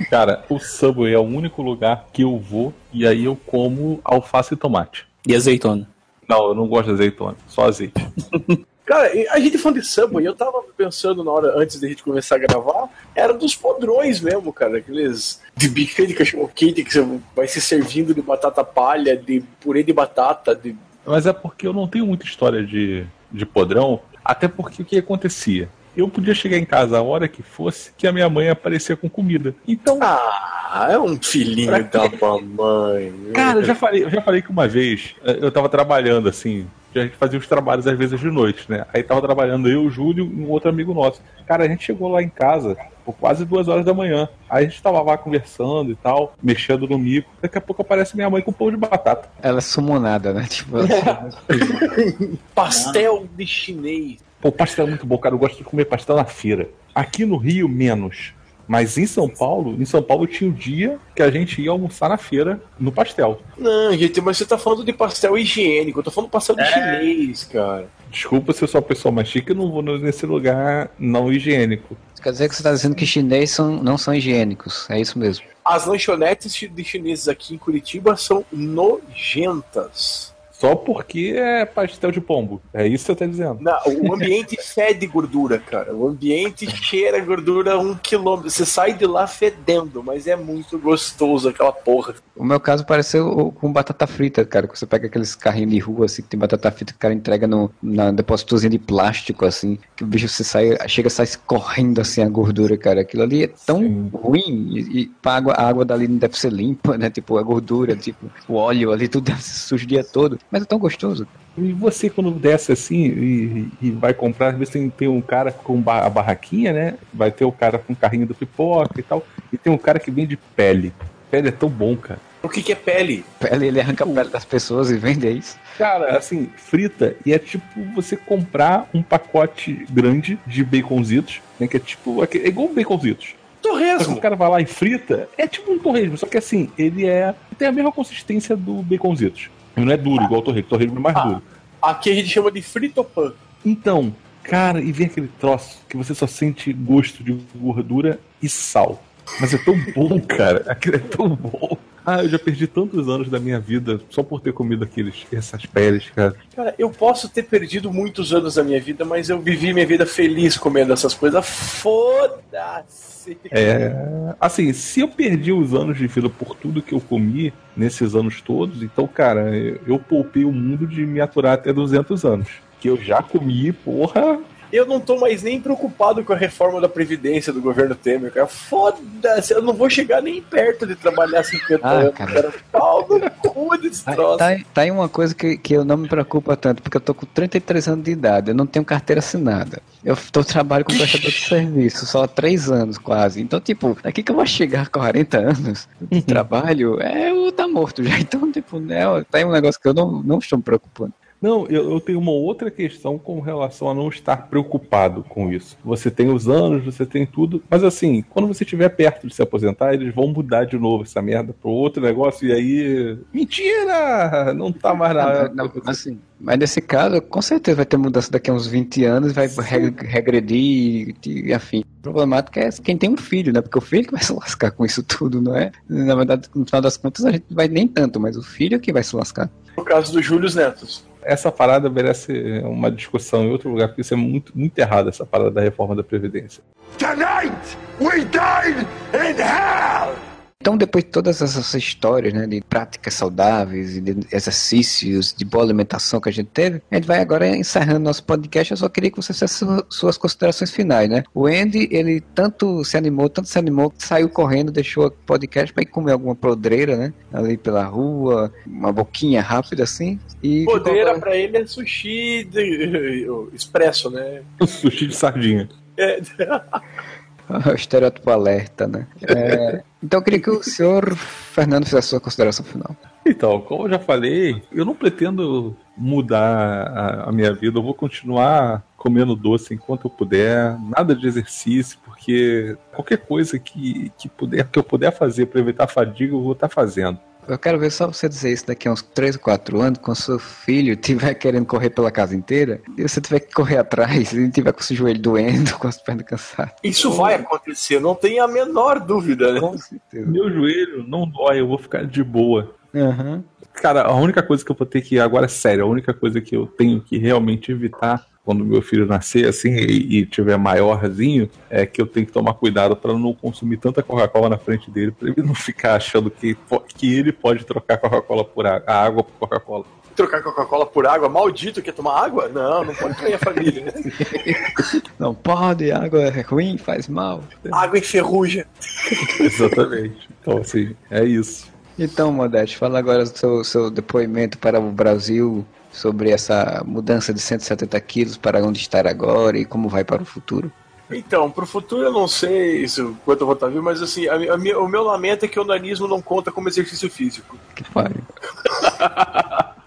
Cara, 0.08 0.42
o 0.48 0.58
Subway 0.58 1.12
é 1.12 1.18
o 1.18 1.22
único 1.22 1.60
lugar 1.60 2.06
que 2.14 2.22
eu 2.22 2.38
vou 2.38 2.72
e 2.92 3.06
aí 3.06 3.26
eu 3.26 3.36
como 3.46 4.00
alface 4.02 4.54
e 4.54 4.56
tomate. 4.56 5.06
E 5.26 5.36
azeitona. 5.36 5.86
Não, 6.26 6.48
eu 6.48 6.54
não 6.54 6.66
gosto 6.66 6.86
de 6.86 6.92
azeitona, 6.92 7.36
só 7.46 7.66
azeite. 7.66 8.00
Cara, 8.88 9.14
e 9.14 9.28
a 9.28 9.38
gente 9.38 9.58
falando 9.58 9.82
de 9.82 9.86
Subway, 9.86 10.26
eu 10.26 10.34
tava 10.34 10.62
pensando 10.74 11.22
na 11.22 11.30
hora, 11.30 11.52
antes 11.58 11.78
da 11.78 11.86
gente 11.86 12.02
começar 12.02 12.36
a 12.36 12.38
gravar, 12.38 12.88
era 13.14 13.34
dos 13.34 13.54
podrões 13.54 14.18
mesmo, 14.18 14.50
cara. 14.50 14.78
Aqueles 14.78 15.42
de 15.54 15.68
bife 15.68 16.06
de 16.06 16.14
cachorro 16.14 16.50
quente 16.54 16.82
que 16.82 16.90
você 16.94 17.06
vai 17.36 17.46
se 17.46 17.60
servindo 17.60 18.14
de 18.14 18.22
batata 18.22 18.64
palha, 18.64 19.14
de 19.14 19.42
purê 19.60 19.82
de 19.82 19.92
batata, 19.92 20.54
de 20.54 20.74
Mas 21.04 21.26
é 21.26 21.34
porque 21.34 21.66
eu 21.66 21.74
não 21.74 21.86
tenho 21.86 22.06
muita 22.06 22.24
história 22.24 22.64
de, 22.64 23.04
de 23.30 23.44
podrão, 23.44 24.00
até 24.24 24.48
porque 24.48 24.80
o 24.80 24.84
que 24.86 24.96
acontecia? 24.96 25.68
Eu 25.94 26.08
podia 26.08 26.34
chegar 26.34 26.56
em 26.56 26.64
casa 26.64 26.96
a 26.96 27.02
hora 27.02 27.28
que 27.28 27.42
fosse 27.42 27.92
que 27.98 28.06
a 28.06 28.12
minha 28.12 28.30
mãe 28.30 28.48
aparecia 28.48 28.96
com 28.96 29.10
comida. 29.10 29.54
Então, 29.66 29.98
Ah, 30.00 30.88
é 30.90 30.98
um 30.98 31.20
filhinho 31.22 31.70
da 31.90 32.08
mamãe. 32.18 33.12
cara, 33.34 33.58
eu 33.58 33.64
já 33.64 33.74
falei, 33.74 34.04
eu 34.04 34.08
já 34.10 34.22
falei 34.22 34.40
que 34.40 34.50
uma 34.50 34.66
vez 34.66 35.14
eh, 35.24 35.38
eu 35.42 35.52
tava 35.52 35.68
trabalhando 35.68 36.26
assim, 36.28 36.66
a 37.00 37.04
gente 37.04 37.16
fazia 37.16 37.38
os 37.38 37.46
trabalhos 37.46 37.86
às 37.86 37.96
vezes 37.98 38.18
de 38.18 38.30
noite, 38.30 38.64
né? 38.68 38.84
Aí 38.92 39.02
tava 39.02 39.20
trabalhando 39.22 39.68
eu, 39.68 39.82
o 39.84 39.90
Júlio 39.90 40.24
e 40.24 40.44
um 40.44 40.48
outro 40.50 40.68
amigo 40.68 40.92
nosso. 40.94 41.20
Cara, 41.46 41.64
a 41.64 41.68
gente 41.68 41.84
chegou 41.84 42.08
lá 42.10 42.22
em 42.22 42.28
casa 42.28 42.76
por 43.04 43.14
quase 43.14 43.44
duas 43.44 43.68
horas 43.68 43.84
da 43.84 43.94
manhã. 43.94 44.28
Aí 44.50 44.66
a 44.66 44.68
gente 44.68 44.82
tava 44.82 45.00
lá 45.00 45.16
conversando 45.16 45.90
e 45.90 45.94
tal, 45.96 46.34
mexendo 46.42 46.86
no 46.86 46.98
mico. 46.98 47.30
Daqui 47.40 47.56
a 47.56 47.60
pouco 47.60 47.82
aparece 47.82 48.14
minha 48.14 48.28
mãe 48.28 48.42
com 48.42 48.52
pão 48.52 48.70
de 48.70 48.76
batata. 48.76 49.28
Ela 49.42 49.58
é 49.58 49.62
sumonada, 49.62 50.32
né? 50.32 50.46
Tipo, 50.48 50.76
ela- 50.78 50.88
Pastel 52.54 53.26
de 53.36 53.46
chinês. 53.46 54.18
Pô, 54.40 54.52
pastel 54.52 54.86
é 54.86 54.90
muito 54.90 55.06
bom, 55.06 55.18
cara. 55.18 55.34
Eu 55.34 55.38
gosto 55.38 55.58
de 55.58 55.64
comer 55.64 55.84
pastel 55.86 56.16
na 56.16 56.24
feira. 56.24 56.68
Aqui 56.94 57.24
no 57.24 57.36
Rio, 57.36 57.68
menos. 57.68 58.32
Mas 58.68 58.98
em 58.98 59.06
São 59.06 59.28
Paulo, 59.28 59.80
em 59.80 59.84
São 59.86 60.02
Paulo 60.02 60.26
tinha 60.26 60.50
o 60.50 60.52
dia 60.52 60.98
que 61.16 61.22
a 61.22 61.30
gente 61.30 61.60
ia 61.62 61.70
almoçar 61.70 62.10
na 62.10 62.18
feira 62.18 62.60
no 62.78 62.92
pastel. 62.92 63.40
Não, 63.56 63.96
gente, 63.96 64.20
mas 64.20 64.36
você 64.36 64.44
tá 64.44 64.58
falando 64.58 64.84
de 64.84 64.92
pastel 64.92 65.38
higiênico. 65.38 66.00
Eu 66.00 66.04
tô 66.04 66.10
falando 66.10 66.30
pastel 66.30 66.54
de 66.54 66.66
chinês, 66.66 67.44
cara. 67.44 67.88
Desculpa 68.10 68.52
se 68.52 68.62
eu 68.62 68.68
sou 68.68 68.80
uma 68.80 68.86
pessoa 68.86 69.10
mais 69.10 69.28
chique, 69.28 69.50
eu 69.50 69.56
não 69.56 69.70
vou 69.70 69.82
nesse 69.82 70.26
lugar 70.26 70.90
não 70.98 71.32
higiênico. 71.32 71.96
Quer 72.22 72.32
dizer 72.32 72.48
que 72.48 72.54
você 72.54 72.60
está 72.60 72.72
dizendo 72.72 72.94
que 72.94 73.06
chineses 73.06 73.54
são, 73.54 73.82
não 73.82 73.96
são 73.96 74.14
higiênicos. 74.14 74.88
É 74.90 75.00
isso 75.00 75.18
mesmo. 75.18 75.46
As 75.64 75.86
lanchonetes 75.86 76.52
de 76.52 76.84
chineses 76.84 77.28
aqui 77.28 77.54
em 77.54 77.58
Curitiba 77.58 78.16
são 78.16 78.44
nojentas. 78.52 80.34
Só 80.58 80.74
porque 80.74 81.34
é 81.36 81.64
pastel 81.64 82.10
de 82.10 82.20
pombo. 82.20 82.60
É 82.74 82.84
isso 82.84 83.04
que 83.06 83.12
você 83.12 83.16
tá 83.16 83.26
dizendo. 83.26 83.58
Não, 83.60 83.78
o 84.02 84.12
ambiente 84.12 84.56
fede 84.60 85.06
gordura, 85.06 85.58
cara. 85.58 85.94
O 85.94 86.08
ambiente 86.08 86.68
cheira 86.68 87.20
gordura 87.20 87.78
um 87.78 87.94
quilômetro. 87.94 88.50
Você 88.50 88.66
sai 88.66 88.92
de 88.92 89.06
lá 89.06 89.28
fedendo, 89.28 90.02
mas 90.02 90.26
é 90.26 90.34
muito 90.34 90.76
gostoso 90.76 91.48
aquela 91.48 91.70
porra. 91.70 92.14
O 92.34 92.44
meu 92.44 92.58
caso 92.58 92.84
pareceu 92.84 93.52
com 93.60 93.72
batata 93.72 94.04
frita, 94.06 94.44
cara. 94.44 94.66
Que 94.66 94.76
você 94.76 94.84
pega 94.84 95.06
aqueles 95.06 95.36
carrinhos 95.36 95.70
de 95.70 95.78
rua, 95.78 96.06
assim, 96.06 96.22
que 96.22 96.28
tem 96.28 96.40
batata 96.40 96.72
frita 96.72 96.92
que 96.92 96.96
o 96.96 97.00
cara 97.00 97.14
entrega 97.14 97.46
no, 97.46 97.70
na 97.80 98.10
depositozinha 98.10 98.70
de 98.70 98.80
plástico, 98.80 99.44
assim. 99.44 99.78
Que 99.94 100.02
o 100.02 100.06
bicho 100.08 100.28
você 100.28 100.42
sai, 100.42 100.76
chega 100.88 101.06
a 101.06 101.10
sair 101.10 101.28
correndo, 101.46 102.00
assim, 102.00 102.20
a 102.20 102.28
gordura, 102.28 102.76
cara. 102.76 103.02
Aquilo 103.02 103.22
ali 103.22 103.44
é 103.44 103.50
tão 103.64 103.78
Sim. 103.78 104.10
ruim. 104.12 104.72
E, 104.72 105.02
e 105.02 105.10
a, 105.24 105.36
água, 105.36 105.52
a 105.52 105.68
água 105.68 105.84
dali 105.84 106.08
não 106.08 106.16
deve 106.16 106.36
ser 106.36 106.52
limpa, 106.52 106.98
né? 106.98 107.08
Tipo, 107.10 107.38
a 107.38 107.42
gordura, 107.44 107.94
tipo, 107.94 108.26
o 108.48 108.54
óleo 108.54 108.90
ali, 108.90 109.06
tudo 109.06 109.26
deve 109.26 109.42
ser 109.42 109.60
sujo 109.60 109.84
o 109.84 109.88
dia 109.88 110.02
todo. 110.02 110.36
Mas 110.50 110.62
é 110.62 110.64
tão 110.64 110.78
gostoso. 110.78 111.26
E 111.56 111.72
você, 111.72 112.08
quando 112.08 112.30
desce 112.30 112.72
assim 112.72 113.04
e, 113.06 113.68
e 113.82 113.90
vai 113.90 114.14
comprar, 114.14 114.48
às 114.48 114.56
vezes 114.58 114.72
tem, 114.72 114.88
tem 114.88 115.08
um 115.08 115.20
cara 115.20 115.50
com 115.52 115.80
ba- 115.80 116.06
a 116.06 116.10
barraquinha, 116.10 116.72
né? 116.72 116.94
Vai 117.12 117.30
ter 117.30 117.44
o 117.44 117.52
cara 117.52 117.78
com 117.78 117.92
o 117.92 117.96
carrinho 117.96 118.26
do 118.26 118.34
pipoca 118.34 118.98
e 118.98 119.02
tal. 119.02 119.26
E 119.52 119.58
tem 119.58 119.72
um 119.72 119.76
cara 119.78 119.98
que 119.98 120.10
vende 120.10 120.38
pele. 120.56 120.92
Pele 121.30 121.48
é 121.48 121.52
tão 121.52 121.68
bom, 121.68 121.96
cara. 121.96 122.20
O 122.42 122.48
que, 122.48 122.62
que 122.62 122.70
é 122.72 122.76
pele? 122.76 123.24
Pele, 123.40 123.66
ele 123.66 123.80
arranca 123.80 124.04
a 124.04 124.06
pele 124.06 124.28
das 124.30 124.44
pessoas 124.44 124.90
e 124.90 124.96
vende 124.96 125.26
é 125.26 125.30
isso. 125.32 125.58
Cara, 125.76 126.16
assim, 126.16 126.48
frita 126.56 127.16
e 127.26 127.32
é 127.32 127.38
tipo 127.38 127.64
você 127.94 128.16
comprar 128.16 128.88
um 128.94 129.02
pacote 129.02 129.84
grande 129.90 130.38
de 130.46 130.62
baconzitos, 130.64 131.40
né? 131.58 131.66
Que 131.66 131.76
é 131.76 131.80
tipo. 131.80 132.22
É 132.22 132.28
igual 132.46 132.68
baconzitos. 132.68 133.34
Que 133.60 133.68
o 133.68 133.72
Torresmo. 133.72 134.20
cara 134.20 134.36
vai 134.36 134.48
lá 134.48 134.60
e 134.60 134.66
frita, 134.66 135.28
é 135.36 135.46
tipo 135.48 135.72
um 135.72 135.78
torresmo, 135.80 136.16
só 136.16 136.26
que 136.26 136.38
assim, 136.38 136.70
ele 136.78 137.04
é. 137.06 137.34
tem 137.58 137.66
a 137.66 137.72
mesma 137.72 137.90
consistência 137.90 138.56
do 138.56 138.74
baconzitos. 138.82 139.50
Ele 139.76 139.86
não 139.86 139.92
é 139.92 139.96
duro, 139.96 140.24
igual 140.24 140.40
o 140.40 140.44
torresmo. 140.44 140.66
O 140.66 140.70
torresmo 140.70 140.96
é 140.98 141.00
mais 141.00 141.16
Ah. 141.16 141.20
duro. 141.24 141.42
Aqui 141.80 142.10
a 142.10 142.14
gente 142.14 142.28
chama 142.28 142.50
de 142.50 142.60
fritopan. 142.62 143.32
Então, 143.64 144.14
cara, 144.42 144.80
e 144.80 144.90
vem 144.92 145.06
aquele 145.06 145.28
troço 145.40 145.80
que 145.88 145.96
você 145.96 146.14
só 146.14 146.26
sente 146.26 146.72
gosto 146.72 147.22
de 147.22 147.38
gordura 147.54 148.18
e 148.42 148.48
sal. 148.48 149.02
Mas 149.40 149.52
é 149.54 149.58
tão 149.58 149.74
bom, 149.94 150.20
cara. 150.26 150.64
Aquilo 150.68 150.96
é 150.96 151.00
tão 151.00 151.28
bom. 151.28 151.76
Ah, 152.10 152.22
eu 152.22 152.28
já 152.30 152.38
perdi 152.38 152.66
tantos 152.66 153.06
anos 153.06 153.28
da 153.28 153.38
minha 153.38 153.60
vida 153.60 154.00
só 154.08 154.22
por 154.22 154.40
ter 154.40 154.54
comido 154.54 154.82
aqueles, 154.82 155.26
essas 155.30 155.66
peles, 155.66 156.08
cara. 156.14 156.34
Cara, 156.56 156.74
eu 156.78 156.88
posso 156.88 157.28
ter 157.28 157.42
perdido 157.42 157.92
muitos 157.92 158.32
anos 158.32 158.54
da 158.54 158.64
minha 158.64 158.80
vida, 158.80 159.04
mas 159.04 159.28
eu 159.28 159.38
vivi 159.38 159.74
minha 159.74 159.86
vida 159.86 160.06
feliz 160.06 160.56
comendo 160.56 160.90
essas 160.90 161.12
coisas. 161.12 161.46
Foda-se! 161.46 163.36
É. 163.50 163.92
Assim, 164.40 164.72
se 164.72 165.00
eu 165.00 165.08
perdi 165.08 165.52
os 165.52 165.74
anos 165.74 165.98
de 165.98 166.06
vida 166.06 166.30
por 166.30 166.56
tudo 166.56 166.80
que 166.80 166.94
eu 166.94 167.00
comi 167.00 167.52
nesses 167.76 168.14
anos 168.14 168.40
todos, 168.40 168.82
então, 168.82 169.06
cara, 169.06 169.54
eu 169.54 169.98
eu 169.98 169.98
poupei 169.98 170.44
o 170.44 170.52
mundo 170.52 170.86
de 170.86 171.04
me 171.04 171.20
aturar 171.20 171.54
até 171.54 171.72
200 171.72 172.24
anos. 172.24 172.48
Que 172.80 172.88
eu 172.88 172.96
já 172.96 173.22
comi, 173.22 173.70
porra. 173.72 174.38
Eu 174.72 174.84
não 174.86 175.00
tô 175.00 175.18
mais 175.18 175.42
nem 175.42 175.60
preocupado 175.60 176.22
com 176.24 176.32
a 176.32 176.36
reforma 176.36 176.80
da 176.80 176.88
Previdência 176.88 177.52
do 177.52 177.60
governo 177.60 177.94
Temer, 177.94 178.32
cara. 178.32 178.46
Foda-se, 178.46 179.52
eu 179.54 179.62
não 179.62 179.72
vou 179.72 179.88
chegar 179.88 180.20
nem 180.22 180.42
perto 180.42 180.86
de 180.86 180.94
trabalhar 180.94 181.42
50 181.42 181.86
Ah, 181.86 181.90
anos, 181.92 182.14
cara. 182.14 182.32
cara. 182.32 182.54
Pau 182.70 183.06
no 183.08 183.30
cu 183.30 183.76
desse 183.78 184.04
Tá, 184.04 184.12
troço. 184.12 184.38
tá, 184.38 184.56
tá 184.74 184.80
aí 184.82 184.90
uma 184.90 185.08
coisa 185.08 185.34
que, 185.34 185.56
que 185.56 185.74
eu 185.74 185.84
não 185.84 185.96
me 185.96 186.08
preocupa 186.08 186.56
tanto, 186.56 186.82
porque 186.82 186.96
eu 186.96 187.00
tô 187.00 187.14
com 187.14 187.26
33 187.26 187.88
anos 187.88 188.04
de 188.04 188.10
idade, 188.10 188.50
eu 188.50 188.54
não 188.54 188.66
tenho 188.66 188.84
carteira 188.84 189.18
assinada. 189.20 189.80
Eu 190.04 190.16
tô 190.30 190.44
trabalho 190.44 190.84
com 190.84 190.96
prestador 190.96 191.30
de 191.30 191.40
serviço, 191.40 192.06
só 192.06 192.24
há 192.24 192.28
3 192.28 192.70
anos 192.70 192.98
quase. 192.98 193.40
Então, 193.40 193.60
tipo, 193.60 193.96
daqui 194.02 194.22
que 194.22 194.30
eu 194.30 194.36
vou 194.36 194.46
chegar 194.46 194.82
a 194.82 194.86
40 194.86 195.38
anos 195.38 195.88
de 196.00 196.22
trabalho, 196.22 197.00
é 197.00 197.32
o 197.32 197.50
tá 197.50 197.66
morto 197.66 198.02
já. 198.04 198.18
Então, 198.28 198.50
tipo, 198.52 198.78
né, 198.78 199.02
tá 199.30 199.38
aí 199.38 199.44
um 199.44 199.50
negócio 199.52 199.80
que 199.80 199.88
eu 199.88 199.94
não, 199.94 200.22
não 200.22 200.38
estou 200.38 200.58
me 200.58 200.62
preocupando. 200.64 201.12
Não, 201.40 201.66
eu, 201.68 201.90
eu 201.92 202.00
tenho 202.00 202.18
uma 202.18 202.32
outra 202.32 202.70
questão 202.70 203.16
com 203.18 203.38
relação 203.40 203.88
a 203.88 203.94
não 203.94 204.08
estar 204.08 204.48
preocupado 204.48 205.22
com 205.28 205.52
isso. 205.52 205.76
Você 205.84 206.10
tem 206.10 206.28
os 206.30 206.48
anos, 206.48 206.84
você 206.84 207.06
tem 207.06 207.24
tudo, 207.24 207.62
mas 207.70 207.84
assim, 207.84 208.24
quando 208.28 208.48
você 208.48 208.64
estiver 208.64 208.88
perto 208.88 209.28
de 209.28 209.34
se 209.34 209.40
aposentar, 209.42 209.94
eles 209.94 210.12
vão 210.14 210.26
mudar 210.28 210.64
de 210.64 210.76
novo 210.76 211.04
essa 211.04 211.22
merda 211.22 211.52
pro 211.52 211.70
outro 211.70 212.02
negócio 212.02 212.48
e 212.48 212.52
aí. 212.52 213.18
Mentira! 213.32 214.52
Não 214.54 214.72
tá 214.72 214.94
mais 214.94 215.14
na. 215.14 215.48
Não, 215.48 215.54
não, 215.66 215.72
assim, 215.86 216.18
mas 216.40 216.58
nesse 216.58 216.80
caso, 216.80 217.20
com 217.22 217.42
certeza 217.42 217.76
vai 217.76 217.86
ter 217.86 217.96
mudança 217.96 218.30
daqui 218.30 218.50
a 218.50 218.54
uns 218.54 218.66
20 218.66 219.04
anos, 219.04 219.32
vai 219.32 219.46
re- 219.48 219.94
regredir 219.98 221.14
e, 221.26 221.52
afim. 221.52 221.84
O 221.98 222.02
problemático 222.02 222.58
é 222.58 222.70
quem 222.82 222.96
tem 222.96 223.10
um 223.10 223.16
filho, 223.16 223.52
né? 223.52 223.60
Porque 223.60 223.78
o 223.78 223.82
filho 223.82 224.06
que 224.06 224.12
vai 224.12 224.22
se 224.22 224.32
lascar 224.32 224.70
com 224.70 224.84
isso 224.84 225.02
tudo, 225.02 225.40
não 225.40 225.56
é? 225.56 225.70
Na 225.88 226.14
verdade, 226.14 226.48
no 226.54 226.64
final 226.64 226.80
das 226.80 226.96
contas, 226.96 227.24
a 227.24 227.30
gente 227.32 227.44
não 227.50 227.56
vai 227.56 227.68
nem 227.68 227.86
tanto, 227.86 228.18
mas 228.20 228.36
o 228.36 228.42
filho 228.42 228.76
é 228.76 228.78
que 228.78 228.92
vai 228.92 229.02
se 229.02 229.14
lascar. 229.14 229.50
No 229.76 229.84
caso 229.84 230.12
do 230.12 230.20
Júlio 230.22 230.52
Netos. 230.54 231.06
Essa 231.28 231.52
parada 231.52 231.90
merece 231.90 232.32
uma 232.64 232.90
discussão 232.90 233.44
em 233.44 233.50
outro 233.50 233.68
lugar, 233.68 233.88
porque 233.88 234.00
isso 234.00 234.14
é 234.14 234.16
muito, 234.16 234.50
muito 234.56 234.78
errado, 234.78 235.10
essa 235.10 235.26
parada 235.26 235.50
da 235.50 235.60
reforma 235.60 235.94
da 235.94 236.02
Previdência. 236.02 236.62
Tonight, 236.96 237.76
we 238.00 238.24
died 238.24 238.86
in 239.12 239.38
hell! 239.38 240.37
Então, 240.60 240.76
depois 240.76 241.04
de 241.04 241.10
todas 241.12 241.40
essas 241.40 241.72
histórias, 241.74 242.34
né, 242.34 242.44
de 242.44 242.60
práticas 242.60 243.14
saudáveis 243.14 243.96
e 243.96 244.00
de 244.00 244.16
exercícios, 244.32 245.32
de 245.32 245.44
boa 245.44 245.62
alimentação 245.62 246.20
que 246.20 246.28
a 246.28 246.32
gente 246.32 246.48
teve, 246.48 246.82
a 246.90 246.96
gente 246.96 247.06
vai 247.06 247.20
agora 247.20 247.46
encerrando 247.56 248.00
nosso 248.00 248.24
podcast. 248.24 248.72
Eu 248.72 248.76
só 248.76 248.88
queria 248.88 249.08
que 249.08 249.16
você 249.16 249.32
fizesse 249.32 249.54
su- 249.64 249.86
suas 249.88 250.18
considerações 250.18 250.72
finais, 250.72 251.08
né? 251.08 251.22
O 251.32 251.46
Andy, 251.46 251.88
ele 251.92 252.20
tanto 252.34 252.82
se 252.84 252.96
animou, 252.96 253.28
tanto 253.28 253.48
se 253.48 253.56
animou, 253.56 253.88
que 253.88 254.04
saiu 254.04 254.28
correndo, 254.28 254.72
deixou 254.72 255.06
o 255.06 255.10
podcast 255.12 255.72
para 255.72 255.84
ir 255.84 255.86
comer 255.86 256.10
alguma 256.10 256.34
podreira, 256.34 256.96
né? 256.96 257.12
Ali 257.32 257.56
pela 257.56 257.84
rua, 257.84 258.52
uma 258.66 258.92
boquinha 258.92 259.40
rápida 259.40 259.84
assim. 259.84 260.18
E 260.42 260.60
ficou 260.62 260.74
agora- 260.74 261.20
pra 261.20 261.36
ele 261.36 261.56
é 261.56 261.66
sushi 261.66 262.42
de... 262.50 263.28
expresso, 263.54 264.10
né? 264.10 264.42
Sushi 264.66 265.06
de 265.06 265.14
sardinha. 265.14 265.68
É, 265.96 266.20
O 267.70 267.74
estereótipo 267.74 268.30
alerta, 268.30 268.86
né? 268.86 269.06
É, 269.22 269.82
então 270.02 270.20
eu 270.20 270.24
queria 270.24 270.40
que 270.40 270.50
o 270.50 270.62
senhor 270.62 271.14
Fernando 271.16 271.84
fizesse 271.84 272.08
sua 272.08 272.20
consideração 272.20 272.64
final. 272.64 272.94
Então, 273.26 273.60
como 273.60 273.84
eu 273.84 273.90
já 273.90 273.98
falei, 273.98 274.62
eu 274.72 274.84
não 274.84 274.94
pretendo 274.94 275.76
mudar 275.96 276.42
a, 276.42 277.28
a 277.28 277.32
minha 277.32 277.52
vida. 277.52 277.78
Eu 277.78 277.82
vou 277.82 277.94
continuar 277.94 278.82
comendo 278.96 279.36
doce 279.36 279.74
enquanto 279.74 280.06
eu 280.06 280.10
puder, 280.10 280.78
nada 280.80 281.14
de 281.14 281.26
exercício, 281.26 281.98
porque 282.04 282.76
qualquer 282.92 283.18
coisa 283.18 283.58
que, 283.58 284.10
que, 284.18 284.28
puder, 284.28 284.66
que 284.66 284.78
eu 284.78 284.82
puder 284.82 285.12
fazer 285.12 285.46
para 285.46 285.60
evitar 285.60 285.84
a 285.84 285.88
fadiga, 285.88 286.34
eu 286.34 286.42
vou 286.42 286.52
estar 286.52 286.68
fazendo. 286.68 287.18
Eu 287.48 287.58
quero 287.58 287.78
ver 287.78 287.90
só 287.90 288.06
você 288.06 288.28
dizer 288.28 288.52
isso 288.52 288.66
daqui 288.66 288.86
a 288.88 288.92
uns 288.92 289.02
3 289.02 289.36
ou 289.36 289.42
4 289.42 289.80
anos, 289.80 289.98
quando 289.98 290.16
seu 290.16 290.38
filho 290.38 290.92
estiver 291.00 291.34
querendo 291.34 291.66
correr 291.66 291.90
pela 291.90 292.10
casa 292.10 292.36
inteira, 292.36 292.80
e 292.96 293.02
você 293.02 293.20
tiver 293.20 293.40
que 293.40 293.52
correr 293.52 293.78
atrás, 293.78 294.32
e 294.32 294.36
ele 294.36 294.50
tiver 294.50 294.72
com 294.72 294.80
o 294.80 294.96
joelho 294.96 295.20
doendo, 295.20 295.74
com 295.78 295.88
as 295.88 295.96
pernas 295.96 296.26
cansadas. 296.26 296.74
Isso 296.82 297.10
vai 297.12 297.34
acontecer, 297.34 298.00
não 298.00 298.14
tem 298.14 298.38
a 298.38 298.46
menor 298.46 299.00
dúvida, 299.00 299.52
né? 299.52 299.60
Com 299.60 299.76
certeza. 299.78 300.30
Meu 300.30 300.50
joelho 300.50 301.04
não 301.08 301.28
dói, 301.28 301.60
eu 301.60 301.66
vou 301.66 301.78
ficar 301.78 302.04
de 302.04 302.22
boa. 302.22 302.74
Aham. 302.94 303.44
Cara, 303.74 304.02
a 304.02 304.14
única 304.14 304.42
coisa 304.42 304.64
que 304.64 304.72
eu 304.72 304.76
vou 304.76 304.86
ter 304.86 305.00
que. 305.02 305.20
Agora, 305.20 305.44
é 305.46 305.48
sério, 305.48 305.84
a 305.84 305.86
única 305.86 306.12
coisa 306.12 306.40
que 306.40 306.56
eu 306.56 306.66
tenho 306.66 307.00
que 307.00 307.16
realmente 307.16 307.70
evitar 307.70 308.26
quando 308.48 308.64
meu 308.64 308.80
filho 308.80 309.04
nascer, 309.04 309.46
assim, 309.46 309.68
e, 309.74 310.20
e 310.20 310.24
tiver 310.24 310.56
maiorzinho, 310.56 311.50
é 311.68 311.84
que 311.84 312.00
eu 312.00 312.06
tenho 312.06 312.24
que 312.24 312.32
tomar 312.32 312.54
cuidado 312.54 312.96
para 312.96 313.12
não 313.12 313.34
consumir 313.34 313.76
tanta 313.76 314.02
Coca-Cola 314.02 314.48
na 314.48 314.56
frente 314.56 314.90
dele, 314.90 315.12
para 315.12 315.28
ele 315.28 315.42
não 315.42 315.54
ficar 315.54 315.96
achando 315.96 316.30
que, 316.30 316.56
que 316.96 317.14
ele 317.14 317.30
pode 317.30 317.66
trocar 317.66 317.98
Coca-Cola 317.98 318.46
por 318.46 318.66
água, 318.66 318.84
a 318.86 319.04
água 319.04 319.22
por 319.22 319.34
Coca-Cola. 319.40 319.84
Trocar 320.16 320.42
Coca-Cola 320.42 320.86
por 320.86 321.06
água, 321.06 321.28
maldito 321.28 321.82
quer 321.82 321.92
tomar 321.92 322.24
água? 322.24 322.48
Não, 322.48 322.86
não 322.86 322.94
pode 322.94 323.16
pra 323.16 323.26
minha 323.26 323.38
família. 323.38 323.84
né? 323.84 323.92
Não 325.20 325.34
pode, 325.34 325.92
água 325.92 326.22
é 326.22 326.40
ruim, 326.40 326.78
faz 326.78 327.06
mal. 327.06 327.44
Água 327.70 327.98
enferruja. 327.98 328.66
Exatamente. 329.38 330.26
Então, 330.40 330.56
assim, 330.56 330.96
é 331.10 331.22
isso. 331.22 331.68
Então, 331.98 332.32
Modeste, 332.32 332.78
fala 332.78 332.98
agora 332.98 333.24
do 333.24 333.36
seu, 333.36 333.62
seu 333.62 333.90
depoimento 333.90 334.56
para 334.56 334.80
o 334.80 334.90
Brasil 334.90 335.66
sobre 335.90 336.30
essa 336.30 336.82
mudança 336.86 337.32
de 337.32 337.40
170 337.40 337.98
quilos 338.00 338.36
para 338.36 338.62
onde 338.62 338.78
estar 338.78 339.06
agora 339.06 339.58
e 339.58 339.64
como 339.64 339.88
vai 339.88 340.04
para 340.04 340.22
o 340.22 340.26
futuro. 340.26 340.70
Então, 341.10 341.50
pro 341.50 341.66
futuro 341.66 342.02
eu 342.02 342.12
não 342.12 342.28
sei 342.28 342.82
isso, 342.82 343.16
quanto 343.24 343.40
eu 343.40 343.46
vou 343.46 343.54
estar 343.54 343.68
vivo, 343.68 343.82
mas 343.82 344.02
assim, 344.02 344.28
a 344.28 344.34
a 344.34 344.78
o 344.78 344.88
meu 344.88 345.02
lamento 345.02 345.44
é 345.44 345.48
que 345.48 345.58
o 345.58 345.64
nanismo 345.64 346.06
não 346.06 346.20
conta 346.20 346.52
como 346.52 346.68
exercício 346.68 347.10
físico. 347.10 347.58
Que 347.74 347.84
pariu. 347.84 348.22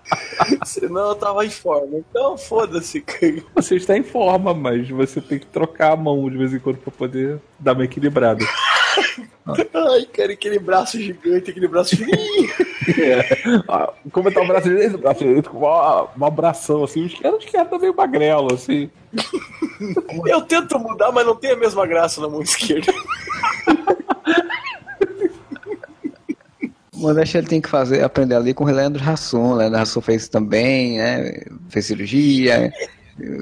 Senão 0.65 1.09
eu 1.09 1.15
tava 1.15 1.45
em 1.45 1.49
forma. 1.49 1.97
Então, 1.97 2.37
foda-se. 2.37 3.03
Você 3.55 3.75
está 3.75 3.97
em 3.97 4.03
forma, 4.03 4.53
mas 4.53 4.89
você 4.89 5.21
tem 5.21 5.39
que 5.39 5.45
trocar 5.45 5.93
a 5.93 5.95
mão 5.95 6.29
de 6.29 6.37
vez 6.37 6.53
em 6.53 6.59
quando 6.59 6.77
para 6.77 6.91
poder 6.91 7.39
dar 7.59 7.73
uma 7.73 7.85
equilibrada. 7.85 8.45
Ai, 9.73 10.05
cara, 10.05 10.33
aquele 10.33 10.59
braço 10.59 10.99
gigante, 10.99 11.49
aquele 11.51 11.67
braço 11.67 11.95
fininho. 11.95 12.49
Ah, 13.67 13.91
Como 14.11 14.31
tá 14.31 14.41
o 14.41 14.47
braço 14.47 14.69
direito, 14.69 14.95
o 14.95 14.99
braço 14.99 15.19
direito 15.19 15.49
com 15.49 15.59
uma, 15.59 16.03
uma 16.15 16.27
abração, 16.27 16.83
assim, 16.83 17.03
o 17.03 17.05
esquerdo, 17.05 17.35
o 17.35 17.39
esquerdo 17.39 17.69
tá 17.69 17.79
meio 17.79 17.95
magrelo, 17.95 18.53
assim. 18.53 18.89
Eu 20.25 20.41
tento 20.41 20.77
mudar, 20.79 21.11
mas 21.11 21.25
não 21.25 21.35
tem 21.35 21.51
a 21.51 21.55
mesma 21.55 21.85
graça 21.85 22.21
na 22.21 22.27
mão 22.27 22.41
esquerda. 22.41 22.93
O 26.93 26.99
Modeste 26.99 27.37
ele 27.37 27.47
tem 27.47 27.59
que 27.61 27.69
fazer, 27.69 28.03
aprender 28.03 28.35
ali 28.35 28.53
com 28.53 28.63
o 28.63 28.67
Leandro. 28.67 29.01
O 29.33 29.55
Leandro 29.55 29.79
Hassum 29.79 30.01
fez 30.01 30.27
também, 30.27 30.99
né? 30.99 31.41
Fez 31.69 31.87
cirurgia. 31.87 32.71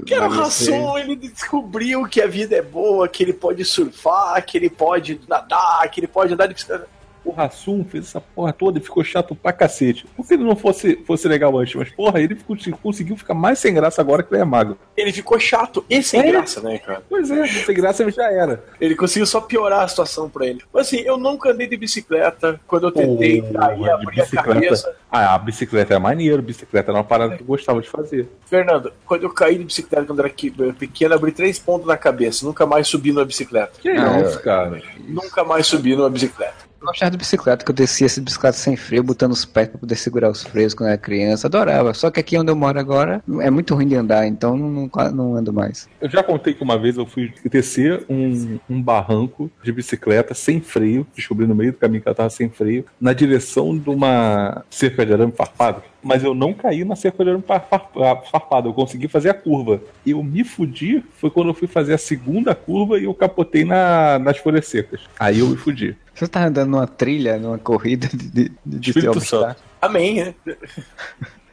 Que 0.06 0.14
era 0.14 0.28
o. 0.28 0.32
Rassum, 0.32 0.98
ele 0.98 1.16
descobriu 1.16 2.06
que 2.08 2.22
a 2.22 2.28
vida 2.28 2.56
é 2.56 2.62
boa, 2.62 3.08
que 3.08 3.24
ele 3.24 3.34
pode 3.34 3.64
surfar, 3.64 4.44
que 4.46 4.58
ele 4.58 4.70
pode 4.70 5.20
nadar, 5.28 5.90
que 5.90 6.00
ele 6.00 6.08
pode 6.08 6.34
andar 6.34 6.48
de 6.48 6.54
bicicleta. 6.54 6.88
O 7.30 7.32
Rassum 7.32 7.84
fez 7.86 8.06
essa 8.06 8.20
porra 8.20 8.52
toda 8.52 8.80
e 8.80 8.82
ficou 8.82 9.04
chato 9.04 9.36
pra 9.36 9.54
cacete. 9.54 10.06
Não 10.18 10.26
que 10.26 10.34
ele 10.34 10.44
não 10.44 10.56
fosse, 10.56 10.96
fosse 11.06 11.28
legal 11.28 11.56
antes, 11.58 11.76
mas 11.76 11.90
porra, 11.92 12.20
ele 12.20 12.36
ficou- 12.36 12.58
conseguiu 12.82 13.16
ficar 13.16 13.34
mais 13.34 13.60
sem 13.60 13.74
graça 13.74 14.02
agora 14.02 14.24
que 14.24 14.34
ele 14.34 14.42
é 14.42 14.46
magro. 14.46 14.78
Ele 14.98 15.12
ficou 15.12 15.40
chato 15.40 15.86
e 15.90 16.02
sem 16.02 16.22
É? 16.22 16.32
graça, 16.32 16.60
né, 16.62 16.80
cara? 16.80 17.04
Pois 17.08 17.30
é, 17.30 17.46
sem 17.48 17.76
graça 17.76 18.02
ele 18.04 18.12
já 18.12 18.32
era. 18.32 18.64
Ele 18.82 18.96
conseguiu 18.96 19.26
só 19.28 19.40
piorar 19.42 19.82
a 19.82 19.88
situação 19.88 20.28
pra 20.30 20.46
ele. 20.48 20.62
Mas 20.74 20.88
assim, 20.88 20.98
eu 21.02 21.18
nunca 21.18 21.52
andei 21.52 21.68
de 21.68 21.78
bicicleta. 21.78 22.60
Quando 22.68 22.88
eu 22.88 22.92
tentei 22.92 23.42
cair, 23.42 23.90
abrir 23.90 24.22
a 24.22 24.26
cabeça. 24.44 24.96
Ah, 25.12 25.34
a 25.36 25.38
bicicleta 25.40 25.94
é 25.94 26.00
maneiro, 26.00 26.42
bicicleta 26.42 26.92
era 26.92 26.98
uma 26.98 27.04
parada 27.04 27.36
que 27.36 27.42
eu 27.44 27.48
gostava 27.48 27.82
de 27.82 27.90
fazer. 27.90 28.28
Fernando, 28.46 28.92
quando 29.06 29.24
eu 29.24 29.30
caí 29.34 29.58
de 29.58 29.64
bicicleta 29.66 30.06
quando 30.06 30.20
era 30.20 30.30
que- 30.30 30.52
pequeno, 30.74 31.14
abri 31.16 31.32
três 31.32 31.58
pontos 31.60 31.88
na 31.88 31.98
cabeça. 31.98 32.46
Nunca 32.46 32.66
mais 32.66 32.88
subi 32.88 33.12
numa 33.12 33.26
bicicleta. 33.26 33.74
Que 33.80 33.90
Ah, 33.90 34.20
isso, 34.22 34.40
cara? 34.42 34.82
Nunca 35.08 35.44
mais 35.44 35.68
subi 35.68 35.96
numa 35.96 36.10
bicicleta. 36.10 36.69
Eu 36.82 36.88
gostava 36.88 37.12
de 37.12 37.18
bicicleta, 37.18 37.66
que 37.66 37.72
eu 37.72 37.76
descia 37.76 38.06
essa 38.06 38.22
bicicleta 38.22 38.58
sem 38.58 38.76
freio, 38.76 39.04
botando 39.04 39.32
os 39.34 39.44
pés 39.44 39.68
pra 39.68 39.78
poder 39.78 39.96
segurar 39.96 40.30
os 40.30 40.44
freios 40.44 40.74
quando 40.74 40.90
era 40.90 40.98
criança. 40.98 41.48
Adorava. 41.48 41.94
Só 41.94 42.10
que 42.10 42.20
aqui 42.20 42.38
onde 42.38 42.50
eu 42.52 42.56
moro 42.56 42.80
agora 42.80 43.22
é 43.42 43.50
muito 43.50 43.76
ruim 43.76 43.88
de 43.88 43.96
andar, 43.96 44.26
então 44.26 44.56
não, 44.58 44.70
não, 44.70 45.12
não 45.12 45.36
ando 45.36 45.52
mais. 45.52 45.90
Eu 46.00 46.10
já 46.10 46.24
contei 46.24 46.54
que 46.54 46.64
uma 46.64 46.78
vez 46.80 46.98
eu 46.98 47.06
fui 47.06 47.34
descer 47.46 48.06
um, 48.10 48.58
um 48.70 48.82
barranco 48.82 49.52
de 49.62 49.72
bicicleta 49.72 50.34
sem 50.34 50.62
freio, 50.62 51.06
descobri 51.16 51.46
no 51.46 51.54
meio 51.56 51.74
do 51.74 51.78
caminho 51.78 52.02
que 52.02 52.08
ela 52.08 52.16
tava 52.16 52.30
sem 52.30 52.50
freio, 52.50 52.86
na 53.00 53.12
direção 53.14 53.78
de 53.78 53.90
uma 53.90 54.64
cerca 54.70 55.06
de 55.06 55.12
arame 55.14 55.34
farpado. 55.34 55.84
Mas 56.02 56.24
eu 56.24 56.34
não 56.34 56.54
caí 56.54 56.86
na 56.86 56.96
cerca 56.96 57.24
de 57.26 57.30
arame 57.30 57.44
far- 57.46 57.68
far- 57.70 58.24
farpado, 58.32 58.70
eu 58.70 58.74
consegui 58.74 59.10
fazer 59.10 59.30
a 59.30 59.34
curva. 59.34 59.82
Eu 60.06 60.24
me 60.24 60.46
fudi 60.46 61.04
foi 61.18 61.30
quando 61.30 61.50
eu 61.50 61.54
fui 61.54 61.68
fazer 61.68 61.94
a 61.94 61.98
segunda 61.98 62.56
curva 62.56 62.98
e 62.98 63.04
eu 63.04 63.14
capotei 63.14 63.66
na, 63.66 64.18
nas 64.18 64.38
folhas 64.38 64.66
secas. 64.66 65.02
Aí 65.20 65.40
eu 65.40 65.48
me 65.48 65.58
fudi. 65.58 65.98
Você 66.20 66.28
tá 66.28 66.46
andando 66.46 66.72
numa 66.72 66.86
trilha, 66.86 67.38
numa 67.38 67.58
corrida 67.58 68.10
de, 68.10 68.28
de, 68.28 68.52
de 68.66 68.90
Espírito 68.90 69.18
obstáculos. 69.18 69.56
Amém, 69.82 70.16
né? 70.16 70.36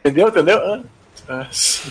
Entendeu? 0.00 0.26
Entendeu? 0.26 0.58
Ah. 0.58 0.82
Ah, 1.28 1.46
sim. 1.50 1.90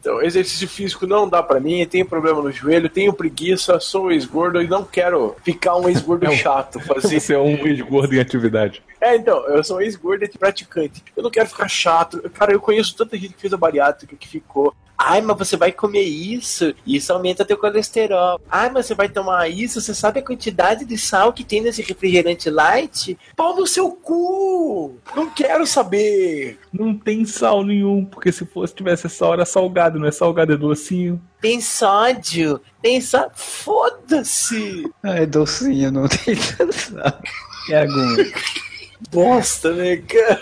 Então, 0.00 0.22
exercício 0.22 0.68
físico 0.68 1.06
não 1.06 1.28
dá 1.28 1.42
pra 1.42 1.60
mim, 1.60 1.84
tenho 1.86 2.06
problema 2.06 2.40
no 2.40 2.50
joelho, 2.50 2.88
tenho 2.88 3.12
preguiça, 3.12 3.78
sou 3.80 4.10
ex-gordo 4.10 4.60
e 4.62 4.68
não 4.68 4.84
quero 4.84 5.36
ficar 5.44 5.76
um 5.76 5.88
ex-gordo 5.88 6.30
chato, 6.32 6.80
fazer 6.80 7.20
Você 7.20 7.34
é 7.34 7.38
um 7.38 7.66
ex-gordo 7.66 8.14
em 8.14 8.20
atividade. 8.20 8.82
É, 9.04 9.16
então, 9.16 9.46
eu 9.48 9.62
sou 9.62 9.82
ex-gordo 9.82 10.24
e 10.24 10.28
praticante. 10.28 11.04
Eu 11.14 11.22
não 11.22 11.30
quero 11.30 11.46
ficar 11.46 11.68
chato. 11.68 12.22
Cara, 12.30 12.54
eu 12.54 12.60
conheço 12.60 12.96
tanta 12.96 13.18
gente 13.18 13.34
que 13.34 13.40
fez 13.42 13.52
a 13.52 13.58
bariátrica 13.58 14.16
que 14.16 14.26
ficou. 14.26 14.74
Ai, 14.96 15.20
mas 15.20 15.36
você 15.36 15.58
vai 15.58 15.70
comer 15.72 16.04
isso, 16.04 16.74
isso 16.86 17.12
aumenta 17.12 17.44
teu 17.44 17.58
colesterol. 17.58 18.40
Ai, 18.50 18.70
mas 18.70 18.86
você 18.86 18.94
vai 18.94 19.10
tomar 19.10 19.46
isso, 19.50 19.78
você 19.78 19.92
sabe 19.92 20.20
a 20.20 20.22
quantidade 20.22 20.86
de 20.86 20.96
sal 20.96 21.34
que 21.34 21.44
tem 21.44 21.60
nesse 21.60 21.82
refrigerante 21.82 22.48
light? 22.48 23.18
Pau 23.36 23.54
no 23.54 23.66
seu 23.66 23.90
cu! 23.90 24.96
Não 25.14 25.28
quero 25.28 25.66
saber! 25.66 26.58
Não 26.72 26.96
tem 26.96 27.26
sal 27.26 27.62
nenhum, 27.62 28.06
porque 28.06 28.32
se 28.32 28.46
fosse 28.46 28.74
tivesse 28.74 29.06
sal, 29.10 29.34
era 29.34 29.44
salgado, 29.44 29.98
não 29.98 30.06
é 30.06 30.12
salgado, 30.12 30.54
é 30.54 30.56
docinho. 30.56 31.20
Tem 31.42 31.60
sódio, 31.60 32.58
tem 32.80 33.02
só. 33.02 33.28
Foda-se! 33.34 34.90
Ai, 35.02 35.26
docinho, 35.26 35.90
não 35.90 36.08
tem 36.08 36.34
sal. 36.72 37.20
Que 37.66 37.74
argumento. 37.74 38.63
Bosta, 39.10 39.72
né, 39.72 39.96
cara? 39.98 40.40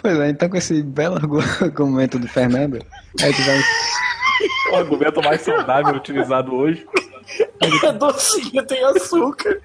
Pois 0.00 0.18
é, 0.18 0.30
então 0.30 0.48
com 0.48 0.56
esse 0.56 0.82
belo 0.82 1.16
argu- 1.16 1.40
argumento 1.60 2.18
do 2.18 2.28
Fernando, 2.28 2.78
a 3.20 3.26
gente 3.26 3.42
vai 3.42 3.60
O 4.72 4.76
argumento 4.76 5.22
mais 5.22 5.40
saudável 5.42 5.94
utilizado 5.94 6.54
hoje. 6.54 6.86
É 7.60 7.92
docinho, 7.92 8.64
tem 8.66 8.82
açúcar. 8.84 9.60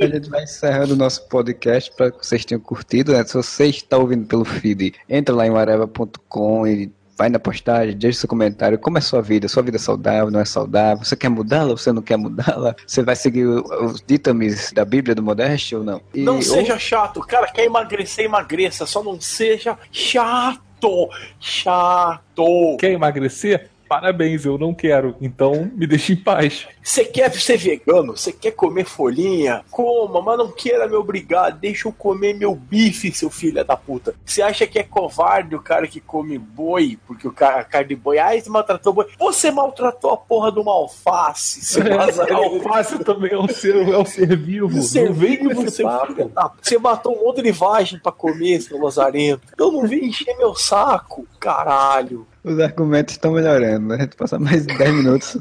A 0.00 0.06
gente 0.06 0.28
vai 0.28 0.42
encerrando 0.42 0.94
o 0.94 0.96
nosso 0.96 1.28
podcast 1.28 1.92
para 1.96 2.10
que 2.10 2.26
vocês 2.26 2.44
tenham 2.44 2.60
curtido. 2.60 3.12
Né? 3.12 3.24
Se 3.24 3.34
você 3.34 3.66
está 3.66 3.96
ouvindo 3.96 4.26
pelo 4.26 4.44
feed, 4.44 4.94
entra 5.08 5.34
lá 5.34 5.46
em 5.46 5.56
areva.com 5.56 6.66
e 6.66 6.90
vai 7.16 7.28
na 7.28 7.38
postagem, 7.38 7.96
deixa 7.96 8.20
seu 8.20 8.28
comentário. 8.28 8.78
Como 8.78 8.98
é 8.98 9.00
sua 9.00 9.22
vida? 9.22 9.46
Sua 9.48 9.62
vida 9.62 9.76
é 9.76 9.80
saudável, 9.80 10.30
não 10.30 10.40
é 10.40 10.44
saudável? 10.44 11.04
Você 11.04 11.14
quer 11.16 11.28
mudá-la 11.28 11.70
ou 11.70 11.76
você 11.76 11.92
não 11.92 12.02
quer 12.02 12.16
mudá-la? 12.16 12.74
Você 12.86 13.02
vai 13.02 13.14
seguir 13.16 13.46
os 13.46 14.02
ditames 14.06 14.72
da 14.72 14.84
Bíblia 14.84 15.14
do 15.14 15.22
Modeste 15.22 15.76
ou 15.76 15.84
não? 15.84 16.00
E- 16.12 16.22
Não 16.22 16.36
ou- 16.36 16.42
seja 16.42 16.78
chato, 16.78 17.20
cara, 17.20 17.46
quer 17.46 17.64
emagrecer, 17.64 18.24
emagreça, 18.24 18.84
só 18.86 19.02
não 19.02 19.20
seja 19.20 19.78
chato, 19.92 21.08
chato. 21.40 22.76
Quer 22.78 22.92
emagrecer? 22.92 23.70
Parabéns, 23.88 24.44
eu 24.44 24.56
não 24.58 24.74
quero. 24.74 25.14
Então 25.20 25.70
me 25.74 25.86
deixe 25.86 26.12
em 26.12 26.16
paz. 26.16 26.66
Você 26.82 27.04
quer 27.04 27.32
ser 27.32 27.56
vegano? 27.56 28.16
Você 28.16 28.32
quer 28.32 28.50
comer 28.52 28.84
folhinha? 28.84 29.64
Coma, 29.70 30.20
mas 30.20 30.38
não 30.38 30.50
queira 30.50 30.86
me 30.88 30.94
obrigar. 30.96 31.50
Deixa 31.52 31.88
eu 31.88 31.92
comer 31.92 32.34
meu 32.34 32.54
bife, 32.54 33.12
seu 33.12 33.30
filho 33.30 33.64
da 33.64 33.76
puta. 33.76 34.14
Você 34.24 34.42
acha 34.42 34.66
que 34.66 34.78
é 34.78 34.82
covarde 34.82 35.54
o 35.54 35.60
cara 35.62 35.86
que 35.86 36.00
come 36.00 36.38
boi? 36.38 36.98
Porque 37.06 37.26
o 37.28 37.32
cara, 37.32 37.60
a 37.60 37.64
carne 37.64 37.88
de 37.88 37.96
boi, 37.96 38.18
ai, 38.18 38.40
você 38.40 38.50
maltratou 38.50 38.92
o 38.92 38.94
boi. 38.96 39.06
Você 39.18 39.50
maltratou 39.50 40.10
a 40.12 40.16
porra 40.16 40.50
de 40.52 40.58
uma 40.58 40.72
alface, 40.72 41.64
seu 41.64 41.84
lazarento. 41.96 42.34
Alface 42.42 42.98
também 43.04 43.32
é 43.32 43.38
um 43.38 43.48
ser, 43.48 43.76
é 43.76 43.98
um 43.98 44.04
ser 44.04 44.36
vivo. 44.36 44.82
Ser 44.82 45.06
não 45.06 45.12
vem 45.14 45.36
com 45.38 45.48
vivo, 45.48 45.62
esse 45.62 45.76
seu 45.76 45.86
papo. 45.86 46.06
filho 46.14 46.28
da- 46.28 46.52
Você 46.60 46.78
matou 46.78 47.16
um 47.16 47.24
monte 47.26 47.42
de 47.42 47.52
vagem 47.52 47.98
pra 47.98 48.12
comer, 48.12 48.60
seu 48.60 48.78
lazarento. 48.80 49.42
Eu 49.58 49.70
não 49.72 49.86
vim 49.86 50.06
encher 50.06 50.36
meu 50.36 50.54
saco, 50.54 51.26
caralho. 51.40 52.26
Os 52.44 52.60
argumentos 52.60 53.14
estão 53.14 53.32
melhorando, 53.32 53.88
né? 53.88 53.96
A 53.96 54.00
gente 54.00 54.16
passa 54.16 54.38
mais 54.38 54.66
de 54.66 54.76
10 54.76 54.94
minutos. 54.94 55.38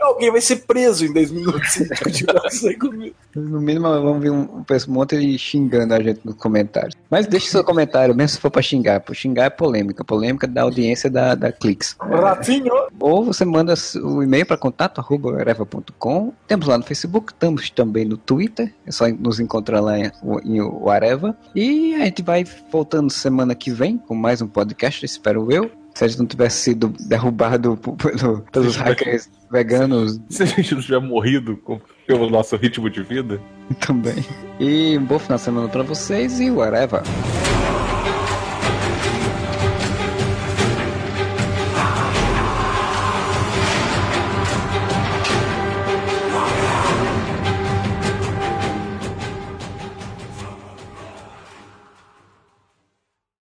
Alguém 0.00 0.32
vai 0.32 0.40
ser 0.40 0.56
preso 0.66 1.06
em 1.06 1.12
10 1.12 1.30
minutos 1.30 1.72
se 1.72 1.88
continuar 2.02 2.42
comigo. 2.80 3.14
No 3.36 3.60
mínimo, 3.60 3.84
vamos 3.84 4.20
ver 4.20 4.30
um, 4.30 4.42
um 4.42 4.92
monte 4.92 5.38
xingando 5.38 5.94
a 5.94 6.02
gente 6.02 6.20
nos 6.24 6.34
comentários. 6.34 6.96
Mas 7.08 7.28
deixe 7.28 7.48
seu 7.48 7.62
comentário, 7.62 8.16
mesmo 8.16 8.30
se 8.30 8.40
for 8.40 8.50
pra 8.50 8.60
xingar. 8.60 9.00
Por 9.00 9.14
xingar 9.14 9.44
é 9.44 9.50
polêmica. 9.50 10.02
Polêmica 10.02 10.48
da 10.48 10.62
audiência 10.62 11.08
da, 11.08 11.36
da 11.36 11.52
Clix. 11.52 11.96
Ratinho. 12.00 12.72
Ou 12.98 13.24
você 13.24 13.44
manda 13.44 13.74
o 14.02 14.20
e-mail 14.20 14.44
para 14.44 14.56
contato 14.56 15.00
arroba 15.00 15.38
areva.com. 15.38 16.32
Temos 16.48 16.66
lá 16.66 16.76
no 16.76 16.84
Facebook, 16.84 17.32
estamos 17.32 17.70
também 17.70 18.04
no 18.04 18.16
Twitter. 18.16 18.74
É 18.84 18.90
só 18.90 19.06
nos 19.08 19.38
encontrar 19.38 19.80
lá 19.80 19.98
em, 19.98 20.10
em 20.44 20.60
o 20.60 20.90
Areva. 20.90 21.36
E 21.54 21.94
a 21.94 22.04
gente 22.06 22.22
vai 22.22 22.44
voltando 22.72 23.08
semana 23.10 23.54
que 23.54 23.70
vem 23.70 23.96
com 23.98 24.16
mais 24.16 24.42
um 24.42 24.48
podcast, 24.48 25.04
espero 25.06 25.52
eu. 25.52 25.70
Se 25.94 26.04
a 26.04 26.08
gente 26.08 26.18
não 26.18 26.26
tivesse 26.26 26.56
sido 26.58 26.92
derrubado 27.08 27.76
pelo- 27.76 28.40
pelos 28.52 28.76
hackers 28.76 29.30
veganos 29.50 30.20
Se 30.28 30.42
a 30.42 30.46
gente 30.46 30.74
não 30.74 30.82
tiver 30.82 30.98
morrido 31.00 31.56
com- 31.58 31.80
pelo 32.06 32.28
nosso 32.28 32.56
ritmo 32.56 32.90
de 32.90 33.02
vida, 33.02 33.40
também. 33.80 34.16
E 34.60 34.98
um 34.98 35.04
bom 35.04 35.18
final 35.18 35.38
de 35.38 35.44
semana 35.44 35.68
para 35.68 35.82
vocês 35.84 36.40
e 36.40 36.50
Areva. 36.60 37.02